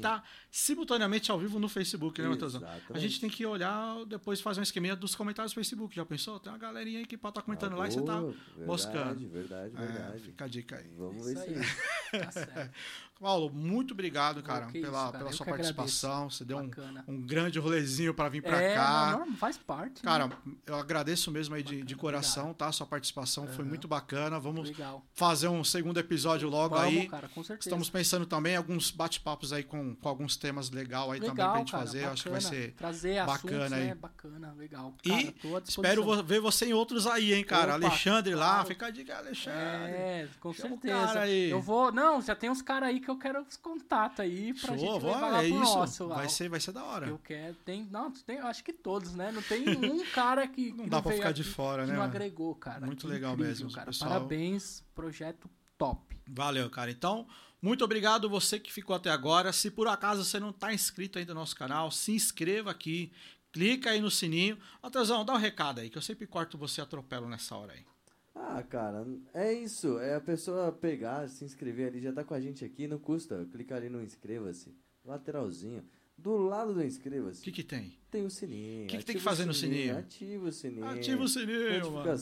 Tá 0.52 0.58
simultaneamente 0.58 1.30
ao 1.30 1.38
vivo 1.38 1.58
no 1.58 1.68
Facebook, 1.68 2.20
né, 2.20 2.28
Matheusão? 2.28 2.62
A 2.92 2.98
gente 2.98 3.18
tem 3.20 3.30
que 3.30 3.44
olhar, 3.46 4.04
depois 4.04 4.40
fazer 4.40 4.60
um 4.60 4.62
esqueminha 4.62 4.94
dos 4.94 5.14
comentários 5.14 5.52
do 5.52 5.54
Facebook. 5.54 5.96
Já 5.96 6.04
pensou? 6.04 6.38
Tem 6.38 6.52
uma 6.52 6.58
galerinha 6.58 6.98
aí 6.98 7.06
que 7.06 7.16
pode 7.16 7.32
estar 7.32 7.42
comentando 7.42 7.74
lá 7.76 7.88
e 7.88 7.92
você 7.92 8.02
tá. 8.02 8.20
Boa, 8.20 8.34
moscando. 8.66 9.28
Verdade, 9.28 9.70
verdade, 9.70 9.74
É, 9.76 9.86
verdade. 9.98 10.22
fica 10.24 10.44
a 10.44 10.48
dica 10.48 10.76
aí. 10.76 10.90
Vamos 10.96 11.26
Isso 11.26 11.34
ver 11.40 11.58
aí. 11.58 11.64
se 11.64 12.18
Tá 12.26 12.30
certo. 12.30 12.70
Paulo, 13.22 13.50
muito 13.54 13.92
obrigado, 13.94 14.42
cara, 14.42 14.66
pela, 14.66 14.80
isso, 14.88 14.90
cara. 14.92 15.12
pela 15.18 15.30
Eu 15.30 15.32
sua 15.32 15.46
que 15.46 15.52
agradeço. 15.52 15.74
participação. 15.76 16.28
Você 16.28 16.44
deu 16.44 16.58
um, 16.58 16.68
um 17.06 17.20
grande 17.22 17.56
rolezinho 17.60 18.12
pra 18.12 18.28
vir 18.28 18.42
pra 18.42 18.60
é, 18.60 18.74
cá. 18.74 19.12
não, 19.20 19.26
não, 19.26 19.36
faz 19.36 19.56
parte. 19.56 20.04
né? 20.04 20.10
Cara, 20.10 20.28
eu 20.66 20.74
agradeço 20.74 21.30
mesmo 21.30 21.54
aí 21.54 21.62
de, 21.62 21.68
Bacana, 21.68 21.84
de 21.86 21.94
coração, 21.94 22.52
tá? 22.52 22.72
Sua 22.72 22.84
participação 22.84 23.46
foi 23.46 23.60
Aham. 23.60 23.68
muito 23.68 23.86
bacana. 23.86 24.40
Vamos 24.40 24.70
Legal. 24.70 25.06
fazer 25.14 25.46
um 25.46 25.62
segundo 25.62 26.00
episódio 26.00 26.48
logo 26.48 26.74
Vamos, 26.74 26.92
aí. 27.00 27.06
cara, 27.08 27.28
com 27.28 27.44
certeza. 27.44 27.68
Estamos 27.68 27.88
pensando 27.88 28.26
também 28.26 28.54
em 28.54 28.56
alguns 28.56 28.90
bate-papos 28.90 29.52
aí 29.52 29.62
com, 29.62 29.94
com 29.94 30.08
alguns 30.08 30.36
temas 30.42 30.70
legal 30.70 31.12
aí 31.12 31.20
também 31.20 31.30
legal, 31.30 31.50
pra 31.50 31.58
gente 31.60 31.70
cara, 31.70 31.86
fazer. 31.86 31.98
Bacana. 31.98 32.12
Acho 32.12 32.22
que 32.24 32.28
vai 32.28 32.40
ser. 32.40 32.72
Trazer 32.72 33.24
bacana 33.24 33.64
assuntos, 33.64 33.72
aí. 33.78 33.86
né? 33.86 33.94
Bacana, 33.94 34.52
legal. 34.58 34.94
E 35.04 35.32
Cara. 35.32 35.62
Espero 35.66 36.22
ver 36.22 36.40
você 36.40 36.66
em 36.66 36.72
outros 36.72 37.06
aí, 37.06 37.32
hein, 37.32 37.44
cara. 37.44 37.76
Opa, 37.76 37.86
Alexandre 37.86 38.34
lá, 38.34 38.54
claro. 38.54 38.68
fica 38.68 38.86
a 38.86 38.90
dica, 38.90 39.16
Alexandre. 39.16 39.92
É, 39.92 40.28
com 40.40 40.52
Chama 40.52 40.70
certeza. 40.70 41.28
Eu 41.28 41.60
vou. 41.60 41.92
Não, 41.92 42.20
já 42.20 42.34
tem 42.34 42.50
uns 42.50 42.60
caras 42.60 42.88
aí 42.88 42.98
que 43.00 43.08
eu 43.08 43.16
quero 43.16 43.40
os 43.42 43.56
contatos 43.56 44.20
aí 44.20 44.52
pra 44.52 44.76
Show, 44.76 44.78
gente 44.78 45.00
vou, 45.00 45.14
levar 45.14 45.28
lá 45.28 45.44
é 45.44 45.48
pro 45.48 45.62
isso. 45.62 45.74
nosso 45.76 46.06
lá. 46.06 46.16
vai, 46.16 46.28
ser, 46.28 46.48
vai 46.48 46.60
ser 46.60 46.72
da 46.72 46.84
hora. 46.84 47.06
Eu 47.06 47.18
quero. 47.18 47.54
Tem. 47.64 47.86
Não, 47.90 48.10
tem, 48.10 48.38
acho 48.40 48.64
que 48.64 48.72
todos, 48.72 49.14
né? 49.14 49.30
Não 49.30 49.42
tem 49.42 49.68
um 49.68 50.04
cara 50.12 50.46
que. 50.48 50.72
Não 50.72 50.84
que 50.84 50.90
dá 50.90 51.00
pra 51.00 51.10
veio 51.10 51.20
ficar 51.20 51.30
aqui 51.30 51.42
de 51.42 51.48
fora, 51.48 51.84
que 51.84 51.90
né? 51.92 51.96
não 51.96 52.02
agregou, 52.02 52.54
cara. 52.56 52.84
Muito 52.84 53.06
legal 53.06 53.34
incrível, 53.34 53.50
mesmo, 53.52 53.72
cara. 53.72 53.86
pessoal. 53.86 54.10
Parabéns, 54.10 54.82
projeto 54.92 55.48
top. 55.78 56.20
Valeu, 56.28 56.68
cara. 56.68 56.90
Então, 56.90 57.26
muito 57.62 57.84
obrigado 57.84 58.28
você 58.28 58.58
que 58.58 58.72
ficou 58.72 58.94
até 58.96 59.08
agora. 59.08 59.52
Se 59.52 59.70
por 59.70 59.86
acaso 59.86 60.24
você 60.24 60.40
não 60.40 60.50
está 60.50 60.74
inscrito 60.74 61.18
ainda 61.18 61.32
no 61.32 61.40
nosso 61.40 61.54
canal, 61.56 61.90
se 61.90 62.12
inscreva 62.12 62.70
aqui. 62.70 63.12
Clica 63.52 63.90
aí 63.90 64.00
no 64.00 64.10
sininho. 64.10 64.58
Matheusão, 64.82 65.24
dá 65.24 65.32
um 65.34 65.38
recado 65.38 65.80
aí, 65.80 65.88
que 65.88 65.96
eu 65.96 66.02
sempre 66.02 66.26
corto 66.26 66.58
você 66.58 66.80
e 66.80 66.82
atropelo 66.82 67.28
nessa 67.28 67.54
hora 67.56 67.72
aí. 67.74 67.84
Ah, 68.34 68.62
cara, 68.62 69.06
é 69.32 69.52
isso. 69.52 69.98
É 69.98 70.14
a 70.16 70.20
pessoa 70.20 70.72
pegar, 70.72 71.28
se 71.28 71.44
inscrever 71.44 71.88
ali, 71.88 72.00
já 72.00 72.12
tá 72.12 72.24
com 72.24 72.34
a 72.34 72.40
gente 72.40 72.64
aqui, 72.64 72.88
não 72.88 72.98
custa. 72.98 73.46
Clica 73.52 73.76
ali 73.76 73.88
no 73.88 74.02
inscreva-se. 74.02 74.74
Lateralzinho. 75.04 75.84
Do 76.16 76.36
lado 76.36 76.72
do 76.72 76.80
O 76.80 76.84
inscreva-se, 76.84 77.42
que 77.42 77.50
que 77.50 77.62
tem? 77.62 77.98
tem 78.10 78.24
o 78.24 78.30
sininho. 78.30 78.86
que 78.86 78.98
que 78.98 79.04
tem 79.04 79.16
que 79.16 79.20
o 79.20 79.24
fazer 79.24 79.44
no 79.44 79.52
sininho? 79.54 79.98
Ativa 79.98 80.46
o 80.48 80.52
sininho. 80.52 80.86
Ativa 80.86 81.22
o 81.22 81.28
sininho, 81.28 81.90
mano. 81.92 82.18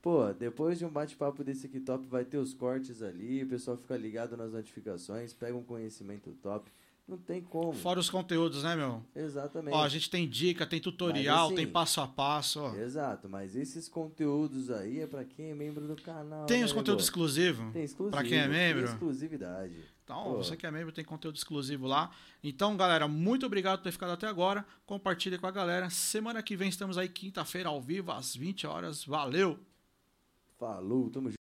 Pô, 0.00 0.32
depois 0.32 0.78
de 0.78 0.84
um 0.84 0.90
bate-papo 0.90 1.42
desse 1.42 1.66
aqui 1.66 1.80
top, 1.80 2.06
vai 2.06 2.24
ter 2.24 2.38
os 2.38 2.54
cortes 2.54 3.02
ali, 3.02 3.42
o 3.42 3.48
pessoal 3.48 3.76
fica 3.76 3.96
ligado 3.96 4.36
nas 4.36 4.52
notificações, 4.52 5.32
pega 5.32 5.56
um 5.56 5.64
conhecimento 5.64 6.30
top. 6.40 6.70
Não 7.08 7.16
tem 7.16 7.40
como. 7.40 7.72
Fora 7.72 7.98
os 7.98 8.10
conteúdos, 8.10 8.62
né, 8.62 8.76
meu? 8.76 9.02
Exatamente. 9.16 9.74
Ó, 9.74 9.82
a 9.82 9.88
gente 9.88 10.10
tem 10.10 10.28
dica, 10.28 10.66
tem 10.66 10.78
tutorial, 10.78 11.46
assim, 11.46 11.54
tem 11.56 11.66
passo 11.66 12.02
a 12.02 12.06
passo, 12.06 12.60
ó. 12.60 12.74
Exato, 12.76 13.30
mas 13.30 13.56
esses 13.56 13.88
conteúdos 13.88 14.70
aí 14.70 15.00
é 15.00 15.06
pra 15.06 15.24
quem 15.24 15.50
é 15.50 15.54
membro 15.54 15.88
do 15.88 15.96
canal. 15.96 16.44
Tem 16.44 16.58
né, 16.58 16.66
os 16.66 16.72
conteúdos 16.72 17.06
exclusivos. 17.06 17.72
Tem 17.72 17.82
exclusivo. 17.82 18.14
pra 18.14 18.22
quem 18.22 18.36
é 18.36 18.46
membro. 18.46 18.84
Tem 18.84 18.92
exclusividade. 18.92 19.74
Então, 20.04 20.22
Pô. 20.24 20.36
você 20.36 20.54
que 20.54 20.66
é 20.66 20.70
membro 20.70 20.92
tem 20.92 21.04
conteúdo 21.04 21.36
exclusivo 21.36 21.86
lá. 21.86 22.10
Então, 22.44 22.76
galera, 22.76 23.08
muito 23.08 23.46
obrigado 23.46 23.78
por 23.78 23.84
ter 23.84 23.92
ficado 23.92 24.12
até 24.12 24.26
agora. 24.26 24.64
Compartilha 24.84 25.38
com 25.38 25.46
a 25.46 25.50
galera. 25.50 25.88
Semana 25.88 26.42
que 26.42 26.56
vem 26.56 26.68
estamos 26.68 26.98
aí, 26.98 27.08
quinta-feira, 27.08 27.70
ao 27.70 27.80
vivo, 27.80 28.12
às 28.12 28.36
20 28.36 28.66
horas. 28.66 29.02
Valeu! 29.02 29.58
Falou, 30.58 31.08
tamo 31.08 31.28
junto. 31.30 31.37